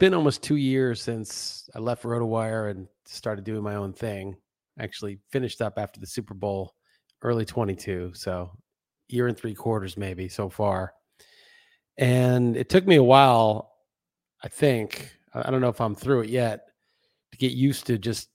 been 0.00 0.14
almost 0.14 0.42
two 0.42 0.56
years 0.56 1.00
since 1.00 1.68
I 1.76 1.78
left 1.78 2.02
RotoWire 2.02 2.70
and 2.70 2.88
started 3.04 3.44
doing 3.44 3.62
my 3.62 3.76
own 3.76 3.92
thing. 3.92 4.34
Actually, 4.80 5.20
finished 5.30 5.60
up 5.60 5.74
after 5.76 6.00
the 6.00 6.06
Super 6.06 6.34
Bowl, 6.34 6.74
early 7.22 7.44
22. 7.44 8.12
So, 8.14 8.50
year 9.08 9.28
and 9.28 9.36
three 9.36 9.54
quarters, 9.54 9.98
maybe 9.98 10.28
so 10.28 10.48
far. 10.48 10.94
And 11.98 12.56
it 12.56 12.70
took 12.70 12.86
me 12.86 12.96
a 12.96 13.04
while, 13.04 13.72
I 14.42 14.48
think. 14.48 15.14
I 15.34 15.50
don't 15.50 15.60
know 15.60 15.68
if 15.68 15.82
I'm 15.82 15.94
through 15.94 16.22
it 16.22 16.30
yet, 16.30 16.62
to 17.32 17.38
get 17.38 17.52
used 17.52 17.86
to 17.86 17.98
just 17.98 18.30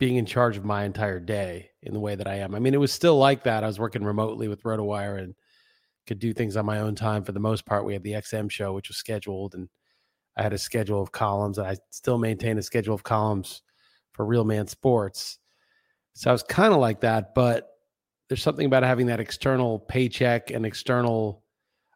being 0.00 0.16
in 0.16 0.26
charge 0.26 0.56
of 0.56 0.64
my 0.64 0.84
entire 0.84 1.20
day 1.20 1.70
in 1.82 1.94
the 1.94 2.00
way 2.00 2.16
that 2.16 2.26
I 2.26 2.36
am. 2.36 2.56
I 2.56 2.58
mean, 2.58 2.74
it 2.74 2.80
was 2.80 2.92
still 2.92 3.16
like 3.16 3.44
that. 3.44 3.62
I 3.62 3.68
was 3.68 3.78
working 3.78 4.04
remotely 4.04 4.48
with 4.48 4.64
RotoWire 4.64 5.22
and 5.22 5.34
could 6.08 6.18
do 6.18 6.32
things 6.32 6.56
on 6.56 6.66
my 6.66 6.80
own 6.80 6.96
time 6.96 7.22
for 7.22 7.32
the 7.32 7.40
most 7.40 7.64
part. 7.66 7.84
We 7.84 7.92
had 7.92 8.02
the 8.02 8.12
XM 8.12 8.50
show, 8.50 8.72
which 8.72 8.88
was 8.88 8.96
scheduled, 8.96 9.54
and 9.54 9.68
I 10.38 10.42
had 10.42 10.52
a 10.52 10.58
schedule 10.58 11.02
of 11.02 11.12
columns. 11.12 11.58
And 11.58 11.66
I 11.66 11.76
still 11.90 12.16
maintain 12.16 12.56
a 12.58 12.62
schedule 12.62 12.94
of 12.94 13.02
columns 13.02 13.62
for 14.12 14.24
Real 14.24 14.44
Man 14.44 14.68
Sports. 14.68 15.38
So 16.14 16.30
I 16.30 16.32
was 16.32 16.44
kind 16.44 16.72
of 16.72 16.80
like 16.80 17.00
that, 17.00 17.34
but 17.34 17.68
there's 18.28 18.42
something 18.42 18.66
about 18.66 18.82
having 18.84 19.06
that 19.06 19.20
external 19.20 19.80
paycheck 19.80 20.50
and 20.50 20.64
external 20.64 21.42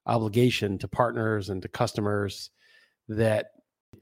obligation 0.07 0.79
to 0.79 0.89
partners 0.89 1.51
and 1.51 1.63
to 1.63 1.69
customers 1.69 2.51
that 3.09 3.47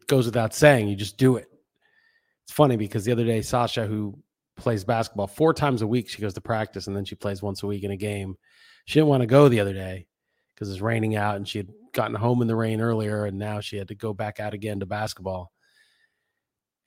goes 0.06 0.26
without 0.26 0.54
saying. 0.54 0.88
You 0.88 0.96
just 0.96 1.18
do 1.18 1.36
it. 1.36 1.48
It's 2.44 2.52
funny 2.52 2.76
because 2.76 3.04
the 3.04 3.12
other 3.12 3.24
day, 3.24 3.42
Sasha, 3.42 3.86
who 3.86 4.18
plays 4.56 4.84
basketball 4.84 5.26
four 5.26 5.54
times 5.54 5.82
a 5.82 5.86
week, 5.86 6.08
she 6.08 6.22
goes 6.22 6.34
to 6.34 6.40
practice 6.40 6.86
and 6.86 6.96
then 6.96 7.04
she 7.04 7.14
plays 7.14 7.42
once 7.42 7.62
a 7.62 7.66
week 7.66 7.82
in 7.82 7.90
a 7.90 7.96
game. 7.96 8.36
She 8.86 8.98
didn't 8.98 9.08
want 9.08 9.22
to 9.22 9.26
go 9.26 9.48
the 9.48 9.60
other 9.60 9.72
day 9.72 10.06
because 10.54 10.70
it's 10.70 10.80
raining 10.80 11.16
out 11.16 11.36
and 11.36 11.46
she 11.46 11.58
had 11.58 11.68
gotten 11.92 12.14
home 12.14 12.42
in 12.42 12.48
the 12.48 12.56
rain 12.56 12.80
earlier 12.80 13.24
and 13.24 13.38
now 13.38 13.60
she 13.60 13.76
had 13.76 13.88
to 13.88 13.94
go 13.94 14.12
back 14.12 14.40
out 14.40 14.54
again 14.54 14.80
to 14.80 14.86
basketball. 14.86 15.52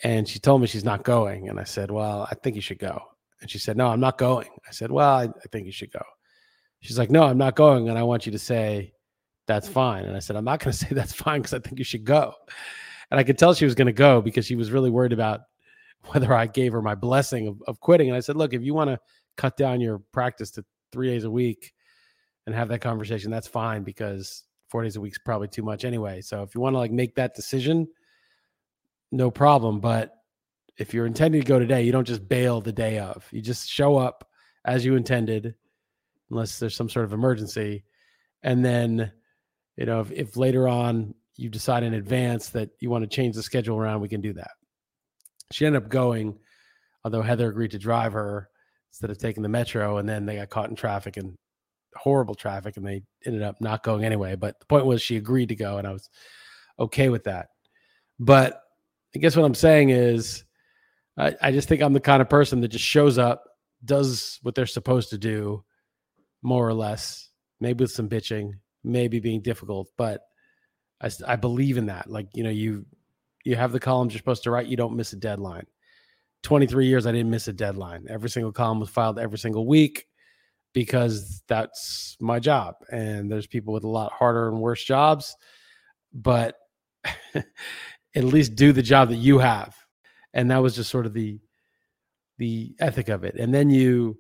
And 0.04 0.28
she 0.28 0.40
told 0.40 0.62
me 0.62 0.68
she's 0.68 0.84
not 0.84 1.04
going. 1.04 1.50
And 1.50 1.60
I 1.60 1.64
said, 1.64 1.92
Well, 1.92 2.28
I 2.30 2.36
think 2.36 2.56
you 2.56 2.62
should 2.62 2.80
go. 2.80 3.00
And 3.42 3.50
she 3.50 3.60
said, 3.60 3.78
No, 3.78 3.88
I'm 3.88 4.00
not 4.00 4.18
going. 4.18 4.50
I 4.68 4.72
said, 4.72 4.92
Well, 4.92 5.10
I, 5.10 5.24
I 5.24 5.48
think 5.52 5.66
you 5.66 5.72
should 5.72 5.92
go. 5.92 6.04
She's 6.82 6.98
like, 6.98 7.10
No, 7.10 7.24
I'm 7.24 7.38
not 7.38 7.56
going. 7.56 7.90
And 7.90 7.98
I 7.98 8.04
want 8.04 8.26
you 8.26 8.32
to 8.34 8.40
say, 8.40 8.94
That's 9.48 9.70
mm. 9.70 9.74
fine. 9.74 10.06
And 10.06 10.16
I 10.16 10.20
said, 10.20 10.36
I'm 10.36 10.46
not 10.46 10.60
going 10.60 10.72
to 10.74 10.78
say 10.78 10.90
that's 10.92 11.14
fine 11.14 11.42
because 11.42 11.54
I 11.54 11.60
think 11.60 11.80
you 11.80 11.86
should 11.86 12.04
go. 12.04 12.34
And 13.12 13.20
I 13.20 13.24
could 13.24 13.38
tell 13.38 13.54
she 13.54 13.66
was 13.66 13.76
going 13.76 13.88
to 13.88 13.94
go 13.94 14.22
because 14.22 14.46
she 14.46 14.56
was 14.56 14.72
really 14.72 14.90
worried 14.90 15.14
about 15.14 15.42
whether 16.08 16.34
I 16.34 16.48
gave 16.48 16.74
her 16.74 16.82
my 16.82 16.96
blessing 16.96 17.48
of, 17.48 17.62
of 17.68 17.80
quitting. 17.80 18.10
And 18.10 18.18
I 18.18 18.22
said, 18.22 18.36
Look, 18.36 18.54
if 18.54 18.64
you 18.64 18.74
want 18.74 18.90
to 18.90 19.00
cut 19.38 19.56
down 19.56 19.80
your 19.80 20.00
practice 20.12 20.52
to 20.52 20.66
three 20.92 21.08
days 21.08 21.24
a 21.24 21.32
week, 21.32 21.74
and 22.46 22.56
have 22.56 22.70
that 22.70 22.82
conversation, 22.82 23.32
that's 23.32 23.48
fine 23.48 23.84
because 23.84 24.44
four 24.74 24.82
days 24.82 24.96
a 24.96 25.02
week 25.02 25.14
is 25.14 25.20
probably 25.24 25.48
too 25.48 25.62
much 25.62 25.86
anyway. 25.86 26.20
So 26.20 26.42
if 26.42 26.56
you 26.56 26.60
want 26.60 26.74
to 26.74 26.80
like 26.80 26.92
make 26.92 27.14
that 27.14 27.36
decision, 27.36 27.88
no 29.12 29.30
problem. 29.30 29.80
But 29.80 30.16
if 30.78 30.96
you're 30.96 31.06
intending 31.06 31.42
to 31.42 31.48
go 31.48 31.60
today, 31.60 31.84
you 31.84 31.92
don't 31.92 32.08
just 32.08 32.28
bail 32.28 32.60
the 32.60 32.72
day 32.72 32.98
of. 32.98 33.24
You 33.30 33.40
just 33.40 33.70
show 33.70 33.98
up 33.98 34.28
as 34.66 34.84
you 34.84 34.96
intended, 34.96 35.54
unless 36.32 36.58
there's 36.58 36.76
some 36.76 36.90
sort 36.90 37.06
of 37.06 37.14
emergency. 37.14 37.84
And 38.42 38.66
then, 38.66 39.12
you 39.78 39.86
know, 39.86 40.02
if, 40.02 40.12
if 40.12 40.38
later 40.38 40.68
on 40.68 41.14
you 41.36 41.50
decide 41.50 41.84
in 41.84 41.94
advance 41.94 42.50
that 42.50 42.72
you 42.80 42.90
want 42.90 43.04
to 43.04 43.16
change 43.16 43.36
the 43.36 43.44
schedule 43.44 43.78
around, 43.78 44.02
we 44.02 44.10
can 44.10 44.22
do 44.22 44.34
that. 44.34 44.54
She 45.52 45.68
ended 45.68 45.84
up 45.84 45.90
going, 45.90 46.40
although 47.06 47.22
Heather 47.22 47.48
agreed 47.48 47.72
to 47.72 47.78
drive 47.78 48.14
her 48.14 48.50
instead 48.90 49.12
of 49.12 49.20
taking 49.20 49.44
the 49.44 49.50
metro, 49.50 49.98
and 49.98 50.10
then 50.10 50.26
they 50.26 50.38
got 50.38 50.50
caught 50.50 50.72
in 50.72 50.76
traffic 50.76 51.16
and 51.18 51.38
horrible 51.96 52.36
traffic 52.36 52.78
and 52.78 52.86
they 52.86 53.04
ended 53.26 53.42
up 53.42 53.60
not 53.62 53.84
going 53.84 54.06
anyway. 54.06 54.36
But 54.36 54.60
the 54.60 54.66
point 54.66 54.86
was 54.86 55.02
she 55.02 55.18
agreed 55.18 55.50
to 55.50 55.56
go 55.56 55.78
and 55.78 55.88
I 55.88 55.92
was 55.92 56.10
okay 56.80 57.10
with 57.10 57.26
that. 57.26 57.50
But 58.20 58.62
I 59.16 59.20
guess 59.20 59.36
what 59.36 59.46
I'm 59.46 59.56
saying 59.56 59.90
is 59.90 60.44
I, 61.18 61.36
I 61.42 61.52
just 61.52 61.68
think 61.68 61.82
I'm 61.82 61.94
the 61.94 62.00
kind 62.00 62.22
of 62.22 62.30
person 62.30 62.62
that 62.62 62.70
just 62.70 62.86
shows 62.86 63.18
up, 63.18 63.44
does 63.86 64.40
what 64.42 64.56
they're 64.56 64.66
supposed 64.66 65.10
to 65.12 65.18
do, 65.18 65.64
more 66.42 66.68
or 66.68 66.74
less, 66.74 67.30
maybe 67.60 67.84
with 67.84 67.92
some 67.92 68.10
bitching, 68.10 68.54
maybe 68.84 69.20
being 69.20 69.42
difficult, 69.42 69.90
but 69.98 70.22
I, 71.02 71.10
I 71.28 71.36
believe 71.36 71.78
in 71.78 71.88
that. 71.88 72.10
Like, 72.10 72.28
you 72.34 72.44
know, 72.44 72.50
you 72.50 72.86
you 73.44 73.56
have 73.56 73.74
the 73.74 73.80
columns 73.80 74.14
you're 74.14 74.20
supposed 74.20 74.44
to 74.44 74.52
write, 74.52 74.68
you 74.68 74.78
don't 74.78 74.96
miss 74.96 75.12
a 75.14 75.18
deadline. 75.18 75.66
23 76.44 76.88
years, 76.88 77.06
I 77.06 77.12
didn't 77.12 77.30
miss 77.30 77.48
a 77.48 77.54
deadline. 77.54 78.06
Every 78.10 78.30
single 78.30 78.52
column 78.52 78.80
was 78.80 78.90
filed 78.90 79.20
every 79.20 79.38
single 79.38 79.68
week 79.68 80.08
because 80.74 81.42
that's 81.48 82.18
my 82.20 82.40
job. 82.40 82.76
And 82.92 83.32
there's 83.32 83.48
people 83.48 83.74
with 83.74 83.84
a 83.84 83.90
lot 83.90 84.12
harder 84.12 84.50
and 84.50 84.60
worse 84.60 84.84
jobs, 84.84 85.36
but 86.14 86.56
at 87.36 88.24
least 88.24 88.56
do 88.56 88.72
the 88.72 88.82
job 88.82 89.10
that 89.10 89.16
you 89.16 89.40
have. 89.40 89.76
And 90.34 90.50
that 90.52 90.62
was 90.62 90.76
just 90.76 90.90
sort 90.90 91.06
of 91.06 91.14
the 91.14 91.40
the 92.40 92.76
ethic 92.80 93.10
of 93.10 93.24
it. 93.24 93.36
And 93.36 93.54
then 93.54 93.70
you 93.70 94.18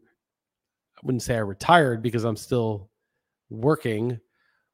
I 0.95 0.99
wouldn't 1.03 1.23
say 1.23 1.35
I 1.35 1.39
retired 1.39 2.01
because 2.03 2.23
I'm 2.23 2.37
still 2.37 2.89
working, 3.49 4.19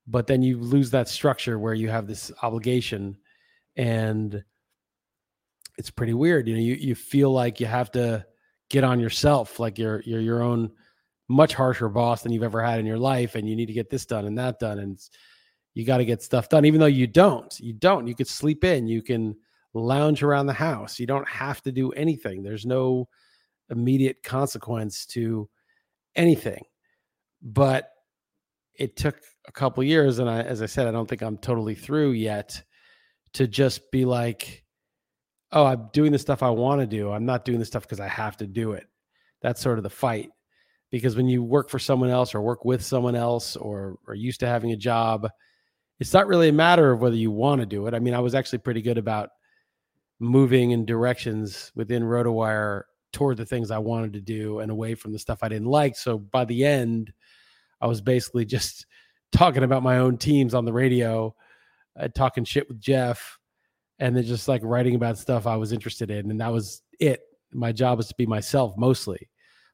but 0.05 0.27
then 0.27 0.41
you 0.41 0.57
lose 0.57 0.91
that 0.91 1.07
structure 1.07 1.57
where 1.57 1.73
you 1.73 1.89
have 1.89 2.07
this 2.07 2.31
obligation 2.43 3.17
and 3.77 4.43
it's 5.77 5.89
pretty 5.89 6.13
weird. 6.13 6.47
You 6.47 6.55
know, 6.55 6.61
you, 6.61 6.75
you 6.75 6.93
feel 6.93 7.31
like 7.31 7.61
you 7.61 7.65
have 7.65 7.89
to 7.91 8.25
get 8.69 8.83
on 8.83 8.99
yourself, 8.99 9.59
like 9.59 9.79
you're 9.79 10.01
you're 10.01 10.19
your 10.19 10.43
own 10.43 10.71
much 11.29 11.53
harsher 11.53 11.87
boss 11.87 12.23
than 12.23 12.31
you've 12.31 12.43
ever 12.43 12.61
had 12.61 12.79
in 12.79 12.85
your 12.85 12.97
life 12.97 13.35
and 13.35 13.47
you 13.47 13.55
need 13.55 13.67
to 13.67 13.73
get 13.73 13.89
this 13.89 14.05
done 14.05 14.25
and 14.25 14.37
that 14.37 14.59
done 14.59 14.79
and 14.79 14.99
you 15.75 15.85
got 15.85 15.97
to 15.97 16.05
get 16.05 16.21
stuff 16.21 16.49
done 16.49 16.65
even 16.65 16.79
though 16.79 16.85
you 16.87 17.07
don't 17.07 17.59
you 17.59 17.71
don't 17.71 18.07
you 18.07 18.15
could 18.15 18.27
sleep 18.27 18.63
in 18.63 18.87
you 18.87 19.01
can 19.01 19.35
lounge 19.75 20.23
around 20.23 20.47
the 20.47 20.53
house 20.53 20.99
you 20.99 21.05
don't 21.05 21.27
have 21.27 21.61
to 21.61 21.71
do 21.71 21.91
anything 21.91 22.41
there's 22.41 22.65
no 22.65 23.07
immediate 23.69 24.23
consequence 24.23 25.05
to 25.05 25.49
anything. 26.15 26.63
But 27.41 27.89
it 28.75 28.95
took 28.95 29.19
a 29.45 29.51
couple 29.51 29.83
years 29.83 30.19
and 30.19 30.29
i 30.29 30.41
as 30.41 30.61
i 30.61 30.65
said 30.65 30.87
i 30.87 30.91
don't 30.91 31.09
think 31.09 31.21
i'm 31.21 31.37
totally 31.37 31.75
through 31.75 32.11
yet 32.11 32.61
to 33.33 33.47
just 33.47 33.91
be 33.91 34.05
like 34.05 34.63
oh 35.51 35.65
i'm 35.65 35.89
doing 35.91 36.11
the 36.11 36.19
stuff 36.19 36.43
i 36.43 36.49
want 36.49 36.79
to 36.79 36.87
do 36.87 37.11
i'm 37.11 37.25
not 37.25 37.43
doing 37.43 37.59
the 37.59 37.65
stuff 37.65 37.81
because 37.83 37.99
i 37.99 38.07
have 38.07 38.37
to 38.37 38.47
do 38.47 38.73
it. 38.73 38.85
That's 39.41 39.59
sort 39.61 39.79
of 39.79 39.83
the 39.83 39.89
fight 39.89 40.29
because 40.91 41.15
when 41.15 41.27
you 41.27 41.43
work 41.43 41.69
for 41.69 41.79
someone 41.79 42.09
else 42.09 42.33
or 42.33 42.41
work 42.41 42.65
with 42.65 42.83
someone 42.83 43.15
else 43.15 43.55
or 43.55 43.97
are 44.07 44.15
used 44.15 44.39
to 44.39 44.47
having 44.47 44.71
a 44.71 44.77
job, 44.77 45.27
it's 45.99 46.13
not 46.13 46.27
really 46.27 46.49
a 46.49 46.53
matter 46.53 46.91
of 46.91 47.01
whether 47.01 47.15
you 47.15 47.31
want 47.31 47.61
to 47.61 47.65
do 47.65 47.87
it. 47.87 47.93
I 47.93 47.99
mean, 47.99 48.13
I 48.13 48.19
was 48.19 48.33
actually 48.33 48.59
pretty 48.59 48.81
good 48.81 48.97
about 48.97 49.29
moving 50.19 50.71
in 50.71 50.85
directions 50.85 51.71
within 51.75 52.03
RotoWire 52.03 52.83
toward 53.11 53.37
the 53.37 53.45
things 53.45 53.71
I 53.71 53.77
wanted 53.77 54.13
to 54.13 54.21
do 54.21 54.59
and 54.59 54.71
away 54.71 54.95
from 54.95 55.11
the 55.11 55.19
stuff 55.19 55.39
I 55.41 55.49
didn't 55.49 55.67
like. 55.67 55.95
So 55.95 56.17
by 56.17 56.45
the 56.45 56.65
end, 56.65 57.11
I 57.81 57.87
was 57.87 58.01
basically 58.01 58.45
just 58.45 58.85
talking 59.31 59.63
about 59.63 59.83
my 59.83 59.99
own 59.99 60.17
teams 60.17 60.53
on 60.53 60.65
the 60.65 60.73
radio, 60.73 61.35
uh, 61.99 62.07
talking 62.09 62.43
shit 62.43 62.67
with 62.67 62.79
Jeff, 62.79 63.37
and 63.99 64.15
then 64.15 64.23
just 64.23 64.47
like 64.47 64.61
writing 64.63 64.95
about 64.95 65.17
stuff 65.17 65.45
I 65.45 65.57
was 65.57 65.71
interested 65.71 66.09
in. 66.09 66.31
And 66.31 66.41
that 66.41 66.51
was 66.51 66.81
it. 66.99 67.21
My 67.51 67.71
job 67.71 67.97
was 67.97 68.07
to 68.07 68.15
be 68.15 68.25
myself 68.25 68.73
mostly 68.77 69.29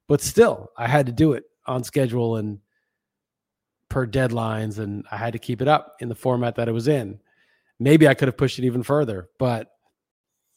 but 0.08 0.22
still, 0.22 0.72
I 0.78 0.88
had 0.88 1.06
to 1.08 1.12
do 1.12 1.34
it 1.34 1.46
on 1.66 1.84
schedule 1.84 2.38
and 2.38 2.60
per 3.90 4.06
deadlines, 4.06 4.80
and 4.80 5.06
I 5.12 5.18
had 5.18 5.34
to 5.34 5.40
keep 5.40 5.62
it 5.62 5.68
up 5.68 5.96
in 6.00 6.10
the 6.10 6.16
format 6.16 6.56
that 6.56 6.68
it 6.68 6.74
was 6.74 6.88
in. 6.88 7.20
Maybe 7.80 8.08
I 8.08 8.14
could 8.14 8.28
have 8.28 8.38
pushed 8.38 8.60
it 8.60 8.66
even 8.66 8.84
further, 8.84 9.30
but 9.38 9.72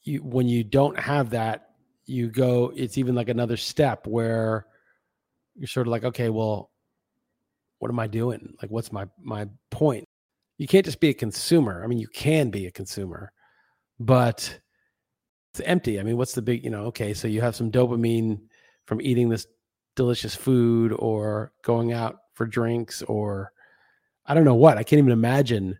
you, 0.02 0.22
when 0.22 0.48
you 0.48 0.64
don't 0.64 0.98
have 0.98 1.30
that, 1.30 1.70
you 2.06 2.28
go. 2.28 2.72
It's 2.74 2.98
even 2.98 3.14
like 3.14 3.28
another 3.28 3.56
step 3.56 4.06
where 4.06 4.66
you're 5.54 5.68
sort 5.68 5.86
of 5.86 5.90
like, 5.90 6.04
okay, 6.04 6.28
well, 6.30 6.70
what 7.78 7.90
am 7.90 7.98
I 7.98 8.06
doing? 8.06 8.54
Like, 8.62 8.70
what's 8.70 8.92
my 8.92 9.06
my 9.20 9.48
point? 9.70 10.04
You 10.56 10.66
can't 10.66 10.84
just 10.84 11.00
be 11.00 11.10
a 11.10 11.14
consumer. 11.14 11.82
I 11.84 11.86
mean, 11.86 11.98
you 11.98 12.08
can 12.08 12.50
be 12.50 12.66
a 12.66 12.70
consumer, 12.70 13.32
but 14.00 14.60
it's 15.52 15.60
empty. 15.60 16.00
I 16.00 16.02
mean, 16.02 16.16
what's 16.16 16.34
the 16.34 16.42
big, 16.42 16.64
you 16.64 16.70
know, 16.70 16.84
okay, 16.86 17.14
so 17.14 17.28
you 17.28 17.40
have 17.40 17.54
some 17.54 17.70
dopamine 17.70 18.40
from 18.88 19.02
eating 19.02 19.28
this 19.28 19.46
delicious 19.96 20.34
food 20.34 20.94
or 20.98 21.52
going 21.62 21.92
out 21.92 22.16
for 22.32 22.46
drinks 22.46 23.02
or 23.02 23.52
I 24.24 24.32
don't 24.32 24.46
know 24.46 24.54
what. 24.54 24.78
I 24.78 24.82
can't 24.82 24.98
even 24.98 25.12
imagine 25.12 25.78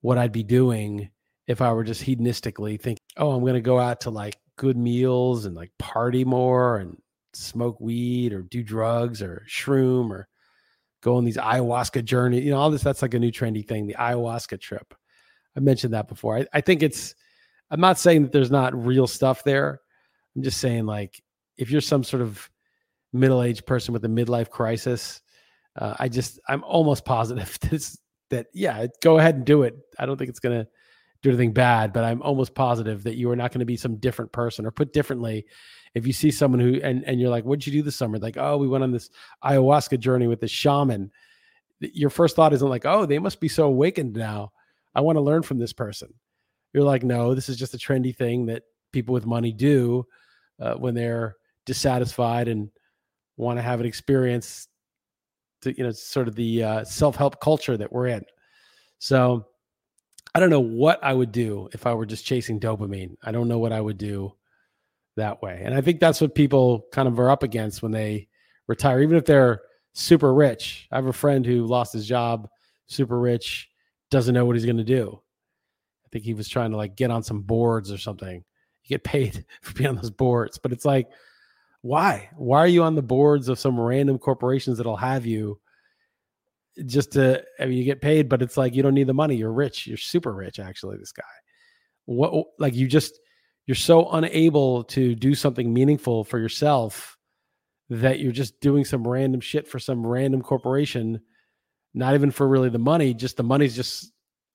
what 0.00 0.16
I'd 0.16 0.32
be 0.32 0.42
doing 0.42 1.10
if 1.46 1.60
I 1.60 1.70
were 1.74 1.84
just 1.84 2.02
hedonistically 2.02 2.80
thinking, 2.80 3.04
oh, 3.18 3.32
I'm 3.32 3.42
going 3.42 3.54
to 3.54 3.60
go 3.60 3.78
out 3.78 4.00
to 4.02 4.10
like 4.10 4.38
good 4.56 4.78
meals 4.78 5.44
and 5.44 5.54
like 5.54 5.70
party 5.78 6.24
more 6.24 6.78
and 6.78 6.96
smoke 7.34 7.78
weed 7.78 8.32
or 8.32 8.40
do 8.40 8.62
drugs 8.62 9.20
or 9.20 9.44
shroom 9.46 10.08
or 10.08 10.26
go 11.02 11.16
on 11.16 11.26
these 11.26 11.36
ayahuasca 11.36 12.04
journeys. 12.04 12.42
You 12.42 12.52
know, 12.52 12.58
all 12.58 12.70
this, 12.70 12.82
that's 12.82 13.02
like 13.02 13.12
a 13.12 13.18
new 13.18 13.30
trendy 13.30 13.66
thing, 13.66 13.86
the 13.86 13.96
ayahuasca 13.98 14.58
trip. 14.62 14.94
I 15.54 15.60
mentioned 15.60 15.92
that 15.92 16.08
before. 16.08 16.38
I, 16.38 16.46
I 16.54 16.62
think 16.62 16.82
it's, 16.82 17.14
I'm 17.70 17.80
not 17.80 17.98
saying 17.98 18.22
that 18.22 18.32
there's 18.32 18.50
not 18.50 18.74
real 18.74 19.06
stuff 19.06 19.44
there. 19.44 19.80
I'm 20.34 20.42
just 20.42 20.58
saying 20.58 20.86
like 20.86 21.22
if 21.58 21.70
you're 21.70 21.80
some 21.80 22.04
sort 22.04 22.22
of 22.22 22.50
middle-aged 23.12 23.66
person 23.66 23.92
with 23.92 24.04
a 24.04 24.08
midlife 24.08 24.50
crisis, 24.50 25.20
uh, 25.76 25.94
I 25.98 26.08
just 26.08 26.38
I'm 26.48 26.64
almost 26.64 27.04
positive 27.04 27.58
this, 27.70 27.98
that 28.30 28.46
yeah, 28.52 28.86
go 29.02 29.18
ahead 29.18 29.36
and 29.36 29.44
do 29.44 29.62
it. 29.62 29.76
I 29.98 30.06
don't 30.06 30.16
think 30.16 30.30
it's 30.30 30.40
gonna 30.40 30.66
do 31.22 31.30
anything 31.30 31.52
bad, 31.52 31.92
but 31.92 32.04
I'm 32.04 32.22
almost 32.22 32.54
positive 32.54 33.02
that 33.04 33.16
you 33.16 33.30
are 33.30 33.36
not 33.36 33.50
going 33.50 33.60
to 33.60 33.66
be 33.66 33.76
some 33.76 33.96
different 33.96 34.32
person. 34.32 34.66
Or 34.66 34.70
put 34.70 34.92
differently, 34.92 35.46
if 35.94 36.06
you 36.06 36.12
see 36.12 36.30
someone 36.30 36.60
who 36.60 36.80
and 36.82 37.04
and 37.04 37.20
you're 37.20 37.30
like, 37.30 37.44
"What'd 37.44 37.66
you 37.66 37.72
do 37.72 37.82
this 37.82 37.96
summer?" 37.96 38.18
Like, 38.18 38.36
"Oh, 38.36 38.58
we 38.58 38.68
went 38.68 38.84
on 38.84 38.92
this 38.92 39.10
ayahuasca 39.44 39.98
journey 39.98 40.26
with 40.26 40.40
the 40.40 40.48
shaman." 40.48 41.10
Your 41.80 42.10
first 42.10 42.36
thought 42.36 42.52
isn't 42.52 42.68
like, 42.68 42.86
"Oh, 42.86 43.06
they 43.06 43.18
must 43.18 43.40
be 43.40 43.48
so 43.48 43.66
awakened 43.66 44.14
now. 44.14 44.52
I 44.94 45.00
want 45.00 45.16
to 45.16 45.22
learn 45.22 45.42
from 45.42 45.58
this 45.58 45.72
person." 45.72 46.12
You're 46.72 46.84
like, 46.84 47.02
"No, 47.02 47.34
this 47.34 47.48
is 47.48 47.56
just 47.56 47.74
a 47.74 47.78
trendy 47.78 48.14
thing 48.14 48.46
that 48.46 48.64
people 48.92 49.12
with 49.12 49.26
money 49.26 49.52
do 49.52 50.06
uh, 50.60 50.74
when 50.74 50.94
they're 50.94 51.36
dissatisfied 51.66 52.48
and 52.48 52.70
want 53.36 53.58
to 53.58 53.62
have 53.62 53.80
an 53.80 53.86
experience." 53.86 54.68
To 55.62 55.76
you 55.76 55.84
know, 55.84 55.90
sort 55.90 56.28
of 56.28 56.34
the 56.34 56.62
uh, 56.62 56.84
self 56.84 57.16
help 57.16 57.40
culture 57.40 57.76
that 57.76 57.92
we're 57.92 58.08
in. 58.08 58.24
So 58.98 59.46
I 60.34 60.40
don't 60.40 60.50
know 60.50 60.60
what 60.60 61.02
I 61.02 61.12
would 61.12 61.32
do 61.32 61.68
if 61.72 61.86
I 61.86 61.94
were 61.94 62.06
just 62.06 62.26
chasing 62.26 62.60
dopamine. 62.60 63.16
I 63.22 63.32
don't 63.32 63.48
know 63.48 63.58
what 63.58 63.72
I 63.72 63.80
would 63.80 63.98
do 63.98 64.34
that 65.16 65.40
way. 65.42 65.62
And 65.64 65.74
I 65.74 65.80
think 65.80 65.98
that's 65.98 66.20
what 66.20 66.34
people 66.34 66.86
kind 66.92 67.08
of 67.08 67.18
are 67.18 67.30
up 67.30 67.42
against 67.42 67.82
when 67.82 67.92
they 67.92 68.28
retire, 68.66 69.00
even 69.00 69.16
if 69.16 69.24
they're 69.24 69.62
super 69.94 70.34
rich. 70.34 70.88
I 70.92 70.96
have 70.96 71.06
a 71.06 71.12
friend 71.12 71.44
who 71.44 71.64
lost 71.64 71.94
his 71.94 72.06
job, 72.06 72.48
super 72.86 73.18
rich, 73.18 73.70
doesn't 74.10 74.34
know 74.34 74.44
what 74.44 74.56
he's 74.56 74.66
going 74.66 74.76
to 74.76 74.84
do. 74.84 75.20
I 76.04 76.08
think 76.12 76.24
he 76.24 76.34
was 76.34 76.48
trying 76.48 76.70
to 76.70 76.76
like 76.76 76.96
get 76.96 77.10
on 77.10 77.22
some 77.22 77.40
boards 77.40 77.90
or 77.90 77.98
something. 77.98 78.44
You 78.84 78.88
get 78.88 79.04
paid 79.04 79.44
for 79.62 79.72
being 79.72 79.88
on 79.88 79.96
those 79.96 80.10
boards, 80.10 80.58
but 80.58 80.72
it's 80.72 80.84
like, 80.84 81.08
why? 81.86 82.28
Why 82.36 82.58
are 82.58 82.66
you 82.66 82.82
on 82.82 82.96
the 82.96 83.02
boards 83.02 83.48
of 83.48 83.60
some 83.60 83.78
random 83.78 84.18
corporations 84.18 84.76
that'll 84.76 84.96
have 84.96 85.24
you 85.24 85.60
just 86.84 87.12
to 87.12 87.44
I 87.60 87.66
mean 87.66 87.78
you 87.78 87.84
get 87.84 88.00
paid, 88.00 88.28
but 88.28 88.42
it's 88.42 88.56
like 88.56 88.74
you 88.74 88.82
don't 88.82 88.94
need 88.94 89.06
the 89.06 89.14
money. 89.14 89.36
You're 89.36 89.52
rich. 89.52 89.86
You're 89.86 89.96
super 89.96 90.32
rich, 90.32 90.58
actually, 90.58 90.96
this 90.96 91.12
guy. 91.12 91.22
What 92.06 92.46
like 92.58 92.74
you 92.74 92.88
just 92.88 93.20
you're 93.66 93.76
so 93.76 94.10
unable 94.10 94.82
to 94.84 95.14
do 95.14 95.34
something 95.34 95.72
meaningful 95.72 96.24
for 96.24 96.40
yourself 96.40 97.16
that 97.88 98.18
you're 98.18 98.32
just 98.32 98.60
doing 98.60 98.84
some 98.84 99.06
random 99.06 99.40
shit 99.40 99.68
for 99.68 99.78
some 99.78 100.04
random 100.04 100.42
corporation, 100.42 101.20
not 101.94 102.14
even 102.14 102.32
for 102.32 102.48
really 102.48 102.68
the 102.68 102.78
money, 102.78 103.14
just 103.14 103.36
the 103.36 103.44
money's 103.44 103.76
just 103.76 104.12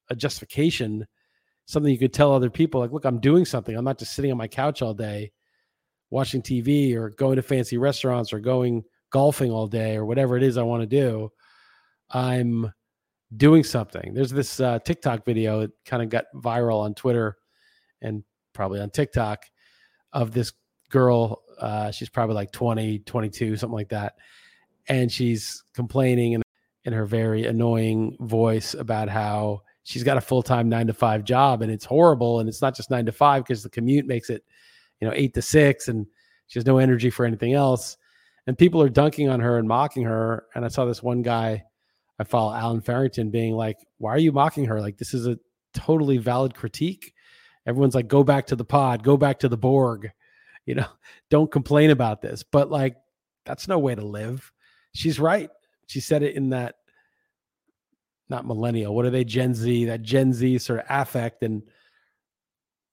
a 0.09 0.15
justification, 0.15 1.07
something 1.65 1.91
you 1.91 1.99
could 1.99 2.13
tell 2.13 2.33
other 2.33 2.49
people 2.49 2.81
like, 2.81 2.91
look, 2.91 3.05
I'm 3.05 3.21
doing 3.21 3.45
something. 3.45 3.75
I'm 3.75 3.85
not 3.85 3.99
just 3.99 4.13
sitting 4.13 4.31
on 4.31 4.37
my 4.37 4.49
couch 4.49 4.81
all 4.81 4.93
day 4.93 5.31
watching 6.11 6.41
TV 6.43 6.93
or 6.93 7.09
going 7.09 7.37
to 7.37 7.41
fancy 7.41 7.77
restaurants 7.77 8.31
or 8.31 8.39
going 8.39 8.83
golfing 9.09 9.51
all 9.51 9.67
day 9.67 9.95
or 9.95 10.05
whatever 10.05 10.37
it 10.37 10.43
is 10.43 10.57
I 10.57 10.63
want 10.63 10.83
to 10.83 10.87
do. 10.87 11.31
I'm 12.11 12.71
doing 13.35 13.63
something. 13.63 14.13
There's 14.13 14.29
this 14.29 14.59
uh, 14.59 14.79
TikTok 14.79 15.25
video 15.25 15.61
that 15.61 15.71
kind 15.85 16.03
of 16.03 16.09
got 16.09 16.25
viral 16.35 16.81
on 16.81 16.93
Twitter 16.93 17.37
and 18.01 18.23
probably 18.53 18.81
on 18.81 18.89
TikTok 18.89 19.45
of 20.13 20.33
this 20.33 20.51
girl. 20.89 21.41
Uh, 21.59 21.91
she's 21.91 22.09
probably 22.09 22.35
like 22.35 22.51
20, 22.51 22.99
22, 22.99 23.55
something 23.55 23.75
like 23.75 23.89
that. 23.89 24.15
And 24.87 25.11
she's 25.11 25.63
complaining 25.73 26.33
in, 26.33 26.41
in 26.83 26.93
her 26.93 27.05
very 27.05 27.45
annoying 27.45 28.17
voice 28.19 28.73
about 28.73 29.07
how 29.07 29.61
she's 29.83 30.03
got 30.03 30.17
a 30.17 30.21
full 30.21 30.43
time 30.43 30.67
nine 30.67 30.87
to 30.87 30.93
five 30.93 31.23
job 31.23 31.61
and 31.61 31.71
it's 31.71 31.85
horrible. 31.85 32.39
And 32.41 32.49
it's 32.49 32.61
not 32.61 32.75
just 32.75 32.91
nine 32.91 33.05
to 33.05 33.11
five 33.13 33.43
because 33.43 33.63
the 33.63 33.69
commute 33.69 34.05
makes 34.05 34.29
it, 34.29 34.43
you 35.01 35.07
know, 35.07 35.13
eight 35.15 35.33
to 35.33 35.41
six 35.41 35.87
and 35.87 36.05
she 36.47 36.59
has 36.59 36.65
no 36.65 36.77
energy 36.77 37.09
for 37.09 37.25
anything 37.25 37.53
else. 37.53 37.97
And 38.47 38.57
people 38.57 38.81
are 38.81 38.89
dunking 38.89 39.29
on 39.29 39.39
her 39.39 39.57
and 39.57 39.67
mocking 39.67 40.03
her. 40.03 40.45
And 40.55 40.63
I 40.63 40.67
saw 40.67 40.85
this 40.85 41.03
one 41.03 41.21
guy 41.21 41.63
I 42.19 42.23
follow 42.23 42.53
Allen 42.53 42.81
Farrington 42.81 43.31
being 43.31 43.55
like, 43.55 43.77
why 43.97 44.11
are 44.11 44.19
you 44.19 44.31
mocking 44.31 44.65
her? 44.65 44.79
Like, 44.79 44.97
this 44.97 45.13
is 45.13 45.25
a 45.25 45.39
totally 45.73 46.17
valid 46.17 46.53
critique. 46.53 47.13
Everyone's 47.65 47.95
like, 47.95 48.07
go 48.07 48.23
back 48.23 48.45
to 48.47 48.55
the 48.55 48.63
pod, 48.63 49.03
go 49.03 49.17
back 49.17 49.39
to 49.39 49.49
the 49.49 49.57
Borg, 49.57 50.11
you 50.65 50.75
know, 50.75 50.87
don't 51.29 51.51
complain 51.51 51.89
about 51.89 52.21
this. 52.21 52.43
But 52.43 52.69
like, 52.69 52.95
that's 53.45 53.67
no 53.67 53.79
way 53.79 53.95
to 53.95 54.05
live. 54.05 54.51
She's 54.93 55.19
right. 55.19 55.49
She 55.87 55.99
said 55.99 56.21
it 56.21 56.35
in 56.35 56.49
that, 56.51 56.75
not 58.29 58.45
millennial, 58.45 58.93
what 58.95 59.05
are 59.05 59.09
they, 59.09 59.23
Gen 59.23 59.55
Z, 59.55 59.85
that 59.85 60.03
Gen 60.03 60.31
Z 60.31 60.59
sort 60.59 60.79
of 60.79 60.85
affect. 60.89 61.43
And, 61.43 61.63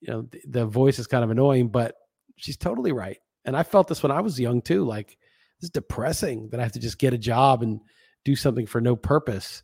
you 0.01 0.13
know, 0.13 0.23
the, 0.23 0.41
the 0.47 0.67
voice 0.67 0.99
is 0.99 1.07
kind 1.07 1.25
of 1.25 1.31
annoying, 1.31 1.69
but 1.69 1.95
she's 2.37 2.57
totally 2.57 2.93
right. 2.93 3.19
And 3.45 3.57
I 3.57 3.63
felt 3.63 3.89
this 3.89 4.03
when 4.03 4.13
I 4.13 4.21
was 4.21 4.39
young 4.39 4.63
too. 4.63 4.85
Like, 4.85 5.19
this 5.61 5.67
is 5.67 5.71
depressing 5.71 6.51
that 6.51 6.61
I 6.61 6.63
have 6.63 6.73
to 6.73 6.79
just 6.81 6.99
get 6.99 7.15
a 7.15 7.19
job 7.19 7.63
and, 7.63 7.81
do 8.29 8.37
something 8.37 8.67
for 8.67 8.81
no 8.81 8.95
purpose 8.95 9.63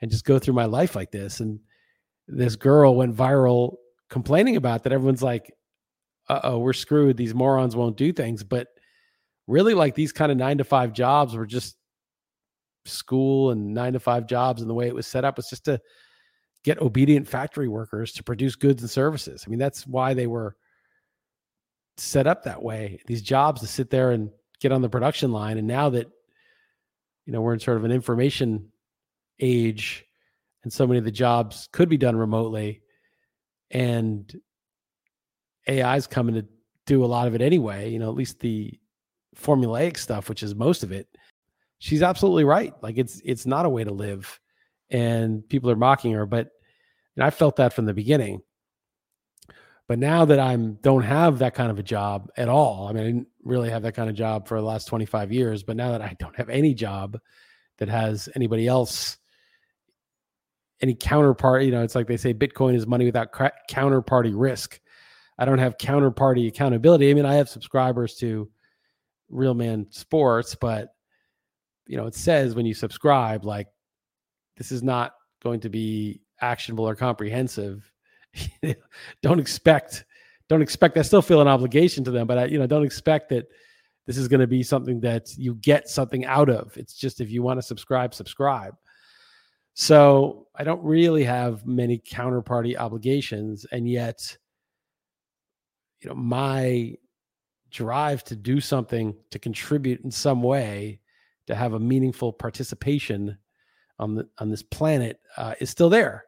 and 0.00 0.10
just 0.10 0.24
go 0.26 0.38
through 0.38 0.54
my 0.54 0.66
life 0.66 0.94
like 0.94 1.10
this. 1.10 1.40
And 1.40 1.58
this 2.28 2.56
girl 2.56 2.94
went 2.94 3.16
viral 3.16 3.76
complaining 4.10 4.56
about 4.56 4.82
that. 4.82 4.92
Everyone's 4.92 5.22
like, 5.22 5.50
uh 6.28 6.40
oh, 6.42 6.58
we're 6.58 6.72
screwed. 6.72 7.16
These 7.16 7.34
morons 7.34 7.74
won't 7.74 7.96
do 7.96 8.12
things. 8.12 8.44
But 8.44 8.68
really, 9.46 9.74
like 9.74 9.94
these 9.94 10.12
kind 10.12 10.30
of 10.30 10.36
nine 10.36 10.58
to 10.58 10.64
five 10.64 10.92
jobs 10.92 11.34
were 11.34 11.46
just 11.46 11.76
school 12.84 13.50
and 13.50 13.72
nine 13.72 13.94
to 13.94 14.00
five 14.00 14.26
jobs. 14.26 14.60
And 14.60 14.68
the 14.68 14.74
way 14.74 14.88
it 14.88 14.94
was 14.94 15.06
set 15.06 15.24
up 15.24 15.38
was 15.38 15.48
just 15.48 15.64
to 15.64 15.80
get 16.66 16.82
obedient 16.82 17.26
factory 17.26 17.68
workers 17.68 18.12
to 18.12 18.24
produce 18.24 18.56
goods 18.56 18.82
and 18.82 18.90
services. 18.90 19.44
I 19.46 19.50
mean, 19.50 19.60
that's 19.60 19.86
why 19.86 20.12
they 20.12 20.26
were 20.26 20.56
set 21.96 22.26
up 22.26 22.42
that 22.42 22.62
way. 22.62 23.00
These 23.06 23.22
jobs 23.22 23.62
to 23.62 23.66
sit 23.66 23.88
there 23.88 24.10
and 24.10 24.30
get 24.60 24.72
on 24.72 24.82
the 24.82 24.88
production 24.90 25.32
line. 25.32 25.56
And 25.56 25.68
now 25.68 25.88
that 25.90 26.10
you 27.24 27.32
know 27.32 27.40
we're 27.40 27.54
in 27.54 27.60
sort 27.60 27.76
of 27.76 27.84
an 27.84 27.92
information 27.92 28.72
age 29.40 30.04
and 30.64 30.72
so 30.72 30.86
many 30.86 30.98
of 30.98 31.04
the 31.04 31.10
jobs 31.10 31.68
could 31.72 31.88
be 31.88 31.98
done 31.98 32.16
remotely 32.16 32.80
and 33.70 34.40
ai 35.68 35.96
is 35.96 36.06
coming 36.06 36.34
to 36.36 36.46
do 36.86 37.04
a 37.04 37.06
lot 37.06 37.26
of 37.26 37.34
it 37.34 37.42
anyway 37.42 37.90
you 37.90 37.98
know 37.98 38.08
at 38.08 38.14
least 38.14 38.40
the 38.40 38.72
formulaic 39.36 39.98
stuff 39.98 40.28
which 40.28 40.42
is 40.42 40.54
most 40.54 40.82
of 40.82 40.92
it 40.92 41.06
she's 41.78 42.02
absolutely 42.02 42.44
right 42.44 42.72
like 42.82 42.96
it's 42.96 43.20
it's 43.24 43.44
not 43.44 43.66
a 43.66 43.68
way 43.68 43.84
to 43.84 43.92
live 43.92 44.40
and 44.88 45.46
people 45.48 45.70
are 45.70 45.76
mocking 45.76 46.12
her 46.12 46.24
but 46.24 46.52
and 47.16 47.24
i 47.24 47.30
felt 47.30 47.56
that 47.56 47.72
from 47.72 47.86
the 47.86 47.94
beginning. 47.94 48.42
But 49.88 50.00
now 50.00 50.24
that 50.24 50.40
i'm 50.40 50.74
don't 50.82 51.02
have 51.02 51.38
that 51.38 51.54
kind 51.54 51.70
of 51.70 51.78
a 51.78 51.82
job 51.82 52.28
at 52.36 52.48
all 52.48 52.88
i 52.88 52.92
mean 52.92 53.02
i 53.02 53.06
didn't 53.06 53.28
really 53.44 53.70
have 53.70 53.82
that 53.82 53.94
kind 53.94 54.10
of 54.10 54.16
job 54.16 54.48
for 54.48 54.58
the 54.60 54.66
last 54.66 54.86
25 54.86 55.30
years 55.32 55.62
but 55.62 55.76
now 55.76 55.92
that 55.92 56.02
i 56.02 56.16
don't 56.18 56.34
have 56.34 56.48
any 56.48 56.74
job 56.74 57.18
that 57.78 57.88
has 57.88 58.28
anybody 58.34 58.66
else 58.66 59.16
any 60.80 60.94
counterpart 60.94 61.62
you 61.62 61.70
know 61.70 61.84
it's 61.84 61.94
like 61.94 62.08
they 62.08 62.16
say 62.16 62.34
bitcoin 62.34 62.74
is 62.74 62.86
money 62.86 63.04
without 63.04 63.32
counterparty 63.70 64.32
risk. 64.34 64.80
I 65.38 65.44
don't 65.44 65.58
have 65.58 65.76
counterparty 65.76 66.48
accountability. 66.48 67.10
I 67.10 67.14
mean 67.14 67.24
i 67.26 67.34
have 67.34 67.48
subscribers 67.48 68.16
to 68.16 68.50
real 69.28 69.54
man 69.54 69.86
sports 69.90 70.56
but 70.56 70.88
you 71.86 71.96
know 71.96 72.06
it 72.06 72.14
says 72.14 72.54
when 72.56 72.66
you 72.66 72.74
subscribe 72.74 73.44
like 73.44 73.68
this 74.56 74.72
is 74.72 74.82
not 74.82 75.12
going 75.42 75.60
to 75.60 75.68
be 75.68 76.20
actionable 76.40 76.86
or 76.88 76.94
comprehensive 76.94 77.90
don't 79.22 79.40
expect 79.40 80.04
don't 80.48 80.62
expect 80.62 80.96
i 80.96 81.02
still 81.02 81.22
feel 81.22 81.40
an 81.40 81.48
obligation 81.48 82.04
to 82.04 82.10
them 82.10 82.26
but 82.26 82.38
i 82.38 82.44
you 82.44 82.58
know 82.58 82.66
don't 82.66 82.84
expect 82.84 83.28
that 83.28 83.46
this 84.06 84.16
is 84.16 84.28
going 84.28 84.40
to 84.40 84.46
be 84.46 84.62
something 84.62 85.00
that 85.00 85.36
you 85.36 85.56
get 85.56 85.88
something 85.88 86.24
out 86.24 86.48
of. 86.48 86.76
It's 86.76 86.94
just 86.94 87.20
if 87.20 87.30
you 87.30 87.42
want 87.42 87.58
to 87.58 87.62
subscribe 87.62 88.14
subscribe. 88.14 88.74
So 89.74 90.46
i 90.54 90.64
don't 90.64 90.82
really 90.82 91.24
have 91.24 91.66
many 91.66 91.98
counterparty 91.98 92.78
obligations 92.78 93.66
and 93.72 93.86
yet 93.86 94.38
you 96.00 96.08
know 96.08 96.14
my 96.14 96.94
drive 97.70 98.24
to 98.24 98.36
do 98.36 98.58
something 98.58 99.14
to 99.30 99.38
contribute 99.38 100.00
in 100.02 100.10
some 100.10 100.42
way 100.42 101.00
to 101.46 101.54
have 101.54 101.74
a 101.74 101.78
meaningful 101.78 102.32
participation 102.32 103.36
on 103.98 104.14
the 104.14 104.26
on 104.38 104.48
this 104.48 104.62
planet 104.62 105.20
uh, 105.36 105.54
is 105.60 105.68
still 105.68 105.90
there 105.90 106.24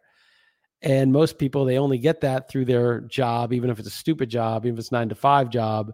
and 0.82 1.12
most 1.12 1.38
people, 1.38 1.64
they 1.64 1.78
only 1.78 1.98
get 1.98 2.20
that 2.20 2.48
through 2.48 2.66
their 2.66 3.00
job, 3.00 3.52
even 3.52 3.70
if 3.70 3.78
it's 3.78 3.88
a 3.88 3.92
stupid 3.92 4.28
job, 4.28 4.64
even 4.64 4.76
if 4.76 4.80
it's 4.80 4.92
nine 4.92 5.08
to 5.08 5.14
five 5.14 5.50
job. 5.50 5.92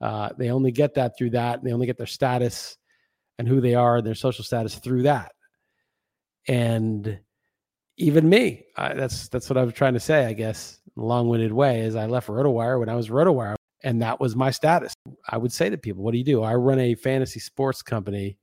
Uh, 0.00 0.30
they 0.38 0.50
only 0.50 0.72
get 0.72 0.94
that 0.94 1.16
through 1.18 1.30
that. 1.30 1.58
And 1.58 1.66
they 1.66 1.72
only 1.72 1.86
get 1.86 1.98
their 1.98 2.06
status 2.06 2.76
and 3.38 3.46
who 3.46 3.60
they 3.60 3.74
are, 3.74 4.00
their 4.00 4.14
social 4.14 4.44
status 4.44 4.74
through 4.76 5.02
that. 5.02 5.32
And 6.48 7.20
even 7.98 8.28
me, 8.28 8.64
I, 8.76 8.94
that's 8.94 9.28
that's 9.28 9.48
what 9.50 9.58
I 9.58 9.64
was 9.64 9.74
trying 9.74 9.94
to 9.94 10.00
say, 10.00 10.26
I 10.26 10.32
guess, 10.32 10.80
long-winded 10.96 11.52
way. 11.52 11.80
Is 11.80 11.94
I 11.94 12.06
left 12.06 12.28
RotoWire 12.28 12.80
when 12.80 12.88
I 12.88 12.96
was 12.96 13.10
RotoWire, 13.10 13.54
and 13.84 14.02
that 14.02 14.18
was 14.18 14.34
my 14.34 14.50
status. 14.50 14.94
I 15.28 15.36
would 15.36 15.52
say 15.52 15.70
to 15.70 15.78
people, 15.78 16.02
"What 16.02 16.12
do 16.12 16.18
you 16.18 16.24
do?" 16.24 16.42
I 16.42 16.54
run 16.54 16.80
a 16.80 16.94
fantasy 16.94 17.38
sports 17.38 17.82
company 17.82 18.38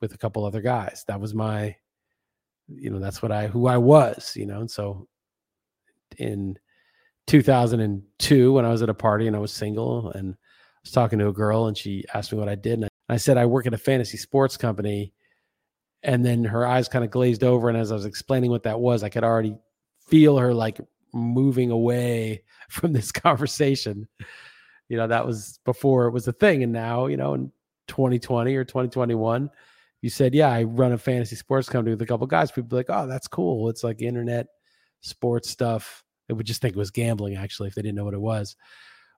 with 0.00 0.12
a 0.12 0.18
couple 0.18 0.44
other 0.44 0.60
guys. 0.60 1.04
That 1.08 1.20
was 1.20 1.34
my 1.34 1.76
you 2.68 2.90
know 2.90 2.98
that's 2.98 3.22
what 3.22 3.32
i 3.32 3.46
who 3.46 3.66
i 3.66 3.76
was 3.76 4.32
you 4.36 4.46
know 4.46 4.60
and 4.60 4.70
so 4.70 5.06
in 6.18 6.58
2002 7.26 8.52
when 8.52 8.64
i 8.64 8.70
was 8.70 8.82
at 8.82 8.88
a 8.88 8.94
party 8.94 9.26
and 9.26 9.36
i 9.36 9.38
was 9.38 9.52
single 9.52 10.10
and 10.12 10.34
I 10.34 10.36
was 10.84 10.92
talking 10.92 11.18
to 11.18 11.28
a 11.28 11.32
girl 11.32 11.66
and 11.66 11.76
she 11.76 12.04
asked 12.12 12.32
me 12.32 12.38
what 12.38 12.48
i 12.48 12.54
did 12.54 12.80
and 12.80 12.88
i 13.08 13.16
said 13.16 13.38
i 13.38 13.46
work 13.46 13.66
at 13.66 13.74
a 13.74 13.78
fantasy 13.78 14.16
sports 14.16 14.56
company 14.56 15.12
and 16.02 16.24
then 16.24 16.44
her 16.44 16.66
eyes 16.66 16.88
kind 16.88 17.04
of 17.04 17.10
glazed 17.10 17.44
over 17.44 17.68
and 17.68 17.78
as 17.78 17.90
i 17.90 17.94
was 17.94 18.06
explaining 18.06 18.50
what 18.50 18.62
that 18.62 18.80
was 18.80 19.02
i 19.02 19.08
could 19.08 19.24
already 19.24 19.56
feel 20.06 20.36
her 20.38 20.52
like 20.52 20.78
moving 21.14 21.70
away 21.70 22.42
from 22.68 22.92
this 22.92 23.12
conversation. 23.12 24.08
You 24.88 24.98
know, 24.98 25.06
that 25.06 25.26
was 25.26 25.60
before 25.64 26.06
it 26.06 26.12
was 26.12 26.28
a 26.28 26.32
thing. 26.32 26.62
And 26.62 26.72
now, 26.72 27.06
you 27.06 27.16
know, 27.16 27.34
in 27.34 27.52
2020 27.88 28.54
or 28.54 28.64
2021, 28.64 29.50
you 30.04 30.10
said, 30.10 30.34
Yeah, 30.34 30.50
I 30.50 30.64
run 30.64 30.92
a 30.92 30.98
fantasy 30.98 31.34
sports 31.34 31.66
company 31.66 31.94
with 31.94 32.02
a 32.02 32.06
couple 32.06 32.26
guys. 32.26 32.52
People 32.52 32.68
be 32.68 32.76
like, 32.76 32.90
Oh, 32.90 33.06
that's 33.06 33.26
cool. 33.26 33.70
It's 33.70 33.82
like 33.82 34.02
internet 34.02 34.48
sports 35.00 35.48
stuff. 35.48 36.04
They 36.28 36.34
would 36.34 36.44
just 36.44 36.60
think 36.60 36.76
it 36.76 36.78
was 36.78 36.90
gambling, 36.90 37.36
actually, 37.36 37.68
if 37.68 37.74
they 37.74 37.80
didn't 37.80 37.94
know 37.94 38.04
what 38.04 38.12
it 38.12 38.20
was. 38.20 38.54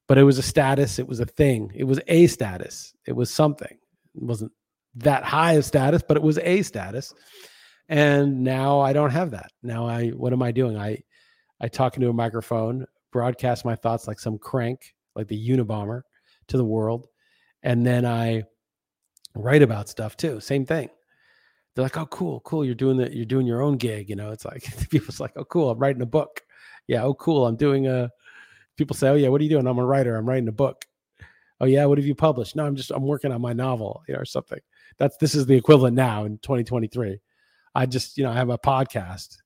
But 0.06 0.16
it 0.16 0.22
was 0.22 0.38
a 0.38 0.42
status, 0.42 1.00
it 1.00 1.08
was 1.08 1.18
a 1.18 1.26
thing, 1.26 1.72
it 1.74 1.82
was 1.82 1.98
a 2.06 2.28
status, 2.28 2.94
it 3.04 3.16
was 3.16 3.32
something. 3.32 3.76
It 4.14 4.22
wasn't 4.22 4.52
that 4.94 5.24
high 5.24 5.54
of 5.54 5.64
status, 5.64 6.04
but 6.06 6.16
it 6.16 6.22
was 6.22 6.38
a 6.38 6.62
status. 6.62 7.12
And 7.88 8.44
now 8.44 8.78
I 8.78 8.92
don't 8.92 9.10
have 9.10 9.32
that. 9.32 9.50
Now 9.64 9.88
I 9.88 10.10
what 10.10 10.32
am 10.32 10.42
I 10.42 10.52
doing? 10.52 10.78
I 10.78 11.02
I 11.60 11.66
talk 11.66 11.96
into 11.96 12.10
a 12.10 12.12
microphone, 12.12 12.86
broadcast 13.10 13.64
my 13.64 13.74
thoughts 13.74 14.06
like 14.06 14.20
some 14.20 14.38
crank, 14.38 14.94
like 15.16 15.26
the 15.26 15.48
Unabomber 15.48 16.02
to 16.46 16.56
the 16.56 16.64
world, 16.64 17.08
and 17.64 17.84
then 17.84 18.06
I 18.06 18.44
write 19.36 19.62
about 19.62 19.88
stuff 19.88 20.16
too. 20.16 20.40
Same 20.40 20.64
thing. 20.66 20.88
They're 21.74 21.84
like, 21.84 21.96
"Oh, 21.96 22.06
cool, 22.06 22.40
cool. 22.40 22.64
You're 22.64 22.74
doing 22.74 22.96
that. 22.98 23.12
You're 23.14 23.26
doing 23.26 23.46
your 23.46 23.62
own 23.62 23.76
gig." 23.76 24.08
You 24.08 24.16
know, 24.16 24.30
it's 24.32 24.44
like 24.44 24.64
people's 24.90 25.20
like, 25.20 25.32
"Oh, 25.36 25.44
cool. 25.44 25.70
I'm 25.70 25.78
writing 25.78 26.02
a 26.02 26.06
book." 26.06 26.42
Yeah. 26.86 27.02
Oh, 27.02 27.14
cool. 27.14 27.46
I'm 27.46 27.56
doing 27.56 27.86
a. 27.86 28.10
People 28.76 28.96
say, 28.96 29.08
"Oh, 29.08 29.14
yeah. 29.14 29.28
What 29.28 29.40
are 29.40 29.44
you 29.44 29.50
doing?" 29.50 29.66
I'm 29.66 29.78
a 29.78 29.86
writer. 29.86 30.16
I'm 30.16 30.28
writing 30.28 30.48
a 30.48 30.52
book. 30.52 30.84
Oh, 31.60 31.66
yeah. 31.66 31.84
What 31.86 31.98
have 31.98 32.06
you 32.06 32.14
published? 32.14 32.56
No, 32.56 32.66
I'm 32.66 32.76
just 32.76 32.90
I'm 32.90 33.04
working 33.04 33.32
on 33.32 33.40
my 33.40 33.52
novel, 33.52 34.02
you 34.08 34.14
know, 34.14 34.20
or 34.20 34.24
something. 34.24 34.60
That's 34.98 35.16
this 35.18 35.34
is 35.34 35.46
the 35.46 35.56
equivalent 35.56 35.96
now 35.96 36.24
in 36.24 36.38
2023. 36.38 37.20
I 37.74 37.86
just, 37.86 38.16
you 38.16 38.24
know, 38.24 38.30
I 38.30 38.34
have 38.34 38.48
a 38.48 38.58
podcast. 38.58 39.36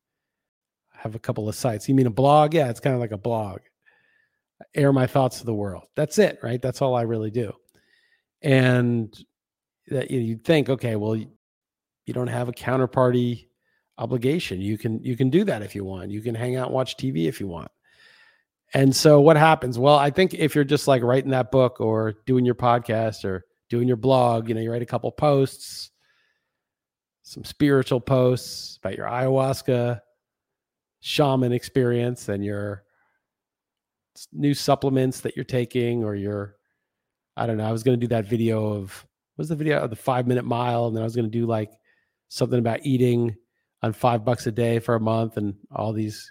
I 0.95 0.99
have 0.99 1.17
a 1.17 1.19
couple 1.21 1.49
of 1.49 1.57
sites. 1.57 1.89
You 1.89 1.97
mean 1.97 2.07
a 2.07 2.11
blog? 2.11 2.55
Yeah, 2.55 2.69
it's 2.71 2.81
kind 2.81 2.95
of 2.95 3.01
like 3.01 3.11
a 3.11 3.19
blog. 3.19 3.61
I 4.61 4.65
air 4.75 4.93
my 4.93 5.09
thoughts 5.09 5.41
to 5.41 5.47
the 5.47 5.55
world. 5.55 5.87
That's 5.97 6.19
it, 6.19 6.39
right? 6.43 6.63
That's 6.63 6.81
all 6.81 6.95
I 6.95 7.03
really 7.03 7.33
do. 7.33 7.53
And 8.43 9.13
that 9.91 10.11
you 10.11 10.35
would 10.35 10.45
think, 10.45 10.69
okay, 10.69 10.97
well, 10.97 11.17
you 11.17 12.15
don't 12.15 12.29
have 12.29 12.49
a 12.49 12.53
counterparty 12.53 13.47
obligation. 13.99 14.61
You 14.61 14.79
can 14.79 15.03
you 15.05 15.17
can 15.17 15.31
do 15.31 15.45
that 15.45 15.63
if 15.63 15.75
you 15.75 15.85
want. 15.85 16.11
You 16.11 16.23
can 16.23 16.35
hang 16.35 16.57
out 16.57 16.73
watch 16.73 16.97
TV 16.97 17.27
if 17.27 17.41
you 17.41 17.47
want. 17.47 17.71
And 18.73 18.95
so 18.95 19.21
what 19.21 19.37
happens? 19.37 19.79
Well, 19.79 19.97
I 19.97 20.11
think 20.11 20.35
if 20.35 20.55
you're 20.55 20.65
just 20.65 20.89
like 20.89 21.03
writing 21.03 21.31
that 21.31 21.51
book 21.51 21.81
or 21.81 22.15
doing 22.25 22.45
your 22.45 22.55
podcast 22.55 23.25
or 23.25 23.45
doing 23.69 23.89
your 23.89 23.97
blog, 23.97 24.49
you 24.49 24.55
know, 24.55 24.61
you 24.61 24.71
write 24.71 24.83
a 24.83 24.87
couple 24.87 25.11
posts, 25.11 25.91
some 27.23 27.45
spiritual 27.45 28.01
posts 28.01 28.79
about 28.79 28.97
your 28.97 29.07
ayahuasca 29.07 30.01
shaman 31.01 31.53
experience 31.53 32.29
and 32.29 32.45
your 32.45 32.85
new 34.33 34.55
supplements 34.55 35.21
that 35.21 35.35
you're 35.37 35.45
taking 35.45 36.05
or 36.05 36.15
your 36.15 36.57
I 37.37 37.47
don't 37.47 37.57
know. 37.57 37.69
I 37.69 37.73
was 37.73 37.83
going 37.83 37.99
to 37.99 38.07
do 38.07 38.15
that 38.15 38.27
video 38.27 38.75
of 38.75 39.07
was 39.41 39.49
the 39.49 39.57
video 39.57 39.79
of 39.79 39.89
the 39.89 39.97
5 39.97 40.27
minute 40.27 40.45
mile 40.45 40.87
and 40.87 40.95
then 40.95 41.03
I 41.03 41.05
was 41.07 41.17
going 41.17 41.31
to 41.31 41.39
do 41.39 41.47
like 41.47 41.73
something 42.29 42.59
about 42.59 42.85
eating 42.85 43.35
on 43.83 43.95
5 43.95 44.23
bucks 44.23 44.47
a 44.47 44.53
day 44.53 44.79
for 44.79 44.95
a 44.95 45.01
month 45.01 45.39
and 45.39 45.55
all 45.75 45.95
these 45.95 46.31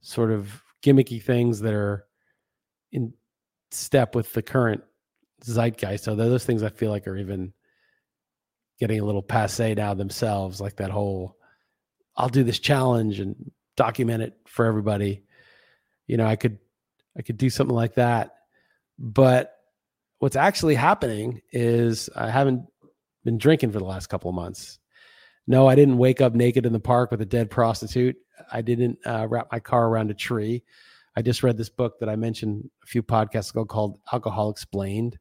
sort 0.00 0.30
of 0.30 0.62
gimmicky 0.82 1.22
things 1.22 1.60
that 1.60 1.74
are 1.74 2.06
in 2.92 3.12
step 3.70 4.14
with 4.14 4.32
the 4.32 4.40
current 4.40 4.82
zeitgeist. 5.44 6.04
So 6.04 6.14
those 6.14 6.46
things 6.46 6.62
I 6.62 6.70
feel 6.70 6.90
like 6.90 7.06
are 7.06 7.18
even 7.18 7.52
getting 8.78 9.00
a 9.00 9.04
little 9.04 9.22
passe 9.22 9.74
now 9.74 9.92
themselves, 9.92 10.62
like 10.62 10.76
that 10.76 10.90
whole 10.90 11.36
I'll 12.16 12.30
do 12.30 12.42
this 12.42 12.58
challenge 12.58 13.20
and 13.20 13.50
document 13.76 14.22
it 14.22 14.34
for 14.46 14.64
everybody. 14.64 15.24
You 16.06 16.16
know, 16.16 16.26
I 16.26 16.36
could 16.36 16.58
I 17.18 17.22
could 17.22 17.36
do 17.36 17.50
something 17.50 17.76
like 17.76 17.96
that. 17.96 18.34
But 18.98 19.59
what's 20.20 20.36
actually 20.36 20.76
happening 20.76 21.42
is 21.52 22.08
I 22.14 22.30
haven't 22.30 22.64
been 23.24 23.36
drinking 23.36 23.72
for 23.72 23.78
the 23.78 23.84
last 23.84 24.06
couple 24.06 24.30
of 24.30 24.36
months. 24.36 24.78
No, 25.46 25.66
I 25.66 25.74
didn't 25.74 25.98
wake 25.98 26.20
up 26.20 26.34
naked 26.34 26.64
in 26.64 26.72
the 26.72 26.80
park 26.80 27.10
with 27.10 27.20
a 27.20 27.26
dead 27.26 27.50
prostitute. 27.50 28.16
I 28.52 28.62
didn't 28.62 28.98
uh, 29.04 29.26
wrap 29.28 29.48
my 29.50 29.58
car 29.58 29.88
around 29.88 30.10
a 30.10 30.14
tree. 30.14 30.62
I 31.16 31.22
just 31.22 31.42
read 31.42 31.58
this 31.58 31.68
book 31.68 31.98
that 31.98 32.08
I 32.08 32.16
mentioned 32.16 32.70
a 32.82 32.86
few 32.86 33.02
podcasts 33.02 33.50
ago 33.50 33.64
called 33.64 33.98
Alcohol 34.12 34.50
Explained 34.50 35.18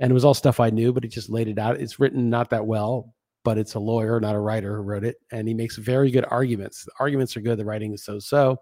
and 0.00 0.10
it 0.10 0.14
was 0.14 0.24
all 0.24 0.34
stuff 0.34 0.60
I 0.60 0.70
knew, 0.70 0.92
but 0.92 1.04
he 1.04 1.08
just 1.08 1.28
laid 1.28 1.46
it 1.46 1.58
out. 1.58 1.78
It's 1.78 2.00
written 2.00 2.30
not 2.30 2.50
that 2.50 2.66
well, 2.66 3.14
but 3.44 3.58
it's 3.58 3.74
a 3.74 3.78
lawyer, 3.78 4.18
not 4.18 4.34
a 4.34 4.40
writer, 4.40 4.76
who 4.76 4.82
wrote 4.82 5.04
it, 5.04 5.16
and 5.30 5.46
he 5.46 5.52
makes 5.52 5.76
very 5.76 6.10
good 6.10 6.24
arguments. 6.28 6.84
The 6.84 6.92
arguments 6.98 7.36
are 7.36 7.42
good. 7.42 7.58
The 7.58 7.66
writing 7.66 7.92
is 7.92 8.02
so 8.02 8.18
so. 8.18 8.56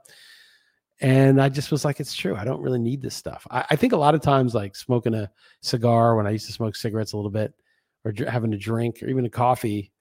And 1.01 1.41
I 1.41 1.49
just 1.49 1.71
was 1.71 1.85
like, 1.85 2.01
it's 2.01 2.15
true. 2.15 2.35
I 2.35 2.45
don't 2.45 2.61
really 2.61 2.79
need 2.79 3.01
this 3.01 3.15
stuff. 3.15 3.47
I, 3.51 3.65
I, 3.71 3.77
think 3.77 3.93
a 3.93 3.97
lot 3.97 4.17
of 4.17 4.21
times, 4.21 4.55
like 4.55 4.75
smoking 4.75 5.15
a 5.15 5.31
cigar 5.63 6.17
when 6.17 6.27
I 6.27 6.31
used 6.31 6.47
to 6.47 6.53
smoke 6.53 6.75
cigarettes 6.75 7.13
a 7.13 7.17
little 7.17 7.31
bit, 7.31 7.55
or 8.05 8.11
dr- 8.11 8.29
having 8.29 8.53
a 8.53 8.59
drink, 8.59 9.03
or 9.03 9.09
even 9.09 9.25
a 9.25 9.31
coffee. 9.31 9.93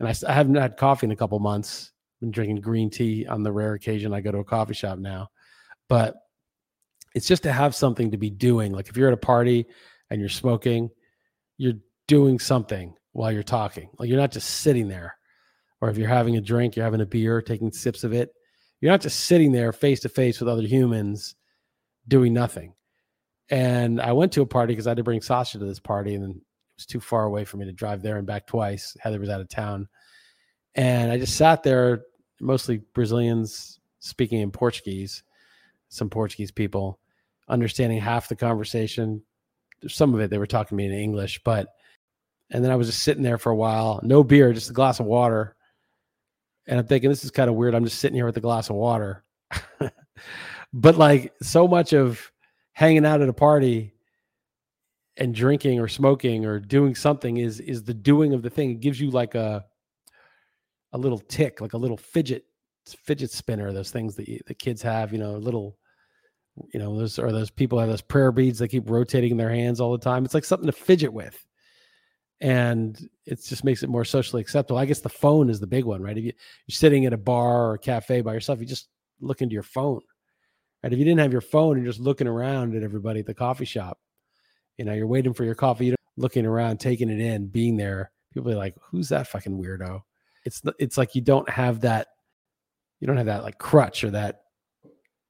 And 0.00 0.08
I, 0.08 0.14
I 0.26 0.32
haven't 0.32 0.54
had 0.54 0.78
coffee 0.78 1.06
in 1.06 1.12
a 1.12 1.16
couple 1.16 1.38
months. 1.40 1.92
Been 2.20 2.30
drinking 2.30 2.62
green 2.62 2.88
tea 2.88 3.26
on 3.26 3.42
the 3.42 3.52
rare 3.52 3.74
occasion 3.74 4.14
I 4.14 4.20
go 4.20 4.32
to 4.32 4.38
a 4.38 4.44
coffee 4.44 4.72
shop 4.72 4.98
now, 4.98 5.28
but 5.88 6.14
it's 7.14 7.26
just 7.26 7.42
to 7.42 7.52
have 7.52 7.74
something 7.74 8.10
to 8.10 8.16
be 8.16 8.30
doing. 8.30 8.72
Like 8.72 8.88
if 8.88 8.96
you're 8.96 9.08
at 9.08 9.14
a 9.14 9.18
party 9.18 9.66
and 10.10 10.20
you're 10.20 10.28
smoking, 10.28 10.90
you're 11.58 11.74
doing 12.08 12.38
something 12.38 12.94
while 13.12 13.30
you're 13.30 13.42
talking. 13.42 13.90
Like 13.98 14.08
you're 14.08 14.20
not 14.20 14.32
just 14.32 14.48
sitting 14.48 14.88
there. 14.88 15.16
Or 15.80 15.90
if 15.90 15.98
you're 15.98 16.08
having 16.08 16.36
a 16.36 16.40
drink, 16.40 16.76
you're 16.76 16.84
having 16.84 17.00
a 17.00 17.06
beer, 17.06 17.42
taking 17.42 17.70
sips 17.70 18.04
of 18.04 18.12
it. 18.12 18.30
You're 18.80 18.92
not 18.92 19.00
just 19.00 19.20
sitting 19.20 19.52
there 19.52 19.72
face 19.72 20.00
to 20.00 20.08
face 20.08 20.40
with 20.40 20.48
other 20.48 20.62
humans 20.62 21.36
doing 22.06 22.32
nothing. 22.32 22.74
And 23.50 24.00
I 24.00 24.12
went 24.12 24.32
to 24.32 24.42
a 24.42 24.46
party 24.46 24.72
because 24.72 24.86
I 24.86 24.90
had 24.90 24.98
to 24.98 25.04
bring 25.04 25.20
Sasha 25.20 25.58
to 25.58 25.64
this 25.64 25.80
party, 25.80 26.14
and 26.14 26.22
then 26.22 26.30
it 26.30 26.42
was 26.76 26.86
too 26.86 27.00
far 27.00 27.24
away 27.24 27.44
for 27.44 27.56
me 27.56 27.66
to 27.66 27.72
drive 27.72 28.02
there 28.02 28.18
and 28.18 28.26
back 28.26 28.46
twice. 28.46 28.96
Heather 29.00 29.20
was 29.20 29.28
out 29.28 29.40
of 29.40 29.48
town. 29.48 29.88
And 30.74 31.12
I 31.12 31.18
just 31.18 31.36
sat 31.36 31.62
there, 31.62 32.02
mostly 32.40 32.82
Brazilians 32.94 33.80
speaking 34.00 34.40
in 34.40 34.50
Portuguese, 34.50 35.22
some 35.88 36.10
Portuguese 36.10 36.50
people, 36.50 36.98
understanding 37.48 38.00
half 38.00 38.28
the 38.28 38.36
conversation, 38.36 39.22
some 39.86 40.14
of 40.14 40.20
it 40.20 40.30
they 40.30 40.38
were 40.38 40.46
talking 40.46 40.70
to 40.70 40.74
me 40.74 40.86
in 40.86 40.92
English, 40.92 41.40
but 41.44 41.68
and 42.50 42.62
then 42.62 42.70
I 42.70 42.76
was 42.76 42.88
just 42.88 43.02
sitting 43.02 43.22
there 43.22 43.38
for 43.38 43.50
a 43.50 43.56
while, 43.56 44.00
no 44.02 44.22
beer, 44.22 44.52
just 44.52 44.70
a 44.70 44.74
glass 44.74 45.00
of 45.00 45.06
water. 45.06 45.56
And 46.66 46.78
I'm 46.78 46.86
thinking 46.86 47.10
this 47.10 47.24
is 47.24 47.30
kind 47.30 47.50
of 47.50 47.56
weird. 47.56 47.74
I'm 47.74 47.84
just 47.84 47.98
sitting 47.98 48.16
here 48.16 48.26
with 48.26 48.36
a 48.36 48.40
glass 48.40 48.70
of 48.70 48.76
water. 48.76 49.24
but 50.72 50.96
like 50.96 51.32
so 51.42 51.68
much 51.68 51.92
of 51.92 52.32
hanging 52.72 53.06
out 53.06 53.22
at 53.22 53.28
a 53.28 53.34
party 53.34 53.94
and 55.16 55.34
drinking 55.34 55.78
or 55.78 55.88
smoking 55.88 56.44
or 56.44 56.58
doing 56.58 56.94
something 56.94 57.36
is 57.36 57.60
is 57.60 57.82
the 57.84 57.94
doing 57.94 58.32
of 58.32 58.42
the 58.42 58.50
thing. 58.50 58.70
It 58.70 58.80
gives 58.80 59.00
you 59.00 59.10
like 59.10 59.34
a 59.34 59.64
a 60.92 60.98
little 60.98 61.18
tick, 61.18 61.60
like 61.60 61.72
a 61.72 61.78
little 61.78 61.96
fidget 61.96 62.44
fidget 62.86 63.30
spinner, 63.30 63.72
those 63.72 63.90
things 63.90 64.14
that 64.16 64.28
you, 64.28 64.40
the 64.46 64.54
kids 64.54 64.82
have, 64.82 65.12
you 65.12 65.18
know, 65.18 65.32
little 65.36 65.76
you 66.72 66.78
know, 66.78 66.96
those 66.96 67.18
are 67.18 67.32
those 67.32 67.50
people 67.50 67.78
have 67.78 67.88
those 67.88 68.00
prayer 68.00 68.30
beads 68.30 68.58
that 68.60 68.68
keep 68.68 68.88
rotating 68.88 69.32
in 69.32 69.36
their 69.36 69.50
hands 69.50 69.80
all 69.80 69.92
the 69.92 69.98
time. 69.98 70.24
It's 70.24 70.34
like 70.34 70.44
something 70.44 70.66
to 70.66 70.72
fidget 70.72 71.12
with. 71.12 71.44
And 72.40 72.98
it 73.24 73.42
just 73.42 73.64
makes 73.64 73.82
it 73.82 73.88
more 73.88 74.04
socially 74.04 74.42
acceptable. 74.42 74.78
I 74.78 74.86
guess 74.86 75.00
the 75.00 75.08
phone 75.08 75.48
is 75.48 75.60
the 75.60 75.66
big 75.66 75.84
one, 75.84 76.02
right? 76.02 76.16
If 76.16 76.24
you, 76.24 76.32
you're 76.66 76.74
sitting 76.74 77.06
at 77.06 77.12
a 77.12 77.18
bar 77.18 77.70
or 77.70 77.74
a 77.74 77.78
cafe 77.78 78.20
by 78.20 78.34
yourself, 78.34 78.60
you 78.60 78.66
just 78.66 78.88
look 79.20 79.40
into 79.40 79.54
your 79.54 79.62
phone. 79.62 80.00
Right. 80.82 80.92
If 80.92 80.98
you 80.98 81.04
didn't 81.04 81.20
have 81.20 81.32
your 81.32 81.40
phone 81.40 81.76
and 81.76 81.84
you're 81.84 81.92
just 81.92 82.04
looking 82.04 82.26
around 82.26 82.76
at 82.76 82.82
everybody 82.82 83.20
at 83.20 83.26
the 83.26 83.34
coffee 83.34 83.64
shop, 83.64 83.98
you 84.76 84.84
know, 84.84 84.92
you're 84.92 85.06
waiting 85.06 85.32
for 85.32 85.44
your 85.44 85.54
coffee, 85.54 85.86
you're 85.86 85.96
looking 86.16 86.44
around, 86.44 86.78
taking 86.78 87.08
it 87.08 87.20
in, 87.20 87.46
being 87.46 87.76
there. 87.76 88.10
People 88.32 88.50
are 88.52 88.56
like, 88.56 88.74
who's 88.90 89.08
that 89.08 89.28
fucking 89.28 89.56
weirdo? 89.56 90.02
It's 90.44 90.60
it's 90.78 90.98
like 90.98 91.14
you 91.14 91.22
don't 91.22 91.48
have 91.48 91.80
that, 91.80 92.08
you 93.00 93.06
don't 93.06 93.16
have 93.16 93.26
that 93.26 93.44
like 93.44 93.58
crutch 93.58 94.04
or 94.04 94.10
that 94.10 94.42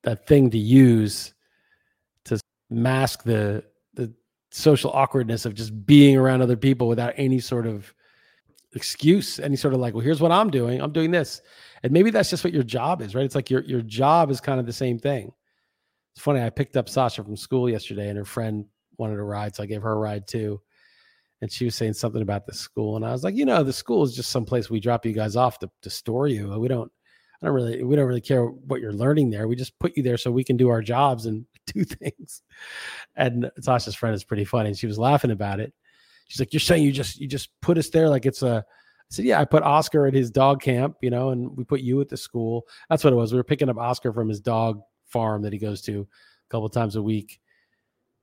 that 0.02 0.26
thing 0.26 0.50
to 0.50 0.58
use 0.58 1.34
to 2.24 2.40
mask 2.70 3.22
the 3.22 3.64
social 4.54 4.92
awkwardness 4.92 5.44
of 5.44 5.52
just 5.52 5.84
being 5.84 6.16
around 6.16 6.40
other 6.40 6.56
people 6.56 6.86
without 6.86 7.12
any 7.16 7.40
sort 7.40 7.66
of 7.66 7.92
excuse 8.76 9.40
any 9.40 9.56
sort 9.56 9.74
of 9.74 9.80
like 9.80 9.94
well 9.94 10.00
here's 10.00 10.20
what 10.20 10.30
i'm 10.30 10.48
doing. 10.48 10.80
I'm 10.80 10.92
doing 10.92 11.10
this. 11.10 11.42
And 11.82 11.92
maybe 11.92 12.10
that's 12.10 12.30
just 12.30 12.44
what 12.44 12.52
your 12.52 12.62
job 12.62 13.02
is 13.02 13.16
right? 13.16 13.24
It's 13.24 13.34
like 13.34 13.50
your 13.50 13.62
your 13.64 13.82
job 13.82 14.30
is 14.30 14.40
kind 14.40 14.60
of 14.60 14.66
the 14.66 14.72
same 14.72 14.98
thing. 14.98 15.32
It's 16.12 16.22
funny 16.22 16.40
i 16.40 16.50
picked 16.50 16.76
up 16.76 16.88
sasha 16.88 17.24
from 17.24 17.36
school 17.36 17.68
yesterday 17.68 18.08
and 18.08 18.16
her 18.16 18.24
friend 18.24 18.64
wanted 18.96 19.18
a 19.18 19.24
ride 19.24 19.56
so 19.56 19.64
i 19.64 19.66
gave 19.66 19.82
her 19.82 19.92
a 19.92 19.98
ride 19.98 20.28
too. 20.28 20.60
And 21.40 21.50
she 21.50 21.64
was 21.64 21.74
saying 21.74 21.94
something 21.94 22.22
about 22.22 22.46
the 22.46 22.54
school 22.54 22.94
and 22.94 23.04
i 23.04 23.10
was 23.10 23.24
like 23.24 23.34
you 23.34 23.44
know 23.44 23.64
the 23.64 23.72
school 23.72 24.04
is 24.04 24.14
just 24.14 24.30
some 24.30 24.44
place 24.44 24.70
we 24.70 24.78
drop 24.78 25.04
you 25.04 25.12
guys 25.12 25.34
off 25.34 25.58
to, 25.58 25.70
to 25.82 25.90
store 25.90 26.28
you. 26.28 26.56
We 26.60 26.68
don't 26.68 26.92
I 27.42 27.46
don't 27.46 27.54
really, 27.54 27.82
we 27.82 27.96
don't 27.96 28.06
really 28.06 28.20
care 28.20 28.46
what 28.46 28.80
you're 28.80 28.92
learning 28.92 29.30
there. 29.30 29.48
We 29.48 29.56
just 29.56 29.78
put 29.78 29.96
you 29.96 30.02
there 30.02 30.16
so 30.16 30.30
we 30.30 30.44
can 30.44 30.56
do 30.56 30.68
our 30.68 30.82
jobs 30.82 31.26
and 31.26 31.44
do 31.66 31.84
things. 31.84 32.42
And 33.16 33.50
Sasha's 33.60 33.94
friend 33.94 34.14
is 34.14 34.24
pretty 34.24 34.44
funny. 34.44 34.68
And 34.70 34.78
she 34.78 34.86
was 34.86 34.98
laughing 34.98 35.30
about 35.30 35.60
it. 35.60 35.72
She's 36.28 36.40
like, 36.40 36.52
"You're 36.52 36.60
saying 36.60 36.82
you 36.82 36.92
just 36.92 37.20
you 37.20 37.28
just 37.28 37.50
put 37.60 37.78
us 37.78 37.90
there 37.90 38.08
like 38.08 38.26
it's 38.26 38.42
a." 38.42 38.64
I 38.66 39.10
said, 39.10 39.24
"Yeah, 39.26 39.40
I 39.40 39.44
put 39.44 39.62
Oscar 39.62 40.06
at 40.06 40.14
his 40.14 40.30
dog 40.30 40.62
camp, 40.62 40.96
you 41.02 41.10
know, 41.10 41.30
and 41.30 41.54
we 41.56 41.64
put 41.64 41.80
you 41.80 42.00
at 42.00 42.08
the 42.08 42.16
school. 42.16 42.66
That's 42.88 43.04
what 43.04 43.12
it 43.12 43.16
was. 43.16 43.32
We 43.32 43.38
were 43.38 43.44
picking 43.44 43.68
up 43.68 43.76
Oscar 43.76 44.12
from 44.12 44.28
his 44.28 44.40
dog 44.40 44.80
farm 45.04 45.42
that 45.42 45.52
he 45.52 45.58
goes 45.58 45.82
to 45.82 46.00
a 46.00 46.48
couple 46.50 46.68
times 46.70 46.96
a 46.96 47.02
week. 47.02 47.40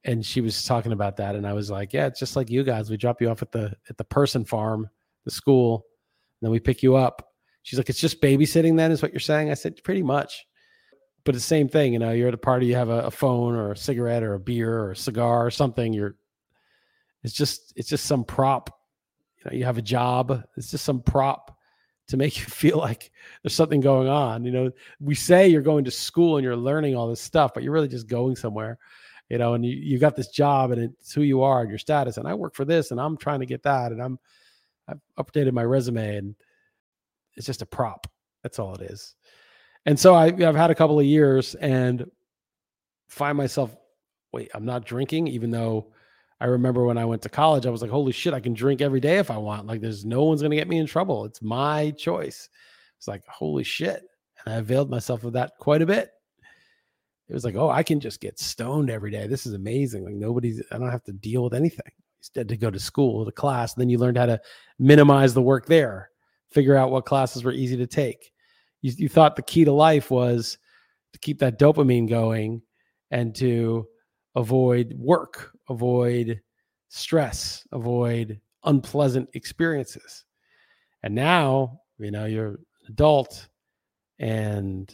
And 0.03 0.25
she 0.25 0.41
was 0.41 0.65
talking 0.65 0.93
about 0.93 1.17
that, 1.17 1.35
and 1.35 1.45
I 1.45 1.53
was 1.53 1.69
like, 1.69 1.93
"Yeah, 1.93 2.07
it's 2.07 2.19
just 2.19 2.35
like 2.35 2.49
you 2.49 2.63
guys. 2.63 2.89
We 2.89 2.97
drop 2.97 3.21
you 3.21 3.29
off 3.29 3.43
at 3.43 3.51
the 3.51 3.75
at 3.89 3.97
the 3.97 4.03
person 4.03 4.45
farm, 4.45 4.89
the 5.25 5.31
school, 5.31 5.85
and 6.41 6.47
then 6.47 6.51
we 6.51 6.59
pick 6.59 6.81
you 6.81 6.95
up." 6.95 7.30
She's 7.63 7.77
like, 7.77 7.89
"It's 7.89 7.99
just 7.99 8.21
babysitting, 8.21 8.77
then, 8.77 8.91
is 8.91 9.01
what 9.01 9.11
you're 9.11 9.19
saying?" 9.19 9.51
I 9.51 9.55
said, 9.55 9.83
"Pretty 9.83 10.03
much." 10.03 10.45
But 11.23 11.35
it's 11.35 11.43
the 11.43 11.47
same 11.47 11.69
thing, 11.69 11.93
you 11.93 11.99
know. 11.99 12.11
You're 12.11 12.29
at 12.29 12.33
a 12.33 12.37
party, 12.37 12.65
you 12.65 12.75
have 12.75 12.89
a, 12.89 13.03
a 13.03 13.11
phone 13.11 13.55
or 13.55 13.71
a 13.71 13.77
cigarette 13.77 14.23
or 14.23 14.33
a 14.33 14.39
beer 14.39 14.79
or 14.79 14.91
a 14.91 14.95
cigar 14.95 15.45
or 15.45 15.51
something. 15.51 15.93
You're, 15.93 16.15
it's 17.23 17.33
just 17.33 17.73
it's 17.75 17.89
just 17.89 18.05
some 18.05 18.23
prop. 18.23 18.75
You 19.37 19.51
know, 19.51 19.57
you 19.57 19.65
have 19.65 19.77
a 19.77 19.83
job. 19.83 20.43
It's 20.57 20.71
just 20.71 20.83
some 20.83 21.01
prop 21.01 21.55
to 22.11 22.17
make 22.17 22.37
you 22.39 22.45
feel 22.45 22.77
like 22.77 23.11
there's 23.41 23.55
something 23.55 23.81
going 23.81 24.07
on. 24.07 24.45
You 24.45 24.51
know, 24.51 24.71
we 24.99 25.15
say 25.15 25.47
you're 25.47 25.61
going 25.61 25.85
to 25.85 25.91
school 25.91 26.37
and 26.37 26.43
you're 26.43 26.55
learning 26.55 26.95
all 26.95 27.09
this 27.09 27.21
stuff, 27.21 27.53
but 27.53 27.63
you're 27.63 27.73
really 27.73 27.87
just 27.87 28.07
going 28.07 28.35
somewhere, 28.35 28.77
you 29.29 29.37
know, 29.37 29.55
and 29.55 29.65
you, 29.65 29.75
you 29.75 29.97
got 29.97 30.15
this 30.15 30.27
job 30.27 30.71
and 30.71 30.81
it's 30.81 31.13
who 31.13 31.23
you 31.23 31.41
are 31.41 31.61
and 31.61 31.69
your 31.69 31.79
status. 31.79 32.17
And 32.17 32.27
I 32.27 32.35
work 32.35 32.53
for 32.53 32.65
this 32.65 32.91
and 32.91 33.01
I'm 33.01 33.17
trying 33.17 33.39
to 33.39 33.45
get 33.45 33.63
that. 33.63 33.91
And 33.91 34.01
I'm, 34.01 34.19
I've 34.87 35.01
updated 35.17 35.53
my 35.53 35.63
resume 35.63 36.17
and 36.17 36.35
it's 37.35 37.45
just 37.45 37.61
a 37.61 37.65
prop. 37.65 38.07
That's 38.43 38.59
all 38.59 38.75
it 38.75 38.81
is. 38.81 39.15
And 39.85 39.99
so 39.99 40.13
I, 40.13 40.25
I've 40.25 40.55
had 40.55 40.71
a 40.71 40.75
couple 40.75 40.99
of 40.99 41.05
years 41.05 41.55
and 41.55 42.05
find 43.09 43.37
myself, 43.37 43.75
wait, 44.31 44.51
I'm 44.53 44.65
not 44.65 44.85
drinking, 44.85 45.27
even 45.27 45.51
though 45.51 45.91
I 46.39 46.45
remember 46.45 46.85
when 46.85 46.97
I 46.97 47.05
went 47.05 47.21
to 47.23 47.29
college, 47.29 47.65
I 47.65 47.69
was 47.69 47.81
like, 47.81 47.91
holy 47.91 48.11
shit, 48.11 48.33
I 48.33 48.39
can 48.39 48.53
drink 48.53 48.81
every 48.81 48.99
day 48.99 49.17
if 49.17 49.29
I 49.29 49.37
want. 49.37 49.67
Like, 49.67 49.81
there's 49.81 50.05
no 50.05 50.23
one's 50.23 50.41
going 50.41 50.51
to 50.51 50.57
get 50.57 50.67
me 50.67 50.77
in 50.77 50.87
trouble. 50.87 51.25
It's 51.25 51.41
my 51.41 51.91
choice. 51.91 52.49
It's 52.97 53.07
like, 53.07 53.23
holy 53.27 53.63
shit. 53.63 54.03
And 54.45 54.55
I 54.55 54.57
availed 54.57 54.89
myself 54.89 55.23
of 55.23 55.33
that 55.33 55.53
quite 55.59 55.81
a 55.81 55.85
bit. 55.85 56.09
It 57.27 57.33
was 57.33 57.45
like, 57.45 57.55
oh, 57.55 57.69
I 57.69 57.83
can 57.83 57.99
just 57.99 58.21
get 58.21 58.39
stoned 58.39 58.89
every 58.89 59.11
day. 59.11 59.27
This 59.27 59.45
is 59.45 59.53
amazing. 59.53 60.03
Like, 60.03 60.15
nobody's, 60.15 60.61
I 60.71 60.77
don't 60.77 60.91
have 60.91 61.03
to 61.05 61.13
deal 61.13 61.43
with 61.43 61.53
anything. 61.53 61.91
Instead, 62.19 62.49
to 62.49 62.57
go 62.57 62.69
to 62.69 62.79
school, 62.79 63.25
to 63.25 63.31
class. 63.31 63.73
And 63.73 63.81
then 63.81 63.89
you 63.89 63.97
learned 63.97 64.17
how 64.17 64.27
to 64.27 64.39
minimize 64.77 65.33
the 65.33 65.41
work 65.41 65.65
there, 65.65 66.10
figure 66.51 66.75
out 66.75 66.91
what 66.91 67.05
classes 67.05 67.43
were 67.43 67.51
easy 67.51 67.77
to 67.77 67.87
take. 67.87 68.31
You, 68.81 68.93
you 68.97 69.09
thought 69.09 69.35
the 69.35 69.41
key 69.41 69.65
to 69.65 69.71
life 69.71 70.11
was 70.11 70.57
to 71.13 71.19
keep 71.19 71.39
that 71.39 71.59
dopamine 71.59 72.09
going 72.09 72.61
and 73.11 73.35
to 73.35 73.87
avoid 74.35 74.93
work, 74.97 75.51
avoid 75.69 76.41
stress, 76.89 77.65
avoid 77.71 78.39
unpleasant 78.63 79.29
experiences. 79.33 80.25
And 81.03 81.15
now, 81.15 81.81
you 81.97 82.11
know, 82.11 82.25
you're 82.25 82.49
an 82.49 82.57
adult 82.89 83.47
and 84.19 84.93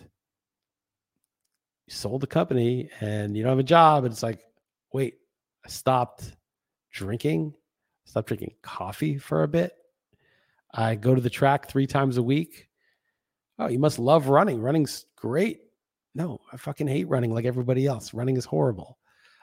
you 1.86 1.94
sold 1.94 2.22
the 2.22 2.28
company 2.28 2.90
and 3.02 3.36
you 3.36 3.44
don't 3.44 3.52
have 3.52 3.60
a 3.60 3.64
job. 3.64 4.06
And 4.06 4.14
it's 4.14 4.24
like, 4.24 4.42
wait, 4.94 5.16
I 5.66 5.70
stopped 5.70 6.36
drinking, 6.92 7.54
stopped 8.06 8.28
drinking 8.28 8.54
coffee 8.62 9.18
for 9.18 9.44
a 9.44 9.48
bit. 9.48 9.74
I 10.77 10.96
go 10.96 11.15
to 11.15 11.22
the 11.22 11.29
track 11.29 11.67
three 11.67 11.88
times 11.88 12.17
a 12.17 12.24
week. 12.24 12.67
Oh, 13.57 13.67
you 13.67 13.79
must 13.79 13.98
love 13.98 14.27
running. 14.27 14.62
Running's 14.62 15.05
great. 15.15 15.62
No, 16.13 16.39
I 16.53 16.57
fucking 16.57 16.88
hate 16.88 17.10
running 17.10 17.34
like 17.34 17.46
everybody 17.46 17.88
else. 17.88 18.13
Running 18.13 18.38
is 18.38 18.46
horrible. 18.46 19.00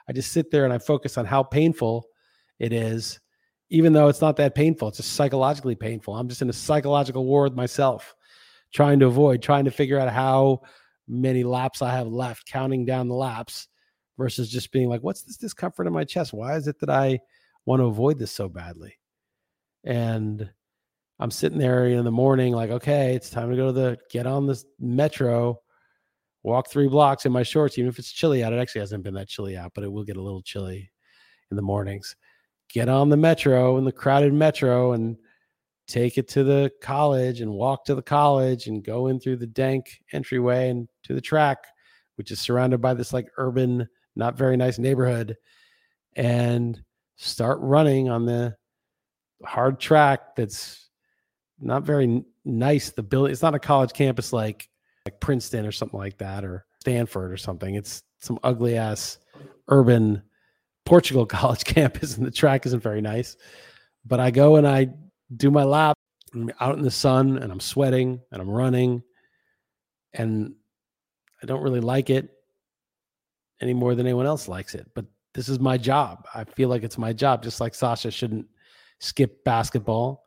I 0.07 0.13
just 0.13 0.31
sit 0.31 0.49
there 0.49 0.63
and 0.63 0.73
I 0.73 0.77
focus 0.77 1.17
on 1.17 1.25
how 1.25 1.43
painful 1.43 2.07
it 2.59 2.71
is, 2.71 3.19
even 3.69 3.91
though 3.91 4.07
it's 4.07 4.21
not 4.21 4.37
that 4.37 4.55
painful. 4.55 4.87
It's 4.87 4.97
just 4.97 5.13
psychologically 5.13 5.75
painful. 5.75 6.15
I'm 6.15 6.29
just 6.29 6.41
in 6.41 6.49
a 6.49 6.53
psychological 6.53 7.25
war 7.25 7.43
with 7.43 7.53
myself, 7.53 8.15
trying 8.73 8.99
to 8.99 9.07
avoid, 9.07 9.41
trying 9.41 9.65
to 9.65 9.71
figure 9.71 9.99
out 9.99 10.09
how 10.09 10.61
many 11.07 11.43
laps 11.43 11.81
I 11.81 11.91
have 11.91 12.07
left, 12.07 12.47
counting 12.47 12.85
down 12.85 13.09
the 13.09 13.15
laps 13.15 13.67
versus 14.17 14.49
just 14.49 14.71
being 14.71 14.87
like, 14.87 15.01
what's 15.01 15.23
this 15.23 15.35
discomfort 15.35 15.85
in 15.85 15.93
my 15.93 16.05
chest? 16.05 16.31
Why 16.31 16.55
is 16.55 16.69
it 16.69 16.79
that 16.79 16.89
I 16.89 17.19
want 17.65 17.81
to 17.81 17.85
avoid 17.85 18.19
this 18.19 18.31
so 18.31 18.47
badly? 18.47 18.97
And 19.83 20.49
I'm 21.19 21.31
sitting 21.31 21.57
there 21.57 21.87
in 21.87 22.03
the 22.03 22.11
morning, 22.11 22.53
like, 22.53 22.71
okay, 22.71 23.15
it's 23.15 23.29
time 23.29 23.49
to 23.49 23.55
go 23.55 23.67
to 23.67 23.71
the 23.71 23.97
get 24.09 24.27
on 24.27 24.47
the 24.47 24.61
metro 24.79 25.59
walk 26.45 26.69
three 26.69 26.87
blocks 26.87 27.25
in 27.25 27.31
my 27.31 27.41
shorts, 27.41 27.77
even 27.77 27.89
if 27.89 27.97
it's 27.97 28.11
chilly 28.11 28.43
out. 28.43 28.53
It 28.53 28.59
actually 28.59 28.81
hasn't 28.81 29.03
been 29.03 29.15
that 29.15 29.27
chilly 29.27 29.57
out, 29.57 29.71
but 29.73 29.83
it 29.83 29.91
will 29.91 30.03
get 30.03 30.17
a 30.17 30.21
little 30.21 30.43
chilly 30.43 30.91
in 31.49 31.57
the 31.57 31.63
mornings. 31.63 32.15
Get 32.69 32.87
on 32.87 33.09
the 33.09 33.17
metro 33.17 33.77
in 33.77 33.83
the 33.83 33.91
crowded 33.91 34.31
metro 34.31 34.91
and 34.93 35.17
take 35.87 36.19
it 36.19 36.27
to 36.29 36.43
the 36.43 36.71
college 36.81 37.41
and 37.41 37.51
walk 37.51 37.85
to 37.85 37.95
the 37.95 38.01
college 38.01 38.67
and 38.67 38.83
go 38.83 39.07
in 39.07 39.19
through 39.19 39.37
the 39.37 39.47
dank 39.47 39.99
entryway 40.13 40.69
and 40.69 40.87
to 41.03 41.15
the 41.15 41.21
track, 41.21 41.57
which 42.15 42.29
is 42.29 42.39
surrounded 42.39 42.79
by 42.79 42.93
this 42.93 43.11
like 43.11 43.27
urban, 43.37 43.87
not 44.15 44.37
very 44.37 44.55
nice 44.55 44.77
neighborhood, 44.77 45.35
and 46.15 46.79
start 47.15 47.57
running 47.59 48.07
on 48.07 48.25
the 48.25 48.55
hard 49.43 49.79
track 49.79 50.35
that's 50.35 50.84
not 51.59 51.83
very 51.83 52.23
nice. 52.43 52.91
The 52.91 53.03
building, 53.03 53.31
it's 53.31 53.41
not 53.41 53.55
a 53.55 53.59
college 53.59 53.93
campus 53.93 54.33
like 54.33 54.69
like 55.05 55.19
Princeton 55.19 55.65
or 55.65 55.71
something 55.71 55.99
like 55.99 56.17
that, 56.17 56.43
or 56.43 56.65
Stanford 56.79 57.31
or 57.31 57.37
something. 57.37 57.75
It's 57.75 58.01
some 58.19 58.39
ugly 58.43 58.77
ass 58.77 59.19
urban 59.67 60.23
Portugal 60.85 61.25
college 61.25 61.63
campus, 61.63 62.17
and 62.17 62.25
the 62.25 62.31
track 62.31 62.65
isn't 62.65 62.83
very 62.83 63.01
nice. 63.01 63.37
But 64.05 64.19
I 64.19 64.31
go 64.31 64.55
and 64.55 64.67
I 64.67 64.89
do 65.35 65.51
my 65.51 65.63
lap. 65.63 65.97
I'm 66.33 66.51
out 66.59 66.75
in 66.77 66.83
the 66.83 66.91
sun 66.91 67.37
and 67.37 67.51
I'm 67.51 67.59
sweating 67.59 68.19
and 68.31 68.41
I'm 68.41 68.49
running, 68.49 69.03
and 70.13 70.53
I 71.41 71.45
don't 71.45 71.61
really 71.61 71.79
like 71.79 72.09
it 72.09 72.29
any 73.61 73.73
more 73.73 73.95
than 73.95 74.05
anyone 74.05 74.25
else 74.25 74.47
likes 74.47 74.75
it. 74.75 74.89
But 74.93 75.05
this 75.33 75.49
is 75.49 75.59
my 75.59 75.77
job. 75.77 76.25
I 76.33 76.43
feel 76.43 76.69
like 76.69 76.83
it's 76.83 76.97
my 76.97 77.13
job, 77.13 77.43
just 77.43 77.61
like 77.61 77.75
Sasha 77.75 78.11
shouldn't 78.11 78.47
skip 78.99 79.43
basketball. 79.43 80.24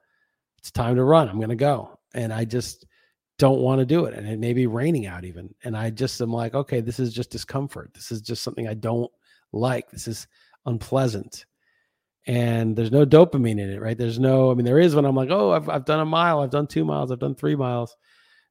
It's 0.58 0.70
time 0.70 0.96
to 0.96 1.04
run. 1.04 1.28
I'm 1.28 1.36
going 1.38 1.48
to 1.48 1.56
go. 1.56 1.98
And 2.14 2.32
I 2.32 2.44
just 2.44 2.86
don't 3.38 3.60
want 3.60 3.78
to 3.78 3.86
do 3.86 4.04
it. 4.06 4.14
And 4.14 4.28
it 4.28 4.38
may 4.38 4.52
be 4.52 4.66
raining 4.66 5.06
out 5.06 5.24
even. 5.24 5.54
And 5.64 5.76
I 5.76 5.90
just 5.90 6.20
am 6.20 6.32
like, 6.32 6.54
okay, 6.54 6.80
this 6.80 6.98
is 6.98 7.12
just 7.12 7.30
discomfort. 7.30 7.92
This 7.94 8.10
is 8.10 8.20
just 8.20 8.42
something 8.42 8.66
I 8.68 8.74
don't 8.74 9.10
like. 9.52 9.90
This 9.90 10.08
is 10.08 10.26
unpleasant. 10.66 11.46
And 12.26 12.76
there's 12.76 12.90
no 12.90 13.06
dopamine 13.06 13.60
in 13.60 13.70
it, 13.70 13.80
right? 13.80 13.96
There's 13.96 14.18
no, 14.18 14.50
I 14.50 14.54
mean, 14.54 14.66
there 14.66 14.80
is 14.80 14.94
when 14.94 15.04
I'm 15.04 15.16
like, 15.16 15.30
oh, 15.30 15.52
I've, 15.52 15.68
I've 15.68 15.86
done 15.86 16.00
a 16.00 16.04
mile, 16.04 16.40
I've 16.40 16.50
done 16.50 16.66
two 16.66 16.84
miles, 16.84 17.10
I've 17.10 17.20
done 17.20 17.34
three 17.34 17.56
miles, 17.56 17.96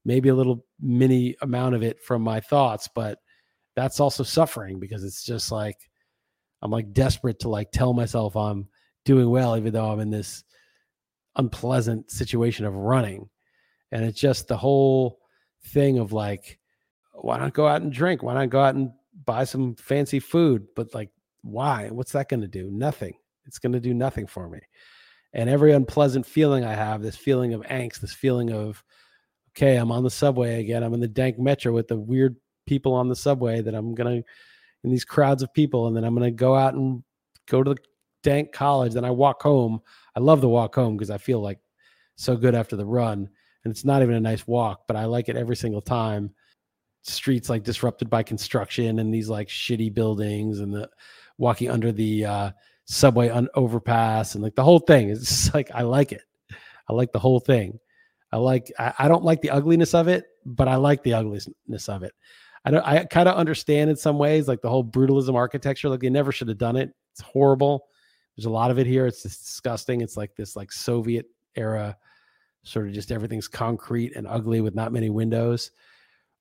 maybe 0.03 0.29
a 0.29 0.35
little 0.35 0.65
mini 0.79 1.35
amount 1.41 1.75
of 1.75 1.83
it 1.83 2.01
from 2.01 2.23
my 2.23 2.39
thoughts, 2.39 2.89
but 2.95 3.19
that's 3.75 3.99
also 3.99 4.23
suffering 4.23 4.79
because 4.79 5.03
it's 5.03 5.23
just 5.23 5.51
like, 5.51 5.77
I'm 6.63 6.71
like 6.71 6.91
desperate 6.93 7.39
to 7.41 7.49
like 7.49 7.71
tell 7.71 7.93
myself 7.93 8.35
I'm 8.35 8.67
doing 9.05 9.29
well, 9.29 9.55
even 9.55 9.73
though 9.73 9.91
I'm 9.91 9.99
in 9.99 10.09
this 10.09 10.43
unpleasant 11.37 12.11
situation 12.11 12.65
of 12.65 12.75
running 12.75 13.29
and 13.91 14.03
it's 14.03 14.19
just 14.19 14.47
the 14.47 14.57
whole 14.57 15.19
thing 15.67 15.99
of 15.99 16.13
like, 16.13 16.59
why 17.13 17.37
not 17.37 17.53
go 17.53 17.67
out 17.67 17.81
and 17.81 17.91
drink? 17.91 18.21
Why 18.21 18.33
not 18.33 18.49
go 18.49 18.61
out 18.61 18.75
and 18.75 18.91
buy 19.25 19.43
some 19.43 19.75
fancy 19.75 20.19
food? 20.19 20.67
But 20.75 20.93
like, 20.93 21.09
why? 21.41 21.89
What's 21.89 22.11
that 22.11 22.29
going 22.29 22.41
to 22.41 22.47
do? 22.47 22.69
Nothing. 22.69 23.13
It's 23.45 23.59
going 23.59 23.73
to 23.73 23.79
do 23.79 23.93
nothing 23.93 24.27
for 24.27 24.49
me. 24.49 24.59
And 25.33 25.49
every 25.49 25.71
unpleasant 25.71 26.25
feeling 26.25 26.65
I 26.65 26.73
have, 26.73 27.01
this 27.01 27.15
feeling 27.15 27.53
of 27.53 27.61
angst, 27.61 28.01
this 28.01 28.13
feeling 28.13 28.51
of, 28.51 28.83
okay, 29.51 29.77
I'm 29.77 29.91
on 29.91 30.03
the 30.03 30.09
subway 30.09 30.59
again. 30.59 30.83
I'm 30.83 30.93
in 30.93 30.99
the 30.99 31.07
dank 31.07 31.39
metro 31.39 31.73
with 31.73 31.87
the 31.87 31.97
weird 31.97 32.35
people 32.65 32.93
on 32.93 33.07
the 33.07 33.15
subway 33.15 33.61
that 33.61 33.73
I'm 33.73 33.95
going 33.95 34.21
to, 34.21 34.27
in 34.83 34.89
these 34.89 35.05
crowds 35.05 35.43
of 35.43 35.53
people. 35.53 35.87
And 35.87 35.95
then 35.95 36.03
I'm 36.03 36.15
going 36.15 36.29
to 36.29 36.35
go 36.35 36.55
out 36.55 36.73
and 36.73 37.03
go 37.47 37.63
to 37.63 37.73
the 37.73 37.79
dank 38.23 38.51
college. 38.51 38.93
Then 38.93 39.05
I 39.05 39.11
walk 39.11 39.41
home. 39.41 39.81
I 40.17 40.19
love 40.19 40.41
the 40.41 40.49
walk 40.49 40.73
home 40.73 40.97
because 40.97 41.11
I 41.11 41.19
feel 41.19 41.41
like 41.41 41.59
so 42.15 42.35
good 42.35 42.55
after 42.55 42.75
the 42.75 42.85
run 42.85 43.29
and 43.63 43.71
it's 43.71 43.85
not 43.85 44.01
even 44.01 44.15
a 44.15 44.19
nice 44.19 44.47
walk, 44.47 44.87
but 44.87 44.97
I 44.97 45.05
like 45.05 45.29
it 45.29 45.35
every 45.35 45.55
single 45.55 45.79
time. 45.79 46.33
Streets 47.03 47.51
like 47.51 47.61
disrupted 47.61 48.09
by 48.09 48.23
construction 48.23 48.97
and 48.97 49.13
these 49.13 49.29
like 49.29 49.47
shitty 49.47 49.93
buildings 49.93 50.59
and 50.59 50.73
the 50.73 50.89
walking 51.37 51.69
under 51.69 51.91
the 51.91 52.25
uh, 52.25 52.51
subway 52.85 53.29
un- 53.29 53.47
overpass 53.53 54.33
and 54.33 54.43
like 54.43 54.55
the 54.55 54.63
whole 54.63 54.79
thing 54.79 55.09
is 55.09 55.19
just 55.19 55.53
like 55.53 55.69
I 55.71 55.83
like 55.83 56.11
it. 56.11 56.23
I 56.89 56.93
like 56.93 57.11
the 57.11 57.19
whole 57.19 57.39
thing. 57.39 57.77
I 58.31 58.37
like 58.37 58.71
I, 58.79 58.93
I 58.97 59.07
don't 59.07 59.23
like 59.23 59.41
the 59.41 59.51
ugliness 59.51 59.93
of 59.93 60.07
it, 60.07 60.25
but 60.47 60.67
I 60.67 60.77
like 60.77 61.03
the 61.03 61.13
ugliness 61.13 61.47
of 61.89 62.01
it. 62.01 62.13
I 62.65 62.71
don't 62.71 62.83
I 62.87 63.05
kind 63.05 63.29
of 63.29 63.35
understand 63.35 63.91
in 63.91 63.95
some 63.95 64.17
ways 64.17 64.47
like 64.47 64.61
the 64.63 64.69
whole 64.69 64.83
brutalism 64.83 65.35
architecture. 65.35 65.89
Like 65.89 65.99
they 65.99 66.09
never 66.09 66.31
should 66.31 66.47
have 66.47 66.57
done 66.57 66.75
it. 66.75 66.91
It's 67.11 67.21
horrible. 67.21 67.85
There's 68.37 68.45
a 68.45 68.51
lot 68.51 68.71
of 68.71 68.77
it 68.77 68.85
here. 68.85 69.07
It's 69.07 69.23
disgusting. 69.23 70.01
It's 70.01 70.15
like 70.15 70.35
this 70.35 70.55
like 70.55 70.71
Soviet 70.71 71.25
era 71.55 71.97
sort 72.63 72.87
of 72.87 72.93
just 72.93 73.11
everything's 73.11 73.47
concrete 73.47 74.15
and 74.15 74.27
ugly 74.27 74.61
with 74.61 74.75
not 74.75 74.91
many 74.91 75.09
windows. 75.09 75.71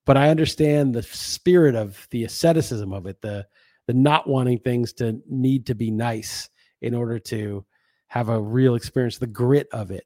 But 0.05 0.17
I 0.17 0.29
understand 0.29 0.95
the 0.95 1.03
spirit 1.03 1.75
of 1.75 2.07
the 2.11 2.25
asceticism 2.25 2.93
of 2.93 3.07
it, 3.07 3.21
the 3.23 3.47
the 3.87 3.95
not 3.95 4.29
wanting 4.29 4.59
things 4.59 4.93
to 4.95 5.21
need 5.29 5.67
to 5.67 5.75
be 5.75 5.91
nice 5.91 6.49
in 6.81 6.95
order 6.95 7.19
to 7.21 7.65
have 8.09 8.29
a 8.29 8.41
real 8.41 8.75
experience, 8.75 9.19
the 9.19 9.27
grit 9.27 9.69
of 9.73 9.91
it. 9.91 10.05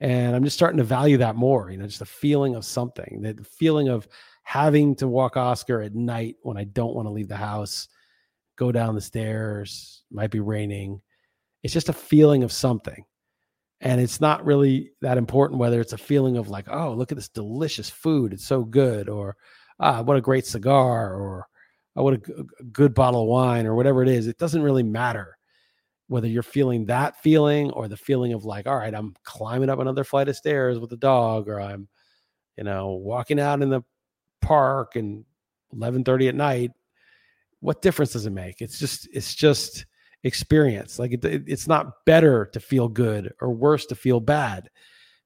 And 0.00 0.34
I'm 0.34 0.44
just 0.44 0.56
starting 0.56 0.78
to 0.78 0.84
value 0.84 1.18
that 1.18 1.36
more, 1.36 1.70
you 1.70 1.76
know, 1.76 1.86
just 1.86 1.98
the 1.98 2.06
feeling 2.06 2.54
of 2.54 2.64
something, 2.64 3.20
the 3.20 3.44
feeling 3.44 3.88
of 3.88 4.08
having 4.44 4.94
to 4.96 5.08
walk 5.08 5.36
Oscar 5.36 5.82
at 5.82 5.94
night 5.94 6.36
when 6.42 6.56
I 6.56 6.64
don't 6.64 6.94
want 6.94 7.06
to 7.06 7.12
leave 7.12 7.28
the 7.28 7.36
house, 7.36 7.88
go 8.60 8.70
down 8.70 8.94
the 8.94 9.00
stairs, 9.00 10.04
might 10.10 10.30
be 10.30 10.38
raining. 10.38 11.00
It's 11.62 11.72
just 11.72 11.88
a 11.88 11.94
feeling 11.94 12.42
of 12.42 12.52
something. 12.52 13.04
And 13.80 13.98
it's 13.98 14.20
not 14.20 14.44
really 14.44 14.92
that 15.00 15.16
important 15.16 15.58
whether 15.58 15.80
it's 15.80 15.94
a 15.94 15.98
feeling 15.98 16.36
of 16.36 16.50
like, 16.50 16.66
oh, 16.70 16.92
look 16.92 17.10
at 17.10 17.16
this 17.16 17.30
delicious 17.30 17.88
food. 17.88 18.34
It's 18.34 18.46
so 18.46 18.62
good. 18.62 19.08
Or, 19.08 19.34
ah, 19.80 20.02
what 20.02 20.18
a 20.18 20.20
great 20.20 20.44
cigar. 20.44 21.14
Or, 21.14 21.46
oh, 21.96 22.02
what 22.02 22.14
a, 22.14 22.42
a 22.60 22.64
good 22.64 22.92
bottle 22.92 23.22
of 23.22 23.28
wine 23.28 23.66
or 23.66 23.74
whatever 23.74 24.02
it 24.02 24.10
is. 24.10 24.26
It 24.26 24.36
doesn't 24.36 24.62
really 24.62 24.82
matter 24.82 25.38
whether 26.08 26.28
you're 26.28 26.42
feeling 26.42 26.84
that 26.86 27.22
feeling 27.22 27.70
or 27.70 27.88
the 27.88 27.96
feeling 27.96 28.34
of 28.34 28.44
like, 28.44 28.66
all 28.66 28.76
right, 28.76 28.94
I'm 28.94 29.14
climbing 29.24 29.70
up 29.70 29.78
another 29.78 30.04
flight 30.04 30.28
of 30.28 30.36
stairs 30.36 30.78
with 30.78 30.92
a 30.92 30.98
dog, 30.98 31.48
or 31.48 31.60
I'm, 31.60 31.88
you 32.58 32.64
know, 32.64 32.88
walking 32.90 33.40
out 33.40 33.62
in 33.62 33.70
the 33.70 33.82
park 34.42 34.96
and 34.96 35.24
11:30 35.72 36.28
at 36.28 36.34
night. 36.34 36.72
What 37.60 37.82
difference 37.82 38.12
does 38.12 38.26
it 38.26 38.32
make? 38.32 38.60
It's 38.60 38.78
just, 38.78 39.08
it's 39.12 39.34
just 39.34 39.86
experience. 40.24 40.98
Like 40.98 41.12
it, 41.12 41.24
it's 41.24 41.68
not 41.68 42.04
better 42.06 42.46
to 42.46 42.60
feel 42.60 42.88
good 42.88 43.32
or 43.40 43.50
worse 43.50 43.86
to 43.86 43.94
feel 43.94 44.20
bad. 44.20 44.68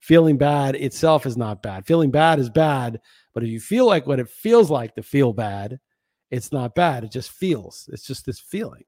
Feeling 0.00 0.36
bad 0.36 0.76
itself 0.76 1.26
is 1.26 1.36
not 1.36 1.62
bad. 1.62 1.86
Feeling 1.86 2.10
bad 2.10 2.38
is 2.38 2.50
bad, 2.50 3.00
but 3.32 3.42
if 3.42 3.48
you 3.48 3.60
feel 3.60 3.86
like 3.86 4.06
what 4.06 4.20
it 4.20 4.28
feels 4.28 4.70
like 4.70 4.94
to 4.94 5.02
feel 5.02 5.32
bad, 5.32 5.80
it's 6.30 6.52
not 6.52 6.74
bad. 6.74 7.04
It 7.04 7.12
just 7.12 7.30
feels. 7.30 7.88
It's 7.92 8.06
just 8.06 8.26
this 8.26 8.40
feeling. 8.40 8.84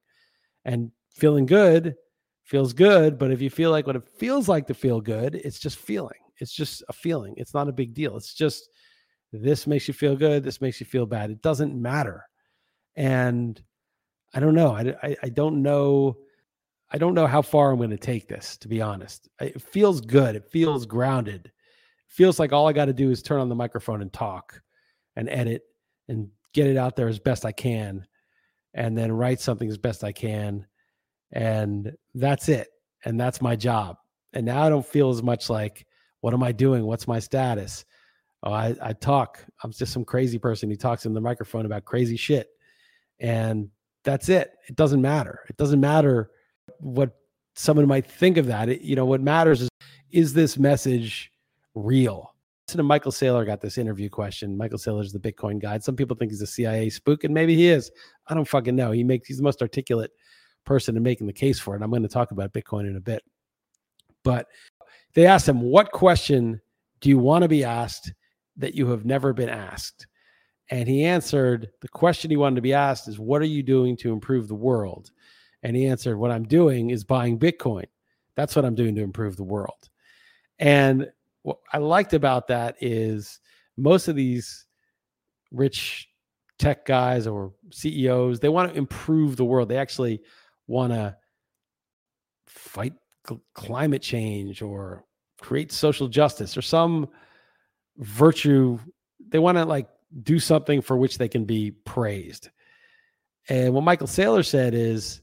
And 0.65 0.91
feeling 1.09 1.45
good 1.45 1.95
feels 2.43 2.73
good, 2.73 3.17
but 3.17 3.31
if 3.31 3.41
you 3.41 3.49
feel 3.49 3.71
like 3.71 3.87
what 3.87 3.95
it 3.95 4.07
feels 4.07 4.47
like 4.47 4.67
to 4.67 4.73
feel 4.73 5.01
good, 5.01 5.35
it's 5.35 5.59
just 5.59 5.77
feeling. 5.77 6.19
It's 6.39 6.53
just 6.53 6.83
a 6.87 6.93
feeling. 6.93 7.33
It's 7.37 7.53
not 7.53 7.67
a 7.67 7.73
big 7.73 7.93
deal. 7.93 8.15
It's 8.15 8.33
just 8.33 8.69
this 9.33 9.67
makes 9.67 9.87
you 9.87 9.93
feel 9.93 10.15
good, 10.15 10.43
this 10.43 10.61
makes 10.61 10.79
you 10.79 10.85
feel 10.85 11.05
bad. 11.05 11.31
It 11.31 11.41
doesn't 11.41 11.75
matter. 11.75 12.23
And 12.97 13.61
I 14.33 14.41
don't 14.41 14.55
know. 14.55 14.71
I, 14.71 14.93
I, 15.01 15.15
I 15.23 15.29
don't 15.29 15.61
know. 15.61 16.17
I 16.91 16.97
don't 16.97 17.13
know 17.13 17.27
how 17.27 17.41
far 17.41 17.71
I'm 17.71 17.77
going 17.77 17.91
to 17.91 17.97
take 17.97 18.27
this, 18.27 18.57
to 18.57 18.67
be 18.67 18.81
honest. 18.81 19.29
It 19.39 19.61
feels 19.61 20.01
good. 20.01 20.35
It 20.35 20.49
feels 20.49 20.85
grounded. 20.85 21.45
It 21.45 21.51
feels 22.09 22.39
like 22.39 22.51
all 22.51 22.67
I 22.67 22.73
got 22.73 22.85
to 22.85 22.93
do 22.93 23.11
is 23.11 23.21
turn 23.21 23.39
on 23.39 23.49
the 23.49 23.55
microphone 23.55 24.01
and 24.01 24.11
talk 24.11 24.61
and 25.15 25.29
edit 25.29 25.63
and 26.09 26.29
get 26.53 26.67
it 26.67 26.77
out 26.77 26.95
there 26.95 27.07
as 27.07 27.19
best 27.19 27.45
I 27.45 27.51
can 27.51 28.05
and 28.73 28.97
then 28.97 29.11
write 29.11 29.39
something 29.39 29.69
as 29.69 29.77
best 29.77 30.03
I 30.03 30.11
can 30.11 30.65
and 31.31 31.95
that's 32.15 32.49
it. 32.49 32.67
And 33.05 33.19
that's 33.19 33.41
my 33.41 33.55
job. 33.55 33.97
And 34.33 34.45
now 34.45 34.63
I 34.63 34.69
don't 34.69 34.85
feel 34.85 35.09
as 35.09 35.21
much 35.21 35.49
like, 35.49 35.85
what 36.21 36.33
am 36.33 36.43
I 36.43 36.51
doing? 36.51 36.85
What's 36.85 37.07
my 37.07 37.19
status? 37.19 37.85
Oh, 38.43 38.51
I, 38.51 38.75
I 38.81 38.93
talk. 38.93 39.43
I'm 39.63 39.71
just 39.71 39.93
some 39.93 40.05
crazy 40.05 40.39
person 40.39 40.69
who 40.69 40.75
talks 40.75 41.05
in 41.05 41.13
the 41.13 41.21
microphone 41.21 41.65
about 41.65 41.85
crazy 41.85 42.17
shit. 42.17 42.47
And 43.19 43.69
that's 44.03 44.29
it. 44.29 44.53
It 44.67 44.75
doesn't 44.75 45.01
matter. 45.01 45.41
It 45.49 45.57
doesn't 45.57 45.79
matter 45.79 46.31
what 46.79 47.17
someone 47.55 47.87
might 47.87 48.05
think 48.05 48.37
of 48.37 48.45
that. 48.47 48.69
It, 48.69 48.81
you 48.81 48.95
know, 48.95 49.05
what 49.05 49.21
matters 49.21 49.61
is, 49.61 49.69
is 50.11 50.33
this 50.33 50.57
message 50.57 51.31
real? 51.75 52.33
Listen 52.67 52.77
to 52.77 52.83
Michael 52.83 53.11
Saylor 53.11 53.45
got 53.45 53.61
this 53.61 53.77
interview 53.77 54.09
question. 54.09 54.57
Michael 54.57 54.77
Saylor 54.77 55.01
is 55.01 55.13
the 55.13 55.19
Bitcoin 55.19 55.59
guide. 55.59 55.83
Some 55.83 55.95
people 55.95 56.17
think 56.17 56.31
he's 56.31 56.41
a 56.41 56.47
CIA 56.47 56.89
spook, 56.89 57.23
and 57.23 57.33
maybe 57.33 57.55
he 57.55 57.67
is. 57.67 57.91
I 58.27 58.33
don't 58.33 58.47
fucking 58.47 58.75
know. 58.75 58.91
He 58.91 59.03
makes 59.03 59.27
he's 59.27 59.37
the 59.37 59.43
most 59.43 59.61
articulate 59.61 60.11
person 60.65 60.97
in 60.97 61.03
making 61.03 61.27
the 61.27 61.33
case 61.33 61.59
for 61.59 61.75
it. 61.75 61.81
I'm 61.81 61.89
going 61.89 62.03
to 62.03 62.09
talk 62.09 62.31
about 62.31 62.53
Bitcoin 62.53 62.87
in 62.87 62.97
a 62.97 63.01
bit. 63.01 63.23
But 64.23 64.47
they 65.13 65.25
asked 65.25 65.47
him, 65.47 65.61
What 65.61 65.91
question 65.91 66.61
do 66.99 67.09
you 67.09 67.17
want 67.17 67.43
to 67.43 67.47
be 67.47 67.63
asked 67.63 68.13
that 68.57 68.75
you 68.75 68.87
have 68.87 69.05
never 69.05 69.33
been 69.33 69.49
asked? 69.49 70.05
And 70.69 70.87
he 70.87 71.05
answered, 71.05 71.69
The 71.81 71.87
question 71.87 72.29
he 72.29 72.37
wanted 72.37 72.55
to 72.55 72.61
be 72.61 72.73
asked 72.73 73.07
is, 73.07 73.19
What 73.19 73.41
are 73.41 73.45
you 73.45 73.63
doing 73.63 73.95
to 73.97 74.11
improve 74.11 74.47
the 74.47 74.55
world? 74.55 75.11
And 75.63 75.75
he 75.75 75.87
answered, 75.87 76.17
What 76.17 76.31
I'm 76.31 76.47
doing 76.47 76.89
is 76.89 77.03
buying 77.03 77.39
Bitcoin. 77.39 77.85
That's 78.35 78.55
what 78.55 78.65
I'm 78.65 78.75
doing 78.75 78.95
to 78.95 79.01
improve 79.01 79.35
the 79.35 79.43
world. 79.43 79.89
And 80.59 81.07
what 81.43 81.59
I 81.73 81.77
liked 81.77 82.13
about 82.13 82.47
that 82.47 82.75
is 82.81 83.39
most 83.77 84.07
of 84.07 84.15
these 84.15 84.65
rich 85.51 86.09
tech 86.59 86.85
guys 86.85 87.27
or 87.27 87.53
CEOs, 87.71 88.39
they 88.39 88.49
want 88.49 88.71
to 88.71 88.77
improve 88.77 89.35
the 89.35 89.45
world. 89.45 89.69
They 89.69 89.77
actually 89.77 90.21
want 90.67 90.91
to 90.93 91.15
fight 92.47 92.93
cl- 93.27 93.41
climate 93.53 94.01
change 94.01 94.61
or 94.61 95.05
create 95.39 95.71
social 95.71 96.07
justice 96.07 96.57
or 96.57 96.61
some 96.61 97.07
virtue 97.97 98.79
they 99.29 99.39
want 99.39 99.57
to 99.57 99.65
like 99.65 99.87
do 100.23 100.39
something 100.39 100.81
for 100.81 100.97
which 100.97 101.17
they 101.17 101.27
can 101.27 101.45
be 101.45 101.71
praised 101.71 102.49
and 103.49 103.73
what 103.73 103.83
michael 103.83 104.07
saylor 104.07 104.45
said 104.45 104.73
is 104.73 105.21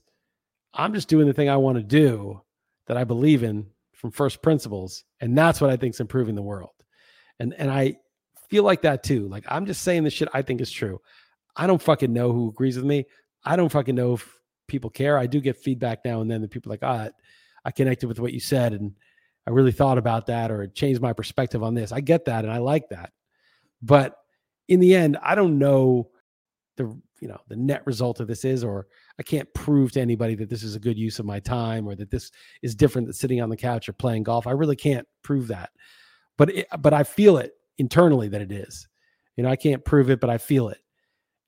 i'm 0.73 0.94
just 0.94 1.09
doing 1.09 1.27
the 1.27 1.33
thing 1.33 1.49
i 1.49 1.57
want 1.57 1.77
to 1.77 1.83
do 1.83 2.40
that 2.87 2.97
i 2.97 3.05
believe 3.05 3.42
in 3.42 3.66
from 3.92 4.11
first 4.11 4.42
principles 4.42 5.05
and 5.20 5.37
that's 5.37 5.61
what 5.61 5.70
i 5.70 5.77
think 5.77 5.94
is 5.94 6.01
improving 6.01 6.35
the 6.35 6.42
world 6.42 6.75
and 7.38 7.55
and 7.55 7.70
i 7.70 7.94
feel 8.49 8.62
like 8.64 8.83
that 8.83 9.03
too 9.03 9.27
like 9.29 9.44
i'm 9.49 9.66
just 9.66 9.83
saying 9.83 10.05
the 10.05 10.11
shit 10.11 10.29
i 10.35 10.42
think 10.42 10.61
is 10.61 10.70
true 10.70 11.01
i 11.57 11.66
don't 11.66 11.83
fucking 11.83 12.12
know 12.12 12.33
who 12.33 12.49
agrees 12.51 12.77
with 12.77 12.85
me 12.85 13.07
i 13.44 13.57
don't 13.57 13.73
fucking 13.73 13.94
know 13.94 14.14
if 14.14 14.38
people 14.66 14.90
care. 14.90 15.18
I 15.18 15.27
do 15.27 15.40
get 15.40 15.57
feedback 15.57 16.05
now 16.05 16.20
and 16.20 16.31
then 16.31 16.42
that 16.42 16.51
people 16.51 16.70
like, 16.70 16.83
ah, 16.83 17.09
I 17.64 17.70
connected 17.70 18.09
with 18.09 18.20
what 18.20 18.33
you 18.33 18.40
said 18.40 18.73
and 18.73 18.94
I 19.47 19.51
really 19.51 19.73
thought 19.73 19.99
about 19.99 20.27
that 20.27 20.51
or 20.51 20.62
it 20.62 20.75
changed 20.75 21.01
my 21.01 21.12
perspective 21.12 21.62
on 21.62 21.75
this. 21.75 21.92
I 21.92 22.01
get 22.01 22.27
that 22.27 22.44
and 22.44 22.53
I 22.53 22.59
like 22.59 22.88
that. 22.90 23.12
But 23.83 24.16
in 24.68 24.81
the 24.81 24.94
end, 24.94 25.18
I 25.22 25.35
don't 25.35 25.59
know 25.59 26.11
the 26.77 26.85
you 27.20 27.29
know 27.29 27.38
the 27.48 27.57
net 27.57 27.87
result 27.87 28.20
of 28.20 28.27
this 28.27 28.44
is 28.44 28.64
or 28.64 28.87
I 29.18 29.22
can't 29.22 29.53
prove 29.55 29.92
to 29.92 30.00
anybody 30.00 30.35
that 30.37 30.50
this 30.50 30.62
is 30.62 30.74
a 30.74 30.81
good 30.81 30.98
use 30.98 31.18
of 31.18 31.27
my 31.27 31.40
time 31.40 31.87
or 31.87 31.94
that 31.94 32.11
this 32.11 32.31
is 32.62 32.74
different 32.74 33.07
than 33.07 33.14
sitting 33.14 33.40
on 33.40 33.48
the 33.48 33.57
couch 33.57 33.88
or 33.88 33.92
playing 33.92 34.24
golf. 34.24 34.46
I 34.46 34.50
really 34.50 34.77
can't 34.77 35.07
prove 35.22 35.48
that. 35.48 35.70
But 36.37 36.50
it, 36.50 36.66
but 36.81 36.92
I 36.92 37.05
feel 37.05 37.38
it 37.38 37.53
internally 37.79 38.29
that 38.29 38.42
it 38.42 38.53
is. 38.53 38.88
You 39.37 39.44
know, 39.44 39.50
I 39.50 39.57
can't 39.57 39.85
prove 39.85 40.11
it, 40.11 40.20
but 40.20 40.31
I 40.31 40.38
feel 40.38 40.68
it. 40.68 40.79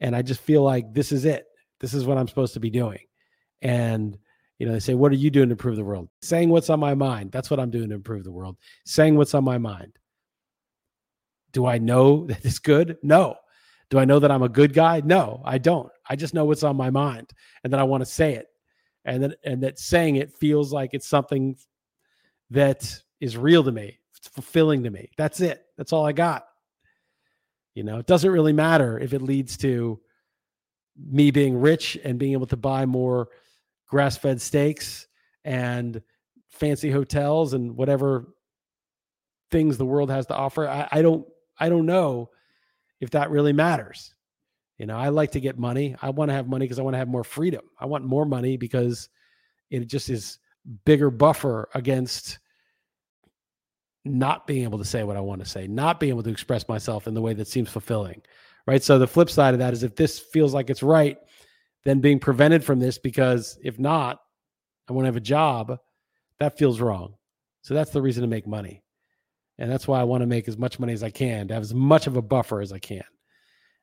And 0.01 0.15
I 0.15 0.23
just 0.23 0.41
feel 0.41 0.63
like 0.63 0.93
this 0.93 1.13
is 1.13 1.25
it. 1.25 1.47
This 1.81 1.95
is 1.95 2.05
what 2.05 2.19
I'm 2.19 2.29
supposed 2.29 2.55
to 2.55 2.61
be 2.61 2.71
doing. 2.71 3.01
And 3.63 4.17
you 4.59 4.67
know, 4.67 4.73
they 4.73 4.81
say, 4.81 4.95
"What 4.95 5.13
are 5.13 5.17
you 5.17 5.31
doing 5.31 5.49
to 5.49 5.53
improve 5.53 5.77
the 5.77 5.85
world?" 5.85 6.09
Saying 6.23 6.49
what's 6.49 6.71
on 6.71 6.81
my 6.81 6.95
mind. 6.95 7.33
That's 7.33 7.51
what 7.51 7.61
I'm 7.61 7.71
doing 7.71 7.91
to 7.91 7.95
improve 7.95 8.25
the 8.25 8.33
world. 8.33 8.57
Saying 8.85 9.17
what's 9.17 9.35
on 9.35 9.45
my 9.45 9.59
mind. 9.59 9.99
Do 11.57 11.65
I 11.65 11.79
know 11.79 12.27
that 12.27 12.45
it's 12.45 12.59
good? 12.59 12.99
No. 13.03 13.37
Do 13.89 13.99
I 13.99 14.05
know 14.05 14.19
that 14.19 14.31
I'm 14.31 14.43
a 14.43 14.49
good 14.49 14.75
guy? 14.75 15.01
No, 15.03 15.41
I 15.43 15.57
don't. 15.57 15.91
I 16.07 16.15
just 16.15 16.35
know 16.35 16.45
what's 16.45 16.63
on 16.63 16.77
my 16.77 16.91
mind, 16.91 17.33
and 17.65 17.73
that 17.73 17.81
I 17.81 17.85
want 17.85 18.03
to 18.03 18.07
say 18.07 18.35
it, 18.35 18.49
and 19.07 19.23
that 19.23 19.39
and 19.43 19.63
that 19.63 19.79
saying 19.79 20.17
it 20.17 20.35
feels 20.35 20.73
like 20.73 20.91
it's 20.93 21.07
something 21.09 21.57
that 22.51 23.01
is 23.21 23.39
real 23.39 23.65
to 23.65 23.73
me. 23.73 23.99
It's 24.17 24.29
fulfilling 24.29 24.83
to 24.83 24.91
me. 24.91 25.09
That's 25.17 25.41
it. 25.41 25.65
That's 25.79 25.93
all 25.93 26.05
I 26.05 26.13
got. 26.13 26.45
You 27.75 27.85
know, 27.85 27.99
it 27.99 28.07
doesn't 28.07 28.31
really 28.31 28.53
matter 28.53 28.99
if 28.99 29.15
it 29.15 29.23
leads 29.23 29.57
to 29.59 30.01
me 30.99 31.31
being 31.31 31.57
rich 31.57 31.97
and 32.05 32.19
being 32.19 32.33
able 32.33 32.47
to 32.49 32.57
buy 32.57 32.87
more 32.87 33.29
grass 33.89 34.17
fed 34.17 34.43
steaks 34.43 35.07
and 35.45 36.03
fancy 36.51 36.91
hotels 36.91 37.55
and 37.55 37.77
whatever 37.77 38.35
things 39.53 39.79
the 39.79 39.87
world 39.87 40.11
has 40.11 40.27
to 40.27 40.35
offer. 40.35 40.69
I, 40.69 40.89
I 40.91 41.03
don't 41.03 41.25
I 41.59 41.69
don't 41.69 41.87
know 41.87 42.31
if 43.01 43.11
that 43.11 43.31
really 43.31 43.53
matters. 43.53 44.15
You 44.79 44.87
know, 44.87 44.97
I 44.97 45.09
like 45.09 45.33
to 45.33 45.41
get 45.41 45.59
money. 45.59 45.97
I 46.03 46.11
want 46.11 46.31
to 46.31 46.35
have 46.35 46.49
money 46.49 46.65
because 46.65 46.79
I 46.79 46.83
want 46.83 46.95
to 46.95 46.99
have 46.99 47.09
more 47.09 47.25
freedom. 47.25 47.63
I 47.81 47.87
want 47.87 48.05
more 48.05 48.27
money 48.27 48.57
because 48.57 49.09
it 49.71 49.87
just 49.87 50.11
is 50.11 50.39
bigger 50.85 51.11
buffer 51.11 51.69
against 51.75 52.39
not 54.05 54.47
being 54.47 54.65
able 54.65 54.79
to 54.79 54.85
say 54.85 55.03
what 55.03 55.17
I 55.17 55.21
want 55.21 55.43
to 55.43 55.49
say, 55.49 55.67
not 55.67 55.99
being 55.99 56.11
able 56.11 56.23
to 56.23 56.31
express 56.31 56.69
myself 56.69 57.07
in 57.07 57.15
the 57.15 57.23
way 57.23 57.33
that 57.35 57.49
seems 57.49 57.71
fulfilling 57.71 58.23
right? 58.67 58.83
So 58.83 58.99
the 58.99 59.07
flip 59.07 59.31
side 59.31 59.55
of 59.55 59.61
that 59.61 59.73
is 59.73 59.83
if 59.83 59.97
this 59.97 60.19
feels 60.19 60.53
like 60.53 60.71
it's 60.71 60.83
right, 60.83 61.19
then 61.85 62.01
being 62.01 62.19
prevented 62.19 62.65
from 62.65 62.79
this 62.79 62.99
because 62.99 63.59
if 63.63 63.79
not, 63.79 64.21
I 64.89 64.93
won't 64.93 65.07
have 65.07 65.17
a 65.17 65.21
job, 65.21 65.79
that 66.41 66.59
feels 66.59 66.81
wrong. 66.81 67.15
So 67.63 67.75
that's 67.75 67.91
the 67.91 68.03
reason 68.03 68.23
to 68.23 68.29
make 68.29 68.47
money. 68.47 68.83
And 69.59 69.71
that's 69.71 69.89
why 69.89 70.01
I 70.01 70.05
want 70.05 70.23
to 70.23 70.27
make 70.27 70.49
as 70.49 70.59
much 70.59 70.79
money 70.79 70.93
as 70.93 71.03
I 71.03 71.11
can 71.11 71.49
to 71.49 71.55
have 71.55 71.63
as 71.63 71.75
much 71.75 72.07
of 72.07 72.17
a 72.17 72.23
buffer 72.23 72.61
as 72.61 72.73
I 72.73 72.79
can. 72.79 73.05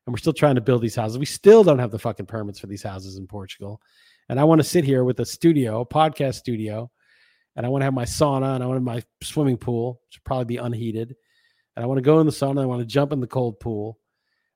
And 0.06 0.12
we're 0.12 0.18
still 0.18 0.32
trying 0.32 0.54
to 0.54 0.60
build 0.60 0.82
these 0.82 0.94
houses. 0.94 1.18
We 1.18 1.26
still 1.26 1.64
don't 1.64 1.78
have 1.78 1.90
the 1.90 1.98
fucking 1.98 2.26
permits 2.26 2.58
for 2.58 2.66
these 2.66 2.82
houses 2.82 3.16
in 3.16 3.26
Portugal. 3.26 3.80
And 4.28 4.38
I 4.38 4.44
want 4.44 4.60
to 4.60 4.64
sit 4.64 4.84
here 4.84 5.04
with 5.04 5.20
a 5.20 5.26
studio, 5.26 5.80
a 5.80 5.86
podcast 5.86 6.34
studio, 6.36 6.90
and 7.56 7.64
I 7.64 7.68
want 7.68 7.82
to 7.82 7.86
have 7.86 7.94
my 7.94 8.04
sauna 8.04 8.54
and 8.54 8.62
I 8.62 8.66
want 8.66 8.82
my 8.82 9.02
swimming 9.22 9.56
pool, 9.56 10.00
which 10.06 10.18
will 10.18 10.24
probably 10.24 10.44
be 10.44 10.56
unheated. 10.58 11.14
And 11.76 11.84
I 11.84 11.86
want 11.86 11.98
to 11.98 12.02
go 12.02 12.20
in 12.20 12.26
the 12.26 12.32
sauna. 12.32 12.62
I 12.62 12.66
want 12.66 12.80
to 12.80 12.86
jump 12.86 13.12
in 13.12 13.20
the 13.20 13.26
cold 13.26 13.58
pool. 13.60 13.98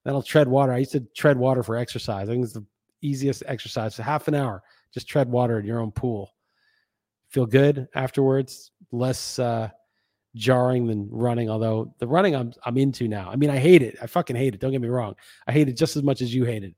Then 0.04 0.14
I'll 0.14 0.22
tread 0.22 0.48
water. 0.48 0.72
I 0.72 0.78
used 0.78 0.92
to 0.92 1.00
tread 1.16 1.38
water 1.38 1.62
for 1.62 1.76
exercise. 1.76 2.28
I 2.28 2.32
think 2.32 2.44
it's 2.44 2.52
the 2.52 2.66
easiest 3.02 3.42
exercise. 3.46 3.94
So 3.94 4.02
half 4.02 4.28
an 4.28 4.34
hour, 4.34 4.62
just 4.92 5.08
tread 5.08 5.28
water 5.28 5.58
in 5.58 5.66
your 5.66 5.80
own 5.80 5.90
pool. 5.90 6.34
Feel 7.30 7.46
good 7.46 7.88
afterwards. 7.94 8.72
Less 8.90 9.38
uh, 9.38 9.68
jarring 10.38 10.86
than 10.86 11.08
running. 11.10 11.50
Although 11.50 11.94
the 11.98 12.06
running 12.06 12.34
I'm 12.34 12.52
I'm 12.64 12.78
into 12.78 13.08
now. 13.08 13.28
I 13.30 13.36
mean, 13.36 13.50
I 13.50 13.58
hate 13.58 13.82
it. 13.82 13.98
I 14.00 14.06
fucking 14.06 14.36
hate 14.36 14.54
it. 14.54 14.60
Don't 14.60 14.72
get 14.72 14.80
me 14.80 14.88
wrong. 14.88 15.14
I 15.46 15.52
hate 15.52 15.68
it 15.68 15.74
just 15.74 15.96
as 15.96 16.02
much 16.02 16.22
as 16.22 16.34
you 16.34 16.44
hate 16.44 16.64
it. 16.64 16.74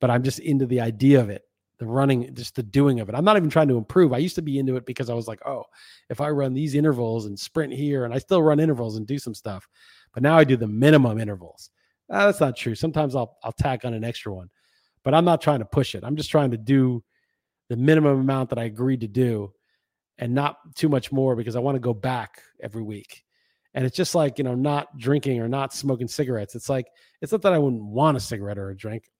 But 0.00 0.10
I'm 0.10 0.22
just 0.22 0.38
into 0.38 0.66
the 0.66 0.80
idea 0.80 1.20
of 1.20 1.30
it, 1.30 1.42
the 1.78 1.86
running, 1.86 2.34
just 2.34 2.54
the 2.54 2.62
doing 2.62 3.00
of 3.00 3.08
it. 3.08 3.14
I'm 3.14 3.24
not 3.24 3.36
even 3.36 3.50
trying 3.50 3.68
to 3.68 3.78
improve. 3.78 4.12
I 4.12 4.18
used 4.18 4.34
to 4.36 4.42
be 4.42 4.58
into 4.58 4.76
it 4.76 4.86
because 4.86 5.10
I 5.10 5.14
was 5.14 5.26
like, 5.26 5.40
oh, 5.46 5.64
if 6.10 6.20
I 6.20 6.28
run 6.30 6.54
these 6.54 6.74
intervals 6.74 7.26
and 7.26 7.38
sprint 7.38 7.72
here, 7.72 8.04
and 8.04 8.14
I 8.14 8.18
still 8.18 8.42
run 8.42 8.60
intervals 8.60 8.96
and 8.96 9.06
do 9.06 9.18
some 9.18 9.34
stuff, 9.34 9.66
but 10.14 10.22
now 10.22 10.38
I 10.38 10.44
do 10.44 10.56
the 10.56 10.66
minimum 10.66 11.18
intervals. 11.18 11.70
Ah, 12.10 12.26
that's 12.26 12.40
not 12.40 12.56
true. 12.56 12.74
Sometimes 12.74 13.16
I'll 13.16 13.36
I'll 13.42 13.52
tack 13.52 13.84
on 13.84 13.94
an 13.94 14.04
extra 14.04 14.32
one, 14.32 14.48
but 15.02 15.14
I'm 15.14 15.24
not 15.24 15.40
trying 15.40 15.58
to 15.58 15.64
push 15.64 15.94
it. 15.94 16.04
I'm 16.04 16.16
just 16.16 16.30
trying 16.30 16.52
to 16.52 16.58
do 16.58 17.02
the 17.68 17.76
minimum 17.76 18.20
amount 18.20 18.50
that 18.50 18.58
I 18.58 18.64
agreed 18.64 19.00
to 19.00 19.08
do 19.08 19.52
and 20.18 20.34
not 20.34 20.58
too 20.74 20.88
much 20.88 21.12
more 21.12 21.36
because 21.36 21.56
I 21.56 21.60
want 21.60 21.76
to 21.76 21.80
go 21.80 21.94
back 21.94 22.42
every 22.60 22.82
week. 22.82 23.24
And 23.74 23.84
it's 23.84 23.96
just 23.96 24.14
like, 24.14 24.38
you 24.38 24.44
know, 24.44 24.54
not 24.54 24.96
drinking 24.96 25.40
or 25.40 25.48
not 25.48 25.74
smoking 25.74 26.08
cigarettes. 26.08 26.54
It's 26.54 26.70
like, 26.70 26.86
it's 27.20 27.32
not 27.32 27.42
that 27.42 27.52
I 27.52 27.58
wouldn't 27.58 27.84
want 27.84 28.16
a 28.16 28.20
cigarette 28.20 28.58
or 28.58 28.70
a 28.70 28.76
drink. 28.76 29.10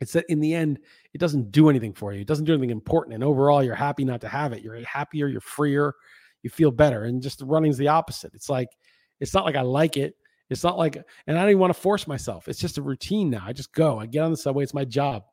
It's 0.00 0.12
that 0.12 0.24
in 0.28 0.40
the 0.40 0.54
end, 0.54 0.78
it 1.12 1.18
doesn't 1.18 1.50
do 1.50 1.68
anything 1.68 1.92
for 1.92 2.12
you. 2.12 2.20
It 2.20 2.26
doesn't 2.26 2.44
do 2.44 2.52
anything 2.52 2.70
important. 2.70 3.14
And 3.14 3.24
overall, 3.24 3.62
you're 3.62 3.74
happy 3.74 4.04
not 4.04 4.20
to 4.20 4.28
have 4.28 4.52
it. 4.52 4.62
You're 4.62 4.84
happier, 4.84 5.26
you're 5.26 5.40
freer, 5.40 5.94
you 6.42 6.50
feel 6.50 6.70
better. 6.70 7.04
And 7.04 7.22
just 7.22 7.42
running's 7.42 7.78
the 7.78 7.88
opposite. 7.88 8.34
It's 8.34 8.48
like, 8.48 8.68
it's 9.20 9.34
not 9.34 9.44
like 9.44 9.56
I 9.56 9.62
like 9.62 9.96
it. 9.96 10.14
It's 10.50 10.64
not 10.64 10.76
like, 10.78 10.96
and 11.26 11.38
I 11.38 11.40
don't 11.40 11.50
even 11.50 11.60
want 11.60 11.74
to 11.74 11.80
force 11.80 12.06
myself. 12.06 12.46
It's 12.46 12.58
just 12.58 12.78
a 12.78 12.82
routine 12.82 13.30
now. 13.30 13.42
I 13.46 13.52
just 13.52 13.72
go. 13.72 13.98
I 13.98 14.06
get 14.06 14.22
on 14.22 14.30
the 14.30 14.36
subway. 14.36 14.62
It's 14.62 14.74
my 14.74 14.84
job. 14.84 15.24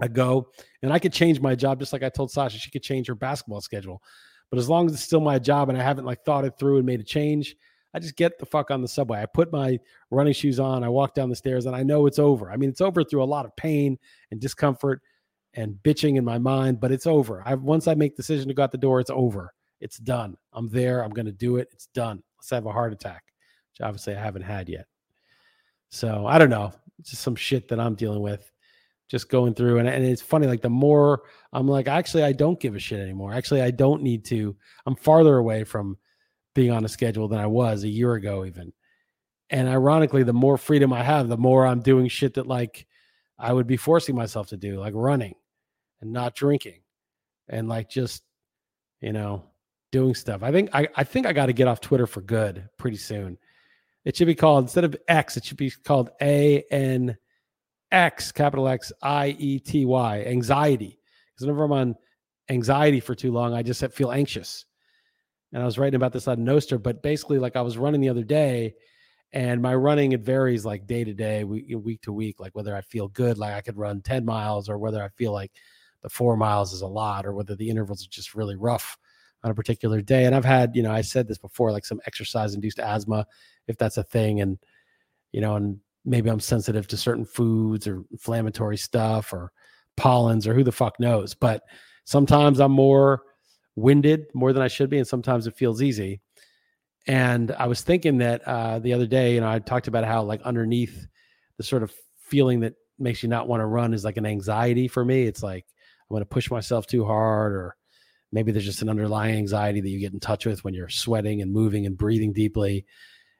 I 0.00 0.08
go 0.08 0.50
and 0.82 0.92
I 0.92 0.98
could 0.98 1.12
change 1.12 1.40
my 1.40 1.54
job 1.54 1.78
just 1.80 1.92
like 1.92 2.02
I 2.02 2.08
told 2.08 2.30
Sasha 2.30 2.58
she 2.58 2.70
could 2.70 2.82
change 2.82 3.06
her 3.08 3.14
basketball 3.14 3.60
schedule. 3.60 4.02
But 4.50 4.58
as 4.58 4.68
long 4.68 4.86
as 4.86 4.94
it's 4.94 5.02
still 5.02 5.20
my 5.20 5.38
job 5.38 5.68
and 5.68 5.78
I 5.78 5.82
haven't 5.82 6.06
like 6.06 6.24
thought 6.24 6.44
it 6.44 6.58
through 6.58 6.78
and 6.78 6.86
made 6.86 7.00
a 7.00 7.04
change, 7.04 7.54
I 7.94 7.98
just 7.98 8.16
get 8.16 8.38
the 8.38 8.46
fuck 8.46 8.70
on 8.70 8.82
the 8.82 8.88
subway. 8.88 9.20
I 9.20 9.26
put 9.26 9.52
my 9.52 9.78
running 10.10 10.32
shoes 10.32 10.60
on, 10.60 10.84
I 10.84 10.88
walk 10.88 11.14
down 11.14 11.28
the 11.28 11.36
stairs 11.36 11.66
and 11.66 11.74
I 11.74 11.82
know 11.82 12.06
it's 12.06 12.18
over. 12.18 12.50
I 12.50 12.56
mean, 12.56 12.70
it's 12.70 12.80
over 12.80 13.02
through 13.02 13.22
a 13.22 13.24
lot 13.24 13.44
of 13.44 13.56
pain 13.56 13.98
and 14.30 14.40
discomfort 14.40 15.02
and 15.54 15.74
bitching 15.82 16.16
in 16.16 16.24
my 16.24 16.38
mind, 16.38 16.80
but 16.80 16.92
it's 16.92 17.06
over. 17.06 17.42
I 17.44 17.54
once 17.54 17.88
I 17.88 17.94
make 17.94 18.16
decision 18.16 18.48
to 18.48 18.54
go 18.54 18.62
out 18.62 18.72
the 18.72 18.78
door, 18.78 19.00
it's 19.00 19.10
over. 19.10 19.52
It's 19.80 19.98
done. 19.98 20.36
I'm 20.52 20.68
there. 20.68 21.02
I'm 21.02 21.10
going 21.10 21.26
to 21.26 21.32
do 21.32 21.56
it. 21.56 21.68
It's 21.72 21.86
done. 21.86 22.22
Let's 22.38 22.50
have 22.50 22.66
a 22.66 22.72
heart 22.72 22.92
attack, 22.92 23.24
which 23.72 23.84
obviously 23.84 24.14
I 24.14 24.20
haven't 24.20 24.42
had 24.42 24.68
yet. 24.68 24.86
So 25.90 26.26
I 26.26 26.38
don't 26.38 26.50
know. 26.50 26.72
It's 26.98 27.10
just 27.10 27.22
some 27.22 27.36
shit 27.36 27.68
that 27.68 27.80
I'm 27.80 27.94
dealing 27.94 28.20
with 28.20 28.50
just 29.08 29.28
going 29.28 29.54
through 29.54 29.78
and, 29.78 29.88
and 29.88 30.04
it's 30.04 30.22
funny 30.22 30.46
like 30.46 30.60
the 30.60 30.70
more 30.70 31.22
i'm 31.52 31.66
like 31.66 31.88
actually 31.88 32.22
i 32.22 32.32
don't 32.32 32.60
give 32.60 32.76
a 32.76 32.78
shit 32.78 33.00
anymore. 33.00 33.32
Actually 33.32 33.62
i 33.62 33.70
don't 33.70 34.02
need 34.02 34.24
to. 34.26 34.54
I'm 34.86 34.96
farther 34.96 35.38
away 35.38 35.64
from 35.64 35.96
being 36.54 36.70
on 36.70 36.84
a 36.84 36.88
schedule 36.88 37.28
than 37.28 37.40
i 37.40 37.46
was 37.46 37.84
a 37.84 37.88
year 37.88 38.14
ago 38.14 38.44
even. 38.44 38.72
And 39.50 39.68
ironically 39.68 40.22
the 40.22 40.32
more 40.32 40.58
freedom 40.58 40.92
i 40.92 41.02
have 41.02 41.28
the 41.28 41.36
more 41.38 41.66
i'm 41.66 41.80
doing 41.80 42.08
shit 42.08 42.34
that 42.34 42.46
like 42.46 42.86
i 43.38 43.52
would 43.52 43.66
be 43.66 43.76
forcing 43.76 44.14
myself 44.14 44.48
to 44.48 44.56
do 44.56 44.78
like 44.78 44.94
running 44.94 45.34
and 46.00 46.12
not 46.12 46.34
drinking 46.34 46.80
and 47.48 47.68
like 47.68 47.88
just 47.88 48.22
you 49.00 49.12
know 49.12 49.44
doing 49.90 50.14
stuff. 50.14 50.42
I 50.42 50.52
think 50.52 50.70
i, 50.74 50.86
I 50.94 51.04
think 51.04 51.26
i 51.26 51.32
got 51.32 51.46
to 51.46 51.54
get 51.54 51.66
off 51.66 51.80
twitter 51.80 52.06
for 52.06 52.20
good 52.20 52.68
pretty 52.76 52.98
soon. 52.98 53.38
It 54.04 54.16
should 54.16 54.26
be 54.26 54.34
called 54.34 54.64
instead 54.64 54.84
of 54.84 54.94
x 55.08 55.38
it 55.38 55.46
should 55.46 55.56
be 55.56 55.70
called 55.70 56.10
a 56.20 56.62
n 56.70 57.16
X, 57.92 58.32
capital 58.32 58.68
X 58.68 58.92
I 59.02 59.36
E 59.38 59.58
T 59.58 59.84
Y, 59.84 60.22
anxiety. 60.24 60.98
Because 61.34 61.46
whenever 61.46 61.64
I'm 61.64 61.72
on 61.72 61.94
anxiety 62.48 63.00
for 63.00 63.14
too 63.14 63.32
long, 63.32 63.54
I 63.54 63.62
just 63.62 63.84
feel 63.92 64.12
anxious. 64.12 64.64
And 65.52 65.62
I 65.62 65.66
was 65.66 65.78
writing 65.78 65.96
about 65.96 66.12
this 66.12 66.28
on 66.28 66.38
Nostr, 66.38 66.82
but 66.82 67.02
basically, 67.02 67.38
like 67.38 67.56
I 67.56 67.62
was 67.62 67.78
running 67.78 68.00
the 68.00 68.10
other 68.10 68.24
day, 68.24 68.74
and 69.32 69.62
my 69.62 69.74
running 69.74 70.12
it 70.12 70.20
varies 70.20 70.64
like 70.64 70.86
day 70.86 71.04
to 71.04 71.14
day, 71.14 71.44
week 71.44 72.02
to 72.02 72.12
week, 72.12 72.40
like 72.40 72.54
whether 72.54 72.74
I 72.74 72.80
feel 72.82 73.08
good, 73.08 73.38
like 73.38 73.54
I 73.54 73.60
could 73.60 73.76
run 73.76 74.02
10 74.02 74.24
miles, 74.24 74.68
or 74.68 74.78
whether 74.78 75.02
I 75.02 75.08
feel 75.16 75.32
like 75.32 75.52
the 76.02 76.08
four 76.08 76.36
miles 76.36 76.72
is 76.72 76.82
a 76.82 76.86
lot, 76.86 77.26
or 77.26 77.32
whether 77.32 77.56
the 77.56 77.68
intervals 77.68 78.04
are 78.04 78.10
just 78.10 78.34
really 78.34 78.56
rough 78.56 78.98
on 79.44 79.50
a 79.50 79.54
particular 79.54 80.00
day. 80.00 80.24
And 80.24 80.34
I've 80.34 80.44
had, 80.44 80.74
you 80.74 80.82
know, 80.82 80.92
I 80.92 81.00
said 81.00 81.28
this 81.28 81.38
before, 81.38 81.72
like 81.72 81.84
some 81.84 82.00
exercise 82.06 82.54
induced 82.54 82.78
asthma, 82.78 83.26
if 83.68 83.76
that's 83.76 83.96
a 83.96 84.02
thing. 84.02 84.40
And, 84.40 84.58
you 85.32 85.40
know, 85.40 85.56
and 85.56 85.78
maybe 86.08 86.30
I'm 86.30 86.40
sensitive 86.40 86.86
to 86.88 86.96
certain 86.96 87.24
foods 87.24 87.86
or 87.86 88.04
inflammatory 88.10 88.76
stuff 88.76 89.32
or 89.32 89.52
pollens 89.96 90.46
or 90.46 90.54
who 90.54 90.64
the 90.64 90.72
fuck 90.72 90.98
knows. 90.98 91.34
But 91.34 91.62
sometimes 92.04 92.60
I'm 92.60 92.72
more 92.72 93.22
winded 93.76 94.26
more 94.34 94.52
than 94.52 94.62
I 94.62 94.68
should 94.68 94.90
be, 94.90 94.98
and 94.98 95.06
sometimes 95.06 95.46
it 95.46 95.56
feels 95.56 95.82
easy. 95.82 96.20
And 97.06 97.52
I 97.52 97.66
was 97.66 97.82
thinking 97.82 98.18
that 98.18 98.42
uh, 98.46 98.78
the 98.80 98.92
other 98.92 99.06
day, 99.06 99.34
you 99.34 99.40
know, 99.40 99.50
I 99.50 99.58
talked 99.60 99.88
about 99.88 100.04
how 100.04 100.22
like 100.22 100.42
underneath 100.42 101.06
the 101.56 101.62
sort 101.62 101.82
of 101.82 101.92
feeling 102.18 102.60
that 102.60 102.74
makes 102.98 103.22
you 103.22 103.28
not 103.28 103.48
want 103.48 103.60
to 103.60 103.66
run 103.66 103.94
is 103.94 104.04
like 104.04 104.16
an 104.16 104.26
anxiety 104.26 104.88
for 104.88 105.04
me. 105.04 105.24
It's 105.24 105.42
like 105.42 105.64
I'm 106.02 106.14
going 106.14 106.22
to 106.22 106.26
push 106.26 106.50
myself 106.50 106.86
too 106.86 107.04
hard, 107.04 107.52
or 107.52 107.76
maybe 108.32 108.52
there's 108.52 108.64
just 108.64 108.82
an 108.82 108.88
underlying 108.88 109.36
anxiety 109.36 109.80
that 109.80 109.88
you 109.88 110.00
get 110.00 110.12
in 110.12 110.20
touch 110.20 110.46
with 110.46 110.64
when 110.64 110.74
you're 110.74 110.88
sweating 110.88 111.40
and 111.42 111.52
moving 111.52 111.86
and 111.86 111.96
breathing 111.96 112.32
deeply. 112.32 112.84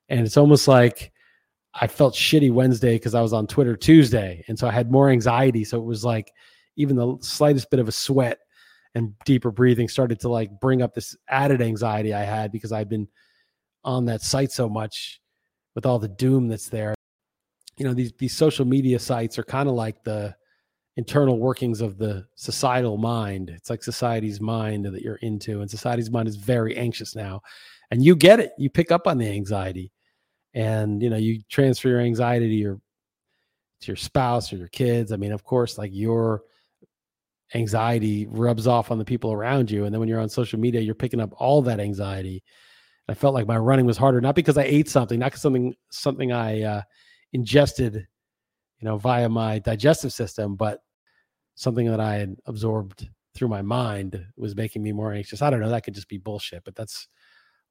And 0.08 0.20
it's 0.20 0.36
almost 0.36 0.68
like 0.68 1.12
I 1.74 1.86
felt 1.86 2.14
shitty 2.14 2.52
Wednesday 2.52 2.94
because 2.94 3.14
I 3.14 3.20
was 3.20 3.32
on 3.32 3.46
Twitter 3.46 3.76
Tuesday. 3.76 4.44
And 4.48 4.58
so 4.58 4.66
I 4.66 4.72
had 4.72 4.90
more 4.90 5.10
anxiety. 5.10 5.64
So 5.64 5.78
it 5.78 5.84
was 5.84 6.04
like 6.04 6.32
even 6.76 6.96
the 6.96 7.16
slightest 7.20 7.70
bit 7.70 7.80
of 7.80 7.88
a 7.88 7.92
sweat 7.92 8.38
and 8.94 9.12
deeper 9.24 9.50
breathing 9.50 9.88
started 9.88 10.18
to 10.20 10.28
like 10.28 10.60
bring 10.60 10.82
up 10.82 10.94
this 10.94 11.16
added 11.28 11.60
anxiety 11.60 12.14
I 12.14 12.22
had 12.22 12.50
because 12.52 12.72
I've 12.72 12.88
been 12.88 13.06
on 13.84 14.06
that 14.06 14.22
site 14.22 14.50
so 14.50 14.68
much 14.68 15.20
with 15.74 15.86
all 15.86 15.98
the 15.98 16.08
doom 16.08 16.48
that's 16.48 16.68
there. 16.68 16.94
You 17.76 17.84
know, 17.84 17.94
these 17.94 18.12
these 18.18 18.36
social 18.36 18.64
media 18.64 18.98
sites 18.98 19.38
are 19.38 19.44
kind 19.44 19.68
of 19.68 19.74
like 19.74 20.02
the 20.02 20.34
internal 20.96 21.38
workings 21.38 21.80
of 21.80 21.96
the 21.96 22.26
societal 22.34 22.96
mind. 22.96 23.50
It's 23.50 23.70
like 23.70 23.84
society's 23.84 24.40
mind 24.40 24.84
that 24.86 25.02
you're 25.02 25.16
into, 25.16 25.60
and 25.60 25.70
society's 25.70 26.10
mind 26.10 26.26
is 26.26 26.34
very 26.34 26.76
anxious 26.76 27.14
now. 27.14 27.40
And 27.92 28.04
you 28.04 28.16
get 28.16 28.40
it. 28.40 28.50
You 28.58 28.68
pick 28.68 28.90
up 28.90 29.06
on 29.06 29.18
the 29.18 29.28
anxiety 29.28 29.92
and 30.54 31.02
you 31.02 31.10
know 31.10 31.16
you 31.16 31.40
transfer 31.50 31.88
your 31.88 32.00
anxiety 32.00 32.48
to 32.48 32.54
your 32.54 32.80
to 33.80 33.86
your 33.86 33.96
spouse 33.96 34.52
or 34.52 34.56
your 34.56 34.68
kids 34.68 35.12
i 35.12 35.16
mean 35.16 35.32
of 35.32 35.44
course 35.44 35.78
like 35.78 35.90
your 35.92 36.42
anxiety 37.54 38.26
rubs 38.26 38.66
off 38.66 38.90
on 38.90 38.98
the 38.98 39.04
people 39.04 39.32
around 39.32 39.70
you 39.70 39.84
and 39.84 39.92
then 39.92 40.00
when 40.00 40.08
you're 40.08 40.20
on 40.20 40.28
social 40.28 40.58
media 40.58 40.80
you're 40.80 40.94
picking 40.94 41.20
up 41.20 41.32
all 41.36 41.62
that 41.62 41.80
anxiety. 41.80 42.42
I 43.10 43.14
felt 43.14 43.32
like 43.32 43.46
my 43.46 43.56
running 43.56 43.86
was 43.86 43.96
harder 43.96 44.20
not 44.20 44.34
because 44.34 44.58
i 44.58 44.64
ate 44.64 44.86
something 44.86 45.18
not 45.18 45.26
because 45.28 45.40
something 45.40 45.74
something 45.90 46.30
i 46.30 46.62
uh, 46.62 46.82
ingested 47.32 48.06
you 48.80 48.84
know 48.84 48.98
via 48.98 49.30
my 49.30 49.60
digestive 49.60 50.12
system 50.12 50.56
but 50.56 50.80
something 51.54 51.86
that 51.86 52.00
i 52.00 52.16
had 52.16 52.36
absorbed 52.44 53.08
through 53.34 53.48
my 53.48 53.62
mind 53.62 54.22
was 54.36 54.56
making 54.56 54.82
me 54.82 54.92
more 54.92 55.12
anxious. 55.12 55.40
I 55.40 55.48
don't 55.48 55.60
know 55.60 55.70
that 55.70 55.84
could 55.84 55.94
just 55.94 56.08
be 56.10 56.18
bullshit 56.18 56.64
but 56.64 56.74
that's 56.74 57.08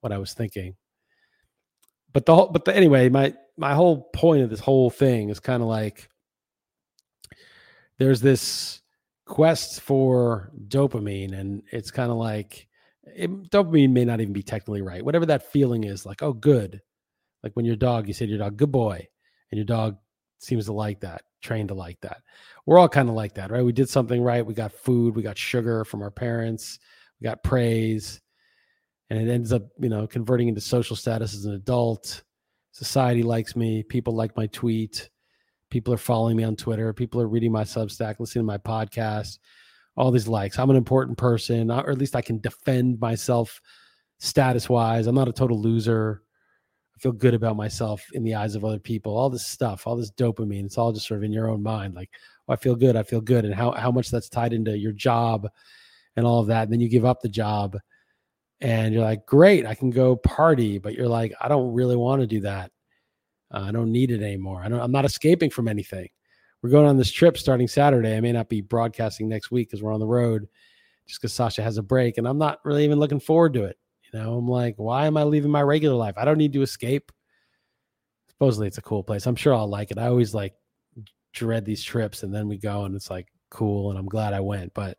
what 0.01 0.11
i 0.11 0.17
was 0.17 0.33
thinking 0.33 0.75
but 2.17 2.25
the 2.25 2.33
whole, 2.33 2.47
but 2.47 2.65
the, 2.65 2.75
anyway, 2.75 3.09
my 3.09 3.31
my 3.57 3.75
whole 3.75 4.09
point 4.11 4.41
of 4.41 4.49
this 4.49 4.59
whole 4.59 4.89
thing 4.89 5.29
is 5.29 5.39
kind 5.39 5.61
of 5.61 5.69
like 5.69 6.09
there's 7.99 8.21
this 8.21 8.81
quest 9.27 9.81
for 9.81 10.49
dopamine, 10.67 11.37
and 11.37 11.61
it's 11.71 11.91
kind 11.91 12.09
of 12.09 12.17
like 12.17 12.67
it, 13.03 13.29
dopamine 13.51 13.91
may 13.91 14.03
not 14.03 14.19
even 14.19 14.33
be 14.33 14.41
technically 14.41 14.81
right. 14.81 15.05
Whatever 15.05 15.27
that 15.27 15.51
feeling 15.51 15.83
is, 15.83 16.07
like 16.07 16.23
oh, 16.23 16.33
good, 16.33 16.81
like 17.43 17.55
when 17.55 17.65
your 17.65 17.75
dog, 17.75 18.07
you 18.07 18.15
said 18.15 18.29
your 18.29 18.39
dog, 18.39 18.57
good 18.57 18.71
boy, 18.71 19.07
and 19.51 19.59
your 19.59 19.65
dog 19.65 19.95
seems 20.39 20.65
to 20.65 20.73
like 20.73 21.01
that, 21.01 21.21
trained 21.43 21.67
to 21.67 21.75
like 21.75 22.01
that. 22.01 22.23
We're 22.65 22.79
all 22.79 22.89
kind 22.89 23.09
of 23.09 23.13
like 23.13 23.35
that, 23.35 23.51
right? 23.51 23.63
We 23.63 23.73
did 23.73 23.89
something 23.89 24.23
right. 24.23 24.43
We 24.43 24.55
got 24.55 24.71
food, 24.71 25.15
we 25.15 25.21
got 25.21 25.37
sugar 25.37 25.85
from 25.85 26.01
our 26.01 26.09
parents, 26.09 26.79
we 27.21 27.25
got 27.25 27.43
praise 27.43 28.21
and 29.09 29.19
it 29.19 29.31
ends 29.31 29.53
up 29.53 29.63
you 29.79 29.89
know 29.89 30.07
converting 30.07 30.47
into 30.47 30.61
social 30.61 30.95
status 30.95 31.33
as 31.33 31.45
an 31.45 31.53
adult. 31.53 32.23
Society 32.71 33.23
likes 33.23 33.55
me. 33.55 33.83
People 33.83 34.13
like 34.13 34.35
my 34.37 34.47
tweet. 34.47 35.09
People 35.69 35.93
are 35.93 35.97
following 35.97 36.37
me 36.37 36.43
on 36.43 36.55
twitter. 36.55 36.93
People 36.93 37.21
are 37.21 37.27
reading 37.27 37.51
my 37.51 37.63
substack 37.63 38.19
listening 38.19 38.43
to 38.43 38.47
my 38.47 38.57
podcast. 38.57 39.39
All 39.95 40.11
these 40.11 40.27
likes. 40.27 40.59
I'm 40.59 40.69
an 40.69 40.75
important 40.75 41.17
person 41.17 41.71
uh, 41.71 41.81
or 41.81 41.91
at 41.91 41.97
least 41.97 42.15
i 42.15 42.21
can 42.21 42.39
defend 42.39 42.99
myself 42.99 43.59
status 44.19 44.69
wise 44.69 45.07
i'm 45.07 45.15
not 45.15 45.27
a 45.29 45.33
total 45.33 45.59
loser. 45.59 46.23
I 46.95 46.99
feel 46.99 47.11
good 47.11 47.35
about 47.35 47.55
myself 47.55 48.03
in 48.13 48.23
the 48.23 48.33
eyes 48.33 48.55
of 48.55 48.65
other 48.65 48.79
people. 48.79 49.15
All 49.15 49.29
this 49.29 49.45
stuff 49.45 49.87
all 49.87 49.95
this 49.95 50.11
dopamine 50.11 50.65
it's 50.65 50.77
all 50.77 50.91
just 50.91 51.07
sort 51.07 51.19
of 51.19 51.23
in 51.23 51.33
your 51.33 51.49
own 51.49 51.63
mind. 51.63 51.95
Like 51.95 52.09
oh, 52.47 52.53
i 52.53 52.55
feel 52.55 52.75
good 52.75 52.95
i 52.95 53.03
feel 53.03 53.21
good. 53.21 53.45
And 53.45 53.53
how, 53.53 53.71
how 53.71 53.91
much 53.91 54.09
that's 54.09 54.29
tied 54.29 54.53
into 54.53 54.77
your 54.77 54.93
job 54.93 55.47
and 56.15 56.25
all 56.25 56.39
of 56.39 56.47
that. 56.47 56.63
And 56.63 56.73
then 56.73 56.79
you 56.79 56.89
give 56.89 57.05
up 57.05 57.21
the 57.21 57.29
job 57.29 57.77
and 58.61 58.93
you're 58.93 59.03
like, 59.03 59.25
great, 59.25 59.65
I 59.65 59.75
can 59.75 59.89
go 59.89 60.15
party, 60.15 60.77
but 60.77 60.93
you're 60.93 61.07
like, 61.07 61.33
I 61.39 61.47
don't 61.47 61.73
really 61.73 61.95
want 61.95 62.21
to 62.21 62.27
do 62.27 62.41
that. 62.41 62.71
Uh, 63.53 63.61
I 63.61 63.71
don't 63.71 63.91
need 63.91 64.11
it 64.11 64.21
anymore. 64.21 64.61
I 64.63 64.69
don't, 64.69 64.81
I'm 64.81 64.91
not 64.91 65.05
escaping 65.05 65.49
from 65.49 65.67
anything. 65.67 66.09
We're 66.61 66.71
going 66.71 66.87
on 66.87 66.97
this 66.97 67.11
trip 67.11 67.37
starting 67.37 67.67
Saturday. 67.67 68.17
I 68.17 68.19
may 68.19 68.31
not 68.31 68.49
be 68.49 68.61
broadcasting 68.61 69.29
next 69.29 69.51
week 69.51 69.69
because 69.69 69.83
we're 69.83 69.93
on 69.93 69.99
the 69.99 70.07
road 70.07 70.47
just 71.05 71.21
because 71.21 71.33
Sasha 71.33 71.61
has 71.61 71.77
a 71.77 71.83
break 71.83 72.17
and 72.17 72.27
I'm 72.27 72.39
not 72.39 72.59
really 72.65 72.83
even 72.83 72.99
looking 72.99 73.19
forward 73.19 73.53
to 73.53 73.63
it. 73.65 73.77
You 74.11 74.19
know, 74.19 74.37
I'm 74.37 74.47
like, 74.47 74.75
why 74.77 75.05
am 75.05 75.17
I 75.17 75.23
leaving 75.23 75.51
my 75.51 75.61
regular 75.61 75.95
life? 75.95 76.15
I 76.17 76.25
don't 76.25 76.37
need 76.37 76.53
to 76.53 76.61
escape. 76.61 77.11
Supposedly 78.29 78.67
it's 78.67 78.77
a 78.77 78.83
cool 78.83 79.03
place. 79.03 79.25
I'm 79.25 79.35
sure 79.35 79.53
I'll 79.53 79.67
like 79.67 79.91
it. 79.91 79.97
I 79.97 80.07
always 80.07 80.33
like 80.33 80.53
dread 81.33 81.65
these 81.65 81.83
trips 81.83 82.23
and 82.23 82.33
then 82.33 82.47
we 82.47 82.57
go 82.57 82.85
and 82.85 82.95
it's 82.95 83.09
like 83.09 83.27
cool 83.49 83.91
and 83.91 83.99
I'm 83.99 84.07
glad 84.07 84.33
I 84.33 84.39
went. 84.39 84.73
But 84.73 84.97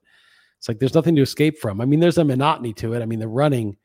it's 0.58 0.68
like 0.68 0.78
there's 0.78 0.94
nothing 0.94 1.16
to 1.16 1.22
escape 1.22 1.58
from. 1.58 1.80
I 1.80 1.84
mean, 1.84 2.00
there's 2.00 2.18
a 2.18 2.24
monotony 2.24 2.72
to 2.74 2.94
it. 2.94 3.02
I 3.02 3.06
mean, 3.06 3.20
the 3.20 3.28
running 3.28 3.76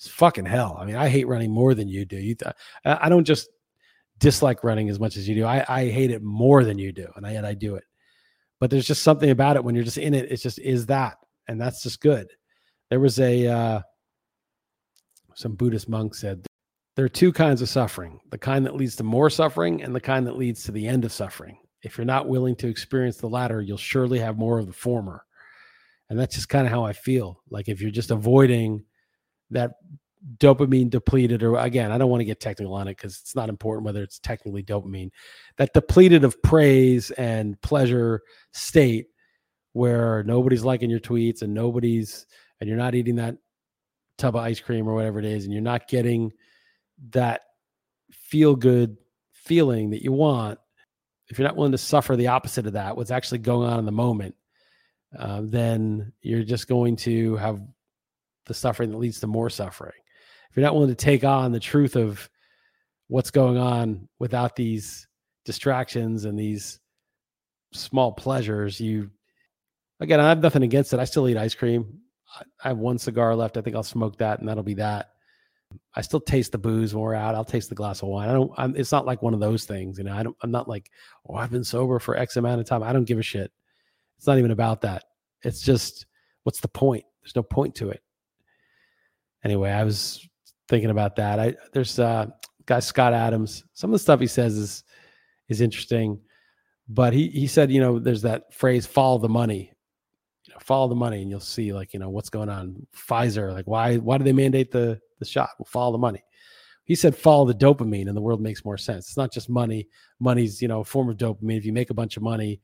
is 0.00 0.08
fucking 0.08 0.46
hell. 0.46 0.76
I 0.80 0.84
mean, 0.84 0.96
I 0.96 1.08
hate 1.08 1.26
running 1.26 1.50
more 1.50 1.74
than 1.74 1.88
you 1.88 2.04
do. 2.04 2.16
You, 2.16 2.36
th- 2.36 2.54
I 2.84 3.08
don't 3.08 3.24
just 3.24 3.48
dislike 4.18 4.62
running 4.62 4.88
as 4.88 5.00
much 5.00 5.16
as 5.16 5.28
you 5.28 5.34
do. 5.34 5.44
I, 5.44 5.64
I 5.68 5.88
hate 5.90 6.10
it 6.10 6.22
more 6.22 6.62
than 6.62 6.78
you 6.78 6.92
do, 6.92 7.08
and 7.16 7.26
I 7.26 7.48
I 7.48 7.54
do 7.54 7.74
it. 7.74 7.84
But 8.60 8.70
there's 8.70 8.86
just 8.86 9.02
something 9.02 9.30
about 9.30 9.56
it 9.56 9.64
when 9.64 9.74
you're 9.74 9.84
just 9.84 9.98
in 9.98 10.14
it. 10.14 10.30
It's 10.30 10.42
just 10.42 10.58
is 10.60 10.86
that, 10.86 11.16
and 11.48 11.60
that's 11.60 11.82
just 11.82 12.00
good. 12.00 12.28
There 12.90 13.00
was 13.00 13.18
a 13.18 13.46
uh, 13.46 13.80
some 15.34 15.54
Buddhist 15.54 15.88
monk 15.88 16.14
said 16.14 16.46
there 16.94 17.04
are 17.04 17.08
two 17.08 17.32
kinds 17.32 17.62
of 17.62 17.68
suffering: 17.68 18.20
the 18.30 18.38
kind 18.38 18.64
that 18.66 18.76
leads 18.76 18.96
to 18.96 19.02
more 19.02 19.30
suffering, 19.30 19.82
and 19.82 19.94
the 19.94 20.00
kind 20.00 20.26
that 20.26 20.36
leads 20.36 20.62
to 20.64 20.72
the 20.72 20.86
end 20.86 21.04
of 21.04 21.12
suffering. 21.12 21.58
If 21.82 21.96
you're 21.96 22.04
not 22.04 22.28
willing 22.28 22.54
to 22.56 22.68
experience 22.68 23.16
the 23.16 23.28
latter, 23.28 23.60
you'll 23.60 23.78
surely 23.78 24.18
have 24.18 24.36
more 24.36 24.58
of 24.58 24.66
the 24.66 24.72
former. 24.72 25.24
And 26.10 26.18
that's 26.18 26.34
just 26.34 26.48
kind 26.48 26.66
of 26.66 26.72
how 26.72 26.84
I 26.84 26.92
feel. 26.92 27.40
Like 27.48 27.68
if 27.68 27.80
you're 27.80 27.90
just 27.90 28.10
avoiding 28.10 28.84
that 29.50 29.72
dopamine 30.36 30.90
depleted, 30.90 31.42
or 31.42 31.56
again, 31.56 31.92
I 31.92 31.98
don't 31.98 32.10
want 32.10 32.20
to 32.20 32.26
get 32.26 32.40
technical 32.40 32.74
on 32.74 32.88
it 32.88 32.96
because 32.96 33.18
it's 33.20 33.34
not 33.34 33.48
important 33.48 33.86
whether 33.86 34.02
it's 34.02 34.18
technically 34.18 34.62
dopamine, 34.62 35.10
that 35.56 35.72
depleted 35.72 36.24
of 36.24 36.42
praise 36.42 37.10
and 37.12 37.60
pleasure 37.62 38.20
state 38.52 39.06
where 39.72 40.22
nobody's 40.24 40.64
liking 40.64 40.90
your 40.90 41.00
tweets 41.00 41.42
and 41.42 41.54
nobody's, 41.54 42.26
and 42.60 42.68
you're 42.68 42.76
not 42.76 42.94
eating 42.94 43.16
that 43.16 43.36
tub 44.18 44.36
of 44.36 44.42
ice 44.42 44.60
cream 44.60 44.86
or 44.86 44.94
whatever 44.94 45.20
it 45.20 45.24
is, 45.24 45.44
and 45.44 45.52
you're 45.52 45.62
not 45.62 45.88
getting 45.88 46.32
that 47.10 47.42
feel 48.10 48.54
good 48.54 48.96
feeling 49.32 49.90
that 49.90 50.02
you 50.02 50.12
want 50.12 50.58
if 51.30 51.38
you're 51.38 51.46
not 51.46 51.56
willing 51.56 51.72
to 51.72 51.78
suffer 51.78 52.16
the 52.16 52.26
opposite 52.26 52.66
of 52.66 52.72
that, 52.72 52.96
what's 52.96 53.12
actually 53.12 53.38
going 53.38 53.70
on 53.70 53.78
in 53.78 53.84
the 53.84 53.92
moment, 53.92 54.34
uh, 55.18 55.42
then 55.44 56.12
you're 56.22 56.42
just 56.42 56.68
going 56.68 56.96
to 56.96 57.36
have 57.36 57.60
the 58.46 58.54
suffering 58.54 58.90
that 58.90 58.98
leads 58.98 59.20
to 59.20 59.26
more 59.26 59.50
suffering. 59.50 59.92
If 60.50 60.56
you're 60.56 60.64
not 60.64 60.74
willing 60.74 60.88
to 60.90 60.94
take 60.94 61.24
on 61.24 61.52
the 61.52 61.60
truth 61.60 61.96
of 61.96 62.28
what's 63.08 63.30
going 63.30 63.58
on 63.58 64.08
without 64.18 64.56
these 64.56 65.06
distractions 65.44 66.24
and 66.24 66.38
these 66.38 66.80
small 67.72 68.12
pleasures, 68.12 68.80
you 68.80 69.10
again, 70.00 70.20
I 70.20 70.28
have 70.28 70.42
nothing 70.42 70.62
against 70.62 70.92
it. 70.92 71.00
I 71.00 71.04
still 71.04 71.28
eat 71.28 71.36
ice 71.36 71.54
cream. 71.54 72.00
I 72.64 72.68
have 72.68 72.78
one 72.78 72.98
cigar 72.98 73.34
left. 73.34 73.56
I 73.56 73.60
think 73.60 73.76
I'll 73.76 73.82
smoke 73.82 74.18
that, 74.18 74.38
and 74.38 74.48
that'll 74.48 74.62
be 74.62 74.74
that. 74.74 75.10
I 75.94 76.00
still 76.00 76.20
taste 76.20 76.52
the 76.52 76.58
booze 76.58 76.94
when 76.94 77.02
we're 77.02 77.14
out. 77.14 77.34
I'll 77.34 77.44
taste 77.44 77.68
the 77.68 77.74
glass 77.74 78.02
of 78.02 78.08
wine. 78.08 78.28
I 78.28 78.32
don't. 78.32 78.52
I'm, 78.56 78.76
it's 78.76 78.92
not 78.92 79.06
like 79.06 79.22
one 79.22 79.34
of 79.34 79.40
those 79.40 79.64
things, 79.64 79.98
you 79.98 80.04
know. 80.04 80.14
I 80.14 80.22
don't. 80.22 80.36
I'm 80.42 80.50
not 80.50 80.68
like, 80.68 80.90
oh, 81.28 81.34
I've 81.34 81.50
been 81.50 81.64
sober 81.64 81.98
for 81.98 82.16
X 82.16 82.36
amount 82.36 82.60
of 82.60 82.66
time. 82.66 82.82
I 82.82 82.92
don't 82.92 83.04
give 83.04 83.18
a 83.18 83.22
shit. 83.22 83.52
It's 84.20 84.26
not 84.26 84.36
even 84.36 84.50
about 84.50 84.82
that. 84.82 85.04
It's 85.44 85.62
just, 85.62 86.04
what's 86.42 86.60
the 86.60 86.68
point? 86.68 87.04
There's 87.22 87.34
no 87.34 87.42
point 87.42 87.74
to 87.76 87.88
it. 87.88 88.02
Anyway, 89.42 89.70
I 89.70 89.82
was 89.82 90.28
thinking 90.68 90.90
about 90.90 91.16
that. 91.16 91.40
I 91.40 91.54
there's 91.72 91.98
uh 91.98 92.26
guy 92.66 92.80
Scott 92.80 93.14
Adams. 93.14 93.64
Some 93.72 93.88
of 93.88 93.92
the 93.92 93.98
stuff 93.98 94.20
he 94.20 94.26
says 94.26 94.58
is 94.58 94.84
is 95.48 95.62
interesting, 95.62 96.20
but 96.86 97.14
he 97.14 97.28
he 97.28 97.46
said, 97.46 97.72
you 97.72 97.80
know, 97.80 97.98
there's 97.98 98.20
that 98.20 98.52
phrase 98.52 98.84
"follow 98.84 99.16
the 99.16 99.26
money." 99.26 99.72
You 100.44 100.52
know, 100.52 100.58
follow 100.60 100.88
the 100.88 100.94
money, 100.94 101.22
and 101.22 101.30
you'll 101.30 101.40
see 101.40 101.72
like 101.72 101.94
you 101.94 101.98
know 101.98 102.10
what's 102.10 102.28
going 102.28 102.50
on. 102.50 102.86
Pfizer, 102.94 103.54
like 103.54 103.66
why 103.66 103.96
why 103.96 104.18
do 104.18 104.24
they 104.24 104.34
mandate 104.34 104.70
the 104.70 105.00
the 105.18 105.24
shot. 105.24 105.48
We'll 105.58 105.64
follow 105.64 105.92
the 105.92 105.98
money. 105.98 106.22
He 106.84 106.94
said 106.94 107.16
follow 107.16 107.46
the 107.46 107.54
dopamine 107.54 108.08
and 108.08 108.16
the 108.16 108.20
world 108.20 108.42
makes 108.42 108.66
more 108.66 108.76
sense. 108.76 109.06
It's 109.08 109.16
not 109.16 109.32
just 109.32 109.48
money. 109.48 109.88
Money's, 110.18 110.60
you 110.60 110.68
know, 110.68 110.80
a 110.80 110.84
form 110.84 111.08
of 111.08 111.16
dopamine. 111.16 111.56
If 111.56 111.64
you 111.64 111.72
make 111.72 111.88
a 111.88 111.94
bunch 111.94 112.18
of 112.18 112.22
money, 112.22 112.60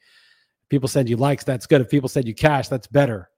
people 0.70 0.88
send 0.88 1.08
you 1.08 1.16
likes, 1.16 1.44
that's 1.44 1.66
good. 1.66 1.80
If 1.80 1.90
people 1.90 2.08
send 2.08 2.26
you 2.26 2.34
cash, 2.34 2.68
that's 2.68 2.86
better. 2.86 3.30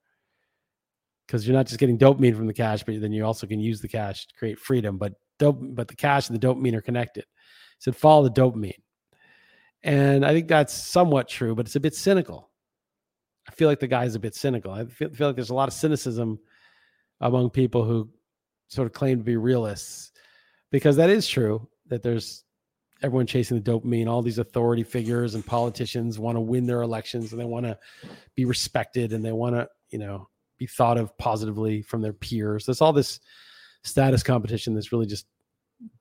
Because 1.26 1.46
you're 1.46 1.56
not 1.56 1.66
just 1.66 1.78
getting 1.78 1.98
dopamine 1.98 2.34
from 2.34 2.46
the 2.46 2.54
cash, 2.54 2.82
but 2.82 3.00
then 3.00 3.12
you 3.12 3.24
also 3.24 3.46
can 3.46 3.60
use 3.60 3.80
the 3.80 3.88
cash 3.88 4.26
to 4.26 4.34
create 4.34 4.58
freedom. 4.58 4.96
But 4.96 5.14
dope, 5.38 5.58
but 5.60 5.88
the 5.88 5.96
cash 5.96 6.28
and 6.28 6.40
the 6.40 6.46
dopamine 6.46 6.74
are 6.74 6.80
connected. 6.80 7.24
Said 7.78 7.96
follow 7.96 8.28
the 8.28 8.40
dopamine. 8.40 8.80
And 9.82 10.24
I 10.24 10.32
think 10.32 10.48
that's 10.48 10.72
somewhat 10.72 11.28
true, 11.28 11.54
but 11.54 11.66
it's 11.66 11.76
a 11.76 11.80
bit 11.80 11.94
cynical. 11.94 12.50
I 13.48 13.52
feel 13.52 13.68
like 13.68 13.80
the 13.80 13.86
guy's 13.86 14.14
a 14.14 14.20
bit 14.20 14.34
cynical. 14.34 14.72
I 14.72 14.86
feel, 14.86 15.10
feel 15.10 15.28
like 15.28 15.36
there's 15.36 15.50
a 15.50 15.54
lot 15.54 15.68
of 15.68 15.74
cynicism 15.74 16.38
among 17.20 17.50
people 17.50 17.84
who 17.84 18.08
sort 18.68 18.86
of 18.86 18.92
claim 18.92 19.18
to 19.18 19.24
be 19.24 19.36
realists 19.36 20.12
because 20.70 20.96
that 20.96 21.10
is 21.10 21.26
true 21.26 21.66
that 21.86 22.02
there's 22.02 22.44
everyone 23.02 23.26
chasing 23.26 23.60
the 23.60 23.70
dopamine 23.70 24.08
all 24.08 24.22
these 24.22 24.38
authority 24.38 24.82
figures 24.82 25.34
and 25.34 25.46
politicians 25.46 26.18
want 26.18 26.36
to 26.36 26.40
win 26.40 26.66
their 26.66 26.82
elections 26.82 27.32
and 27.32 27.40
they 27.40 27.44
want 27.44 27.64
to 27.64 27.78
be 28.34 28.44
respected 28.44 29.12
and 29.12 29.24
they 29.24 29.32
want 29.32 29.54
to 29.54 29.68
you 29.90 29.98
know 29.98 30.28
be 30.58 30.66
thought 30.66 30.98
of 30.98 31.16
positively 31.18 31.82
from 31.82 32.02
their 32.02 32.12
peers. 32.12 32.66
There's 32.66 32.80
all 32.80 32.92
this 32.92 33.20
status 33.82 34.22
competition 34.22 34.74
that's 34.74 34.92
really 34.92 35.06
just 35.06 35.26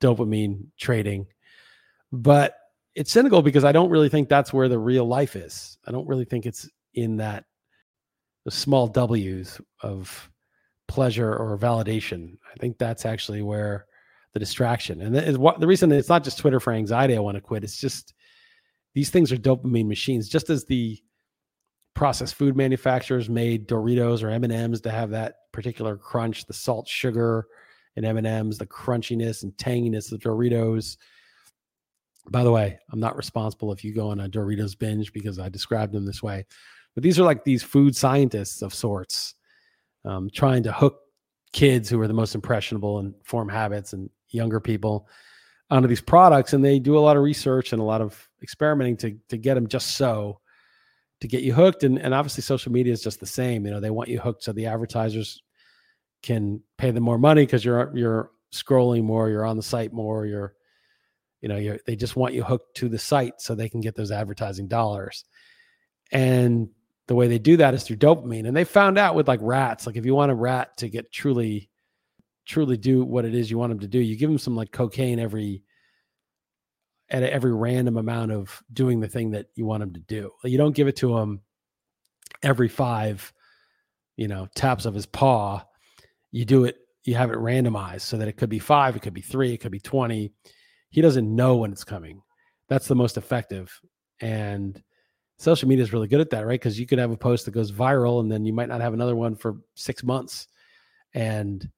dopamine 0.00 0.66
trading. 0.78 1.26
But 2.12 2.56
it's 2.94 3.12
cynical 3.12 3.42
because 3.42 3.64
i 3.64 3.70
don't 3.70 3.90
really 3.90 4.08
think 4.08 4.28
that's 4.28 4.52
where 4.52 4.68
the 4.68 4.78
real 4.78 5.06
life 5.06 5.36
is. 5.36 5.78
I 5.86 5.92
don't 5.92 6.08
really 6.08 6.24
think 6.24 6.46
it's 6.46 6.68
in 6.94 7.18
that 7.18 7.44
the 8.44 8.50
small 8.50 8.88
w's 8.88 9.60
of 9.82 10.30
pleasure 10.88 11.32
or 11.32 11.56
validation. 11.58 12.38
I 12.52 12.58
think 12.58 12.78
that's 12.78 13.06
actually 13.06 13.42
where 13.42 13.86
the 14.34 14.40
distraction 14.40 15.00
and 15.00 15.14
the, 15.14 15.40
what 15.40 15.60
the 15.60 15.66
reason 15.66 15.90
it's 15.90 16.08
not 16.08 16.24
just 16.24 16.38
Twitter 16.38 16.60
for 16.60 16.72
anxiety. 16.72 17.16
I 17.16 17.20
want 17.20 17.36
to 17.36 17.40
quit. 17.40 17.64
It's 17.64 17.80
just 17.80 18.14
these 18.94 19.10
things 19.10 19.32
are 19.32 19.36
dopamine 19.36 19.86
machines. 19.86 20.28
Just 20.28 20.50
as 20.50 20.64
the 20.64 20.98
processed 21.94 22.34
food 22.34 22.56
manufacturers 22.56 23.28
made 23.28 23.68
Doritos 23.68 24.22
or 24.22 24.30
M 24.30 24.44
and 24.44 24.52
M's 24.52 24.80
to 24.82 24.90
have 24.90 25.10
that 25.10 25.36
particular 25.52 25.96
crunch, 25.96 26.46
the 26.46 26.52
salt, 26.52 26.86
sugar, 26.86 27.46
and 27.96 28.06
M 28.06 28.16
and 28.16 28.26
M's, 28.26 28.58
the 28.58 28.66
crunchiness 28.66 29.42
and 29.42 29.52
tanginess 29.52 30.12
of 30.12 30.20
Doritos. 30.20 30.96
By 32.30 32.44
the 32.44 32.52
way, 32.52 32.78
I'm 32.92 33.00
not 33.00 33.16
responsible 33.16 33.72
if 33.72 33.82
you 33.82 33.94
go 33.94 34.10
on 34.10 34.20
a 34.20 34.28
Doritos 34.28 34.78
binge 34.78 35.12
because 35.12 35.38
I 35.38 35.48
described 35.48 35.92
them 35.92 36.04
this 36.04 36.22
way. 36.22 36.46
But 36.94 37.02
these 37.02 37.18
are 37.18 37.24
like 37.24 37.44
these 37.44 37.62
food 37.62 37.96
scientists 37.96 38.62
of 38.62 38.74
sorts 38.74 39.34
um, 40.04 40.28
trying 40.32 40.62
to 40.64 40.72
hook 40.72 40.98
kids 41.52 41.88
who 41.88 42.00
are 42.00 42.08
the 42.08 42.14
most 42.14 42.34
impressionable 42.34 42.98
and 42.98 43.14
form 43.24 43.48
habits 43.48 43.92
and 43.92 44.10
younger 44.30 44.60
people 44.60 45.08
onto 45.70 45.88
these 45.88 46.00
products 46.00 46.52
and 46.52 46.64
they 46.64 46.78
do 46.78 46.96
a 46.96 47.00
lot 47.00 47.16
of 47.16 47.22
research 47.22 47.72
and 47.72 47.80
a 47.80 47.84
lot 47.84 48.00
of 48.00 48.28
experimenting 48.42 48.96
to 48.96 49.18
to 49.28 49.36
get 49.36 49.54
them 49.54 49.66
just 49.66 49.96
so 49.96 50.40
to 51.20 51.28
get 51.28 51.42
you 51.42 51.52
hooked 51.52 51.82
and, 51.82 51.98
and 51.98 52.14
obviously 52.14 52.42
social 52.42 52.72
media 52.72 52.92
is 52.92 53.02
just 53.02 53.20
the 53.20 53.26
same 53.26 53.66
you 53.66 53.70
know 53.70 53.80
they 53.80 53.90
want 53.90 54.08
you 54.08 54.18
hooked 54.18 54.42
so 54.42 54.52
the 54.52 54.66
advertisers 54.66 55.42
can 56.22 56.60
pay 56.78 56.90
them 56.90 57.02
more 57.02 57.18
money 57.18 57.42
because 57.42 57.64
you're 57.64 57.94
you're 57.96 58.30
scrolling 58.52 59.02
more 59.02 59.28
you're 59.28 59.44
on 59.44 59.56
the 59.56 59.62
site 59.62 59.92
more 59.92 60.24
you're 60.24 60.54
you 61.42 61.48
know 61.48 61.56
you're 61.56 61.78
they 61.86 61.96
just 61.96 62.16
want 62.16 62.34
you 62.34 62.42
hooked 62.42 62.74
to 62.76 62.88
the 62.88 62.98
site 62.98 63.34
so 63.38 63.54
they 63.54 63.68
can 63.68 63.80
get 63.80 63.94
those 63.94 64.10
advertising 64.10 64.68
dollars 64.68 65.24
and 66.12 66.70
the 67.08 67.14
way 67.14 67.26
they 67.26 67.38
do 67.38 67.56
that 67.56 67.74
is 67.74 67.82
through 67.82 67.96
dopamine. 67.96 68.46
And 68.46 68.56
they 68.56 68.64
found 68.64 68.98
out 68.98 69.14
with 69.14 69.26
like 69.26 69.40
rats, 69.42 69.86
like 69.86 69.96
if 69.96 70.06
you 70.06 70.14
want 70.14 70.30
a 70.30 70.36
rat 70.36 70.76
to 70.76 70.88
get 70.88 71.10
truly, 71.10 71.70
truly 72.48 72.76
do 72.76 73.04
what 73.04 73.24
it 73.24 73.34
is 73.34 73.50
you 73.50 73.58
want 73.58 73.70
them 73.70 73.80
to 73.80 73.86
do, 73.86 73.98
you 73.98 74.16
give 74.16 74.30
them 74.30 74.38
some 74.38 74.56
like 74.56 74.72
cocaine 74.72 75.20
every 75.20 75.62
at 77.10 77.22
every 77.22 77.54
random 77.54 77.96
amount 77.96 78.32
of 78.32 78.62
doing 78.72 79.00
the 79.00 79.08
thing 79.08 79.30
that 79.30 79.46
you 79.54 79.64
want 79.64 79.80
them 79.80 79.92
to 79.92 80.00
do. 80.00 80.30
You 80.44 80.58
don't 80.58 80.74
give 80.74 80.88
it 80.88 80.96
to 80.96 81.16
him 81.16 81.40
every 82.42 82.68
five, 82.68 83.32
you 84.16 84.28
know, 84.28 84.48
taps 84.54 84.84
of 84.84 84.94
his 84.94 85.06
paw. 85.06 85.64
You 86.32 86.44
do 86.44 86.64
it, 86.64 86.76
you 87.04 87.14
have 87.14 87.30
it 87.30 87.38
randomized 87.38 88.02
so 88.02 88.18
that 88.18 88.28
it 88.28 88.36
could 88.36 88.50
be 88.50 88.58
five, 88.58 88.96
it 88.96 89.02
could 89.02 89.14
be 89.14 89.22
three, 89.22 89.54
it 89.54 89.58
could 89.58 89.72
be 89.72 89.80
20. 89.80 90.30
He 90.90 91.00
doesn't 91.00 91.34
know 91.34 91.56
when 91.56 91.72
it's 91.72 91.84
coming. 91.84 92.20
That's 92.68 92.88
the 92.88 92.94
most 92.94 93.16
effective. 93.16 93.78
And 94.20 94.82
social 95.38 95.68
media 95.68 95.84
is 95.84 95.92
really 95.92 96.08
good 96.08 96.20
at 96.20 96.30
that, 96.30 96.46
right? 96.46 96.60
Because 96.60 96.78
you 96.78 96.86
could 96.86 96.98
have 96.98 97.10
a 97.10 97.16
post 97.16 97.46
that 97.46 97.52
goes 97.52 97.72
viral 97.72 98.20
and 98.20 98.30
then 98.30 98.44
you 98.44 98.52
might 98.52 98.68
not 98.68 98.82
have 98.82 98.92
another 98.92 99.16
one 99.16 99.34
for 99.34 99.56
six 99.74 100.02
months. 100.04 100.48
And, 101.14 101.70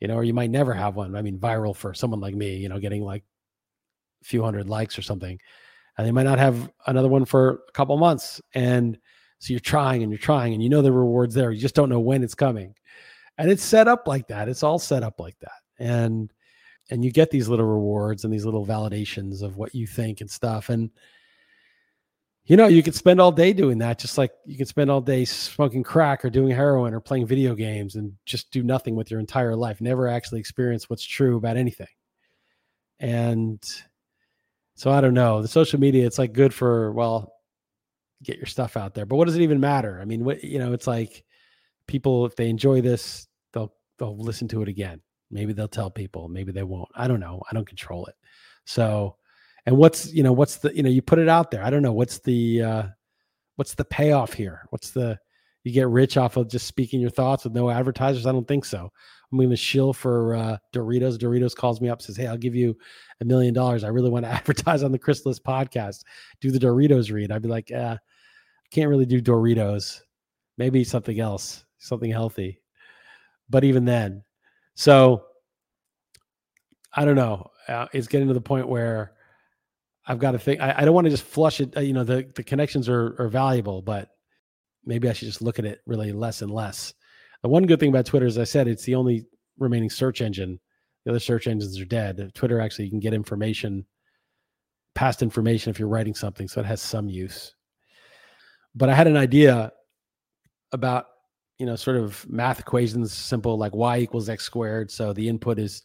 you 0.00 0.08
know, 0.08 0.14
or 0.14 0.24
you 0.24 0.34
might 0.34 0.50
never 0.50 0.72
have 0.72 0.96
one. 0.96 1.14
I 1.16 1.22
mean, 1.22 1.38
viral 1.38 1.74
for 1.74 1.94
someone 1.94 2.20
like 2.20 2.34
me, 2.34 2.56
you 2.56 2.68
know, 2.68 2.78
getting 2.78 3.02
like 3.02 3.24
a 4.22 4.24
few 4.24 4.42
hundred 4.42 4.68
likes 4.68 4.98
or 4.98 5.02
something. 5.02 5.38
And 5.96 6.06
they 6.06 6.12
might 6.12 6.24
not 6.24 6.38
have 6.38 6.70
another 6.86 7.08
one 7.08 7.24
for 7.24 7.62
a 7.68 7.72
couple 7.72 7.96
months. 7.96 8.40
And 8.54 8.98
so 9.40 9.52
you're 9.52 9.60
trying 9.60 10.02
and 10.02 10.12
you're 10.12 10.18
trying 10.18 10.54
and 10.54 10.62
you 10.62 10.68
know 10.68 10.82
the 10.82 10.92
reward's 10.92 11.34
there. 11.34 11.50
You 11.50 11.60
just 11.60 11.74
don't 11.74 11.88
know 11.88 12.00
when 12.00 12.22
it's 12.22 12.34
coming. 12.34 12.74
And 13.36 13.50
it's 13.50 13.62
set 13.62 13.88
up 13.88 14.06
like 14.06 14.28
that. 14.28 14.48
It's 14.48 14.62
all 14.62 14.78
set 14.78 15.02
up 15.02 15.20
like 15.20 15.38
that. 15.40 15.60
And 15.78 16.32
and 16.90 17.04
you 17.04 17.12
get 17.12 17.30
these 17.30 17.48
little 17.48 17.66
rewards 17.66 18.24
and 18.24 18.32
these 18.32 18.44
little 18.44 18.66
validations 18.66 19.42
of 19.42 19.56
what 19.56 19.74
you 19.74 19.86
think 19.86 20.20
and 20.20 20.30
stuff. 20.30 20.70
And 20.70 20.90
you 22.48 22.56
know, 22.56 22.66
you 22.66 22.82
could 22.82 22.94
spend 22.94 23.20
all 23.20 23.30
day 23.30 23.52
doing 23.52 23.76
that, 23.78 23.98
just 23.98 24.16
like 24.16 24.32
you 24.46 24.56
can 24.56 24.64
spend 24.64 24.90
all 24.90 25.02
day 25.02 25.26
smoking 25.26 25.82
crack 25.82 26.24
or 26.24 26.30
doing 26.30 26.50
heroin 26.50 26.94
or 26.94 27.00
playing 27.00 27.26
video 27.26 27.54
games 27.54 27.94
and 27.94 28.14
just 28.24 28.50
do 28.50 28.62
nothing 28.62 28.96
with 28.96 29.10
your 29.10 29.20
entire 29.20 29.54
life, 29.54 29.82
never 29.82 30.08
actually 30.08 30.40
experience 30.40 30.88
what's 30.88 31.04
true 31.04 31.36
about 31.36 31.58
anything. 31.58 31.86
And 33.00 33.62
so 34.76 34.90
I 34.90 35.02
don't 35.02 35.12
know. 35.12 35.42
The 35.42 35.48
social 35.48 35.78
media, 35.78 36.06
it's 36.06 36.18
like 36.18 36.32
good 36.32 36.54
for, 36.54 36.90
well, 36.92 37.34
get 38.22 38.38
your 38.38 38.46
stuff 38.46 38.78
out 38.78 38.94
there. 38.94 39.04
But 39.04 39.16
what 39.16 39.26
does 39.26 39.36
it 39.36 39.42
even 39.42 39.60
matter? 39.60 39.98
I 40.00 40.06
mean, 40.06 40.24
what, 40.24 40.42
you 40.42 40.58
know, 40.58 40.72
it's 40.72 40.86
like 40.86 41.24
people, 41.86 42.24
if 42.24 42.34
they 42.34 42.48
enjoy 42.48 42.80
this, 42.80 43.28
they'll, 43.52 43.74
they'll 43.98 44.16
listen 44.16 44.48
to 44.48 44.62
it 44.62 44.68
again. 44.68 45.02
Maybe 45.30 45.52
they'll 45.52 45.68
tell 45.68 45.90
people, 45.90 46.30
maybe 46.30 46.52
they 46.52 46.62
won't. 46.62 46.88
I 46.94 47.08
don't 47.08 47.20
know. 47.20 47.42
I 47.50 47.54
don't 47.54 47.68
control 47.68 48.06
it. 48.06 48.14
So, 48.64 49.17
and 49.68 49.76
what's 49.76 50.10
you 50.14 50.22
know 50.22 50.32
what's 50.32 50.56
the 50.56 50.74
you 50.74 50.82
know 50.82 50.88
you 50.88 51.02
put 51.02 51.18
it 51.18 51.28
out 51.28 51.50
there. 51.50 51.62
I 51.62 51.68
don't 51.68 51.82
know 51.82 51.92
what's 51.92 52.20
the 52.20 52.62
uh 52.62 52.82
what's 53.56 53.74
the 53.74 53.84
payoff 53.84 54.32
here? 54.32 54.62
What's 54.70 54.92
the 54.92 55.18
you 55.62 55.72
get 55.72 55.88
rich 55.88 56.16
off 56.16 56.38
of 56.38 56.48
just 56.48 56.66
speaking 56.66 57.02
your 57.02 57.10
thoughts 57.10 57.44
with 57.44 57.52
no 57.52 57.68
advertisers? 57.68 58.24
I 58.24 58.32
don't 58.32 58.48
think 58.48 58.64
so. 58.64 58.90
I'm 59.30 59.36
going 59.36 59.50
to 59.50 59.56
shill 59.56 59.92
for 59.92 60.36
uh 60.36 60.56
doritos 60.74 61.18
doritos 61.18 61.54
calls 61.54 61.82
me 61.82 61.90
up 61.90 62.00
says 62.00 62.16
hey 62.16 62.26
i'll 62.26 62.38
give 62.38 62.54
you 62.54 62.74
a 63.20 63.26
million 63.26 63.52
dollars. 63.52 63.84
I 63.84 63.88
really 63.88 64.08
want 64.08 64.24
to 64.24 64.30
advertise 64.32 64.82
on 64.82 64.90
the 64.90 64.98
Chris 64.98 65.26
Liss 65.26 65.38
podcast. 65.38 66.02
Do 66.40 66.50
the 66.50 66.58
doritos 66.58 67.12
read. 67.12 67.30
I'd 67.30 67.42
be 67.42 67.48
like 67.48 67.70
uh 67.70 67.98
can't 68.70 68.88
really 68.88 69.04
do 69.04 69.20
doritos. 69.20 70.00
Maybe 70.56 70.82
something 70.82 71.20
else 71.20 71.66
something 71.76 72.10
healthy. 72.10 72.62
But 73.50 73.64
even 73.64 73.84
then 73.84 74.24
so 74.76 75.26
i 76.94 77.04
don't 77.04 77.16
know. 77.16 77.50
Uh, 77.68 77.86
it's 77.92 78.08
getting 78.08 78.28
to 78.28 78.34
the 78.34 78.40
point 78.40 78.66
where 78.66 79.12
I've 80.08 80.18
got 80.18 80.32
to 80.32 80.38
think. 80.38 80.60
I, 80.60 80.74
I 80.78 80.84
don't 80.84 80.94
want 80.94 81.04
to 81.04 81.10
just 81.10 81.24
flush 81.24 81.60
it. 81.60 81.76
Uh, 81.76 81.80
you 81.80 81.92
know, 81.92 82.02
the 82.02 82.26
the 82.34 82.42
connections 82.42 82.88
are 82.88 83.14
are 83.20 83.28
valuable, 83.28 83.82
but 83.82 84.08
maybe 84.84 85.08
I 85.08 85.12
should 85.12 85.28
just 85.28 85.42
look 85.42 85.58
at 85.58 85.66
it 85.66 85.80
really 85.86 86.12
less 86.12 86.40
and 86.40 86.50
less. 86.50 86.94
The 87.42 87.50
one 87.50 87.66
good 87.66 87.78
thing 87.78 87.90
about 87.90 88.06
Twitter, 88.06 88.26
as 88.26 88.38
I 88.38 88.44
said, 88.44 88.66
it's 88.66 88.84
the 88.84 88.94
only 88.94 89.26
remaining 89.58 89.90
search 89.90 90.22
engine. 90.22 90.58
The 91.04 91.12
other 91.12 91.20
search 91.20 91.46
engines 91.46 91.78
are 91.78 91.84
dead. 91.84 92.32
Twitter 92.34 92.58
actually 92.58 92.86
you 92.86 92.90
can 92.90 93.00
get 93.00 93.12
information, 93.14 93.84
past 94.94 95.22
information 95.22 95.70
if 95.70 95.78
you're 95.78 95.88
writing 95.88 96.14
something, 96.14 96.48
so 96.48 96.60
it 96.60 96.66
has 96.66 96.80
some 96.80 97.08
use. 97.08 97.54
But 98.74 98.88
I 98.88 98.94
had 98.94 99.06
an 99.06 99.16
idea 99.16 99.72
about 100.72 101.04
you 101.58 101.66
know 101.66 101.76
sort 101.76 101.98
of 101.98 102.26
math 102.30 102.60
equations, 102.60 103.12
simple 103.12 103.58
like 103.58 103.74
y 103.74 103.98
equals 103.98 104.30
x 104.30 104.42
squared. 104.42 104.90
So 104.90 105.12
the 105.12 105.28
input 105.28 105.58
is 105.58 105.82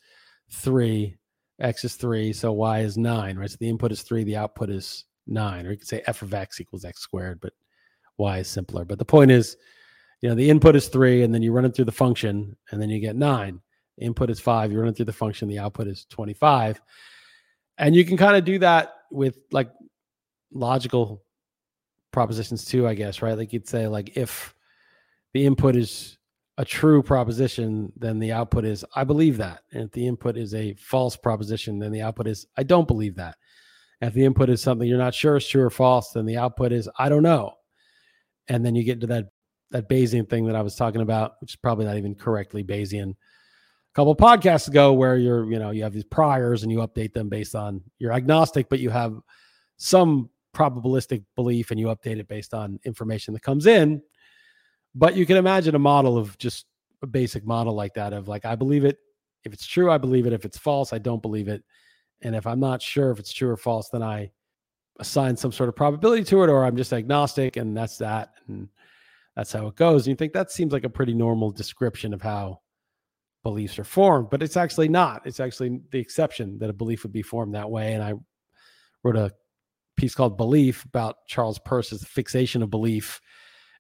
three 0.50 1.18
x 1.64 1.84
is 1.86 1.96
three, 1.96 2.34
so 2.34 2.52
y 2.52 2.80
is 2.80 2.98
nine, 2.98 3.38
right? 3.38 3.50
So 3.50 3.58
the 3.60 3.70
input 3.70 3.92
is 3.92 4.02
three, 4.04 4.24
the 4.24 4.36
output 4.36 4.70
is 4.70 5.06
nine, 5.26 5.66
or 5.66 5.72
you 5.72 5.78
could 5.78 5.88
say 5.88 6.04
f 6.06 6.22
of 6.22 6.34
x 6.34 6.60
equals 6.60 6.86
x 6.86 7.00
squared, 7.00 7.40
but 7.42 7.54
y 8.18 8.40
is 8.40 8.48
simpler. 8.48 8.86
But 8.86 9.00
the 9.00 9.06
point 9.06 9.32
is, 9.32 9.58
you 10.22 10.30
know, 10.30 10.36
the 10.36 10.50
input 10.50 10.76
is 10.76 10.88
three, 10.90 11.24
and 11.24 11.34
then 11.34 11.42
you 11.42 11.52
run 11.52 11.66
it 11.66 11.76
through 11.76 11.86
the 11.86 11.92
function, 11.92 12.56
and 12.72 12.82
then 12.82 12.90
you 12.90 13.00
get 13.00 13.16
nine. 13.16 13.62
The 13.98 14.06
input 14.06 14.30
is 14.30 14.40
five, 14.40 14.72
you 14.72 14.80
run 14.80 14.90
it 14.90 14.96
through 14.96 15.06
the 15.06 15.14
function, 15.14 15.48
the 15.48 15.60
output 15.60 15.88
is 15.88 16.06
25. 16.10 16.82
And 17.78 17.96
you 17.96 18.06
can 18.06 18.18
kind 18.18 18.36
of 18.36 18.46
do 18.46 18.60
that 18.60 18.94
with 19.12 19.38
like 19.52 19.72
logical 20.52 21.24
propositions 22.12 22.66
too, 22.66 22.88
I 22.88 22.94
guess, 22.94 23.22
right? 23.22 23.38
Like 23.38 23.54
you'd 23.54 23.68
say, 23.68 23.88
like, 23.88 24.16
if 24.18 24.54
the 25.34 25.46
input 25.46 25.76
is 25.76 26.18
a 26.58 26.66
true 26.66 27.02
proposition, 27.02 27.92
then 27.98 28.20
the 28.20 28.32
output 28.32 28.66
is 28.66 28.86
I 28.96 29.04
believe 29.04 29.38
that. 29.38 29.62
And 29.72 29.84
if 29.84 29.92
the 29.92 30.08
input 30.08 30.38
is 30.38 30.54
a 30.54 30.74
false 30.76 31.16
proposition, 31.16 31.80
then 31.80 31.92
the 31.92 32.02
output 32.02 32.28
is 32.28 32.46
I 32.58 32.64
don't 32.64 32.88
believe 32.88 33.16
that. 33.16 33.38
And 34.02 34.10
if 34.10 34.14
the 34.14 34.26
input 34.26 34.50
is 34.50 34.62
something 34.62 34.88
you're 34.88 34.98
not 34.98 35.16
sure 35.16 35.38
is 35.38 35.48
true 35.48 35.64
or 35.64 35.70
false, 35.70 36.12
then 36.12 36.26
the 36.26 36.38
output 36.38 36.72
is 36.72 36.90
I 36.98 37.10
don't 37.10 37.24
know. 37.24 37.54
And 38.48 38.66
then 38.66 38.76
you 38.76 38.84
get 38.84 39.02
to 39.02 39.08
that 39.08 39.30
that 39.72 39.90
Bayesian 39.90 40.30
thing 40.30 40.46
that 40.46 40.56
I 40.56 40.62
was 40.62 40.76
talking 40.76 41.02
about, 41.02 41.34
which 41.42 41.54
is 41.54 41.56
probably 41.56 41.86
not 41.86 41.98
even 41.98 42.14
correctly 42.14 42.64
Bayesian. 42.64 43.12
A 43.12 43.96
couple 43.96 44.16
podcasts 44.16 44.68
ago, 44.68 44.94
where 44.94 45.18
you're, 45.18 45.52
you 45.52 45.58
know, 45.58 45.72
you 45.72 45.84
have 45.84 45.94
these 45.94 46.04
priors 46.04 46.62
and 46.62 46.72
you 46.72 46.80
update 46.80 47.14
them 47.14 47.30
based 47.30 47.56
on 47.56 47.82
you're 47.98 48.12
agnostic, 48.12 48.70
but 48.70 48.80
you 48.80 48.92
have 48.92 49.20
some 49.78 50.30
probabilistic 50.56 51.24
belief 51.36 51.72
and 51.72 51.80
you 51.80 51.88
update 51.88 52.20
it 52.20 52.28
based 52.28 52.54
on 52.54 52.80
information 52.86 53.34
that 53.34 53.42
comes 53.42 53.66
in 53.66 54.02
but 54.96 55.16
you 55.16 55.26
can 55.26 55.38
imagine 55.38 55.76
a 55.76 55.80
model 55.80 56.18
of 56.18 56.38
just 56.38 56.66
a 57.02 57.08
basic 57.08 57.46
model 57.46 57.74
like 57.74 57.94
that 57.96 58.14
of 58.14 58.28
like, 58.28 58.46
I 58.46 58.56
believe 58.56 58.86
it. 58.86 58.98
If 59.44 59.54
it's 59.54 59.66
true, 59.66 59.92
I 59.92 59.98
believe 59.98 60.26
it. 60.26 60.34
If 60.34 60.46
it's 60.46 60.58
false, 60.58 60.94
I 60.94 61.00
don't 61.00 61.22
believe 61.22 61.48
it. 61.48 61.64
And 62.22 62.36
if 62.36 62.48
I'm 62.48 62.60
not 62.60 62.82
sure 62.82 63.12
if 63.12 63.20
it's 63.20 63.34
true 63.34 63.50
or 63.50 63.58
false, 63.58 63.90
then 63.90 64.02
I 64.02 64.32
assign 65.00 65.36
some 65.36 65.52
sort 65.52 65.68
of 65.70 65.76
probability 65.76 66.24
to 66.26 66.44
it, 66.44 66.50
or 66.50 66.64
I'm 66.64 66.78
just 66.78 66.94
agnostic, 66.94 67.58
and 67.58 67.76
that's 67.76 67.98
that. 67.98 68.34
And 68.48 68.70
that's 69.36 69.52
how 69.52 69.68
it 69.68 69.76
goes. 69.76 70.04
And 70.04 70.12
you 70.12 70.16
think 70.16 70.34
that 70.34 70.52
seems 70.52 70.72
like 70.72 70.86
a 70.86 70.90
pretty 70.90 71.14
normal 71.14 71.52
description 71.52 72.14
of 72.14 72.22
how 72.22 72.62
beliefs 73.44 73.78
are 73.78 73.84
formed, 73.84 74.30
but 74.30 74.42
it's 74.42 74.56
actually 74.56 74.88
not. 74.88 75.26
It's 75.26 75.42
actually 75.42 75.82
the 75.92 76.00
exception 76.00 76.58
that 76.60 76.70
a 76.70 76.74
belief 76.74 77.04
would 77.04 77.12
be 77.12 77.22
formed 77.22 77.56
that 77.56 77.70
way. 77.70 77.94
And 77.94 78.02
I 78.02 78.14
wrote 79.04 79.18
a 79.18 79.34
piece 79.98 80.16
called 80.16 80.38
Belief 80.38 80.86
about 80.86 81.18
Charles 81.28 81.60
Peirce's 81.60 82.06
fixation 82.06 82.64
of 82.64 82.70
belief 82.70 83.20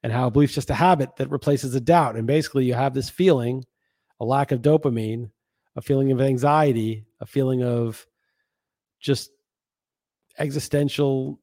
and 0.03 0.11
how 0.11 0.29
belief's 0.29 0.53
just 0.53 0.69
a 0.69 0.75
habit 0.75 1.15
that 1.15 1.31
replaces 1.31 1.73
a 1.73 1.81
doubt. 1.81 2.17
And 2.17 2.27
basically, 2.27 2.65
you 2.65 2.73
have 2.73 2.93
this 2.93 3.09
feeling, 3.09 3.65
a 4.19 4.25
lack 4.25 4.51
of 4.51 4.61
dopamine, 4.61 5.31
a 5.75 5.81
feeling 5.81 6.11
of 6.11 6.21
anxiety, 6.21 7.05
a 7.21 7.25
feeling 7.25 7.63
of 7.63 8.05
just 8.99 9.31
existential 10.37 11.39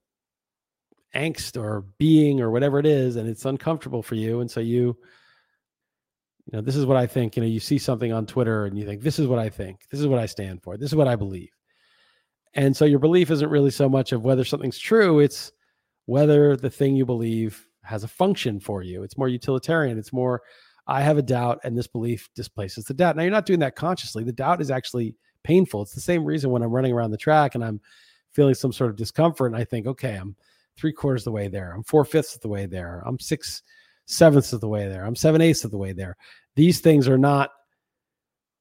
angst 1.15 1.61
or 1.61 1.85
being 1.99 2.41
or 2.41 2.51
whatever 2.51 2.79
it 2.79 2.87
is, 2.87 3.17
and 3.17 3.29
it's 3.29 3.45
uncomfortable 3.45 4.03
for 4.03 4.15
you. 4.15 4.41
And 4.41 4.51
so 4.51 4.61
you, 4.61 4.97
you 6.47 6.53
know, 6.53 6.61
this 6.61 6.77
is 6.77 6.87
what 6.87 6.97
I 6.97 7.07
think. 7.07 7.37
You 7.37 7.43
know, 7.43 7.49
you 7.49 7.61
see 7.61 7.79
something 7.79 8.13
on 8.13 8.27
Twitter 8.27 8.67
and 8.67 8.79
you 8.79 8.85
think, 8.85 9.03
this 9.03 9.19
is 9.19 9.27
what 9.27 9.39
I 9.39 9.49
think, 9.49 9.87
this 9.91 10.01
is 10.01 10.07
what 10.07 10.21
I 10.21 10.27
stand 10.27 10.63
for, 10.63 10.77
this 10.77 10.91
is 10.91 10.97
what 10.97 11.09
I 11.09 11.17
believe. 11.17 11.51
And 12.55 12.77
so 12.77 12.85
your 12.85 12.99
belief 12.99 13.31
isn't 13.31 13.49
really 13.49 13.71
so 13.71 13.89
much 13.89 14.13
of 14.13 14.23
whether 14.23 14.45
something's 14.45 14.79
true, 14.79 15.21
it's 15.21 15.53
whether 16.07 16.57
the 16.57 16.71
thing 16.71 16.97
you 16.97 17.07
believe 17.07 17.67
has 17.83 18.05
a 18.05 18.09
function 18.09 18.61
for 18.61 18.83
you. 18.83 19.03
It's 19.03 19.19
more 19.19 19.29
utilitarian. 19.29 19.99
It's 19.99 20.13
more, 20.13 20.43
I 20.87 21.03
have 21.03 21.19
a 21.19 21.23
doubt 21.23 21.61
and 21.65 21.77
this 21.77 21.87
belief 21.87 22.29
displaces 22.35 22.85
the 22.85 22.95
doubt. 22.95 23.17
Now, 23.17 23.23
you're 23.23 23.31
not 23.31 23.47
doing 23.47 23.61
that 23.61 23.77
consciously. 23.77 24.25
The 24.25 24.33
doubt 24.33 24.61
is 24.61 24.71
actually 24.71 25.15
painful. 25.45 25.83
It's 25.83 25.95
the 25.95 26.01
same 26.01 26.25
reason 26.25 26.51
when 26.51 26.63
I'm 26.63 26.73
running 26.73 26.93
around 26.93 27.11
the 27.11 27.17
track 27.17 27.55
and 27.55 27.65
I'm 27.65 27.81
feeling 28.33 28.55
some 28.55 28.73
sort 28.73 28.91
of 28.91 28.97
discomfort 28.97 29.53
and 29.53 29.61
I 29.61 29.65
think, 29.65 29.87
okay, 29.87 30.17
I'm 30.17 30.37
three 30.77 30.93
quarters 30.93 31.23
of 31.23 31.27
the 31.27 31.33
way 31.33 31.49
there. 31.49 31.73
I'm 31.73 31.85
four 31.85 32.05
fifths 32.05 32.35
of 32.35 32.41
the 32.41 32.49
way 32.49 32.67
there. 32.67 33.03
I'm 33.07 33.19
six 33.19 33.63
sevenths 34.07 34.53
of 34.53 34.61
the 34.61 34.69
way 34.69 34.89
there. 34.89 35.05
I'm 35.05 35.17
seven 35.17 35.41
eighths 35.41 35.65
of 35.65 35.71
the 35.71 35.79
way 35.79 35.93
there. 35.93 36.17
These 36.57 36.81
things 36.81 37.09
are 37.09 37.19
not 37.19 37.51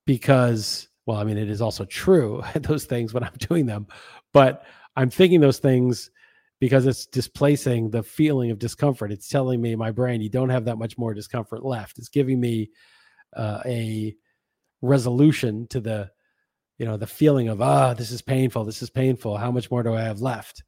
because, 0.05 0.87
well, 1.05 1.17
I 1.17 1.23
mean, 1.23 1.37
it 1.37 1.49
is 1.49 1.61
also 1.61 1.85
true, 1.85 2.43
those 2.55 2.85
things 2.85 3.13
when 3.13 3.23
I'm 3.23 3.35
doing 3.39 3.65
them, 3.65 3.87
but 4.33 4.65
I'm 4.95 5.09
thinking 5.09 5.39
those 5.39 5.59
things 5.59 6.11
because 6.59 6.85
it's 6.85 7.05
displacing 7.05 7.89
the 7.89 8.03
feeling 8.03 8.51
of 8.51 8.59
discomfort. 8.59 9.11
It's 9.11 9.29
telling 9.29 9.61
me, 9.61 9.75
my 9.75 9.91
brain, 9.91 10.21
you 10.21 10.29
don't 10.29 10.49
have 10.49 10.65
that 10.65 10.77
much 10.77 10.97
more 10.97 11.13
discomfort 11.13 11.63
left. 11.63 11.97
It's 11.97 12.09
giving 12.09 12.39
me 12.39 12.69
uh, 13.35 13.61
a 13.65 14.15
resolution 14.81 15.67
to 15.67 15.79
the, 15.79 16.11
you 16.77 16.85
know, 16.85 16.97
the 16.97 17.07
feeling 17.07 17.47
of, 17.47 17.61
ah, 17.61 17.93
this 17.93 18.11
is 18.11 18.21
painful. 18.21 18.65
This 18.65 18.81
is 18.81 18.89
painful. 18.89 19.37
How 19.37 19.51
much 19.51 19.71
more 19.71 19.83
do 19.83 19.93
I 19.93 20.01
have 20.01 20.21
left? 20.21 20.63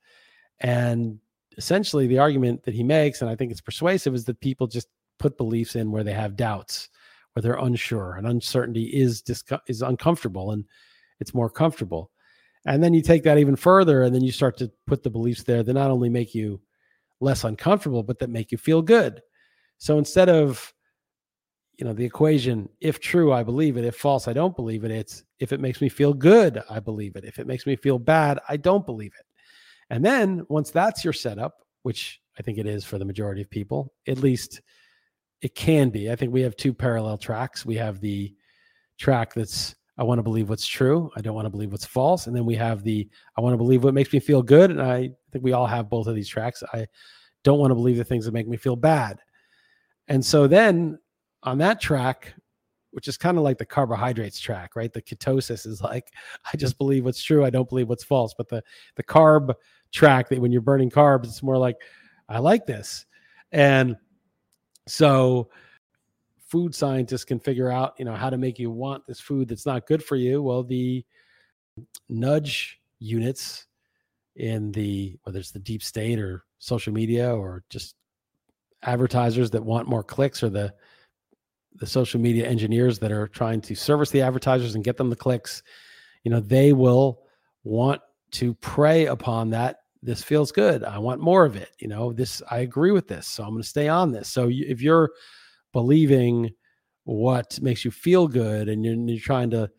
And 0.59 1.19
essentially, 1.57 2.07
the 2.07 2.19
argument 2.19 2.63
that 2.63 2.73
he 2.73 2.83
makes, 2.83 3.21
and 3.21 3.29
I 3.29 3.35
think 3.35 3.51
it's 3.51 3.61
persuasive, 3.61 4.13
is 4.13 4.25
that 4.25 4.39
people 4.39 4.67
just 4.67 4.87
put 5.19 5.37
beliefs 5.37 5.75
in 5.75 5.91
where 5.91 6.03
they 6.03 6.13
have 6.13 6.35
doubts, 6.35 6.89
where 7.33 7.41
they're 7.41 7.55
unsure, 7.55 8.15
and 8.15 8.27
uncertainty 8.27 8.85
is 8.85 9.21
disco- 9.21 9.59
is 9.67 9.81
uncomfortable, 9.81 10.51
and 10.51 10.65
it's 11.19 11.33
more 11.33 11.49
comfortable. 11.49 12.11
And 12.65 12.83
then 12.83 12.93
you 12.93 13.01
take 13.01 13.23
that 13.23 13.39
even 13.39 13.55
further, 13.55 14.03
and 14.03 14.13
then 14.13 14.23
you 14.23 14.31
start 14.31 14.57
to 14.57 14.71
put 14.85 15.03
the 15.03 15.09
beliefs 15.09 15.43
there 15.43 15.63
that 15.63 15.73
not 15.73 15.89
only 15.91 16.09
make 16.09 16.35
you 16.35 16.61
less 17.19 17.43
uncomfortable, 17.43 18.03
but 18.03 18.19
that 18.19 18.29
make 18.29 18.51
you 18.51 18.57
feel 18.57 18.81
good. 18.81 19.21
So 19.77 19.97
instead 19.97 20.29
of, 20.29 20.73
you 21.77 21.85
know, 21.85 21.93
the 21.93 22.05
equation, 22.05 22.69
if 22.79 22.99
true, 22.99 23.33
I 23.33 23.41
believe 23.41 23.77
it. 23.77 23.85
If 23.85 23.95
false, 23.95 24.27
I 24.27 24.33
don't 24.33 24.55
believe 24.55 24.83
it. 24.83 24.91
It's 24.91 25.23
if 25.39 25.51
it 25.51 25.59
makes 25.59 25.81
me 25.81 25.89
feel 25.89 26.13
good, 26.13 26.61
I 26.69 26.79
believe 26.79 27.15
it. 27.15 27.25
If 27.25 27.39
it 27.39 27.47
makes 27.47 27.65
me 27.65 27.75
feel 27.75 27.97
bad, 27.97 28.39
I 28.47 28.57
don't 28.57 28.85
believe 28.85 29.13
it. 29.19 29.25
And 29.89 30.05
then 30.05 30.45
once 30.47 30.69
that's 30.69 31.03
your 31.03 31.13
setup, 31.13 31.65
which 31.81 32.21
I 32.37 32.43
think 32.43 32.59
it 32.59 32.67
is 32.67 32.85
for 32.85 32.99
the 32.99 33.05
majority 33.05 33.41
of 33.41 33.49
people, 33.49 33.93
at 34.07 34.19
least 34.19 34.61
it 35.41 35.55
can 35.55 35.89
be. 35.89 36.11
I 36.11 36.15
think 36.15 36.31
we 36.31 36.41
have 36.41 36.55
two 36.55 36.73
parallel 36.73 37.17
tracks. 37.17 37.65
We 37.65 37.75
have 37.77 37.99
the 37.99 38.33
track 38.99 39.33
that's 39.33 39.75
I 39.97 40.03
want 40.03 40.19
to 40.19 40.23
believe 40.23 40.49
what's 40.49 40.67
true. 40.67 41.11
I 41.15 41.21
don't 41.21 41.35
want 41.35 41.45
to 41.45 41.49
believe 41.49 41.71
what's 41.71 41.85
false. 41.85 42.27
And 42.27 42.35
then 42.35 42.45
we 42.45 42.55
have 42.55 42.83
the 42.83 43.07
I 43.37 43.41
want 43.41 43.53
to 43.53 43.57
believe 43.57 43.83
what 43.83 43.93
makes 43.93 44.11
me 44.13 44.19
feel 44.19 44.41
good. 44.41 44.71
And 44.71 44.81
I 44.81 45.11
think 45.31 45.43
we 45.43 45.53
all 45.53 45.67
have 45.67 45.89
both 45.89 46.07
of 46.07 46.15
these 46.15 46.29
tracks. 46.29 46.63
I 46.73 46.87
don't 47.43 47.59
want 47.59 47.71
to 47.71 47.75
believe 47.75 47.97
the 47.97 48.03
things 48.03 48.25
that 48.25 48.33
make 48.33 48.47
me 48.47 48.57
feel 48.57 48.75
bad. 48.75 49.19
And 50.07 50.23
so 50.23 50.47
then 50.47 50.97
on 51.43 51.57
that 51.59 51.81
track, 51.81 52.33
which 52.91 53.07
is 53.07 53.17
kind 53.17 53.37
of 53.37 53.43
like 53.43 53.57
the 53.57 53.65
carbohydrates 53.65 54.39
track, 54.39 54.75
right? 54.75 54.91
The 54.91 55.01
ketosis 55.01 55.65
is 55.65 55.81
like 55.81 56.07
I 56.53 56.57
just 56.57 56.77
believe 56.77 57.05
what's 57.05 57.23
true. 57.23 57.45
I 57.45 57.49
don't 57.49 57.69
believe 57.69 57.89
what's 57.89 58.03
false. 58.03 58.33
But 58.37 58.49
the 58.49 58.63
the 58.95 59.03
carb 59.03 59.53
track 59.91 60.29
that 60.29 60.39
when 60.39 60.51
you're 60.51 60.61
burning 60.61 60.89
carbs, 60.89 61.25
it's 61.25 61.43
more 61.43 61.57
like 61.57 61.75
I 62.29 62.39
like 62.39 62.65
this. 62.65 63.05
And 63.51 63.97
so 64.87 65.49
food 66.51 66.75
scientists 66.75 67.23
can 67.23 67.39
figure 67.39 67.71
out, 67.71 67.93
you 67.97 68.03
know, 68.03 68.13
how 68.13 68.29
to 68.29 68.37
make 68.37 68.59
you 68.59 68.69
want 68.69 69.07
this 69.07 69.21
food 69.21 69.47
that's 69.47 69.65
not 69.65 69.87
good 69.87 70.03
for 70.03 70.17
you. 70.17 70.43
Well, 70.43 70.63
the 70.63 71.05
nudge 72.09 72.77
units 72.99 73.67
in 74.35 74.71
the 74.73 75.17
whether 75.23 75.39
it's 75.39 75.51
the 75.51 75.59
deep 75.59 75.81
state 75.81 76.19
or 76.19 76.43
social 76.59 76.91
media 76.91 77.33
or 77.33 77.63
just 77.69 77.95
advertisers 78.83 79.49
that 79.51 79.63
want 79.63 79.87
more 79.87 80.03
clicks 80.03 80.43
or 80.43 80.49
the 80.49 80.73
the 81.75 81.87
social 81.87 82.19
media 82.19 82.47
engineers 82.47 82.99
that 82.99 83.11
are 83.11 83.27
trying 83.27 83.61
to 83.61 83.73
service 83.73 84.09
the 84.11 84.21
advertisers 84.21 84.75
and 84.75 84.83
get 84.83 84.97
them 84.97 85.09
the 85.09 85.15
clicks 85.15 85.63
you 86.23 86.31
know 86.31 86.39
they 86.39 86.73
will 86.73 87.23
want 87.63 88.01
to 88.31 88.53
prey 88.55 89.05
upon 89.05 89.49
that 89.49 89.77
this 90.01 90.23
feels 90.23 90.51
good 90.51 90.83
i 90.83 90.97
want 90.97 91.19
more 91.19 91.45
of 91.45 91.55
it 91.55 91.69
you 91.79 91.87
know 91.87 92.13
this 92.13 92.41
i 92.49 92.59
agree 92.59 92.91
with 92.91 93.07
this 93.07 93.27
so 93.27 93.43
i'm 93.43 93.51
going 93.51 93.61
to 93.61 93.67
stay 93.67 93.87
on 93.87 94.11
this 94.11 94.29
so 94.29 94.49
if 94.49 94.81
you're 94.81 95.09
believing 95.73 96.51
what 97.03 97.59
makes 97.61 97.83
you 97.83 97.91
feel 97.91 98.27
good 98.27 98.69
and 98.69 98.85
you're, 98.85 98.95
you're 98.95 99.19
trying 99.19 99.49
to 99.49 99.69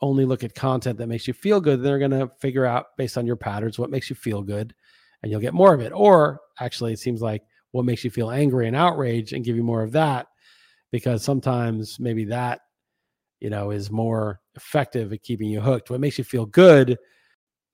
only 0.00 0.24
look 0.24 0.44
at 0.44 0.54
content 0.54 0.98
that 0.98 1.08
makes 1.08 1.26
you 1.26 1.34
feel 1.34 1.60
good 1.60 1.82
they're 1.82 1.98
going 1.98 2.10
to 2.10 2.30
figure 2.40 2.64
out 2.64 2.86
based 2.96 3.18
on 3.18 3.26
your 3.26 3.36
patterns 3.36 3.78
what 3.78 3.90
makes 3.90 4.08
you 4.08 4.16
feel 4.16 4.42
good 4.42 4.74
and 5.22 5.30
you'll 5.30 5.40
get 5.40 5.54
more 5.54 5.74
of 5.74 5.80
it. 5.80 5.92
Or 5.92 6.40
actually 6.60 6.92
it 6.92 6.98
seems 6.98 7.20
like 7.20 7.42
what 7.72 7.84
makes 7.84 8.04
you 8.04 8.10
feel 8.10 8.30
angry 8.30 8.66
and 8.66 8.76
outraged 8.76 9.32
and 9.32 9.44
give 9.44 9.56
you 9.56 9.64
more 9.64 9.82
of 9.82 9.92
that 9.92 10.26
because 10.90 11.22
sometimes 11.22 11.98
maybe 12.00 12.24
that 12.26 12.60
you 13.40 13.50
know 13.50 13.70
is 13.70 13.90
more 13.90 14.40
effective 14.56 15.12
at 15.12 15.22
keeping 15.22 15.48
you 15.48 15.60
hooked. 15.60 15.90
What 15.90 16.00
makes 16.00 16.18
you 16.18 16.24
feel 16.24 16.46
good 16.46 16.98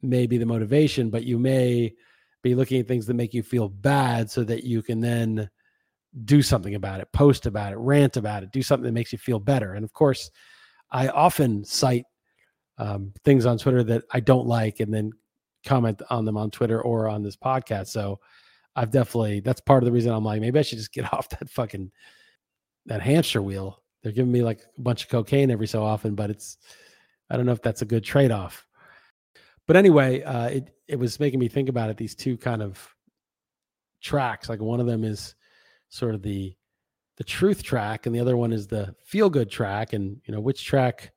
may 0.02 0.26
be 0.26 0.36
the 0.36 0.46
motivation 0.46 1.10
but 1.10 1.24
you 1.24 1.38
may 1.38 1.94
be 2.42 2.54
looking 2.54 2.80
at 2.80 2.86
things 2.88 3.06
that 3.06 3.14
make 3.14 3.32
you 3.32 3.42
feel 3.42 3.68
bad 3.68 4.30
so 4.30 4.44
that 4.44 4.64
you 4.64 4.82
can 4.82 5.00
then 5.00 5.48
do 6.24 6.42
something 6.42 6.74
about 6.74 7.00
it 7.00 7.08
post 7.12 7.46
about 7.46 7.72
it 7.72 7.76
rant 7.76 8.16
about 8.16 8.42
it 8.42 8.52
do 8.52 8.62
something 8.62 8.84
that 8.84 8.92
makes 8.92 9.12
you 9.12 9.18
feel 9.18 9.40
better 9.40 9.74
and 9.74 9.84
of 9.84 9.92
course 9.92 10.30
i 10.90 11.08
often 11.08 11.64
cite 11.64 12.04
um, 12.78 13.12
things 13.24 13.46
on 13.46 13.58
twitter 13.58 13.82
that 13.82 14.04
i 14.12 14.20
don't 14.20 14.46
like 14.46 14.80
and 14.80 14.92
then 14.92 15.10
comment 15.66 16.00
on 16.10 16.24
them 16.24 16.36
on 16.36 16.50
twitter 16.50 16.80
or 16.82 17.08
on 17.08 17.22
this 17.22 17.36
podcast 17.36 17.88
so 17.88 18.20
I've 18.76 18.90
definitely 18.90 19.40
that's 19.40 19.60
part 19.60 19.82
of 19.82 19.86
the 19.86 19.92
reason 19.92 20.12
I'm 20.12 20.24
like 20.24 20.40
maybe 20.40 20.58
I 20.58 20.62
should 20.62 20.78
just 20.78 20.92
get 20.92 21.12
off 21.12 21.28
that 21.30 21.48
fucking 21.50 21.90
that 22.86 23.02
hamster 23.02 23.42
wheel. 23.42 23.82
They're 24.02 24.12
giving 24.12 24.32
me 24.32 24.42
like 24.42 24.60
a 24.76 24.80
bunch 24.80 25.04
of 25.04 25.08
cocaine 25.08 25.50
every 25.50 25.66
so 25.66 25.82
often, 25.82 26.14
but 26.14 26.30
it's 26.30 26.58
I 27.30 27.36
don't 27.36 27.46
know 27.46 27.52
if 27.52 27.62
that's 27.62 27.82
a 27.82 27.86
good 27.86 28.04
trade 28.04 28.30
off. 28.30 28.66
But 29.66 29.76
anyway, 29.76 30.22
uh, 30.22 30.46
it 30.46 30.70
it 30.88 30.98
was 30.98 31.20
making 31.20 31.40
me 31.40 31.48
think 31.48 31.68
about 31.68 31.90
it. 31.90 31.96
These 31.96 32.14
two 32.14 32.36
kind 32.36 32.62
of 32.62 32.86
tracks, 34.02 34.48
like 34.48 34.60
one 34.60 34.80
of 34.80 34.86
them 34.86 35.04
is 35.04 35.34
sort 35.94 36.14
of 36.14 36.22
the 36.22 36.54
the 37.16 37.24
truth 37.24 37.62
track, 37.62 38.06
and 38.06 38.14
the 38.14 38.20
other 38.20 38.36
one 38.36 38.52
is 38.52 38.66
the 38.66 38.94
feel 39.04 39.30
good 39.30 39.50
track. 39.50 39.92
And 39.92 40.20
you 40.24 40.34
know 40.34 40.40
which 40.40 40.64
track 40.64 41.12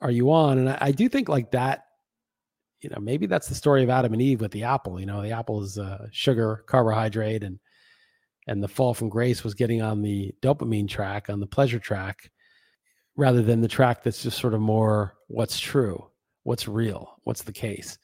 are 0.00 0.10
you 0.10 0.30
on? 0.30 0.58
And 0.58 0.68
I, 0.70 0.78
I 0.80 0.90
do 0.92 1.08
think 1.08 1.28
like 1.28 1.50
that 1.52 1.86
you 2.80 2.90
know, 2.90 3.00
maybe 3.00 3.26
that's 3.26 3.48
the 3.48 3.54
story 3.54 3.82
of 3.82 3.90
Adam 3.90 4.12
and 4.12 4.22
Eve 4.22 4.40
with 4.40 4.52
the 4.52 4.64
apple. 4.64 5.00
You 5.00 5.06
know, 5.06 5.22
the 5.22 5.32
apple 5.32 5.62
is 5.62 5.78
uh, 5.78 6.06
sugar, 6.12 6.64
carbohydrate, 6.66 7.42
and 7.42 7.58
and 8.46 8.62
the 8.62 8.68
fall 8.68 8.94
from 8.94 9.08
grace 9.08 9.42
was 9.42 9.54
getting 9.54 9.82
on 9.82 10.02
the 10.02 10.32
dopamine 10.40 10.88
track, 10.88 11.28
on 11.28 11.40
the 11.40 11.46
pleasure 11.46 11.80
track, 11.80 12.30
rather 13.16 13.42
than 13.42 13.60
the 13.60 13.66
track 13.66 14.04
that's 14.04 14.22
just 14.22 14.38
sort 14.38 14.54
of 14.54 14.60
more 14.60 15.16
what's 15.26 15.58
true, 15.58 16.06
what's 16.44 16.68
real, 16.68 17.18
what's 17.24 17.42
the 17.42 17.52
case. 17.52 17.98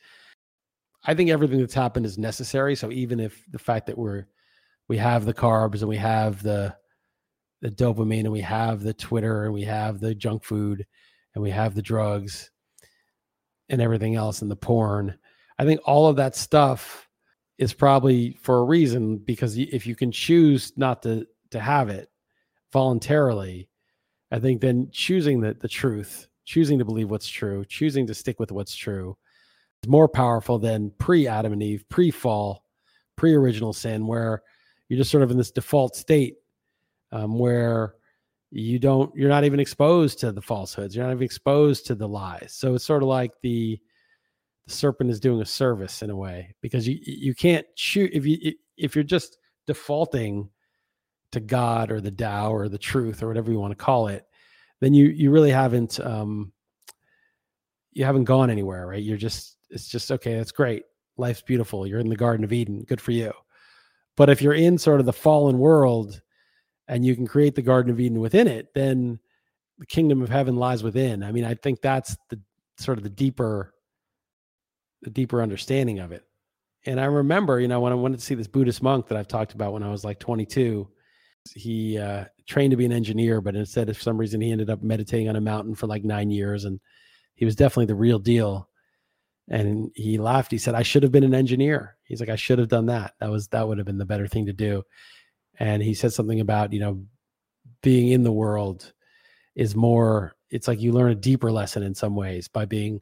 I 1.04 1.14
think 1.14 1.30
everything 1.30 1.60
that's 1.60 1.74
happened 1.74 2.06
is 2.06 2.18
necessary. 2.18 2.74
So 2.74 2.90
even 2.90 3.20
if 3.20 3.44
the 3.52 3.58
fact 3.58 3.86
that 3.86 3.98
we're 3.98 4.26
we 4.92 4.98
have 4.98 5.24
the 5.24 5.32
carbs 5.32 5.80
and 5.80 5.88
we 5.88 5.96
have 5.96 6.42
the 6.42 6.76
the 7.62 7.70
dopamine 7.70 8.24
and 8.24 8.32
we 8.32 8.42
have 8.42 8.82
the 8.82 8.92
Twitter 8.92 9.46
and 9.46 9.54
we 9.54 9.62
have 9.62 10.00
the 10.00 10.14
junk 10.14 10.44
food 10.44 10.84
and 11.34 11.42
we 11.42 11.48
have 11.48 11.74
the 11.74 11.80
drugs 11.80 12.50
and 13.70 13.80
everything 13.80 14.16
else 14.16 14.42
and 14.42 14.50
the 14.50 14.56
porn. 14.56 15.18
I 15.58 15.64
think 15.64 15.80
all 15.86 16.08
of 16.08 16.16
that 16.16 16.36
stuff 16.36 17.08
is 17.56 17.72
probably 17.72 18.36
for 18.42 18.58
a 18.58 18.64
reason 18.64 19.16
because 19.16 19.56
if 19.56 19.86
you 19.86 19.96
can 19.96 20.12
choose 20.12 20.74
not 20.76 21.02
to 21.04 21.26
to 21.52 21.58
have 21.58 21.88
it 21.88 22.10
voluntarily, 22.70 23.70
I 24.30 24.40
think 24.40 24.60
then 24.60 24.90
choosing 24.92 25.40
the 25.40 25.54
the 25.54 25.68
truth, 25.68 26.28
choosing 26.44 26.78
to 26.80 26.84
believe 26.84 27.08
what's 27.08 27.30
true, 27.30 27.64
choosing 27.64 28.06
to 28.08 28.14
stick 28.14 28.38
with 28.38 28.52
what's 28.52 28.76
true 28.76 29.16
is 29.82 29.88
more 29.88 30.06
powerful 30.06 30.58
than 30.58 30.92
pre 30.98 31.26
Adam 31.26 31.54
and 31.54 31.62
Eve, 31.62 31.82
pre 31.88 32.10
fall, 32.10 32.66
pre 33.16 33.32
original 33.32 33.72
sin, 33.72 34.06
where 34.06 34.42
you're 34.92 34.98
just 34.98 35.10
sort 35.10 35.22
of 35.22 35.30
in 35.30 35.38
this 35.38 35.50
default 35.50 35.96
state 35.96 36.36
um, 37.12 37.38
where 37.38 37.94
you 38.50 38.78
don't 38.78 39.10
you're 39.16 39.30
not 39.30 39.44
even 39.44 39.58
exposed 39.58 40.18
to 40.18 40.32
the 40.32 40.42
falsehoods. 40.42 40.94
You're 40.94 41.06
not 41.06 41.12
even 41.12 41.24
exposed 41.24 41.86
to 41.86 41.94
the 41.94 42.06
lies. 42.06 42.52
So 42.54 42.74
it's 42.74 42.84
sort 42.84 43.02
of 43.02 43.08
like 43.08 43.32
the 43.40 43.80
the 44.66 44.72
serpent 44.72 45.08
is 45.08 45.18
doing 45.18 45.40
a 45.40 45.46
service 45.46 46.02
in 46.02 46.10
a 46.10 46.16
way 46.16 46.54
because 46.60 46.86
you 46.86 46.98
you 47.00 47.34
can't 47.34 47.64
shoot 47.74 48.10
if 48.12 48.26
you 48.26 48.52
if 48.76 48.94
you're 48.94 49.02
just 49.02 49.38
defaulting 49.66 50.50
to 51.30 51.40
god 51.40 51.90
or 51.90 52.02
the 52.02 52.10
Tao 52.10 52.52
or 52.52 52.68
the 52.68 52.76
truth 52.76 53.22
or 53.22 53.28
whatever 53.28 53.50
you 53.50 53.58
want 53.58 53.70
to 53.70 53.82
call 53.82 54.08
it 54.08 54.26
then 54.80 54.92
you 54.92 55.06
you 55.06 55.30
really 55.30 55.52
haven't 55.52 55.98
um 56.00 56.52
you 57.92 58.04
haven't 58.04 58.24
gone 58.24 58.50
anywhere 58.50 58.88
right? 58.88 59.02
You're 59.02 59.16
just 59.16 59.56
it's 59.70 59.88
just 59.88 60.12
okay 60.12 60.36
that's 60.36 60.52
great. 60.52 60.82
Life's 61.16 61.40
beautiful. 61.40 61.86
You're 61.86 62.00
in 62.00 62.10
the 62.10 62.14
garden 62.16 62.44
of 62.44 62.52
eden. 62.52 62.84
Good 62.86 63.00
for 63.00 63.12
you 63.12 63.32
but 64.16 64.30
if 64.30 64.42
you're 64.42 64.54
in 64.54 64.78
sort 64.78 65.00
of 65.00 65.06
the 65.06 65.12
fallen 65.12 65.58
world 65.58 66.20
and 66.88 67.04
you 67.04 67.14
can 67.14 67.26
create 67.26 67.54
the 67.54 67.62
Garden 67.62 67.90
of 67.90 68.00
Eden 68.00 68.20
within 68.20 68.46
it, 68.46 68.74
then 68.74 69.18
the 69.78 69.86
kingdom 69.86 70.22
of 70.22 70.28
heaven 70.28 70.56
lies 70.56 70.82
within. 70.82 71.22
I 71.22 71.32
mean, 71.32 71.44
I 71.44 71.54
think 71.54 71.80
that's 71.80 72.16
the 72.28 72.40
sort 72.76 72.98
of 72.98 73.04
the 73.04 73.10
deeper, 73.10 73.74
the 75.02 75.10
deeper 75.10 75.42
understanding 75.42 75.98
of 75.98 76.12
it. 76.12 76.24
And 76.84 77.00
I 77.00 77.04
remember, 77.04 77.60
you 77.60 77.68
know, 77.68 77.80
when 77.80 77.92
I 77.92 77.96
wanted 77.96 78.18
to 78.18 78.24
see 78.24 78.34
this 78.34 78.48
Buddhist 78.48 78.82
monk 78.82 79.08
that 79.08 79.16
I've 79.16 79.28
talked 79.28 79.54
about 79.54 79.72
when 79.72 79.82
I 79.82 79.90
was 79.90 80.04
like 80.04 80.18
22, 80.18 80.88
he 81.54 81.98
uh, 81.98 82.24
trained 82.46 82.72
to 82.72 82.76
be 82.76 82.86
an 82.86 82.92
engineer, 82.92 83.40
but 83.40 83.56
instead, 83.56 83.94
for 83.94 84.02
some 84.02 84.18
reason, 84.18 84.40
he 84.40 84.52
ended 84.52 84.70
up 84.70 84.82
meditating 84.82 85.28
on 85.28 85.36
a 85.36 85.40
mountain 85.40 85.74
for 85.74 85.86
like 85.86 86.04
nine 86.04 86.30
years, 86.30 86.64
and 86.64 86.80
he 87.34 87.44
was 87.44 87.56
definitely 87.56 87.86
the 87.86 87.94
real 87.94 88.18
deal. 88.18 88.68
And 89.48 89.90
he 89.94 90.18
laughed. 90.18 90.50
He 90.50 90.58
said, 90.58 90.74
"I 90.74 90.82
should 90.82 91.02
have 91.02 91.12
been 91.12 91.24
an 91.24 91.34
engineer." 91.34 91.96
He's 92.04 92.20
like, 92.20 92.28
"I 92.28 92.36
should 92.36 92.58
have 92.58 92.68
done 92.68 92.86
that. 92.86 93.14
That 93.20 93.30
was 93.30 93.48
that 93.48 93.66
would 93.66 93.78
have 93.78 93.86
been 93.86 93.98
the 93.98 94.04
better 94.06 94.28
thing 94.28 94.46
to 94.46 94.52
do." 94.52 94.84
and 95.58 95.82
he 95.82 95.94
said 95.94 96.12
something 96.12 96.40
about 96.40 96.72
you 96.72 96.80
know 96.80 97.04
being 97.82 98.08
in 98.08 98.22
the 98.22 98.32
world 98.32 98.92
is 99.54 99.74
more 99.74 100.34
it's 100.50 100.68
like 100.68 100.80
you 100.80 100.92
learn 100.92 101.10
a 101.10 101.16
deeper 101.16 101.50
lesson 101.50 101.82
in 101.82 101.94
some 101.94 102.14
ways 102.14 102.48
by 102.48 102.64
being 102.64 103.00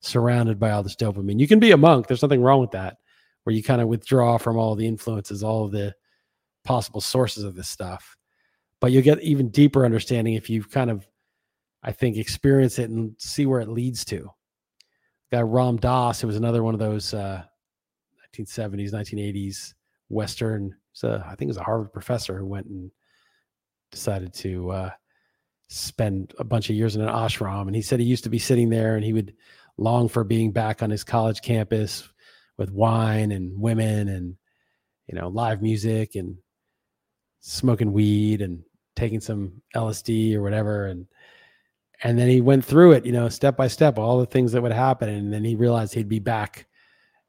surrounded 0.00 0.58
by 0.58 0.70
all 0.70 0.82
this 0.82 0.96
dopamine 0.96 1.38
you 1.38 1.48
can 1.48 1.58
be 1.58 1.70
a 1.70 1.76
monk 1.76 2.06
there's 2.06 2.22
nothing 2.22 2.42
wrong 2.42 2.60
with 2.60 2.72
that 2.72 2.96
where 3.44 3.54
you 3.54 3.62
kind 3.62 3.80
of 3.80 3.88
withdraw 3.88 4.38
from 4.38 4.56
all 4.56 4.74
the 4.74 4.86
influences 4.86 5.42
all 5.42 5.64
of 5.64 5.72
the 5.72 5.94
possible 6.64 7.00
sources 7.00 7.44
of 7.44 7.54
this 7.54 7.68
stuff 7.68 8.16
but 8.80 8.90
you'll 8.90 9.02
get 9.02 9.22
even 9.22 9.48
deeper 9.48 9.84
understanding 9.84 10.34
if 10.34 10.50
you 10.50 10.62
kind 10.62 10.90
of 10.90 11.06
i 11.82 11.92
think 11.92 12.16
experience 12.16 12.78
it 12.78 12.90
and 12.90 13.14
see 13.18 13.46
where 13.46 13.60
it 13.60 13.68
leads 13.68 14.04
to 14.04 14.28
guy 15.36 15.42
ram 15.42 15.76
dass 15.76 16.20
who 16.20 16.26
was 16.26 16.36
another 16.36 16.62
one 16.62 16.74
of 16.74 16.80
those 16.80 17.14
uh 17.14 17.42
1970s 18.36 18.92
1980s 18.92 19.74
western 20.08 20.74
so 20.94 21.20
I 21.26 21.30
think 21.30 21.42
it 21.42 21.46
was 21.48 21.56
a 21.56 21.64
Harvard 21.64 21.92
professor 21.92 22.38
who 22.38 22.46
went 22.46 22.66
and 22.66 22.90
decided 23.90 24.32
to 24.34 24.70
uh, 24.70 24.90
spend 25.68 26.32
a 26.38 26.44
bunch 26.44 26.70
of 26.70 26.76
years 26.76 26.94
in 26.94 27.02
an 27.02 27.08
ashram. 27.08 27.66
And 27.66 27.74
he 27.74 27.82
said 27.82 27.98
he 27.98 28.06
used 28.06 28.24
to 28.24 28.30
be 28.30 28.38
sitting 28.38 28.70
there 28.70 28.94
and 28.94 29.04
he 29.04 29.12
would 29.12 29.34
long 29.76 30.08
for 30.08 30.22
being 30.22 30.52
back 30.52 30.82
on 30.82 30.90
his 30.90 31.02
college 31.02 31.42
campus 31.42 32.08
with 32.56 32.70
wine 32.70 33.32
and 33.32 33.60
women 33.60 34.08
and 34.08 34.36
you 35.08 35.18
know 35.18 35.26
live 35.26 35.60
music 35.60 36.14
and 36.14 36.36
smoking 37.40 37.92
weed 37.92 38.40
and 38.40 38.62
taking 38.94 39.20
some 39.20 39.60
LSD 39.74 40.34
or 40.34 40.42
whatever 40.42 40.86
and 40.86 41.06
and 42.04 42.16
then 42.16 42.28
he 42.28 42.40
went 42.40 42.64
through 42.64 42.92
it 42.92 43.04
you 43.04 43.12
know 43.12 43.28
step 43.28 43.56
by 43.56 43.66
step 43.66 43.98
all 43.98 44.20
the 44.20 44.26
things 44.26 44.52
that 44.52 44.62
would 44.62 44.72
happen 44.72 45.08
and 45.08 45.32
then 45.32 45.42
he 45.42 45.56
realized 45.56 45.92
he'd 45.92 46.08
be 46.08 46.20
back 46.20 46.66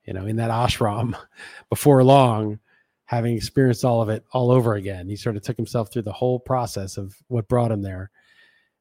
you 0.05 0.13
know 0.13 0.27
in 0.27 0.35
that 0.35 0.51
ashram 0.51 1.15
before 1.69 2.03
long 2.03 2.59
having 3.05 3.35
experienced 3.35 3.85
all 3.85 4.01
of 4.01 4.09
it 4.09 4.25
all 4.31 4.51
over 4.51 4.73
again. 4.73 5.07
He 5.07 5.15
sort 5.15 5.35
of 5.35 5.43
took 5.43 5.55
himself 5.55 5.91
through 5.91 6.01
the 6.01 6.11
whole 6.11 6.39
process 6.39 6.97
of 6.97 7.15
what 7.27 7.47
brought 7.47 7.71
him 7.71 7.81
there. 7.81 8.09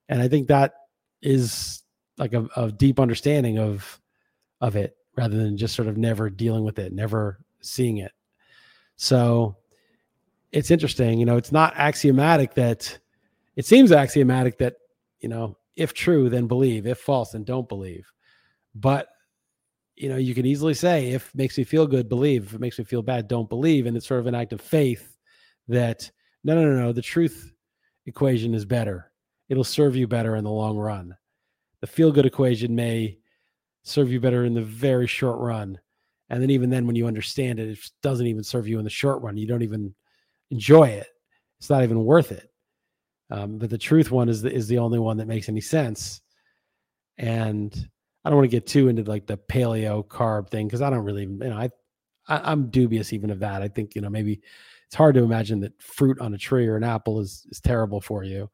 And 0.08 0.20
I 0.20 0.28
think 0.28 0.48
that 0.48 0.74
is 1.22 1.82
like 2.16 2.32
a, 2.32 2.48
a, 2.56 2.72
deep 2.72 3.00
understanding 3.00 3.58
of 3.58 4.00
of 4.60 4.76
it 4.76 4.96
rather 5.16 5.36
than 5.36 5.56
just 5.56 5.74
sort 5.74 5.88
of 5.88 5.96
never 5.96 6.30
dealing 6.30 6.64
with 6.64 6.78
it, 6.78 6.92
never 6.92 7.38
seeing 7.60 7.98
it. 7.98 8.12
So 8.96 9.56
it's 10.52 10.70
interesting, 10.70 11.18
you 11.18 11.26
know, 11.26 11.36
it's 11.36 11.52
not 11.52 11.74
axiomatic 11.76 12.54
that 12.54 12.98
it 13.56 13.66
seems 13.66 13.92
axiomatic 13.92 14.58
that, 14.58 14.76
you 15.20 15.28
know, 15.28 15.56
if 15.76 15.92
true, 15.92 16.28
then 16.28 16.46
believe, 16.46 16.86
if 16.86 16.98
false, 16.98 17.32
then 17.32 17.44
don't 17.44 17.68
believe. 17.68 18.10
But 18.74 19.08
you 19.96 20.08
know, 20.08 20.16
you 20.16 20.34
can 20.34 20.46
easily 20.46 20.74
say, 20.74 21.10
if 21.10 21.32
makes 21.34 21.56
me 21.56 21.64
feel 21.64 21.86
good, 21.86 22.08
believe. 22.08 22.46
If 22.46 22.54
it 22.54 22.60
makes 22.60 22.78
me 22.78 22.84
feel 22.84 23.02
bad, 23.02 23.28
don't 23.28 23.48
believe. 23.48 23.86
And 23.86 23.96
it's 23.96 24.06
sort 24.06 24.20
of 24.20 24.26
an 24.26 24.34
act 24.34 24.52
of 24.52 24.60
faith 24.60 25.16
that 25.68 26.10
no, 26.42 26.54
no, 26.54 26.62
no, 26.62 26.80
no, 26.80 26.92
the 26.92 27.02
truth 27.02 27.52
equation 28.06 28.54
is 28.54 28.64
better. 28.64 29.12
It'll 29.48 29.64
serve 29.64 29.96
you 29.96 30.06
better 30.06 30.36
in 30.36 30.44
the 30.44 30.50
long 30.50 30.76
run. 30.76 31.16
The 31.80 31.86
feel 31.86 32.12
good 32.12 32.26
equation 32.26 32.74
may 32.74 33.18
serve 33.82 34.10
you 34.10 34.20
better 34.20 34.44
in 34.44 34.54
the 34.54 34.62
very 34.62 35.06
short 35.06 35.38
run. 35.38 35.78
And 36.30 36.42
then 36.42 36.50
even 36.50 36.70
then, 36.70 36.86
when 36.86 36.96
you 36.96 37.06
understand 37.06 37.60
it, 37.60 37.68
it 37.68 37.90
doesn't 38.02 38.26
even 38.26 38.42
serve 38.42 38.66
you 38.66 38.78
in 38.78 38.84
the 38.84 38.90
short 38.90 39.22
run. 39.22 39.36
You 39.36 39.46
don't 39.46 39.62
even 39.62 39.94
enjoy 40.50 40.88
it. 40.88 41.06
It's 41.58 41.70
not 41.70 41.82
even 41.82 42.04
worth 42.04 42.32
it. 42.32 42.50
Um, 43.30 43.58
but 43.58 43.70
the 43.70 43.78
truth 43.78 44.10
one 44.10 44.28
is 44.28 44.42
the, 44.42 44.52
is 44.52 44.68
the 44.68 44.78
only 44.78 44.98
one 44.98 45.16
that 45.16 45.28
makes 45.28 45.48
any 45.48 45.60
sense. 45.60 46.20
And 47.16 47.74
I 48.24 48.30
don't 48.30 48.38
want 48.38 48.50
to 48.50 48.56
get 48.56 48.66
too 48.66 48.88
into 48.88 49.02
like 49.04 49.26
the 49.26 49.36
paleo 49.36 50.06
carb 50.06 50.50
thing 50.50 50.66
because 50.66 50.82
I 50.82 50.90
don't 50.90 51.04
really, 51.04 51.22
you 51.22 51.36
know, 51.36 51.56
I, 51.56 51.70
I 52.28 52.50
I'm 52.50 52.70
dubious 52.70 53.12
even 53.12 53.30
of 53.30 53.40
that. 53.40 53.62
I 53.62 53.68
think 53.68 53.94
you 53.94 54.00
know 54.00 54.10
maybe 54.10 54.40
it's 54.86 54.94
hard 54.94 55.14
to 55.16 55.22
imagine 55.22 55.60
that 55.60 55.80
fruit 55.80 56.18
on 56.20 56.34
a 56.34 56.38
tree 56.38 56.66
or 56.66 56.76
an 56.76 56.84
apple 56.84 57.20
is 57.20 57.46
is 57.50 57.60
terrible 57.60 58.00
for 58.00 58.24
you. 58.24 58.50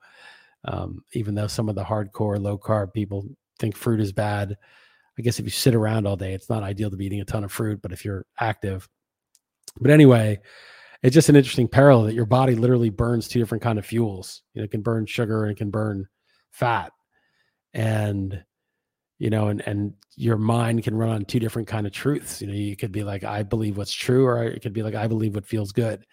Um, 0.64 1.04
even 1.14 1.34
though 1.34 1.46
some 1.46 1.68
of 1.68 1.74
the 1.74 1.84
hardcore 1.84 2.40
low 2.40 2.58
carb 2.58 2.92
people 2.92 3.26
think 3.58 3.76
fruit 3.76 4.00
is 4.00 4.12
bad. 4.12 4.56
I 5.18 5.22
guess 5.22 5.38
if 5.38 5.44
you 5.44 5.50
sit 5.50 5.74
around 5.74 6.06
all 6.06 6.16
day, 6.16 6.32
it's 6.32 6.50
not 6.50 6.62
ideal 6.62 6.90
to 6.90 6.96
be 6.96 7.06
eating 7.06 7.20
a 7.20 7.24
ton 7.24 7.44
of 7.44 7.52
fruit, 7.52 7.80
but 7.82 7.92
if 7.92 8.04
you're 8.04 8.26
active. 8.38 8.88
But 9.80 9.90
anyway, 9.90 10.40
it's 11.02 11.14
just 11.14 11.28
an 11.28 11.36
interesting 11.36 11.68
parallel 11.68 12.04
that 12.04 12.14
your 12.14 12.26
body 12.26 12.54
literally 12.54 12.90
burns 12.90 13.26
two 13.26 13.38
different 13.38 13.62
kind 13.62 13.78
of 13.78 13.86
fuels. 13.86 14.42
You 14.54 14.60
know, 14.60 14.64
it 14.64 14.70
can 14.70 14.82
burn 14.82 15.06
sugar 15.06 15.44
and 15.44 15.52
it 15.52 15.58
can 15.58 15.70
burn 15.70 16.06
fat. 16.50 16.92
And 17.72 18.44
you 19.18 19.28
know, 19.30 19.48
and 19.48 19.62
and 19.66 19.92
your 20.16 20.36
mind 20.36 20.82
can 20.82 20.94
run 20.94 21.10
on 21.10 21.24
two 21.24 21.38
different 21.38 21.68
kind 21.68 21.86
of 21.86 21.92
truths. 21.92 22.40
You 22.40 22.48
know, 22.48 22.54
you 22.54 22.76
could 22.76 22.90
be 22.90 23.04
like, 23.04 23.22
I 23.22 23.42
believe 23.42 23.76
what's 23.76 23.92
true, 23.92 24.26
or 24.26 24.42
it 24.44 24.62
could 24.62 24.72
be 24.72 24.82
like, 24.82 24.94
I 24.94 25.06
believe 25.06 25.34
what 25.34 25.46
feels 25.46 25.72
good. 25.72 26.04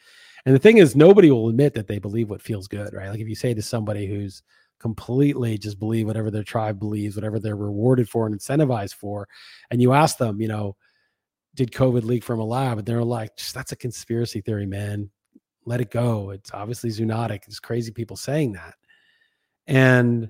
And 0.45 0.53
the 0.53 0.59
thing 0.59 0.77
is, 0.77 0.95
nobody 0.95 1.31
will 1.31 1.49
admit 1.49 1.73
that 1.73 1.87
they 1.87 1.99
believe 1.99 2.29
what 2.29 2.41
feels 2.41 2.67
good, 2.67 2.93
right? 2.93 3.09
Like 3.09 3.19
if 3.19 3.27
you 3.27 3.35
say 3.35 3.53
to 3.53 3.61
somebody 3.61 4.07
who's 4.07 4.43
completely 4.79 5.57
just 5.57 5.79
believe 5.79 6.05
whatever 6.05 6.29
their 6.29 6.43
tribe 6.43 6.79
believes, 6.79 7.15
whatever 7.15 7.39
they're 7.39 7.55
rewarded 7.55 8.07
for 8.07 8.27
and 8.27 8.37
incentivized 8.37 8.93
for, 8.95 9.27
and 9.71 9.81
you 9.81 9.93
ask 9.93 10.17
them, 10.17 10.39
you 10.39 10.47
know, 10.47 10.75
did 11.57 11.71
COVID 11.71 12.03
leak 12.03 12.23
from 12.23 12.39
a 12.39 12.45
lab? 12.45 12.77
And 12.77 12.87
they're 12.87 13.03
like, 13.03 13.31
that's 13.53 13.71
a 13.71 13.75
conspiracy 13.75 14.41
theory, 14.41 14.67
man. 14.67 15.09
Let 15.65 15.81
it 15.81 15.91
go. 15.91 16.29
It's 16.29 16.53
obviously 16.53 16.91
zoonotic. 16.91 17.41
It's 17.47 17.59
crazy 17.59 17.91
people 17.91 18.15
saying 18.15 18.53
that. 18.53 18.75
And 19.65 20.29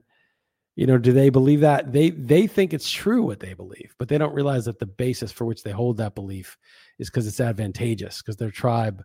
you 0.77 0.85
know 0.85 0.97
do 0.97 1.11
they 1.11 1.29
believe 1.29 1.59
that 1.61 1.91
they 1.91 2.11
they 2.11 2.47
think 2.47 2.71
it's 2.71 2.89
true 2.89 3.23
what 3.23 3.39
they 3.39 3.53
believe 3.53 3.93
but 3.97 4.07
they 4.07 4.17
don't 4.17 4.33
realize 4.33 4.65
that 4.65 4.79
the 4.79 4.85
basis 4.85 5.31
for 5.31 5.43
which 5.43 5.63
they 5.63 5.71
hold 5.71 5.97
that 5.97 6.15
belief 6.15 6.55
is 6.99 7.09
because 7.09 7.27
it's 7.27 7.41
advantageous 7.41 8.19
because 8.21 8.37
their 8.37 8.51
tribe 8.51 9.03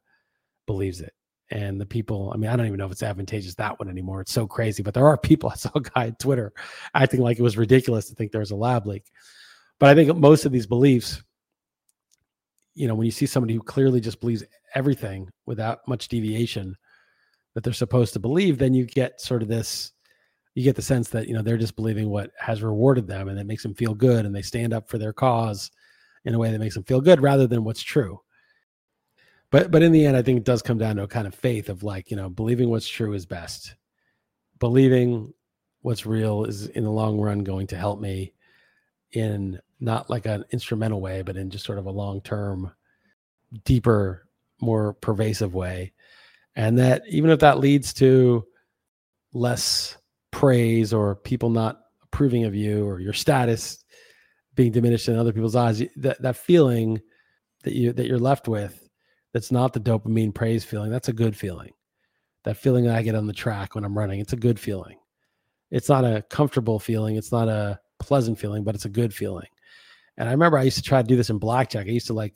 believes 0.67 1.01
it 1.01 1.15
and 1.51 1.81
the 1.81 1.87
people 1.87 2.31
i 2.33 2.37
mean 2.37 2.51
i 2.51 2.57
don't 2.57 2.67
even 2.67 2.79
know 2.79 2.85
if 2.85 2.93
it's 2.93 3.03
advantageous 3.03 3.55
that 3.55 3.79
one 3.79 3.89
anymore 3.89 4.21
it's 4.21 4.33
so 4.33 4.47
crazy 4.47 4.83
but 4.83 4.93
there 4.93 5.07
are 5.07 5.17
people 5.17 5.49
i 5.53 5.55
saw 5.55 5.71
a 5.75 5.81
guy 5.81 6.07
on 6.07 6.15
twitter 6.17 6.53
acting 6.95 7.21
like 7.21 7.39
it 7.39 7.43
was 7.43 7.57
ridiculous 7.57 8.07
to 8.07 8.15
think 8.15 8.31
there 8.31 8.41
was 8.41 8.51
a 8.51 8.57
lab 8.57 8.87
leak 8.87 9.11
but 9.81 9.89
i 9.89 9.95
think 9.95 10.15
most 10.17 10.45
of 10.45 10.53
these 10.53 10.67
beliefs 10.67 11.23
you 12.75 12.89
know 12.89 12.95
when 12.95 13.05
you 13.05 13.11
see 13.11 13.27
somebody 13.27 13.55
who 13.55 13.63
clearly 13.63 14.01
just 14.01 14.21
believes 14.21 14.45
everything 14.75 15.29
without 15.47 15.87
much 15.87 16.09
deviation 16.09 16.77
that 17.55 17.63
they're 17.63 17.73
supposed 17.73 18.13
to 18.13 18.19
believe 18.19 18.59
then 18.59 18.75
you 18.75 18.87
get 18.87 19.21
sort 19.21 19.43
of 19.43 19.49
this 19.49 19.93
you 20.55 20.63
get 20.63 20.77
the 20.77 20.83
sense 20.83 21.09
that 21.09 21.29
you 21.29 21.35
know 21.35 21.43
they're 21.43 21.57
just 21.57 21.77
believing 21.77 22.11
what 22.11 22.31
has 22.39 22.63
rewarded 22.63 23.07
them 23.07 23.29
and 23.29 23.39
it 23.39 23.47
makes 23.47 23.63
them 23.63 23.75
feel 23.75 23.95
good 23.95 24.27
and 24.27 24.35
they 24.35 24.43
stand 24.43 24.73
up 24.73 24.89
for 24.89 24.99
their 24.99 25.13
cause 25.13 25.71
in 26.25 26.35
a 26.35 26.39
way 26.39 26.51
that 26.51 26.59
makes 26.59 26.75
them 26.75 26.85
feel 26.85 27.01
good 27.01 27.21
rather 27.21 27.47
than 27.47 27.65
what's 27.65 27.83
true. 27.83 28.21
But 29.51 29.71
but 29.71 29.83
in 29.83 29.93
the 29.93 30.07
end 30.07 30.17
i 30.17 30.23
think 30.23 30.39
it 30.39 30.45
does 30.45 30.63
come 30.63 30.79
down 30.79 30.97
to 30.97 31.03
a 31.03 31.09
kind 31.09 31.27
of 31.27 31.35
faith 31.35 31.69
of 31.69 31.83
like 31.83 32.11
you 32.11 32.17
know 32.17 32.29
believing 32.29 32.71
what's 32.71 32.89
true 32.89 33.13
is 33.13 33.27
best. 33.27 33.75
Believing 34.59 35.33
what's 35.81 36.07
real 36.07 36.45
is 36.45 36.69
in 36.69 36.85
the 36.85 36.91
long 36.91 37.19
run 37.19 37.41
going 37.41 37.67
to 37.69 37.77
help 37.77 38.01
me 38.01 38.33
in 39.13 39.61
not 39.81 40.09
like 40.09 40.27
an 40.27 40.45
instrumental 40.53 41.01
way 41.01 41.23
but 41.23 41.37
in 41.37 41.51
just 41.51 41.65
sort 41.65 41.79
of 41.79 41.87
a 41.87 41.91
long 41.91 42.21
term 42.21 42.73
deeper 43.65 44.27
more 44.61 44.95
pervasive 44.95 45.55
way. 45.55 45.93
And 46.55 46.79
that 46.79 47.03
even 47.09 47.31
if 47.31 47.41
that 47.41 47.59
leads 47.59 47.93
to 47.95 48.45
less 49.35 49.97
praise 50.31 50.93
or 50.93 51.17
people 51.17 51.51
not 51.51 51.81
approving 52.03 52.45
of 52.45 52.55
you 52.55 52.87
or 52.87 53.01
your 53.01 53.13
status 53.13 53.85
being 54.55 54.73
diminished 54.73 55.09
in 55.09 55.17
other 55.17 55.33
people's 55.33 55.57
eyes 55.57 55.83
that, 55.97 56.21
that 56.21 56.37
feeling 56.37 57.01
that 57.65 57.75
you 57.75 57.93
that 57.93 58.07
you're 58.07 58.19
left 58.19 58.49
with 58.49 58.89
that's 59.33 59.51
not 59.51 59.73
the 59.73 59.81
dopamine 59.81 60.35
praise 60.35 60.65
feeling 60.65 60.91
that's 60.91 61.09
a 61.09 61.13
good 61.13 61.37
feeling. 61.37 61.73
That 62.45 62.57
feeling 62.57 62.85
that 62.85 62.97
i 62.97 63.03
get 63.03 63.15
on 63.15 63.27
the 63.27 63.33
track 63.33 63.75
when 63.75 63.85
i'm 63.85 63.97
running 63.97 64.21
it's 64.21 64.33
a 64.33 64.37
good 64.37 64.61
feeling. 64.61 64.99
It's 65.71 65.89
not 65.89 66.05
a 66.05 66.23
comfortable 66.29 66.79
feeling 66.79 67.17
it's 67.17 67.33
not 67.33 67.49
a 67.49 67.81
pleasant 68.03 68.39
feeling 68.39 68.65
but 68.65 68.75
it's 68.75 68.85
a 68.85 68.91
good 68.91 69.15
feeling 69.15 69.49
and 70.17 70.29
i 70.29 70.33
remember 70.33 70.59
i 70.59 70.63
used 70.63 70.77
to 70.77 70.83
try 70.83 71.01
to 71.01 71.09
do 71.09 71.17
this 71.17 71.31
in 71.31 71.39
blackjack 71.39 71.87
i 71.87 71.91
used 71.91 72.07
to 72.07 72.13
like 72.13 72.35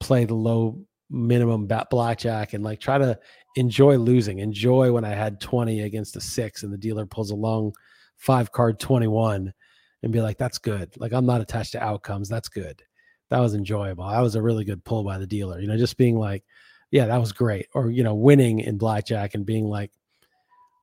play 0.00 0.24
the 0.24 0.34
low 0.34 0.78
minimum 1.12 1.66
bat 1.66 1.88
blackjack 1.90 2.54
and 2.54 2.64
like 2.64 2.80
try 2.80 2.98
to 2.98 3.18
enjoy 3.56 3.96
losing, 3.96 4.38
enjoy 4.38 4.90
when 4.92 5.04
I 5.04 5.10
had 5.10 5.40
20 5.40 5.82
against 5.82 6.16
a 6.16 6.20
six 6.20 6.62
and 6.62 6.72
the 6.72 6.78
dealer 6.78 7.06
pulls 7.06 7.30
a 7.30 7.36
long 7.36 7.72
five 8.16 8.50
card 8.50 8.80
21 8.80 9.52
and 10.02 10.12
be 10.12 10.20
like, 10.20 10.38
that's 10.38 10.58
good. 10.58 10.92
Like 10.96 11.12
I'm 11.12 11.26
not 11.26 11.40
attached 11.40 11.72
to 11.72 11.82
outcomes. 11.82 12.28
That's 12.28 12.48
good. 12.48 12.82
That 13.30 13.40
was 13.40 13.54
enjoyable. 13.54 14.08
That 14.08 14.20
was 14.20 14.34
a 14.34 14.42
really 14.42 14.64
good 14.64 14.84
pull 14.84 15.04
by 15.04 15.18
the 15.18 15.26
dealer. 15.26 15.60
You 15.60 15.68
know, 15.68 15.76
just 15.76 15.96
being 15.96 16.18
like, 16.18 16.44
yeah, 16.90 17.06
that 17.06 17.20
was 17.20 17.32
great. 17.32 17.68
Or, 17.74 17.90
you 17.90 18.02
know, 18.02 18.14
winning 18.14 18.60
in 18.60 18.78
blackjack 18.78 19.34
and 19.34 19.46
being 19.46 19.66
like, 19.66 19.90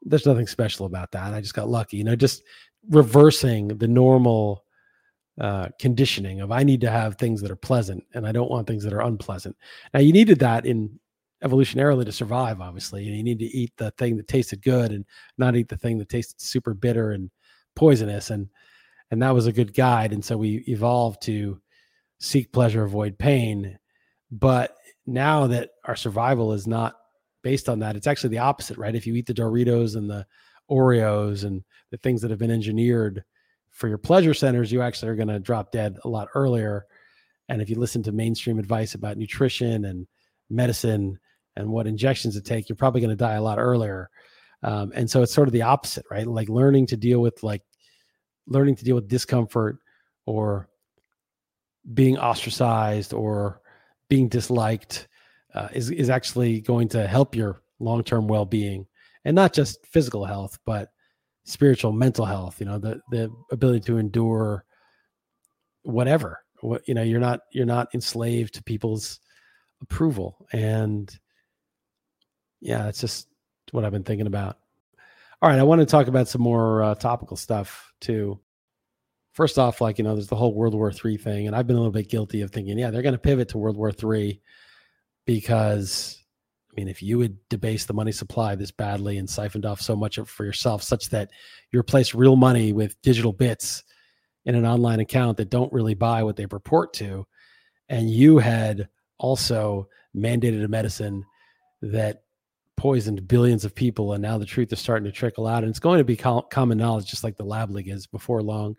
there's 0.01 0.25
nothing 0.25 0.47
special 0.47 0.85
about 0.85 1.11
that. 1.11 1.33
I 1.33 1.41
just 1.41 1.53
got 1.53 1.69
lucky. 1.69 1.97
You 1.97 2.03
know, 2.03 2.15
just 2.15 2.43
reversing 2.89 3.69
the 3.69 3.87
normal 3.87 4.63
uh, 5.39 5.69
conditioning 5.79 6.41
of 6.41 6.51
I 6.51 6.63
need 6.63 6.81
to 6.81 6.89
have 6.89 7.15
things 7.15 7.41
that 7.41 7.51
are 7.51 7.55
pleasant 7.55 8.03
and 8.13 8.27
I 8.27 8.31
don't 8.31 8.49
want 8.51 8.67
things 8.67 8.83
that 8.83 8.93
are 8.93 9.01
unpleasant. 9.01 9.55
Now 9.93 10.01
you 10.01 10.11
needed 10.11 10.39
that 10.39 10.65
in 10.65 10.99
evolutionarily 11.43 12.05
to 12.05 12.11
survive, 12.11 12.59
obviously. 12.59 13.03
You 13.03 13.23
need 13.23 13.39
to 13.39 13.45
eat 13.45 13.71
the 13.77 13.91
thing 13.91 14.17
that 14.17 14.27
tasted 14.27 14.61
good 14.61 14.91
and 14.91 15.05
not 15.37 15.55
eat 15.55 15.69
the 15.69 15.77
thing 15.77 15.97
that 15.99 16.09
tasted 16.09 16.41
super 16.41 16.73
bitter 16.73 17.11
and 17.11 17.29
poisonous. 17.75 18.29
And 18.29 18.49
and 19.11 19.21
that 19.21 19.33
was 19.33 19.47
a 19.47 19.53
good 19.53 19.73
guide. 19.73 20.13
And 20.13 20.23
so 20.23 20.37
we 20.37 20.57
evolved 20.67 21.21
to 21.23 21.59
seek 22.19 22.51
pleasure, 22.51 22.83
avoid 22.83 23.17
pain. 23.17 23.79
But 24.31 24.75
now 25.07 25.47
that 25.47 25.71
our 25.85 25.95
survival 25.95 26.53
is 26.53 26.67
not 26.67 26.95
based 27.41 27.69
on 27.69 27.79
that, 27.79 27.95
it's 27.95 28.07
actually 28.07 28.31
the 28.31 28.39
opposite, 28.39 28.77
right? 28.77 28.95
If 28.95 29.07
you 29.07 29.15
eat 29.15 29.25
the 29.25 29.33
Doritos 29.33 29.95
and 29.95 30.09
the 30.09 30.25
Oreos 30.69 31.43
and 31.43 31.63
the 31.91 31.97
things 31.97 32.21
that 32.21 32.29
have 32.31 32.39
been 32.39 32.51
engineered 32.51 33.23
for 33.71 33.87
your 33.87 33.97
pleasure 33.97 34.33
centers, 34.33 34.71
you 34.71 34.81
actually 34.81 35.09
are 35.09 35.15
going 35.15 35.27
to 35.27 35.39
drop 35.39 35.71
dead 35.71 35.97
a 36.03 36.09
lot 36.09 36.27
earlier. 36.35 36.85
And 37.47 37.61
if 37.61 37.69
you 37.69 37.77
listen 37.77 38.03
to 38.03 38.11
mainstream 38.11 38.59
advice 38.59 38.93
about 38.93 39.17
nutrition 39.17 39.85
and 39.85 40.07
medicine 40.49 41.19
and 41.55 41.69
what 41.69 41.87
injections 41.87 42.35
to 42.35 42.41
take, 42.41 42.69
you're 42.69 42.75
probably 42.75 43.01
going 43.01 43.09
to 43.09 43.15
die 43.15 43.33
a 43.33 43.41
lot 43.41 43.59
earlier. 43.59 44.09
Um, 44.63 44.91
and 44.93 45.09
so 45.09 45.21
it's 45.21 45.33
sort 45.33 45.47
of 45.47 45.53
the 45.53 45.63
opposite, 45.63 46.05
right? 46.11 46.27
Like 46.27 46.49
learning 46.49 46.87
to 46.87 46.97
deal 46.97 47.19
with 47.21 47.41
like 47.43 47.63
learning 48.47 48.75
to 48.75 48.83
deal 48.83 48.95
with 48.95 49.07
discomfort 49.07 49.77
or 50.25 50.69
being 51.93 52.17
ostracized 52.17 53.13
or 53.13 53.61
being 54.09 54.27
disliked 54.27 55.07
uh, 55.53 55.69
is 55.73 55.89
is 55.91 56.09
actually 56.09 56.61
going 56.61 56.87
to 56.89 57.07
help 57.07 57.35
your 57.35 57.61
long 57.79 58.03
term 58.03 58.27
well 58.27 58.45
being, 58.45 58.85
and 59.25 59.35
not 59.35 59.53
just 59.53 59.85
physical 59.85 60.25
health, 60.25 60.59
but 60.65 60.89
spiritual, 61.43 61.91
mental 61.91 62.25
health. 62.25 62.59
You 62.59 62.67
know, 62.67 62.79
the 62.79 63.01
the 63.11 63.31
ability 63.51 63.81
to 63.81 63.97
endure 63.97 64.65
whatever. 65.83 66.43
What 66.61 66.87
you 66.87 66.93
know, 66.93 67.03
you're 67.03 67.19
not 67.19 67.41
you're 67.51 67.65
not 67.65 67.93
enslaved 67.93 68.53
to 68.55 68.63
people's 68.63 69.19
approval, 69.81 70.47
and 70.51 71.09
yeah, 72.61 72.87
it's 72.87 73.01
just 73.01 73.27
what 73.71 73.85
I've 73.85 73.91
been 73.91 74.03
thinking 74.03 74.27
about. 74.27 74.57
All 75.41 75.49
right, 75.49 75.59
I 75.59 75.63
want 75.63 75.79
to 75.79 75.85
talk 75.85 76.07
about 76.07 76.27
some 76.27 76.41
more 76.41 76.83
uh, 76.83 76.95
topical 76.95 77.37
stuff 77.37 77.93
too. 78.01 78.39
First 79.31 79.57
off, 79.57 79.79
like 79.79 79.97
you 79.97 80.03
know, 80.03 80.15
there's 80.15 80.27
the 80.27 80.35
whole 80.35 80.53
World 80.53 80.75
War 80.75 80.91
III 80.91 81.17
thing, 81.17 81.47
and 81.47 81.55
I've 81.55 81.65
been 81.65 81.77
a 81.77 81.79
little 81.79 81.93
bit 81.93 82.09
guilty 82.09 82.41
of 82.41 82.51
thinking, 82.51 82.77
yeah, 82.77 82.91
they're 82.91 83.01
going 83.01 83.13
to 83.13 83.19
pivot 83.19 83.49
to 83.49 83.57
World 83.57 83.77
War 83.77 83.91
III 83.91 84.41
because, 85.29 86.23
I 86.71 86.73
mean, 86.75 86.87
if 86.87 87.03
you 87.03 87.19
would 87.19 87.37
debase 87.49 87.85
the 87.85 87.93
money 87.93 88.11
supply 88.11 88.55
this 88.55 88.71
badly 88.71 89.19
and 89.19 89.29
siphoned 89.29 89.63
off 89.63 89.79
so 89.79 89.95
much 89.95 90.17
for 90.25 90.43
yourself, 90.43 90.81
such 90.81 91.09
that 91.09 91.29
you 91.71 91.79
replace 91.79 92.15
real 92.15 92.35
money 92.35 92.73
with 92.73 92.99
digital 93.03 93.31
bits 93.31 93.83
in 94.45 94.55
an 94.55 94.65
online 94.65 94.99
account 94.99 95.37
that 95.37 95.51
don't 95.51 95.71
really 95.71 95.93
buy 95.93 96.23
what 96.23 96.35
they 96.35 96.47
purport 96.47 96.93
to, 96.93 97.27
and 97.89 98.09
you 98.09 98.39
had 98.39 98.89
also 99.19 99.87
mandated 100.17 100.65
a 100.65 100.67
medicine 100.67 101.23
that 101.83 102.23
poisoned 102.75 103.27
billions 103.27 103.65
of 103.65 103.75
people 103.75 104.13
and 104.13 104.23
now 104.23 104.39
the 104.39 104.47
truth 104.47 104.73
is 104.73 104.79
starting 104.79 105.05
to 105.05 105.11
trickle 105.11 105.45
out 105.45 105.63
and 105.63 105.69
it's 105.69 105.79
going 105.79 105.99
to 105.99 106.03
be 106.03 106.15
common 106.15 106.77
knowledge 106.77 107.05
just 107.05 107.25
like 107.25 107.35
the 107.35 107.43
lab 107.43 107.69
leak 107.69 107.87
is 107.87 108.07
before 108.07 108.41
long 108.41 108.73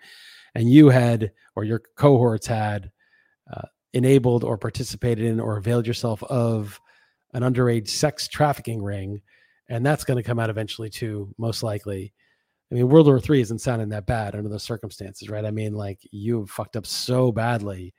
and 0.54 0.70
you 0.72 0.88
had 0.88 1.30
or 1.54 1.64
your 1.64 1.82
cohorts 1.96 2.46
had 2.46 2.90
uh, 3.54 3.66
enabled 3.92 4.44
or 4.44 4.56
participated 4.56 5.24
in 5.24 5.40
or 5.40 5.56
availed 5.56 5.86
yourself 5.86 6.22
of 6.24 6.80
an 7.32 7.42
underage 7.42 7.88
sex 7.88 8.28
trafficking 8.28 8.82
ring, 8.82 9.20
and 9.68 9.84
that's 9.84 10.04
going 10.04 10.16
to 10.16 10.22
come 10.22 10.38
out 10.38 10.50
eventually 10.50 10.90
too, 10.90 11.32
most 11.38 11.62
likely. 11.62 12.12
I 12.70 12.76
mean, 12.76 12.88
World 12.88 13.06
War 13.06 13.20
Three 13.20 13.40
isn't 13.40 13.60
sounding 13.60 13.88
that 13.90 14.06
bad 14.06 14.34
under 14.34 14.48
those 14.48 14.62
circumstances, 14.62 15.28
right? 15.28 15.44
I 15.44 15.50
mean, 15.50 15.74
like 15.74 15.98
you 16.10 16.40
have 16.40 16.50
fucked 16.50 16.76
up 16.76 16.86
so 16.86 17.32
badly 17.32 17.94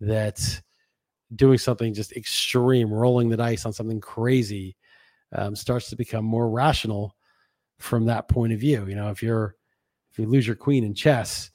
that 0.00 0.60
doing 1.34 1.58
something 1.58 1.92
just 1.92 2.12
extreme, 2.12 2.92
rolling 2.92 3.28
the 3.28 3.36
dice 3.36 3.66
on 3.66 3.72
something 3.72 4.00
crazy, 4.00 4.76
um, 5.34 5.56
starts 5.56 5.90
to 5.90 5.96
become 5.96 6.24
more 6.24 6.48
rational 6.48 7.14
from 7.78 8.06
that 8.06 8.28
point 8.28 8.52
of 8.52 8.60
view. 8.60 8.86
You 8.86 8.94
know, 8.94 9.10
if 9.10 9.22
you're 9.22 9.56
if 10.10 10.18
you 10.18 10.26
lose 10.26 10.46
your 10.46 10.56
queen 10.56 10.84
in 10.84 10.94
chess, 10.94 11.50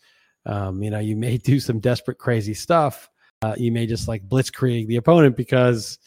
um, 0.45 0.83
you 0.83 0.89
know, 0.89 0.99
you 0.99 1.15
may 1.15 1.37
do 1.39 1.59
some 1.59 1.79
desperate, 1.79 2.17
crazy 2.17 2.53
stuff. 2.53 3.09
Uh, 3.41 3.55
you 3.57 3.71
may 3.71 3.85
just 3.85 4.07
like 4.07 4.27
blitzkrieg 4.27 4.87
the 4.87 4.97
opponent 4.97 5.35
because 5.35 5.97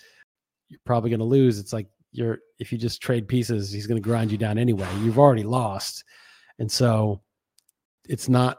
you're 0.69 0.81
probably 0.85 1.11
going 1.11 1.21
to 1.21 1.27
lose. 1.27 1.59
It's 1.59 1.73
like 1.73 1.89
you're 2.13 2.39
if 2.59 2.71
you 2.71 2.79
just 2.79 3.03
trade 3.03 3.27
pieces, 3.27 3.73
he's 3.73 3.87
going 3.87 4.01
to 4.01 4.07
grind 4.07 4.31
you 4.31 4.39
down 4.39 4.59
anyway. 4.59 4.89
You've 5.01 5.19
already 5.19 5.43
lost, 5.43 6.05
and 6.59 6.71
so 6.71 7.23
it's 8.09 8.29
not 8.29 8.59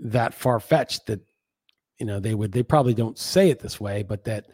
that 0.00 0.34
far 0.34 0.58
fetched 0.58 1.06
that 1.06 1.20
you 1.98 2.06
know 2.06 2.18
they 2.18 2.34
would 2.34 2.50
they 2.50 2.62
probably 2.62 2.94
don't 2.94 3.18
say 3.18 3.50
it 3.50 3.60
this 3.60 3.78
way 3.78 4.02
but 4.02 4.24
that 4.24 4.46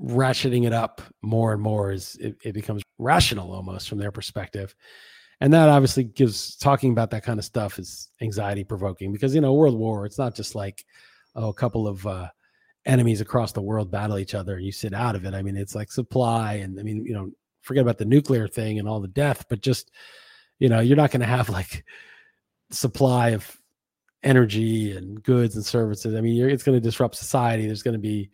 ratcheting 0.00 0.66
it 0.66 0.72
up 0.72 1.00
more 1.22 1.52
and 1.52 1.62
more 1.62 1.90
is 1.90 2.16
it, 2.16 2.36
it, 2.44 2.52
becomes 2.52 2.82
rational 2.98 3.50
almost 3.52 3.88
from 3.88 3.98
their 3.98 4.12
perspective 4.12 4.74
and 5.40 5.52
that 5.52 5.70
obviously 5.70 6.04
gives 6.04 6.56
talking 6.56 6.92
about 6.92 7.10
that 7.10 7.24
kind 7.24 7.38
of 7.38 7.44
stuff 7.44 7.78
is 7.78 8.10
anxiety 8.20 8.62
provoking 8.62 9.10
because 9.10 9.34
you 9.34 9.40
know 9.40 9.54
world 9.54 9.78
war 9.78 10.04
it's 10.04 10.18
not 10.18 10.34
just 10.34 10.54
like 10.54 10.84
oh, 11.36 11.48
a 11.48 11.54
couple 11.54 11.86
of 11.86 12.06
uh, 12.06 12.28
enemies 12.84 13.20
across 13.20 13.52
the 13.52 13.62
world 13.62 13.90
battle 13.90 14.18
each 14.18 14.34
other 14.34 14.56
and 14.56 14.64
you 14.64 14.72
sit 14.72 14.94
out 14.94 15.16
of 15.16 15.24
it 15.24 15.34
i 15.34 15.42
mean 15.42 15.56
it's 15.56 15.74
like 15.74 15.90
supply 15.90 16.54
and 16.54 16.78
i 16.78 16.82
mean 16.82 17.04
you 17.04 17.12
know 17.12 17.30
forget 17.62 17.82
about 17.82 17.98
the 17.98 18.04
nuclear 18.04 18.46
thing 18.46 18.78
and 18.78 18.88
all 18.88 19.00
the 19.00 19.08
death 19.08 19.44
but 19.48 19.60
just 19.60 19.90
you 20.60 20.68
know 20.68 20.78
you're 20.78 20.96
not 20.96 21.10
going 21.10 21.20
to 21.20 21.26
have 21.26 21.48
like 21.48 21.84
supply 22.70 23.30
of 23.30 23.58
energy 24.22 24.96
and 24.96 25.22
goods 25.22 25.54
and 25.56 25.64
services. 25.64 26.14
I 26.14 26.20
mean, 26.20 26.48
it's 26.50 26.62
going 26.64 26.76
to 26.76 26.84
disrupt 26.84 27.14
society. 27.14 27.66
There's 27.66 27.82
going 27.82 27.94
to 27.94 28.00
be, 28.00 28.30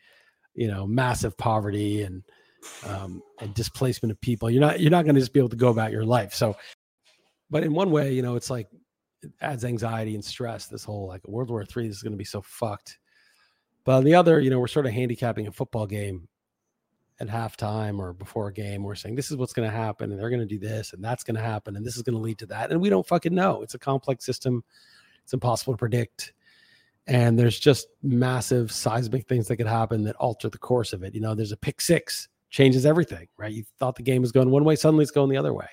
you 0.54 0.68
know, 0.68 0.86
massive 0.86 1.36
poverty 1.36 2.02
and 2.02 2.22
um, 2.86 3.22
and 3.40 3.52
displacement 3.54 4.10
of 4.12 4.20
people. 4.20 4.50
You're 4.50 4.60
not 4.60 4.80
you're 4.80 4.90
not 4.90 5.04
going 5.04 5.14
to 5.14 5.20
just 5.20 5.32
be 5.32 5.40
able 5.40 5.50
to 5.50 5.56
go 5.56 5.68
about 5.68 5.92
your 5.92 6.04
life. 6.04 6.34
So, 6.34 6.56
but 7.50 7.62
in 7.62 7.74
one 7.74 7.90
way, 7.90 8.12
you 8.12 8.22
know, 8.22 8.36
it's 8.36 8.50
like 8.50 8.68
it 9.22 9.30
adds 9.40 9.64
anxiety 9.64 10.14
and 10.14 10.24
stress. 10.24 10.66
This 10.66 10.84
whole 10.84 11.06
like 11.06 11.26
World 11.26 11.50
War 11.50 11.64
Three 11.64 11.88
is 11.88 12.02
going 12.02 12.12
to 12.12 12.18
be 12.18 12.24
so 12.24 12.42
fucked. 12.42 12.98
But 13.84 13.96
on 13.96 14.04
the 14.04 14.14
other, 14.14 14.40
you 14.40 14.50
know, 14.50 14.60
we're 14.60 14.68
sort 14.68 14.86
of 14.86 14.92
handicapping 14.92 15.46
a 15.48 15.52
football 15.52 15.86
game 15.86 16.28
at 17.18 17.28
halftime 17.28 17.98
or 17.98 18.12
before 18.12 18.48
a 18.48 18.52
game. 18.52 18.82
We're 18.82 18.94
saying 18.94 19.16
this 19.16 19.30
is 19.30 19.36
what's 19.36 19.52
going 19.52 19.68
to 19.68 19.76
happen, 19.76 20.10
and 20.10 20.20
they're 20.20 20.30
going 20.30 20.40
to 20.40 20.46
do 20.46 20.58
this, 20.58 20.92
and 20.92 21.02
that's 21.02 21.24
going 21.24 21.36
to 21.36 21.42
happen, 21.42 21.76
and 21.76 21.84
this 21.84 21.96
is 21.96 22.02
going 22.02 22.16
to 22.16 22.22
lead 22.22 22.38
to 22.38 22.46
that, 22.46 22.70
and 22.70 22.80
we 22.80 22.90
don't 22.90 23.06
fucking 23.06 23.34
know. 23.34 23.62
It's 23.62 23.74
a 23.74 23.78
complex 23.78 24.24
system 24.24 24.62
it's 25.24 25.32
impossible 25.32 25.72
to 25.72 25.78
predict. 25.78 26.32
And 27.06 27.38
there's 27.38 27.58
just 27.58 27.88
massive 28.02 28.70
seismic 28.70 29.26
things 29.26 29.48
that 29.48 29.56
could 29.56 29.66
happen 29.66 30.04
that 30.04 30.16
alter 30.16 30.48
the 30.48 30.58
course 30.58 30.92
of 30.92 31.02
it. 31.02 31.14
You 31.14 31.20
know, 31.20 31.34
there's 31.34 31.52
a 31.52 31.56
pick 31.56 31.80
six, 31.80 32.28
changes 32.50 32.86
everything, 32.86 33.26
right? 33.36 33.52
You 33.52 33.64
thought 33.78 33.96
the 33.96 34.02
game 34.02 34.22
was 34.22 34.32
going 34.32 34.50
one 34.50 34.64
way, 34.64 34.76
suddenly 34.76 35.02
it's 35.02 35.10
going 35.10 35.30
the 35.30 35.36
other 35.36 35.52
way. 35.52 35.66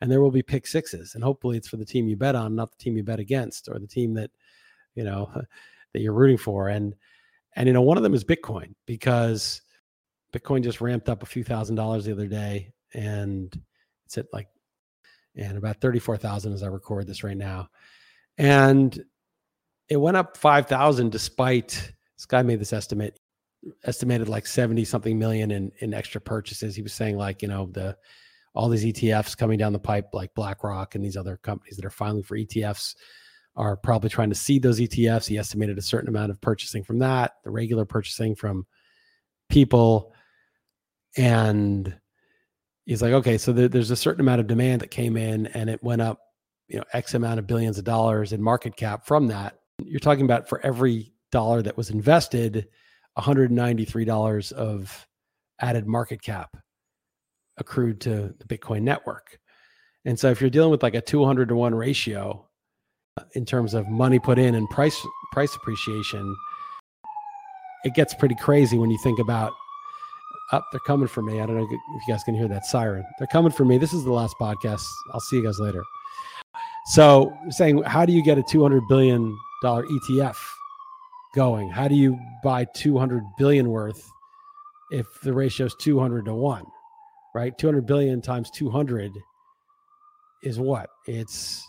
And 0.00 0.10
there 0.10 0.20
will 0.20 0.30
be 0.30 0.42
pick 0.42 0.66
sixes. 0.66 1.14
And 1.14 1.24
hopefully 1.24 1.56
it's 1.56 1.68
for 1.68 1.76
the 1.76 1.84
team 1.84 2.08
you 2.08 2.16
bet 2.16 2.36
on, 2.36 2.54
not 2.54 2.70
the 2.70 2.82
team 2.82 2.96
you 2.96 3.02
bet 3.02 3.18
against 3.18 3.68
or 3.68 3.78
the 3.78 3.86
team 3.86 4.14
that, 4.14 4.30
you 4.94 5.04
know, 5.04 5.30
that 5.92 6.00
you're 6.00 6.12
rooting 6.12 6.38
for. 6.38 6.68
And 6.68 6.94
and 7.56 7.66
you 7.66 7.72
know, 7.72 7.82
one 7.82 7.96
of 7.96 8.02
them 8.02 8.14
is 8.14 8.24
Bitcoin 8.24 8.74
because 8.86 9.62
Bitcoin 10.32 10.62
just 10.62 10.80
ramped 10.80 11.08
up 11.08 11.22
a 11.22 11.26
few 11.26 11.42
thousand 11.42 11.76
dollars 11.76 12.04
the 12.04 12.12
other 12.12 12.26
day 12.26 12.72
and 12.94 13.60
it's 14.06 14.18
at 14.18 14.26
like 14.32 14.48
and 15.36 15.56
about 15.56 15.80
34,000 15.80 16.52
as 16.52 16.62
I 16.62 16.68
record 16.68 17.06
this 17.06 17.22
right 17.22 17.36
now 17.36 17.68
and 18.36 19.02
it 19.88 19.96
went 19.96 20.16
up 20.16 20.36
5000 20.36 21.10
despite 21.10 21.92
this 22.16 22.26
guy 22.26 22.42
made 22.42 22.60
this 22.60 22.72
estimate 22.72 23.18
estimated 23.84 24.28
like 24.28 24.46
70 24.46 24.84
something 24.84 25.18
million 25.18 25.50
in 25.50 25.72
in 25.80 25.92
extra 25.92 26.20
purchases 26.20 26.74
he 26.74 26.82
was 26.82 26.92
saying 26.92 27.16
like 27.16 27.42
you 27.42 27.48
know 27.48 27.68
the 27.72 27.96
all 28.54 28.68
these 28.68 28.84
etfs 28.84 29.36
coming 29.36 29.58
down 29.58 29.72
the 29.72 29.78
pipe 29.78 30.08
like 30.12 30.34
blackrock 30.34 30.94
and 30.94 31.04
these 31.04 31.16
other 31.16 31.36
companies 31.38 31.76
that 31.76 31.84
are 31.84 31.90
filing 31.90 32.22
for 32.22 32.36
etfs 32.36 32.94
are 33.56 33.76
probably 33.76 34.08
trying 34.08 34.28
to 34.28 34.34
seed 34.34 34.62
those 34.62 34.80
etfs 34.80 35.26
he 35.26 35.38
estimated 35.38 35.78
a 35.78 35.82
certain 35.82 36.08
amount 36.08 36.30
of 36.30 36.40
purchasing 36.40 36.82
from 36.82 36.98
that 36.98 37.32
the 37.44 37.50
regular 37.50 37.84
purchasing 37.84 38.34
from 38.34 38.66
people. 39.48 40.12
And 41.16 41.94
he's 42.84 43.02
like 43.02 43.12
okay 43.12 43.38
so 43.38 43.52
there, 43.52 43.68
there's 43.68 43.90
a 43.90 43.96
certain 43.96 44.20
amount 44.20 44.40
of 44.40 44.46
demand 44.46 44.80
that 44.80 44.90
came 44.90 45.16
in 45.16 45.46
and 45.48 45.68
it 45.68 45.82
went 45.82 46.00
up 46.00 46.20
you 46.68 46.78
know 46.78 46.84
x 46.92 47.14
amount 47.14 47.38
of 47.38 47.46
billions 47.46 47.78
of 47.78 47.84
dollars 47.84 48.32
in 48.32 48.42
market 48.42 48.76
cap 48.76 49.06
from 49.06 49.26
that. 49.28 49.58
You're 49.84 50.00
talking 50.00 50.24
about 50.24 50.48
for 50.48 50.64
every 50.64 51.12
dollar 51.30 51.62
that 51.62 51.76
was 51.76 51.90
invested 51.90 52.68
$193 53.18 54.52
of 54.52 55.06
added 55.60 55.86
market 55.86 56.22
cap 56.22 56.56
accrued 57.58 58.00
to 58.02 58.34
the 58.38 58.44
bitcoin 58.44 58.82
network. 58.82 59.38
And 60.04 60.18
so 60.18 60.30
if 60.30 60.40
you're 60.40 60.50
dealing 60.50 60.70
with 60.70 60.82
like 60.82 60.94
a 60.94 61.00
200 61.00 61.48
to 61.48 61.56
1 61.56 61.74
ratio 61.74 62.46
uh, 63.16 63.24
in 63.34 63.44
terms 63.44 63.74
of 63.74 63.88
money 63.88 64.18
put 64.18 64.38
in 64.38 64.54
and 64.54 64.68
price 64.70 64.98
price 65.32 65.54
appreciation 65.54 66.34
it 67.84 67.94
gets 67.94 68.14
pretty 68.14 68.34
crazy 68.36 68.78
when 68.78 68.90
you 68.90 68.98
think 68.98 69.18
about 69.18 69.52
up 70.50 70.62
oh, 70.62 70.68
they're 70.72 70.80
coming 70.80 71.08
for 71.08 71.22
me. 71.22 71.40
I 71.40 71.46
don't 71.46 71.56
know 71.56 71.64
if 71.64 71.70
you 71.70 72.14
guys 72.14 72.24
can 72.24 72.34
hear 72.34 72.48
that 72.48 72.64
siren. 72.64 73.04
They're 73.18 73.26
coming 73.26 73.52
for 73.52 73.64
me. 73.64 73.76
This 73.76 73.92
is 73.92 74.04
the 74.04 74.12
last 74.12 74.34
podcast. 74.40 74.82
I'll 75.12 75.20
see 75.20 75.36
you 75.36 75.44
guys 75.44 75.58
later. 75.58 75.82
So 76.86 77.36
saying, 77.50 77.82
how 77.82 78.06
do 78.06 78.14
you 78.14 78.22
get 78.22 78.38
a 78.38 78.42
$200 78.42 78.80
billion 78.88 79.36
ETF 79.62 80.36
going? 81.34 81.68
How 81.68 81.86
do 81.86 81.94
you 81.94 82.18
buy 82.42 82.66
200 82.74 83.22
billion 83.36 83.68
worth 83.68 84.02
if 84.90 85.06
the 85.22 85.34
ratio 85.34 85.66
is 85.66 85.74
200 85.78 86.24
to 86.24 86.34
one, 86.34 86.64
right? 87.38 87.56
200 87.56 87.86
billion 87.86 88.20
times 88.20 88.50
200 88.50 89.12
is 90.42 90.58
what? 90.58 90.90
It's 91.06 91.64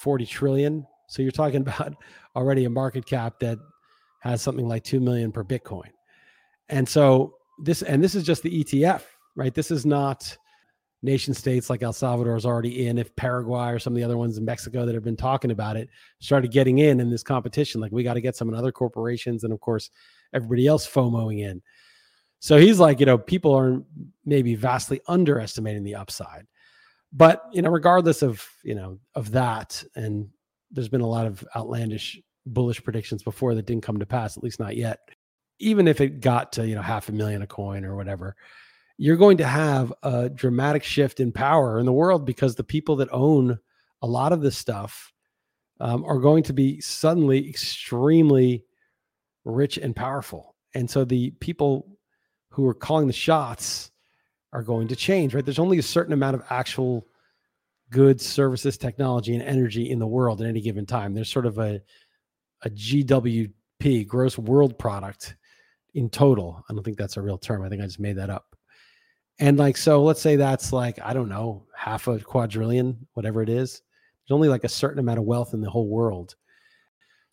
40 0.00 0.26
trillion. 0.26 0.84
So 1.06 1.22
you're 1.22 1.30
talking 1.30 1.60
about 1.62 1.94
already 2.34 2.64
a 2.64 2.70
market 2.70 3.06
cap 3.06 3.38
that 3.38 3.58
has 4.20 4.42
something 4.42 4.66
like 4.66 4.82
2 4.82 4.98
million 4.98 5.30
per 5.30 5.44
Bitcoin. 5.44 5.90
And 6.68 6.88
so 6.88 7.36
this, 7.62 7.82
and 7.82 8.02
this 8.02 8.16
is 8.16 8.24
just 8.24 8.42
the 8.42 8.64
ETF, 8.64 9.02
right? 9.36 9.54
This 9.54 9.70
is 9.70 9.86
not 9.86 10.36
nation 11.04 11.34
states 11.34 11.70
like 11.70 11.84
El 11.84 11.92
Salvador 11.92 12.36
is 12.36 12.44
already 12.44 12.86
in, 12.86 12.98
if 12.98 13.14
Paraguay 13.14 13.70
or 13.70 13.78
some 13.78 13.92
of 13.92 13.96
the 13.96 14.04
other 14.04 14.16
ones 14.16 14.38
in 14.38 14.44
Mexico 14.44 14.84
that 14.84 14.94
have 14.94 15.04
been 15.04 15.16
talking 15.16 15.52
about 15.52 15.76
it 15.76 15.88
started 16.20 16.50
getting 16.50 16.78
in 16.78 16.98
in 16.98 17.10
this 17.10 17.22
competition, 17.22 17.80
like 17.80 17.92
we 17.92 18.02
got 18.02 18.14
to 18.14 18.20
get 18.20 18.34
some 18.34 18.52
other 18.52 18.72
corporations 18.72 19.44
and 19.44 19.52
of 19.52 19.60
course 19.60 19.90
everybody 20.32 20.66
else 20.66 20.88
FOMOing 20.88 21.40
in. 21.40 21.62
So 22.42 22.56
he's 22.56 22.80
like, 22.80 22.98
you 22.98 23.06
know, 23.06 23.18
people 23.18 23.54
are 23.54 23.80
maybe 24.24 24.56
vastly 24.56 25.00
underestimating 25.06 25.84
the 25.84 25.94
upside. 25.94 26.48
But, 27.12 27.40
you 27.52 27.62
know, 27.62 27.70
regardless 27.70 28.20
of, 28.20 28.44
you 28.64 28.74
know, 28.74 28.98
of 29.14 29.30
that, 29.30 29.84
and 29.94 30.28
there's 30.72 30.88
been 30.88 31.02
a 31.02 31.06
lot 31.06 31.28
of 31.28 31.46
outlandish 31.54 32.20
bullish 32.44 32.82
predictions 32.82 33.22
before 33.22 33.54
that 33.54 33.66
didn't 33.66 33.84
come 33.84 34.00
to 34.00 34.06
pass, 34.06 34.36
at 34.36 34.42
least 34.42 34.58
not 34.58 34.76
yet. 34.76 34.98
Even 35.60 35.86
if 35.86 36.00
it 36.00 36.20
got 36.20 36.50
to, 36.54 36.66
you 36.66 36.74
know, 36.74 36.82
half 36.82 37.08
a 37.08 37.12
million 37.12 37.42
a 37.42 37.46
coin 37.46 37.84
or 37.84 37.94
whatever, 37.94 38.34
you're 38.98 39.16
going 39.16 39.36
to 39.36 39.46
have 39.46 39.92
a 40.02 40.28
dramatic 40.28 40.82
shift 40.82 41.20
in 41.20 41.30
power 41.30 41.78
in 41.78 41.86
the 41.86 41.92
world 41.92 42.26
because 42.26 42.56
the 42.56 42.64
people 42.64 42.96
that 42.96 43.08
own 43.12 43.56
a 44.02 44.06
lot 44.08 44.32
of 44.32 44.40
this 44.40 44.58
stuff 44.58 45.12
um, 45.78 46.04
are 46.04 46.18
going 46.18 46.42
to 46.42 46.52
be 46.52 46.80
suddenly 46.80 47.48
extremely 47.48 48.64
rich 49.44 49.78
and 49.78 49.94
powerful. 49.94 50.56
And 50.74 50.90
so 50.90 51.04
the 51.04 51.30
people 51.38 51.86
who 52.52 52.66
are 52.68 52.74
calling 52.74 53.06
the 53.06 53.12
shots 53.12 53.90
are 54.52 54.62
going 54.62 54.86
to 54.88 54.96
change, 54.96 55.34
right? 55.34 55.44
There's 55.44 55.58
only 55.58 55.78
a 55.78 55.82
certain 55.82 56.12
amount 56.12 56.36
of 56.36 56.44
actual 56.50 57.06
goods, 57.90 58.24
services, 58.24 58.76
technology, 58.76 59.34
and 59.34 59.42
energy 59.42 59.90
in 59.90 59.98
the 59.98 60.06
world 60.06 60.40
at 60.40 60.48
any 60.48 60.60
given 60.60 60.86
time. 60.86 61.14
There's 61.14 61.30
sort 61.30 61.46
of 61.46 61.58
a, 61.58 61.80
a 62.62 62.70
GWP, 62.70 64.06
gross 64.06 64.38
world 64.38 64.78
product 64.78 65.36
in 65.94 66.10
total. 66.10 66.62
I 66.68 66.74
don't 66.74 66.82
think 66.82 66.98
that's 66.98 67.16
a 67.16 67.22
real 67.22 67.38
term. 67.38 67.62
I 67.62 67.68
think 67.68 67.82
I 67.82 67.86
just 67.86 68.00
made 68.00 68.16
that 68.16 68.30
up. 68.30 68.54
And 69.38 69.58
like, 69.58 69.76
so 69.76 70.02
let's 70.02 70.20
say 70.20 70.36
that's 70.36 70.72
like, 70.72 70.98
I 71.02 71.12
don't 71.12 71.28
know, 71.28 71.66
half 71.76 72.06
a 72.06 72.18
quadrillion, 72.18 73.06
whatever 73.14 73.42
it 73.42 73.48
is. 73.48 73.82
There's 74.22 74.34
only 74.34 74.48
like 74.48 74.64
a 74.64 74.68
certain 74.68 74.98
amount 74.98 75.18
of 75.18 75.24
wealth 75.24 75.54
in 75.54 75.60
the 75.60 75.70
whole 75.70 75.88
world. 75.88 76.36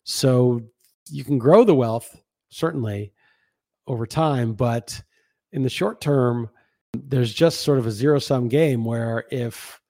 So 0.04 0.62
you 1.10 1.24
can 1.24 1.38
grow 1.38 1.62
the 1.64 1.74
wealth, 1.74 2.20
certainly, 2.48 3.12
over 3.86 4.06
time. 4.06 4.54
But 4.54 5.00
in 5.52 5.62
the 5.62 5.70
short 5.70 6.00
term, 6.00 6.50
there's 6.92 7.32
just 7.32 7.60
sort 7.60 7.78
of 7.78 7.86
a 7.86 7.90
zero 7.90 8.18
sum 8.18 8.48
game 8.48 8.84
where 8.84 9.24
if 9.30 9.80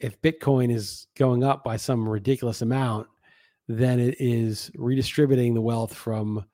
if 0.00 0.20
Bitcoin 0.22 0.72
is 0.72 1.08
going 1.16 1.42
up 1.42 1.64
by 1.64 1.76
some 1.76 2.08
ridiculous 2.08 2.62
amount, 2.62 3.08
then 3.66 3.98
it 3.98 4.16
is 4.20 4.70
redistributing 4.76 5.54
the 5.54 5.60
wealth 5.60 5.92
from 5.92 6.44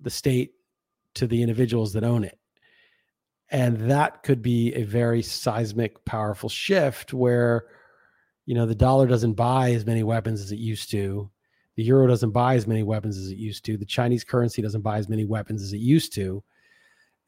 the 0.00 0.10
state 0.10 0.52
to 1.14 1.26
the 1.26 1.42
individuals 1.42 1.92
that 1.92 2.04
own 2.04 2.22
it. 2.22 2.38
And 3.50 3.90
that 3.90 4.22
could 4.22 4.42
be 4.42 4.72
a 4.74 4.84
very 4.84 5.22
seismic, 5.22 6.04
powerful 6.04 6.48
shift 6.48 7.12
where, 7.12 7.66
you 8.44 8.54
know, 8.54 8.66
the 8.66 8.74
dollar 8.74 9.06
doesn't 9.06 9.34
buy 9.34 9.72
as 9.72 9.86
many 9.86 10.02
weapons 10.02 10.40
as 10.40 10.52
it 10.52 10.58
used 10.58 10.90
to. 10.90 11.30
The 11.76 11.84
euro 11.84 12.06
doesn't 12.06 12.30
buy 12.30 12.54
as 12.54 12.66
many 12.66 12.82
weapons 12.82 13.18
as 13.18 13.30
it 13.30 13.36
used 13.36 13.64
to. 13.66 13.76
The 13.76 13.84
Chinese 13.84 14.24
currency 14.24 14.62
doesn't 14.62 14.80
buy 14.82 14.98
as 14.98 15.08
many 15.08 15.24
weapons 15.24 15.62
as 15.62 15.72
it 15.72 15.78
used 15.78 16.12
to. 16.14 16.42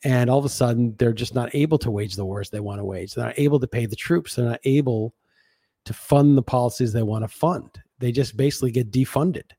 And 0.05 0.31
all 0.31 0.39
of 0.39 0.45
a 0.45 0.49
sudden, 0.49 0.95
they're 0.99 1.13
just 1.13 1.35
not 1.35 1.55
able 1.55 1.79
to 1.79 1.91
wage 1.91 2.15
the 2.15 2.25
wars 2.25 2.51
they 2.51 2.61
want 2.61 2.79
to 2.79 2.85
wage. 2.85 3.15
They're 3.15 3.27
not 3.27 3.39
able 3.39 3.59
to 3.59 3.67
pay 3.67 3.87
the 3.87 3.97
troops. 3.97 4.35
They're 4.35 4.45
not 4.45 4.61
able 4.65 5.15
to 5.87 5.93
fund 5.93 6.37
the 6.37 6.43
policies 6.43 6.93
they 6.93 7.03
want 7.03 7.25
to 7.25 7.29
fund. 7.29 7.71
They 7.99 8.13
just 8.13 8.37
basically 8.37 8.71
get 8.71 8.93
defunded 8.93 9.51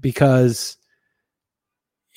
because 0.00 0.78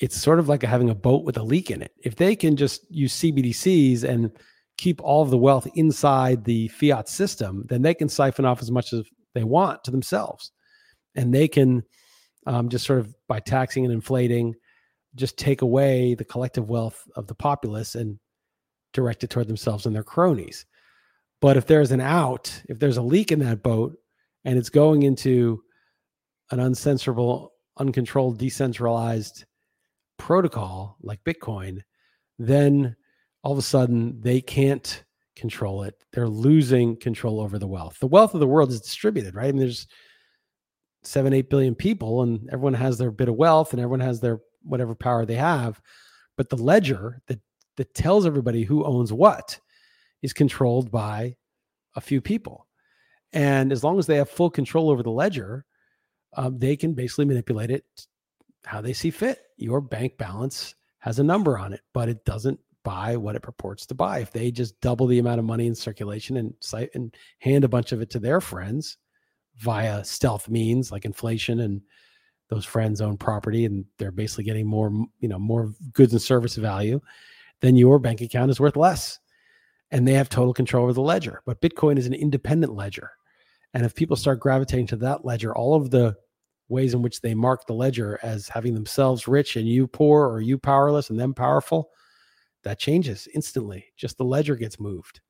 it's 0.00 0.16
sort 0.16 0.38
of 0.38 0.48
like 0.48 0.62
having 0.62 0.90
a 0.90 0.94
boat 0.94 1.24
with 1.24 1.36
a 1.36 1.42
leak 1.42 1.70
in 1.70 1.82
it. 1.82 1.92
If 2.02 2.16
they 2.16 2.36
can 2.36 2.56
just 2.56 2.90
use 2.90 3.14
CBDCs 3.14 4.04
and 4.04 4.30
keep 4.76 5.00
all 5.02 5.22
of 5.22 5.30
the 5.30 5.38
wealth 5.38 5.66
inside 5.74 6.44
the 6.44 6.68
fiat 6.68 7.08
system, 7.08 7.64
then 7.68 7.82
they 7.82 7.94
can 7.94 8.08
siphon 8.08 8.44
off 8.44 8.60
as 8.60 8.70
much 8.70 8.92
as 8.92 9.06
they 9.34 9.44
want 9.44 9.84
to 9.84 9.90
themselves. 9.90 10.52
And 11.14 11.32
they 11.32 11.48
can 11.48 11.82
um, 12.46 12.68
just 12.68 12.86
sort 12.86 12.98
of 12.98 13.14
by 13.26 13.40
taxing 13.40 13.84
and 13.84 13.92
inflating, 13.92 14.54
just 15.16 15.38
take 15.38 15.62
away 15.62 16.14
the 16.14 16.24
collective 16.24 16.68
wealth 16.68 17.08
of 17.16 17.26
the 17.26 17.34
populace 17.34 17.94
and 17.94 18.18
direct 18.92 19.24
it 19.24 19.30
toward 19.30 19.48
themselves 19.48 19.86
and 19.86 19.94
their 19.94 20.04
cronies. 20.04 20.66
But 21.40 21.56
if 21.56 21.66
there's 21.66 21.90
an 21.90 22.00
out, 22.00 22.62
if 22.68 22.78
there's 22.78 22.96
a 22.96 23.02
leak 23.02 23.32
in 23.32 23.40
that 23.40 23.62
boat 23.62 23.96
and 24.44 24.58
it's 24.58 24.70
going 24.70 25.02
into 25.02 25.62
an 26.50 26.58
uncensorable, 26.58 27.48
uncontrolled, 27.78 28.38
decentralized 28.38 29.44
protocol 30.18 30.96
like 31.02 31.24
Bitcoin, 31.24 31.80
then 32.38 32.96
all 33.42 33.52
of 33.52 33.58
a 33.58 33.62
sudden 33.62 34.20
they 34.20 34.40
can't 34.40 35.04
control 35.34 35.82
it. 35.82 35.94
They're 36.12 36.28
losing 36.28 36.96
control 36.96 37.40
over 37.40 37.58
the 37.58 37.66
wealth. 37.66 37.98
The 38.00 38.06
wealth 38.06 38.34
of 38.34 38.40
the 38.40 38.46
world 38.46 38.70
is 38.70 38.80
distributed, 38.80 39.34
right? 39.34 39.52
Mean, 39.52 39.60
there's 39.60 39.86
seven, 41.02 41.32
eight 41.32 41.50
billion 41.50 41.74
people, 41.74 42.22
and 42.22 42.48
everyone 42.50 42.74
has 42.74 42.98
their 42.98 43.10
bit 43.10 43.28
of 43.28 43.36
wealth 43.36 43.72
and 43.72 43.80
everyone 43.80 44.00
has 44.00 44.20
their 44.20 44.40
whatever 44.66 44.94
power 44.94 45.24
they 45.24 45.36
have. 45.36 45.80
But 46.36 46.48
the 46.48 46.56
ledger 46.56 47.22
that 47.28 47.40
that 47.76 47.94
tells 47.94 48.26
everybody 48.26 48.64
who 48.64 48.84
owns 48.84 49.12
what 49.12 49.58
is 50.22 50.32
controlled 50.32 50.90
by 50.90 51.36
a 51.94 52.00
few 52.00 52.20
people. 52.20 52.66
And 53.32 53.72
as 53.72 53.84
long 53.84 53.98
as 53.98 54.06
they 54.06 54.16
have 54.16 54.30
full 54.30 54.50
control 54.50 54.90
over 54.90 55.02
the 55.02 55.10
ledger, 55.10 55.64
um, 56.36 56.58
they 56.58 56.76
can 56.76 56.94
basically 56.94 57.24
manipulate 57.26 57.70
it 57.70 57.84
how 58.64 58.80
they 58.80 58.92
see 58.92 59.10
fit. 59.10 59.40
Your 59.56 59.80
bank 59.80 60.18
balance 60.18 60.74
has 60.98 61.18
a 61.18 61.24
number 61.24 61.58
on 61.58 61.72
it, 61.72 61.80
but 61.92 62.08
it 62.08 62.24
doesn't 62.24 62.58
buy 62.82 63.16
what 63.16 63.36
it 63.36 63.42
purports 63.42 63.86
to 63.86 63.94
buy. 63.94 64.20
If 64.20 64.32
they 64.32 64.50
just 64.50 64.80
double 64.80 65.06
the 65.06 65.18
amount 65.18 65.38
of 65.38 65.44
money 65.44 65.66
in 65.66 65.74
circulation 65.74 66.36
and 66.36 66.54
and 66.94 67.14
hand 67.40 67.64
a 67.64 67.68
bunch 67.68 67.92
of 67.92 68.00
it 68.00 68.10
to 68.10 68.18
their 68.18 68.40
friends 68.40 68.98
via 69.56 70.04
stealth 70.04 70.48
means 70.48 70.92
like 70.92 71.04
inflation 71.04 71.60
and 71.60 71.80
those 72.48 72.64
friends 72.64 73.00
own 73.00 73.16
property 73.16 73.64
and 73.64 73.84
they're 73.98 74.12
basically 74.12 74.44
getting 74.44 74.66
more, 74.66 74.90
you 75.20 75.28
know, 75.28 75.38
more 75.38 75.72
goods 75.92 76.12
and 76.12 76.22
service 76.22 76.56
value, 76.56 77.00
then 77.60 77.76
your 77.76 77.98
bank 77.98 78.20
account 78.20 78.50
is 78.50 78.60
worth 78.60 78.76
less. 78.76 79.18
And 79.90 80.06
they 80.06 80.14
have 80.14 80.28
total 80.28 80.52
control 80.52 80.84
over 80.84 80.92
the 80.92 81.00
ledger. 81.00 81.42
But 81.46 81.60
Bitcoin 81.60 81.98
is 81.98 82.06
an 82.06 82.14
independent 82.14 82.74
ledger. 82.74 83.10
And 83.74 83.84
if 83.84 83.94
people 83.94 84.16
start 84.16 84.40
gravitating 84.40 84.88
to 84.88 84.96
that 84.96 85.24
ledger, 85.24 85.54
all 85.54 85.74
of 85.74 85.90
the 85.90 86.16
ways 86.68 86.94
in 86.94 87.02
which 87.02 87.20
they 87.20 87.34
mark 87.34 87.66
the 87.66 87.74
ledger 87.74 88.18
as 88.22 88.48
having 88.48 88.74
themselves 88.74 89.28
rich 89.28 89.56
and 89.56 89.68
you 89.68 89.86
poor 89.86 90.26
or 90.26 90.40
you 90.40 90.58
powerless 90.58 91.10
and 91.10 91.18
them 91.18 91.34
powerful, 91.34 91.90
that 92.64 92.78
changes 92.78 93.28
instantly. 93.34 93.86
Just 93.96 94.18
the 94.18 94.24
ledger 94.24 94.56
gets 94.56 94.80
moved, 94.80 95.20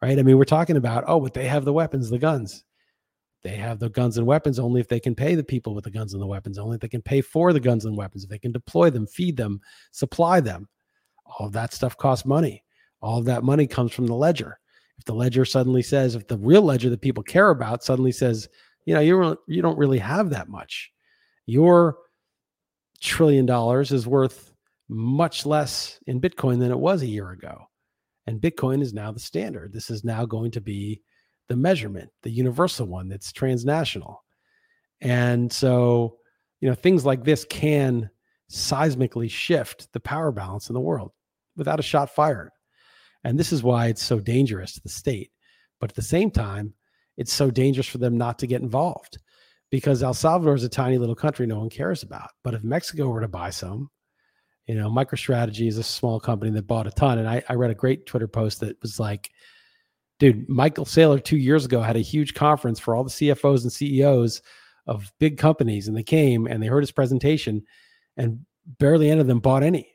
right? 0.00 0.18
I 0.18 0.22
mean, 0.22 0.36
we're 0.36 0.44
talking 0.44 0.76
about, 0.76 1.04
oh, 1.06 1.20
but 1.20 1.34
they 1.34 1.46
have 1.46 1.64
the 1.64 1.72
weapons, 1.72 2.10
the 2.10 2.18
guns. 2.18 2.64
They 3.42 3.56
have 3.56 3.80
the 3.80 3.90
guns 3.90 4.18
and 4.18 4.26
weapons 4.26 4.58
only 4.58 4.80
if 4.80 4.88
they 4.88 5.00
can 5.00 5.14
pay 5.14 5.34
the 5.34 5.42
people 5.42 5.74
with 5.74 5.84
the 5.84 5.90
guns 5.90 6.14
and 6.14 6.22
the 6.22 6.26
weapons, 6.26 6.58
only 6.58 6.76
if 6.76 6.80
they 6.80 6.88
can 6.88 7.02
pay 7.02 7.20
for 7.20 7.52
the 7.52 7.60
guns 7.60 7.84
and 7.84 7.96
weapons, 7.96 8.24
if 8.24 8.30
they 8.30 8.38
can 8.38 8.52
deploy 8.52 8.90
them, 8.90 9.06
feed 9.06 9.36
them, 9.36 9.60
supply 9.90 10.40
them. 10.40 10.68
All 11.26 11.48
that 11.50 11.72
stuff 11.72 11.96
costs 11.96 12.24
money. 12.24 12.62
All 13.00 13.18
of 13.18 13.24
that 13.24 13.42
money 13.42 13.66
comes 13.66 13.92
from 13.92 14.06
the 14.06 14.14
ledger. 14.14 14.58
If 14.98 15.04
the 15.06 15.14
ledger 15.14 15.44
suddenly 15.44 15.82
says, 15.82 16.14
if 16.14 16.28
the 16.28 16.38
real 16.38 16.62
ledger 16.62 16.88
that 16.90 17.00
people 17.00 17.24
care 17.24 17.50
about 17.50 17.82
suddenly 17.82 18.12
says, 18.12 18.48
you 18.84 18.94
know, 18.94 19.00
you 19.00 19.36
you 19.48 19.62
don't 19.62 19.78
really 19.78 19.98
have 19.98 20.30
that 20.30 20.48
much. 20.48 20.92
Your 21.46 21.96
trillion 23.00 23.46
dollars 23.46 23.90
is 23.90 24.06
worth 24.06 24.52
much 24.88 25.46
less 25.46 25.98
in 26.06 26.20
Bitcoin 26.20 26.60
than 26.60 26.70
it 26.70 26.78
was 26.78 27.02
a 27.02 27.06
year 27.06 27.30
ago. 27.30 27.66
And 28.26 28.40
Bitcoin 28.40 28.82
is 28.82 28.92
now 28.92 29.10
the 29.10 29.18
standard. 29.18 29.72
This 29.72 29.90
is 29.90 30.04
now 30.04 30.24
going 30.24 30.52
to 30.52 30.60
be 30.60 31.02
the 31.52 31.56
measurement, 31.56 32.10
the 32.22 32.30
universal 32.30 32.86
one 32.86 33.08
that's 33.10 33.30
transnational. 33.30 34.24
And 35.02 35.52
so, 35.52 36.16
you 36.62 36.68
know, 36.68 36.74
things 36.74 37.04
like 37.04 37.24
this 37.24 37.44
can 37.44 38.08
seismically 38.50 39.30
shift 39.30 39.92
the 39.92 40.00
power 40.00 40.32
balance 40.32 40.70
in 40.70 40.74
the 40.74 40.80
world 40.80 41.12
without 41.54 41.78
a 41.78 41.82
shot 41.82 42.08
fired. 42.08 42.48
And 43.22 43.38
this 43.38 43.52
is 43.52 43.62
why 43.62 43.88
it's 43.88 44.02
so 44.02 44.18
dangerous 44.18 44.72
to 44.74 44.80
the 44.80 44.88
state. 44.88 45.30
But 45.78 45.90
at 45.90 45.96
the 45.96 46.00
same 46.00 46.30
time, 46.30 46.72
it's 47.18 47.34
so 47.34 47.50
dangerous 47.50 47.86
for 47.86 47.98
them 47.98 48.16
not 48.16 48.38
to 48.38 48.46
get 48.46 48.62
involved 48.62 49.18
because 49.70 50.02
El 50.02 50.14
Salvador 50.14 50.54
is 50.54 50.64
a 50.64 50.70
tiny 50.70 50.96
little 50.96 51.14
country 51.14 51.46
no 51.46 51.58
one 51.58 51.68
cares 51.68 52.02
about. 52.02 52.30
But 52.42 52.54
if 52.54 52.64
Mexico 52.64 53.08
were 53.10 53.20
to 53.20 53.28
buy 53.28 53.50
some, 53.50 53.90
you 54.66 54.74
know, 54.74 54.88
MicroStrategy 54.90 55.68
is 55.68 55.76
a 55.76 55.82
small 55.82 56.18
company 56.18 56.50
that 56.52 56.66
bought 56.66 56.86
a 56.86 56.92
ton. 56.92 57.18
And 57.18 57.28
I, 57.28 57.42
I 57.46 57.56
read 57.56 57.70
a 57.70 57.74
great 57.74 58.06
Twitter 58.06 58.28
post 58.28 58.60
that 58.60 58.80
was 58.80 58.98
like, 58.98 59.30
dude, 60.22 60.48
Michael 60.48 60.84
Saylor 60.84 61.22
two 61.22 61.36
years 61.36 61.64
ago 61.64 61.82
had 61.82 61.96
a 61.96 62.00
huge 62.00 62.34
conference 62.34 62.78
for 62.78 62.94
all 62.94 63.02
the 63.02 63.10
CFOs 63.10 63.62
and 63.62 63.72
CEOs 63.72 64.40
of 64.86 65.12
big 65.18 65.36
companies, 65.36 65.88
and 65.88 65.96
they 65.96 66.04
came 66.04 66.46
and 66.46 66.62
they 66.62 66.68
heard 66.68 66.84
his 66.84 66.92
presentation, 66.92 67.60
and 68.16 68.38
barely 68.78 69.10
any 69.10 69.20
of 69.20 69.26
them 69.26 69.40
bought 69.40 69.64
any. 69.64 69.92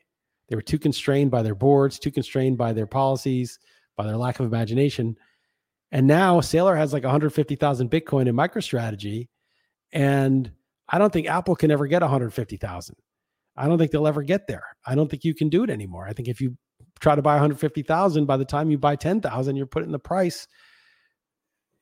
They 0.48 0.56
were 0.56 0.60
too 0.60 0.78
constrained 0.78 1.30
by 1.30 1.40
their 1.40 1.54
boards, 1.54 1.98
too 1.98 2.10
constrained 2.10 2.58
by 2.58 2.74
their 2.74 2.86
policies, 2.86 3.58
by 3.96 4.06
their 4.06 4.18
lack 4.18 4.38
of 4.38 4.44
imagination. 4.44 5.16
And 5.92 6.06
now 6.06 6.40
Saylor 6.40 6.76
has 6.76 6.92
like 6.92 7.04
150,000 7.04 7.90
Bitcoin 7.90 8.28
in 8.28 8.36
MicroStrategy. 8.36 9.28
And 9.92 10.52
I 10.90 10.98
don't 10.98 11.10
think 11.10 11.26
Apple 11.26 11.56
can 11.56 11.70
ever 11.70 11.86
get 11.86 12.02
150,000. 12.02 12.96
I 13.56 13.66
don't 13.66 13.78
think 13.78 13.92
they'll 13.92 14.06
ever 14.06 14.22
get 14.22 14.46
there. 14.46 14.64
I 14.84 14.94
don't 14.94 15.10
think 15.10 15.24
you 15.24 15.34
can 15.34 15.48
do 15.48 15.64
it 15.64 15.70
anymore. 15.70 16.06
I 16.06 16.12
think 16.12 16.28
if 16.28 16.38
you 16.38 16.58
try 17.00 17.14
to 17.14 17.22
buy 17.22 17.32
150,000, 17.34 18.26
by 18.26 18.36
the 18.36 18.44
time 18.44 18.70
you 18.70 18.78
buy 18.78 18.96
10,000, 18.96 19.56
you're 19.56 19.66
putting 19.66 19.92
the 19.92 19.98
price 19.98 20.46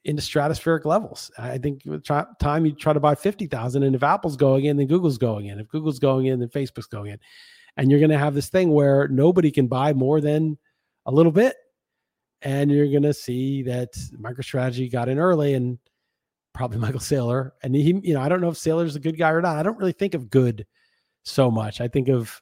into 0.05 0.23
stratospheric 0.23 0.85
levels. 0.85 1.31
I 1.37 1.59
think 1.59 1.83
the 1.85 1.99
time 2.41 2.65
you 2.65 2.73
try 2.73 2.93
to 2.93 3.01
buy 3.01 3.17
50,000 3.17 3.83
and 3.83 3.97
if 3.97 4.03
Apple's 4.03 4.37
going 4.37 4.67
in, 4.67 4.77
then 4.77 4.87
Google's 4.87 5.19
going 5.19 5.47
in. 5.47 5.59
If 5.59 5.69
Google's 5.69 5.99
going 5.99 6.27
in, 6.27 6.39
then 6.39 6.49
Facebook's 6.49 6.87
going 6.87 7.11
in. 7.11 7.19
And 7.77 7.91
you're 7.91 8.01
going 8.01 8.11
to 8.11 8.19
have 8.19 8.35
this 8.35 8.49
thing 8.49 8.71
where 8.71 9.09
nobody 9.09 9.51
can 9.51 9.67
buy 9.67 9.93
more 9.93 10.21
than 10.21 10.59
a 11.07 11.11
little 11.11 11.33
bit 11.33 11.57
and 12.43 12.71
you're 12.71 12.87
going 12.87 13.03
to 13.03 13.15
see 13.15 13.63
that 13.65 13.93
MicroStrategy 14.21 14.91
got 14.91 15.09
in 15.09 15.19
early 15.19 15.55
and 15.55 15.79
probably 16.55 16.79
Michael 16.81 17.01
Saylor. 17.01 17.51
And 17.63 17.75
he, 17.75 18.01
you 18.03 18.15
know, 18.15 18.21
I 18.21 18.29
don't 18.29 18.41
know 18.41 18.51
if 18.51 18.57
Saylor's 18.57 18.97
a 18.97 19.01
good 19.01 19.19
guy 19.19 19.31
or 19.31 19.43
not. 19.43 19.57
I 19.57 19.63
don't 19.63 19.79
really 19.79 19.93
think 19.93 20.15
of 20.15 20.31
good 20.31 20.67
so 21.25 21.51
much. 21.51 21.81
I 21.81 21.89
think 21.89 22.09
of, 22.09 22.41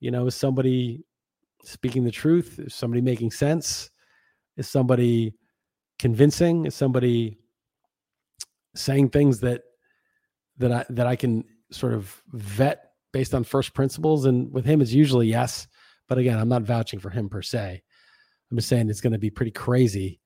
you 0.00 0.10
know, 0.10 0.28
somebody 0.28 1.04
speaking 1.64 2.04
the 2.04 2.10
truth, 2.10 2.58
is 2.58 2.74
somebody 2.74 3.00
making 3.00 3.30
sense, 3.30 3.90
is 4.56 4.68
somebody 4.68 5.34
convincing, 5.98 6.66
is 6.66 6.74
somebody 6.74 7.38
saying 8.74 9.10
things 9.10 9.40
that 9.40 9.62
that 10.58 10.72
I 10.72 10.84
that 10.90 11.06
I 11.06 11.16
can 11.16 11.44
sort 11.70 11.94
of 11.94 12.22
vet 12.32 12.92
based 13.12 13.34
on 13.34 13.44
first 13.44 13.74
principles. 13.74 14.24
And 14.24 14.52
with 14.52 14.64
him, 14.64 14.80
it's 14.80 14.92
usually 14.92 15.26
yes. 15.26 15.66
But 16.08 16.18
again, 16.18 16.38
I'm 16.38 16.48
not 16.48 16.62
vouching 16.62 17.00
for 17.00 17.10
him 17.10 17.28
per 17.28 17.42
se. 17.42 17.82
I'm 18.50 18.56
just 18.56 18.68
saying 18.68 18.90
it's 18.90 19.00
going 19.00 19.12
to 19.12 19.18
be 19.18 19.30
pretty 19.30 19.52
crazy 19.52 20.20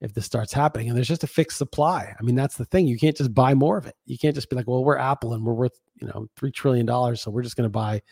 if 0.00 0.14
this 0.14 0.26
starts 0.26 0.52
happening. 0.52 0.88
And 0.88 0.96
there's 0.96 1.08
just 1.08 1.24
a 1.24 1.28
fixed 1.28 1.58
supply. 1.58 2.14
I 2.18 2.22
mean, 2.22 2.34
that's 2.34 2.56
the 2.56 2.64
thing. 2.66 2.86
You 2.86 2.98
can't 2.98 3.16
just 3.16 3.34
buy 3.34 3.54
more 3.54 3.76
of 3.76 3.86
it. 3.86 3.94
You 4.06 4.18
can't 4.18 4.34
just 4.34 4.48
be 4.48 4.56
like, 4.56 4.66
well, 4.66 4.84
we're 4.84 4.98
Apple 4.98 5.34
and 5.34 5.44
we're 5.44 5.54
worth, 5.54 5.78
you 6.00 6.06
know, 6.06 6.26
$3 6.38 6.52
trillion. 6.52 7.16
So 7.16 7.30
we're 7.30 7.42
just 7.42 7.56
going 7.56 7.66
to 7.66 7.70
buy 7.70 8.02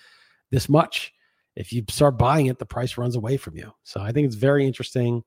this 0.50 0.68
much. 0.68 1.12
If 1.56 1.72
you 1.72 1.84
start 1.88 2.18
buying 2.18 2.46
it, 2.46 2.58
the 2.58 2.66
price 2.66 2.98
runs 2.98 3.16
away 3.16 3.36
from 3.36 3.56
you. 3.56 3.72
So 3.84 4.00
I 4.00 4.12
think 4.12 4.26
it's 4.26 4.34
very 4.34 4.66
interesting 4.66 5.22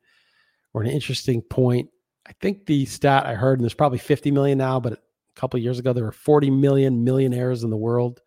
or 0.74 0.82
an 0.82 0.90
interesting 0.90 1.42
point. 1.42 1.90
I 2.28 2.34
think 2.42 2.66
the 2.66 2.86
stat 2.86 3.26
I 3.26 3.36
heard, 3.36 3.60
and 3.60 3.64
there's 3.64 3.74
probably 3.74 4.00
50 4.00 4.32
million 4.32 4.58
now, 4.58 4.80
but 4.80 4.94
a 4.94 5.00
couple 5.36 5.60
years 5.60 5.80
ago, 5.80 5.94
there 5.94 6.04
were 6.04 6.12
40 6.12 6.50
million 6.52 7.04
millionaires 7.04 7.64
in 7.64 7.70
the 7.70 7.78
world. 7.78 8.22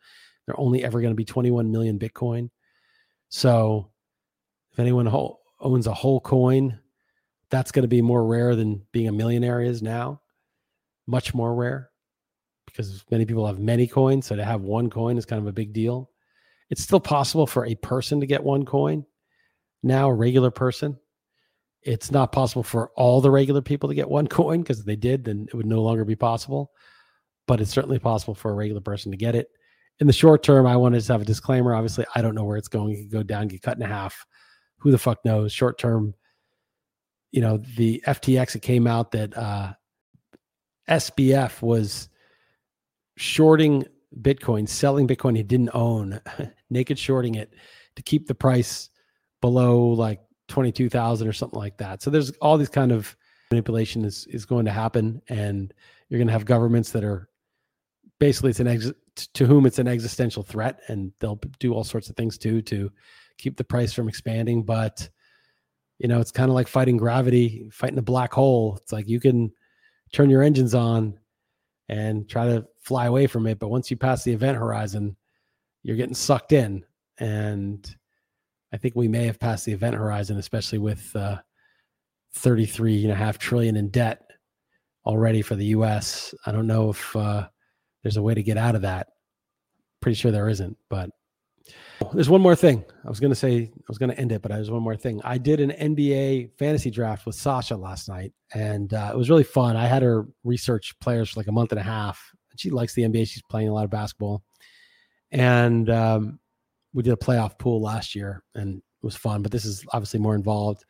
They're 0.46 0.59
only 0.59 0.82
ever 0.82 1.01
going 1.01 1.12
to 1.12 1.16
be 1.16 1.26
21 1.26 1.70
million 1.70 1.98
Bitcoin. 1.98 2.51
So 3.28 3.90
if 4.72 4.78
anyone 4.78 5.14
owns 5.61 5.86
a 5.86 5.94
whole 5.94 6.20
coin, 6.20 6.78
that's 7.51 7.72
going 7.72 7.82
to 7.82 7.88
be 7.88 8.01
more 8.01 8.24
rare 8.24 8.57
than 8.57 8.86
being 8.92 9.09
a 9.09 9.12
millionaire 9.12 9.61
is 9.61 9.82
now. 9.82 10.22
Much 11.07 11.34
more 11.34 11.55
rare 11.55 11.90
because 12.66 13.05
many 13.11 13.26
people 13.26 13.46
have 13.46 13.59
many 13.59 13.86
coins. 13.86 14.26
So 14.26 14.36
to 14.36 14.44
have 14.44 14.62
one 14.62 14.88
coin 14.88 15.18
is 15.18 15.26
kind 15.26 15.42
of 15.42 15.48
a 15.48 15.53
big 15.53 15.72
deal. 15.72 16.11
It's 16.70 16.82
still 16.82 17.00
possible 17.00 17.46
for 17.46 17.66
a 17.66 17.74
person 17.76 18.20
to 18.20 18.26
get 18.26 18.42
one 18.42 18.64
coin 18.64 19.04
now, 19.82 20.08
a 20.08 20.14
regular 20.14 20.50
person. 20.50 20.98
It's 21.82 22.10
not 22.10 22.32
possible 22.32 22.62
for 22.62 22.90
all 22.96 23.20
the 23.20 23.30
regular 23.30 23.62
people 23.62 23.88
to 23.88 23.94
get 23.94 24.08
one 24.08 24.26
coin 24.28 24.62
because 24.62 24.80
if 24.80 24.86
they 24.86 24.96
did, 24.96 25.24
then 25.24 25.46
it 25.48 25.54
would 25.54 25.66
no 25.66 25.82
longer 25.82 26.04
be 26.04 26.16
possible. 26.16 26.70
But 27.46 27.60
it's 27.60 27.70
certainly 27.70 27.98
possible 27.98 28.34
for 28.34 28.52
a 28.52 28.54
regular 28.54 28.80
person 28.80 29.10
to 29.10 29.16
get 29.16 29.34
it. 29.34 29.48
In 29.98 30.06
the 30.06 30.12
short 30.12 30.42
term, 30.42 30.66
I 30.66 30.76
wanted 30.76 31.02
to 31.02 31.12
have 31.12 31.22
a 31.22 31.26
disclaimer. 31.26 31.74
Obviously, 31.74 32.06
I 32.14 32.22
don't 32.22 32.34
know 32.34 32.44
where 32.44 32.56
it's 32.56 32.68
going. 32.68 32.92
It 32.92 33.02
could 33.02 33.10
go 33.10 33.22
down, 33.22 33.48
get 33.48 33.62
cut 33.62 33.76
in 33.76 33.82
half. 33.82 34.24
Who 34.78 34.90
the 34.90 34.98
fuck 34.98 35.18
knows? 35.24 35.52
Short 35.52 35.78
term, 35.78 36.14
you 37.32 37.40
know, 37.42 37.58
the 37.76 38.02
FTX, 38.06 38.54
it 38.54 38.62
came 38.62 38.86
out 38.86 39.10
that 39.10 39.36
uh, 39.36 39.72
SBF 40.88 41.60
was 41.60 42.08
shorting 43.16 43.84
Bitcoin, 44.20 44.68
selling 44.68 45.06
Bitcoin 45.06 45.36
he 45.36 45.42
didn't 45.42 45.70
own, 45.72 46.20
naked 46.70 46.98
shorting 46.98 47.36
it 47.36 47.54
to 47.96 48.02
keep 48.02 48.26
the 48.26 48.34
price 48.34 48.90
below 49.40 49.88
like 49.88 50.20
22,000 50.48 51.26
or 51.26 51.32
something 51.32 51.58
like 51.58 51.78
that. 51.78 52.02
So 52.02 52.11
there's 52.11 52.30
all 52.42 52.58
these 52.58 52.68
kind 52.68 52.92
of 52.92 53.16
manipulation 53.50 54.04
is, 54.04 54.26
is 54.28 54.44
going 54.44 54.64
to 54.64 54.72
happen. 54.72 55.22
And 55.28 55.72
you're 56.08 56.18
going 56.18 56.28
to 56.28 56.32
have 56.32 56.44
governments 56.44 56.90
that 56.92 57.04
are 57.04 57.28
basically 58.18 58.50
it's 58.50 58.61
an 58.61 58.68
ex 58.68 58.92
to 59.34 59.46
whom 59.46 59.66
it's 59.66 59.78
an 59.78 59.88
existential 59.88 60.42
threat 60.42 60.80
and 60.88 61.12
they'll 61.18 61.40
do 61.58 61.74
all 61.74 61.84
sorts 61.84 62.08
of 62.08 62.16
things 62.16 62.38
too, 62.38 62.62
to 62.62 62.90
keep 63.38 63.56
the 63.56 63.64
price 63.64 63.92
from 63.92 64.08
expanding. 64.08 64.62
But, 64.62 65.08
you 65.98 66.08
know, 66.08 66.20
it's 66.20 66.32
kind 66.32 66.48
of 66.48 66.54
like 66.54 66.68
fighting 66.68 66.96
gravity, 66.96 67.68
fighting 67.72 67.98
a 67.98 68.02
black 68.02 68.32
hole. 68.32 68.78
It's 68.80 68.92
like 68.92 69.08
you 69.08 69.20
can 69.20 69.52
turn 70.12 70.30
your 70.30 70.42
engines 70.42 70.74
on 70.74 71.18
and 71.88 72.28
try 72.28 72.46
to 72.46 72.66
fly 72.81 73.07
away 73.07 73.26
from 73.26 73.47
it. 73.47 73.59
But 73.59 73.68
once 73.68 73.91
you 73.91 73.97
pass 73.97 74.24
the 74.24 74.33
event 74.33 74.57
horizon, 74.57 75.16
you're 75.83 75.97
getting 75.97 76.14
sucked 76.14 76.53
in. 76.53 76.85
And 77.18 77.89
I 78.72 78.76
think 78.76 78.95
we 78.95 79.09
may 79.09 79.26
have 79.26 79.41
passed 79.41 79.66
the 79.66 79.72
event 79.72 79.97
horizon, 79.97 80.39
especially 80.39 80.78
with 80.78 81.14
uh, 81.14 81.39
33 82.35 83.05
and 83.05 83.12
a 83.12 83.16
half 83.16 83.39
trillion 83.39 83.76
in 83.76 83.89
debt 83.89 84.22
already 85.07 85.43
for 85.43 85.57
the 85.57 85.66
U.S. 85.66 86.35
I 86.47 86.53
don't 86.53 86.66
know 86.66 86.91
if 86.91 87.16
uh, 87.16 87.49
there's 88.03 88.16
a 88.16 88.22
way 88.22 88.35
to 88.35 88.43
get 88.43 88.57
out 88.57 88.74
of 88.74 88.83
that. 88.83 89.09
Pretty 90.01 90.16
sure 90.16 90.31
there 90.31 90.49
isn't, 90.49 90.76
but 90.89 91.11
there's 92.14 92.31
one 92.31 92.41
more 92.41 92.57
thing. 92.57 92.85
I 93.05 93.09
was 93.09 93.20
going 93.20 93.31
to 93.31 93.37
say, 93.37 93.70
I 93.72 93.85
was 93.89 93.99
going 93.99 94.11
to 94.11 94.18
end 94.18 94.33
it, 94.33 94.43
but 94.43 94.51
there's 94.51 94.70
one 94.70 94.83
more 94.83 94.97
thing. 94.97 95.20
I 95.24 95.39
did 95.39 95.61
an 95.61 95.70
NBA 95.70 96.53
fantasy 96.59 96.91
draft 96.91 97.26
with 97.26 97.35
Sasha 97.35 97.76
last 97.76 98.09
night, 98.09 98.33
and 98.55 98.93
uh, 98.95 99.11
it 99.12 99.16
was 99.16 99.28
really 99.28 99.45
fun. 99.45 99.76
I 99.76 99.87
had 99.87 100.03
her 100.03 100.26
research 100.43 100.99
players 101.01 101.31
for 101.31 101.41
like 101.41 101.49
a 101.49 101.53
month 101.53 101.72
and 101.72 101.81
a 101.81 101.85
half. 101.85 102.33
She 102.57 102.70
likes 102.70 102.94
the 102.94 103.03
NBA. 103.03 103.28
She's 103.28 103.42
playing 103.42 103.68
a 103.68 103.74
lot 103.74 103.84
of 103.84 103.90
basketball. 103.90 104.42
And 105.32 105.88
um, 105.90 106.40
we 106.92 107.03
did 107.03 107.12
a 107.12 107.16
playoff 107.16 107.59
pool 107.59 107.80
last 107.80 108.14
year, 108.14 108.42
and 108.55 108.78
it 108.78 108.82
was 109.07 109.16
fun, 109.16 109.42
but 109.42 109.53
this 109.53 109.64
is 109.64 109.84
obviously 109.92 110.20
more 110.20 110.34
involved. 110.34 110.84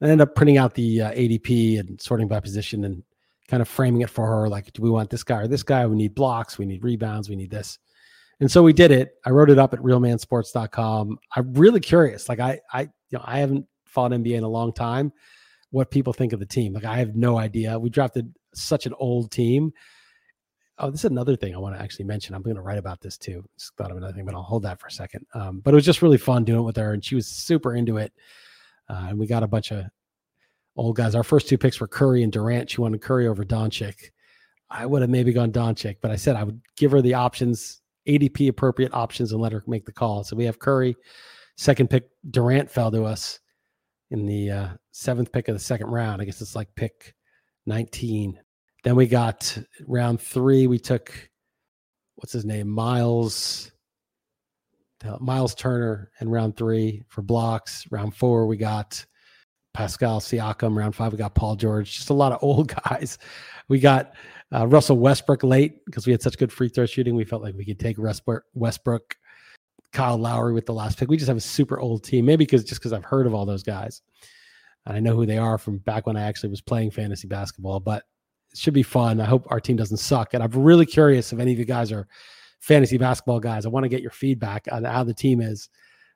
I 0.00 0.06
ended 0.06 0.20
up 0.20 0.34
printing 0.34 0.58
out 0.58 0.74
the 0.74 1.02
uh, 1.02 1.12
ADP 1.12 1.78
and 1.78 2.00
sorting 2.00 2.28
by 2.28 2.40
position 2.40 2.84
and 2.84 3.02
kind 3.48 3.60
of 3.60 3.68
framing 3.68 4.00
it 4.00 4.10
for 4.10 4.26
her 4.26 4.48
like, 4.48 4.72
do 4.72 4.82
we 4.82 4.90
want 4.90 5.10
this 5.10 5.22
guy 5.22 5.42
or 5.42 5.46
this 5.46 5.62
guy? 5.62 5.86
We 5.86 5.96
need 5.96 6.14
blocks, 6.14 6.58
we 6.58 6.66
need 6.66 6.82
rebounds, 6.82 7.28
we 7.28 7.36
need 7.36 7.50
this. 7.50 7.78
And 8.40 8.50
so 8.50 8.62
we 8.62 8.72
did 8.72 8.90
it. 8.90 9.14
I 9.24 9.30
wrote 9.30 9.50
it 9.50 9.58
up 9.58 9.72
at 9.72 9.80
realmansports.com. 9.80 11.18
I'm 11.36 11.54
really 11.54 11.78
curious. 11.78 12.28
Like 12.28 12.40
I 12.40 12.60
I 12.72 12.82
you 12.82 13.18
know, 13.18 13.22
I 13.24 13.38
haven't 13.38 13.66
followed 13.86 14.12
NBA 14.12 14.38
in 14.38 14.42
a 14.42 14.48
long 14.48 14.72
time. 14.72 15.12
What 15.70 15.90
people 15.90 16.12
think 16.12 16.32
of 16.32 16.40
the 16.40 16.46
team. 16.46 16.72
Like 16.72 16.84
I 16.84 16.96
have 16.96 17.14
no 17.14 17.38
idea. 17.38 17.78
We 17.78 17.88
drafted 17.88 18.34
such 18.52 18.86
an 18.86 18.94
old 18.98 19.30
team. 19.30 19.72
Oh, 20.82 20.90
this 20.90 21.04
is 21.04 21.10
another 21.10 21.36
thing 21.36 21.54
I 21.54 21.58
want 21.58 21.76
to 21.76 21.80
actually 21.80 22.06
mention. 22.06 22.34
I'm 22.34 22.42
going 22.42 22.56
to 22.56 22.62
write 22.62 22.76
about 22.76 23.00
this 23.00 23.16
too. 23.16 23.44
Just 23.56 23.76
thought 23.76 23.92
of 23.92 23.96
another 23.96 24.12
thing, 24.12 24.24
but 24.24 24.34
I'll 24.34 24.42
hold 24.42 24.64
that 24.64 24.80
for 24.80 24.88
a 24.88 24.90
second. 24.90 25.24
Um, 25.32 25.60
but 25.60 25.72
it 25.72 25.76
was 25.76 25.84
just 25.84 26.02
really 26.02 26.18
fun 26.18 26.42
doing 26.42 26.58
it 26.58 26.62
with 26.62 26.76
her, 26.76 26.92
and 26.92 27.04
she 27.04 27.14
was 27.14 27.28
super 27.28 27.76
into 27.76 27.98
it. 27.98 28.12
Uh, 28.90 29.06
and 29.10 29.18
we 29.18 29.28
got 29.28 29.44
a 29.44 29.48
bunch 29.48 29.70
of 29.70 29.84
old 30.74 30.96
guys. 30.96 31.14
Our 31.14 31.22
first 31.22 31.48
two 31.48 31.56
picks 31.56 31.80
were 31.80 31.86
Curry 31.86 32.24
and 32.24 32.32
Durant. 32.32 32.68
She 32.68 32.80
wanted 32.80 33.00
Curry 33.00 33.28
over 33.28 33.44
Doncic. 33.44 34.10
I 34.68 34.84
would 34.84 35.02
have 35.02 35.10
maybe 35.10 35.32
gone 35.32 35.52
Doncic, 35.52 35.98
but 36.02 36.10
I 36.10 36.16
said 36.16 36.34
I 36.34 36.42
would 36.42 36.60
give 36.76 36.90
her 36.90 37.00
the 37.00 37.14
options 37.14 37.80
ADP 38.08 38.48
appropriate 38.48 38.92
options 38.92 39.30
and 39.30 39.40
let 39.40 39.52
her 39.52 39.62
make 39.68 39.84
the 39.84 39.92
call. 39.92 40.24
So 40.24 40.34
we 40.34 40.46
have 40.46 40.58
Curry, 40.58 40.96
second 41.56 41.90
pick. 41.90 42.08
Durant 42.28 42.68
fell 42.68 42.90
to 42.90 43.04
us 43.04 43.38
in 44.10 44.26
the 44.26 44.50
uh, 44.50 44.68
seventh 44.90 45.30
pick 45.30 45.46
of 45.46 45.54
the 45.54 45.60
second 45.60 45.88
round. 45.88 46.20
I 46.20 46.24
guess 46.24 46.40
it's 46.40 46.56
like 46.56 46.74
pick 46.74 47.14
19. 47.66 48.40
Then 48.84 48.96
we 48.96 49.06
got 49.06 49.56
round 49.86 50.20
three. 50.20 50.66
We 50.66 50.78
took 50.78 51.12
what's 52.16 52.32
his 52.32 52.44
name, 52.44 52.68
Miles, 52.68 53.70
Miles 55.20 55.54
Turner, 55.54 56.10
in 56.20 56.28
round 56.28 56.56
three 56.56 57.04
for 57.08 57.22
blocks. 57.22 57.86
Round 57.90 58.14
four, 58.14 58.46
we 58.46 58.56
got 58.56 59.04
Pascal 59.74 60.20
Siakam. 60.20 60.76
Round 60.76 60.94
five, 60.94 61.12
we 61.12 61.18
got 61.18 61.34
Paul 61.34 61.56
George. 61.56 61.92
Just 61.92 62.10
a 62.10 62.14
lot 62.14 62.32
of 62.32 62.38
old 62.42 62.74
guys. 62.84 63.18
We 63.68 63.78
got 63.78 64.14
uh, 64.52 64.66
Russell 64.66 64.98
Westbrook 64.98 65.42
late 65.42 65.84
because 65.86 66.06
we 66.06 66.12
had 66.12 66.22
such 66.22 66.38
good 66.38 66.52
free 66.52 66.68
throw 66.68 66.86
shooting. 66.86 67.14
We 67.14 67.24
felt 67.24 67.42
like 67.42 67.54
we 67.54 67.64
could 67.64 67.78
take 67.78 67.96
Westbrook, 67.98 69.16
Kyle 69.92 70.18
Lowry 70.18 70.52
with 70.52 70.66
the 70.66 70.74
last 70.74 70.98
pick. 70.98 71.08
We 71.08 71.16
just 71.16 71.28
have 71.28 71.36
a 71.36 71.40
super 71.40 71.78
old 71.78 72.04
team, 72.04 72.26
maybe 72.26 72.44
because 72.44 72.64
just 72.64 72.80
because 72.80 72.92
I've 72.92 73.04
heard 73.04 73.26
of 73.26 73.34
all 73.34 73.46
those 73.46 73.62
guys 73.62 74.02
and 74.86 74.96
I 74.96 75.00
know 75.00 75.14
who 75.14 75.26
they 75.26 75.38
are 75.38 75.58
from 75.58 75.78
back 75.78 76.06
when 76.06 76.16
I 76.16 76.22
actually 76.22 76.50
was 76.50 76.60
playing 76.60 76.90
fantasy 76.90 77.28
basketball. 77.28 77.80
But 77.80 78.04
should 78.54 78.74
be 78.74 78.82
fun. 78.82 79.20
I 79.20 79.24
hope 79.24 79.46
our 79.50 79.60
team 79.60 79.76
doesn't 79.76 79.96
suck. 79.98 80.34
And 80.34 80.42
I'm 80.42 80.50
really 80.50 80.86
curious 80.86 81.32
if 81.32 81.38
any 81.38 81.52
of 81.52 81.58
you 81.58 81.64
guys 81.64 81.92
are 81.92 82.06
fantasy 82.60 82.98
basketball 82.98 83.40
guys. 83.40 83.66
I 83.66 83.70
want 83.70 83.84
to 83.84 83.88
get 83.88 84.02
your 84.02 84.10
feedback 84.10 84.68
on 84.70 84.84
how 84.84 85.04
the 85.04 85.14
team 85.14 85.40
is 85.40 85.68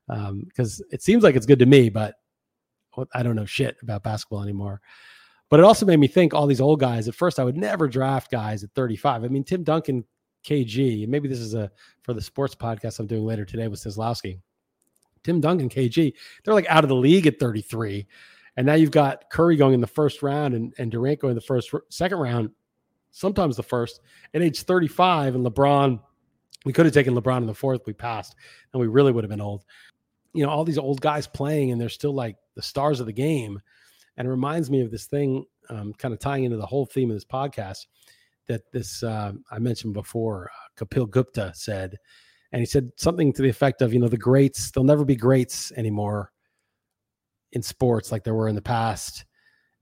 because 0.07 0.81
um, 0.81 0.87
it 0.91 1.03
seems 1.03 1.25
like 1.25 1.35
it's 1.35 1.47
good 1.47 1.59
to 1.59 1.67
me, 1.67 1.89
but 1.89 2.15
I 3.13 3.23
don't 3.23 3.37
know 3.37 3.45
shit 3.45 3.77
about 3.83 4.03
basketball 4.03 4.43
anymore. 4.43 4.81
But 5.49 5.61
it 5.61 5.65
also 5.65 5.87
made 5.87 5.99
me 5.99 6.09
think 6.09 6.35
all 6.35 6.47
these 6.47 6.61
old 6.61 6.81
guys. 6.81 7.09
At 7.09 7.15
first, 7.15 7.39
I 7.39 7.45
would 7.45 7.57
never 7.57 7.87
draft 7.87 8.31
guys 8.31 8.65
at 8.65 8.71
35. 8.75 9.25
I 9.25 9.29
mean, 9.29 9.45
Tim 9.45 9.63
Duncan, 9.63 10.05
KG, 10.45 11.07
maybe 11.07 11.29
this 11.29 11.39
is 11.39 11.55
a 11.55 11.71
for 12.03 12.15
the 12.15 12.21
sports 12.21 12.55
podcast 12.55 12.99
I'm 12.99 13.07
doing 13.07 13.25
later 13.25 13.45
today 13.45 13.69
with 13.69 13.81
Sislowski. 13.83 14.41
Tim 15.23 15.41
Duncan, 15.41 15.69
KG, 15.69 16.13
they're 16.45 16.55
like 16.55 16.67
out 16.69 16.85
of 16.85 16.89
the 16.89 16.97
league 16.97 17.27
at 17.27 17.39
33. 17.39 18.07
And 18.57 18.67
now 18.67 18.75
you've 18.75 18.91
got 18.91 19.29
Curry 19.31 19.57
going 19.57 19.75
in 19.75 19.81
the 19.81 19.87
first 19.87 20.23
round 20.23 20.55
and, 20.55 20.73
and 20.79 20.91
Durant 20.91 21.21
going 21.21 21.33
in 21.33 21.37
the 21.37 21.43
first, 21.43 21.73
second 21.91 22.19
round, 22.19 22.51
sometimes 23.11 23.57
the 23.57 23.63
first 23.63 24.01
at 24.35 24.43
age 24.43 24.63
35. 24.63 25.35
And 25.35 25.45
LeBron, 25.45 26.01
we 26.65 26.73
could 26.73 26.87
have 26.87 26.95
taken 26.95 27.15
LeBron 27.15 27.39
in 27.39 27.47
the 27.47 27.55
fourth. 27.55 27.83
We 27.87 27.93
passed, 27.93 28.35
and 28.73 28.81
we 28.81 28.87
really 28.87 29.13
would 29.13 29.25
have 29.25 29.31
been 29.31 29.41
old. 29.41 29.65
You 30.33 30.45
know, 30.45 30.51
all 30.51 30.65
these 30.65 30.79
old 30.79 31.01
guys 31.01 31.27
playing, 31.27 31.71
and 31.71 31.81
they're 31.81 31.89
still 31.89 32.15
like 32.15 32.37
the 32.55 32.63
stars 32.63 33.01
of 33.01 33.07
the 33.07 33.13
game. 33.13 33.61
And 34.17 34.27
it 34.27 34.31
reminds 34.31 34.71
me 34.71 34.81
of 34.81 34.91
this 34.91 35.07
thing, 35.07 35.45
um, 35.69 35.93
kind 35.95 36.15
of 36.15 36.21
tying 36.21 36.45
into 36.45 36.57
the 36.57 36.67
whole 36.67 36.87
theme 36.87 37.11
of 37.11 37.17
this 37.17 37.25
podcast 37.25 37.87
that 38.47 38.71
this 38.73 39.03
uh, 39.03 39.33
I 39.51 39.59
mentioned 39.59 39.93
before. 39.93 40.51
Uh, 40.51 40.85
Kapil 40.85 41.11
Gupta 41.11 41.53
said, 41.55 41.99
and 42.53 42.61
he 42.61 42.67
said 42.67 42.93
something 42.97 43.33
to 43.35 43.43
the 43.43 43.49
effect 43.49 43.83
of, 43.83 43.93
you 43.93 44.01
know, 44.01 44.09
the 44.09 44.17
greats 44.17 44.71
they'll 44.71 44.85
never 44.85 45.05
be 45.05 45.17
greats 45.17 45.73
anymore 45.73 46.33
in 47.57 47.63
sports 47.63 48.13
like 48.13 48.23
there 48.23 48.35
were 48.35 48.49
in 48.49 48.55
the 48.55 48.63
past, 48.63 49.25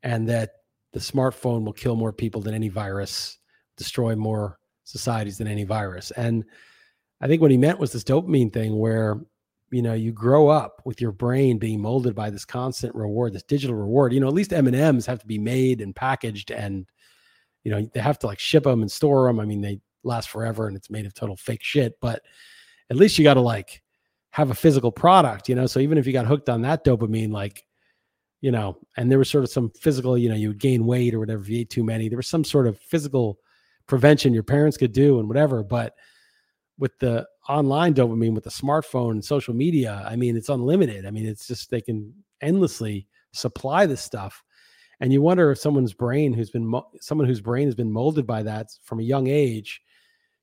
and 0.02 0.28
that 0.28 0.50
the 0.92 1.00
smartphone 1.00 1.64
will 1.64 1.72
kill 1.72 1.96
more 1.96 2.12
people 2.12 2.40
than 2.40 2.54
any 2.54 2.68
virus, 2.68 3.38
destroy 3.76 4.14
more 4.16 4.58
societies 4.84 5.36
than 5.36 5.48
any 5.48 5.64
virus. 5.64 6.12
And 6.12 6.44
I 7.20 7.26
think 7.26 7.42
what 7.42 7.50
he 7.50 7.56
meant 7.56 7.80
was 7.80 7.92
this 7.92 8.04
dopamine 8.04 8.52
thing 8.52 8.78
where 8.78 9.20
you 9.70 9.82
know 9.82 9.94
you 9.94 10.12
grow 10.12 10.48
up 10.48 10.82
with 10.84 11.00
your 11.00 11.10
brain 11.10 11.58
being 11.58 11.80
molded 11.80 12.14
by 12.14 12.30
this 12.30 12.44
constant 12.44 12.94
reward 12.94 13.32
this 13.32 13.42
digital 13.42 13.74
reward 13.74 14.12
you 14.12 14.20
know 14.20 14.28
at 14.28 14.34
least 14.34 14.52
m&ms 14.52 15.06
have 15.06 15.18
to 15.18 15.26
be 15.26 15.38
made 15.38 15.80
and 15.80 15.96
packaged 15.96 16.50
and 16.50 16.86
you 17.64 17.72
know 17.72 17.88
they 17.94 17.98
have 17.98 18.18
to 18.18 18.26
like 18.26 18.38
ship 18.38 18.64
them 18.64 18.82
and 18.82 18.92
store 18.92 19.26
them 19.26 19.40
i 19.40 19.44
mean 19.44 19.62
they 19.62 19.80
last 20.04 20.28
forever 20.28 20.68
and 20.68 20.76
it's 20.76 20.90
made 20.90 21.06
of 21.06 21.14
total 21.14 21.34
fake 21.34 21.62
shit 21.62 21.94
but 22.00 22.22
at 22.90 22.96
least 22.96 23.18
you 23.18 23.24
got 23.24 23.34
to 23.34 23.40
like 23.40 23.82
have 24.34 24.50
a 24.50 24.54
physical 24.54 24.90
product 24.90 25.48
you 25.48 25.54
know? 25.54 25.66
So 25.66 25.78
even 25.78 25.96
if 25.96 26.06
you 26.06 26.12
got 26.12 26.26
hooked 26.26 26.48
on 26.48 26.62
that 26.62 26.84
dopamine 26.84 27.32
like 27.32 27.64
you 28.40 28.50
know 28.50 28.76
and 28.96 29.10
there 29.10 29.18
was 29.18 29.30
sort 29.30 29.44
of 29.44 29.50
some 29.50 29.70
physical 29.70 30.18
you 30.18 30.28
know 30.28 30.34
you 30.34 30.48
would 30.48 30.58
gain 30.58 30.86
weight 30.86 31.14
or 31.14 31.20
whatever 31.20 31.40
if 31.42 31.48
you 31.48 31.60
ate 31.60 31.70
too 31.70 31.84
many 31.84 32.08
there 32.08 32.16
was 32.16 32.26
some 32.26 32.44
sort 32.44 32.66
of 32.66 32.78
physical 32.78 33.38
prevention 33.86 34.34
your 34.34 34.42
parents 34.42 34.76
could 34.76 34.92
do 34.92 35.18
and 35.18 35.28
whatever. 35.28 35.62
But 35.62 35.94
with 36.78 36.98
the 36.98 37.26
online 37.48 37.94
dopamine 37.94 38.34
with 38.34 38.44
the 38.44 38.50
smartphone 38.50 39.12
and 39.12 39.24
social 39.24 39.54
media 39.54 40.04
i 40.08 40.16
mean 40.16 40.36
it's 40.36 40.48
unlimited. 40.48 41.06
I 41.06 41.10
mean 41.10 41.26
it's 41.26 41.46
just 41.46 41.70
they 41.70 41.80
can 41.80 42.12
endlessly 42.40 43.06
supply 43.32 43.86
this 43.86 44.00
stuff. 44.00 44.42
And 45.00 45.12
you 45.12 45.22
wonder 45.22 45.50
if 45.52 45.58
someone's 45.58 45.92
brain 45.92 46.32
who's 46.32 46.50
been 46.50 46.72
someone 47.00 47.28
whose 47.28 47.40
brain 47.40 47.66
has 47.66 47.74
been 47.74 47.92
molded 47.92 48.26
by 48.26 48.42
that 48.42 48.68
from 48.82 48.98
a 48.98 49.04
young 49.04 49.28
age 49.28 49.80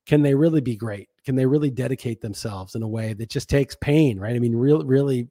can 0.06 0.22
they 0.22 0.34
really 0.34 0.60
be 0.60 0.76
great? 0.76 1.08
Can 1.24 1.36
they 1.36 1.46
really 1.46 1.70
dedicate 1.70 2.20
themselves 2.20 2.74
in 2.74 2.82
a 2.82 2.88
way 2.88 3.12
that 3.14 3.30
just 3.30 3.48
takes 3.48 3.76
pain 3.76 4.18
right? 4.18 4.36
I 4.36 4.38
mean 4.38 4.56
real 4.56 4.84
really 4.84 5.28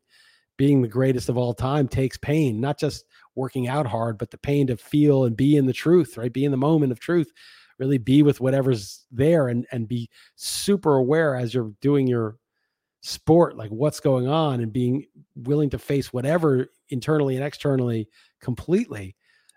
being 0.57 0.81
the 0.81 0.87
greatest 0.87 1.29
of 1.29 1.37
all 1.37 1.53
time 1.53 1.87
takes 1.87 2.17
pain 2.17 2.61
not 2.61 2.77
just 2.77 3.05
working 3.35 3.67
out 3.67 3.87
hard 3.87 4.17
but 4.17 4.29
the 4.29 4.37
pain 4.37 4.67
to 4.67 4.77
feel 4.77 5.25
and 5.25 5.35
be 5.35 5.57
in 5.57 5.65
the 5.65 5.73
truth 5.73 6.17
right? 6.17 6.33
Be 6.33 6.45
in 6.45 6.51
the 6.51 6.57
moment 6.57 6.91
of 6.91 6.99
truth 6.99 7.31
really 7.79 7.97
be 7.97 8.21
with 8.21 8.39
whatever's 8.39 9.05
there 9.11 9.47
and 9.47 9.65
and 9.71 9.87
be 9.87 10.09
super 10.35 10.95
aware 10.97 11.35
as 11.35 11.53
you're 11.53 11.73
doing 11.81 12.07
your 12.07 12.37
sport, 13.01 13.57
like 13.57 13.71
what's 13.71 13.99
going 13.99 14.27
on, 14.27 14.61
and 14.61 14.71
being 14.71 15.05
willing 15.35 15.69
to 15.71 15.79
face 15.79 16.13
whatever 16.13 16.67
internally 16.89 17.35
and 17.35 17.43
externally 17.43 18.07
completely, 18.39 19.15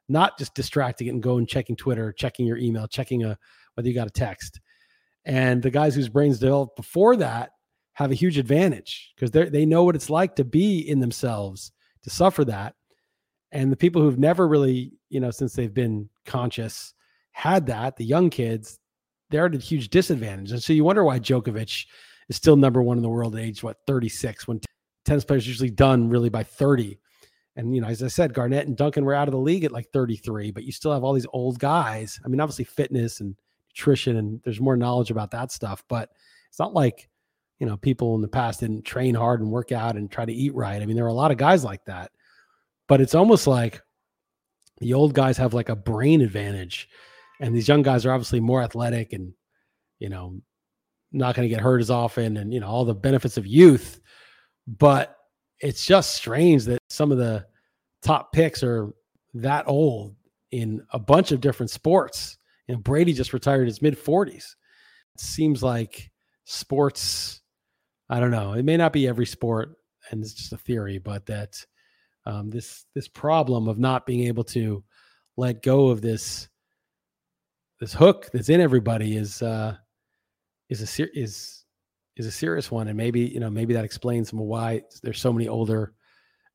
not 0.09 0.39
just 0.39 0.55
distracting 0.55 1.07
it 1.07 1.11
and 1.11 1.23
going 1.23 1.47
checking 1.47 1.77
Twitter, 1.77 2.13
checking 2.13 2.47
your 2.47 2.57
email, 2.57 2.89
checking 2.89 3.25
a 3.25 3.39
whether 3.75 3.89
you 3.89 3.95
got 3.95 4.07
a 4.07 4.11
text. 4.11 4.61
And 5.25 5.63
the 5.63 5.71
guys 5.71 5.95
whose 5.95 6.09
brains 6.09 6.39
developed 6.39 6.77
before 6.77 7.17
that 7.17 7.51
have 7.95 8.11
a 8.11 8.15
huge 8.15 8.39
advantage 8.39 9.13
because 9.15 9.31
they 9.31 9.49
they 9.49 9.65
know 9.65 9.85
what 9.85 9.95
it's 9.95 10.11
like 10.11 10.37
to 10.37 10.45
be 10.45 10.81
in 10.81 11.01
themselves, 11.01 11.73
to 12.03 12.11
suffer 12.11 12.45
that. 12.45 12.75
And 13.53 13.71
the 13.71 13.77
people 13.77 14.03
who've 14.03 14.19
never 14.19 14.49
really, 14.49 14.93
you 15.11 15.21
know, 15.21 15.31
since 15.31 15.55
they've 15.55 15.73
been 15.73 16.11
conscious, 16.27 16.93
had 17.33 17.67
that, 17.67 17.97
the 17.97 18.05
young 18.05 18.31
kids, 18.31 18.79
they're 19.31 19.47
at 19.47 19.55
a 19.55 19.59
huge 19.59 19.91
disadvantage. 19.91 20.53
And 20.53 20.63
so 20.63 20.73
you 20.73 20.85
wonder 20.85 21.05
why 21.05 21.19
Djokovic 21.19 21.87
is 22.29 22.37
still 22.37 22.57
number 22.57 22.83
one 22.83 22.97
in 22.97 23.03
the 23.03 23.09
world 23.09 23.37
at 23.37 23.43
age, 23.43 23.63
what, 23.63 23.79
36, 23.87 24.49
when 24.49 24.61
tennis 25.05 25.25
players 25.25 25.47
usually 25.47 25.71
done 25.71 26.09
really 26.09 26.29
by 26.29 26.43
30. 26.43 26.99
And, 27.57 27.75
you 27.75 27.81
know, 27.81 27.89
as 27.89 28.03
I 28.03 28.09
said, 28.09 28.35
Garnett 28.35 28.67
and 28.67 28.77
Duncan 28.77 29.05
were 29.05 29.15
out 29.15 29.29
of 29.29 29.33
the 29.33 29.39
league 29.39 29.65
at 29.65 29.73
like 29.73 29.91
33, 29.93 30.51
but 30.51 30.65
you 30.65 30.73
still 30.73 30.93
have 30.93 31.05
all 31.05 31.13
these 31.13 31.27
old 31.33 31.59
guys. 31.59 32.19
I 32.25 32.29
mean, 32.29 32.41
obviously 32.41 32.65
fitness 32.65 33.21
and 33.21 33.37
nutrition 33.75 34.17
and 34.17 34.41
there's 34.45 34.61
more 34.61 34.77
knowledge 34.77 35.11
about 35.11 35.31
that 35.33 35.53
stuff, 35.53 35.83
but 35.89 36.11
it's 36.49 36.59
not 36.59 36.75
like, 36.75 37.09
you 37.59 37.67
know, 37.67 37.77
people 37.77 38.15
in 38.15 38.21
the 38.21 38.29
past 38.29 38.61
didn't 38.61 38.85
train 38.85 39.15
hard 39.15 39.41
and 39.41 39.51
work 39.51 39.73
out 39.73 39.97
and 39.97 40.11
try 40.11 40.25
to 40.25 40.33
eat 40.33 40.55
right. 40.55 40.81
I 40.81 40.87
mean, 40.87 40.97
there 40.97 41.05
are 41.05 41.09
a 41.09 41.13
lot 41.15 41.31
of 41.31 41.39
guys 41.39 41.65
like 41.65 41.85
that, 41.87 42.11
but 42.89 43.01
it's 43.01 43.15
almost 43.15 43.47
like 43.47 43.81
the 44.79 44.95
old 44.95 45.15
guys 45.15 45.37
have 45.39 45.55
like 45.55 45.69
a 45.69 45.77
brain 45.77 46.21
advantage 46.21 46.89
and 47.41 47.55
these 47.55 47.69
young 47.69 47.83
guys 47.83 48.07
are 48.07 48.13
obviously 48.13 48.41
more 48.41 48.63
athletic 48.63 49.13
and, 49.13 49.33
you 49.99 50.09
know, 50.09 50.41
not 51.13 51.35
going 51.35 51.49
to 51.49 51.55
get 51.55 51.63
hurt 51.63 51.81
as 51.81 51.91
often 51.91 52.37
and, 52.37 52.53
you 52.53 52.61
know, 52.61 52.67
all 52.67 52.85
the 52.85 52.95
benefits 52.95 53.37
of 53.37 53.47
youth. 53.47 54.01
But 54.67 55.17
it's 55.61 55.85
just 55.85 56.15
strange 56.15 56.65
that 56.65 56.79
some 56.89 57.13
of 57.13 57.19
the 57.19 57.47
top 58.03 58.33
picks 58.33 58.63
are 58.63 58.93
that 59.35 59.67
old 59.67 60.15
in 60.51 60.83
a 60.91 60.99
bunch 60.99 61.33
of 61.33 61.41
different 61.41 61.71
sports. 61.71 62.39
You 62.69 62.75
know, 62.75 62.81
Brady 62.81 63.13
just 63.13 63.33
retired 63.33 63.63
in 63.63 63.67
his 63.67 63.83
mid 63.83 63.97
40s. 63.97 64.55
It 65.15 65.21
seems 65.21 65.63
like 65.63 66.11
sports, 66.45 67.41
I 68.09 68.21
don't 68.21 68.31
know, 68.31 68.55
it 68.55 68.65
may 68.65 68.77
not 68.77 68.93
be 68.93 69.07
every 69.07 69.27
sport, 69.27 69.77
and 70.11 70.23
it's 70.23 70.35
just 70.35 70.53
a 70.53 70.59
theory, 70.59 70.99
but 70.99 71.27
that 71.27 71.65
um, 72.27 72.51
this 72.51 72.85
this 72.95 73.09
problem 73.09 73.69
of 73.69 73.79
not 73.79 74.07
being 74.07 74.27
able 74.27 74.45
to 74.45 74.83
let 75.37 75.63
go 75.63 75.89
of 75.89 76.01
this 76.01 76.49
this 77.81 77.93
hook 77.93 78.31
that's 78.33 78.49
in 78.49 78.61
everybody 78.61 79.17
is 79.17 79.43
uh, 79.43 79.77
is 80.69 80.81
a 80.81 80.87
ser- 80.87 81.11
is 81.15 81.65
is 82.17 82.27
a 82.27 82.33
serious 82.33 82.71
one, 82.71 82.89
and 82.89 82.97
maybe 82.97 83.21
you 83.21 83.41
know 83.41 83.51
maybe 83.51 83.75
that 83.75 83.85
explains 83.85 84.33
why 84.33 84.83
there's 85.03 85.21
so 85.21 85.33
many 85.33 85.49
older 85.49 85.95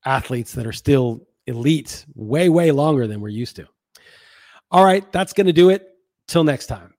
athletes 0.05 0.53
that 0.53 0.65
are 0.65 0.73
still 0.73 1.27
elite 1.47 2.05
way 2.15 2.49
way 2.49 2.71
longer 2.71 3.07
than 3.07 3.21
we're 3.21 3.29
used 3.29 3.55
to. 3.57 3.67
All 4.71 4.85
right, 4.85 5.09
that's 5.11 5.33
going 5.33 5.47
to 5.47 5.53
do 5.53 5.69
it. 5.69 5.88
Till 6.29 6.43
next 6.43 6.67
time. 6.67 6.98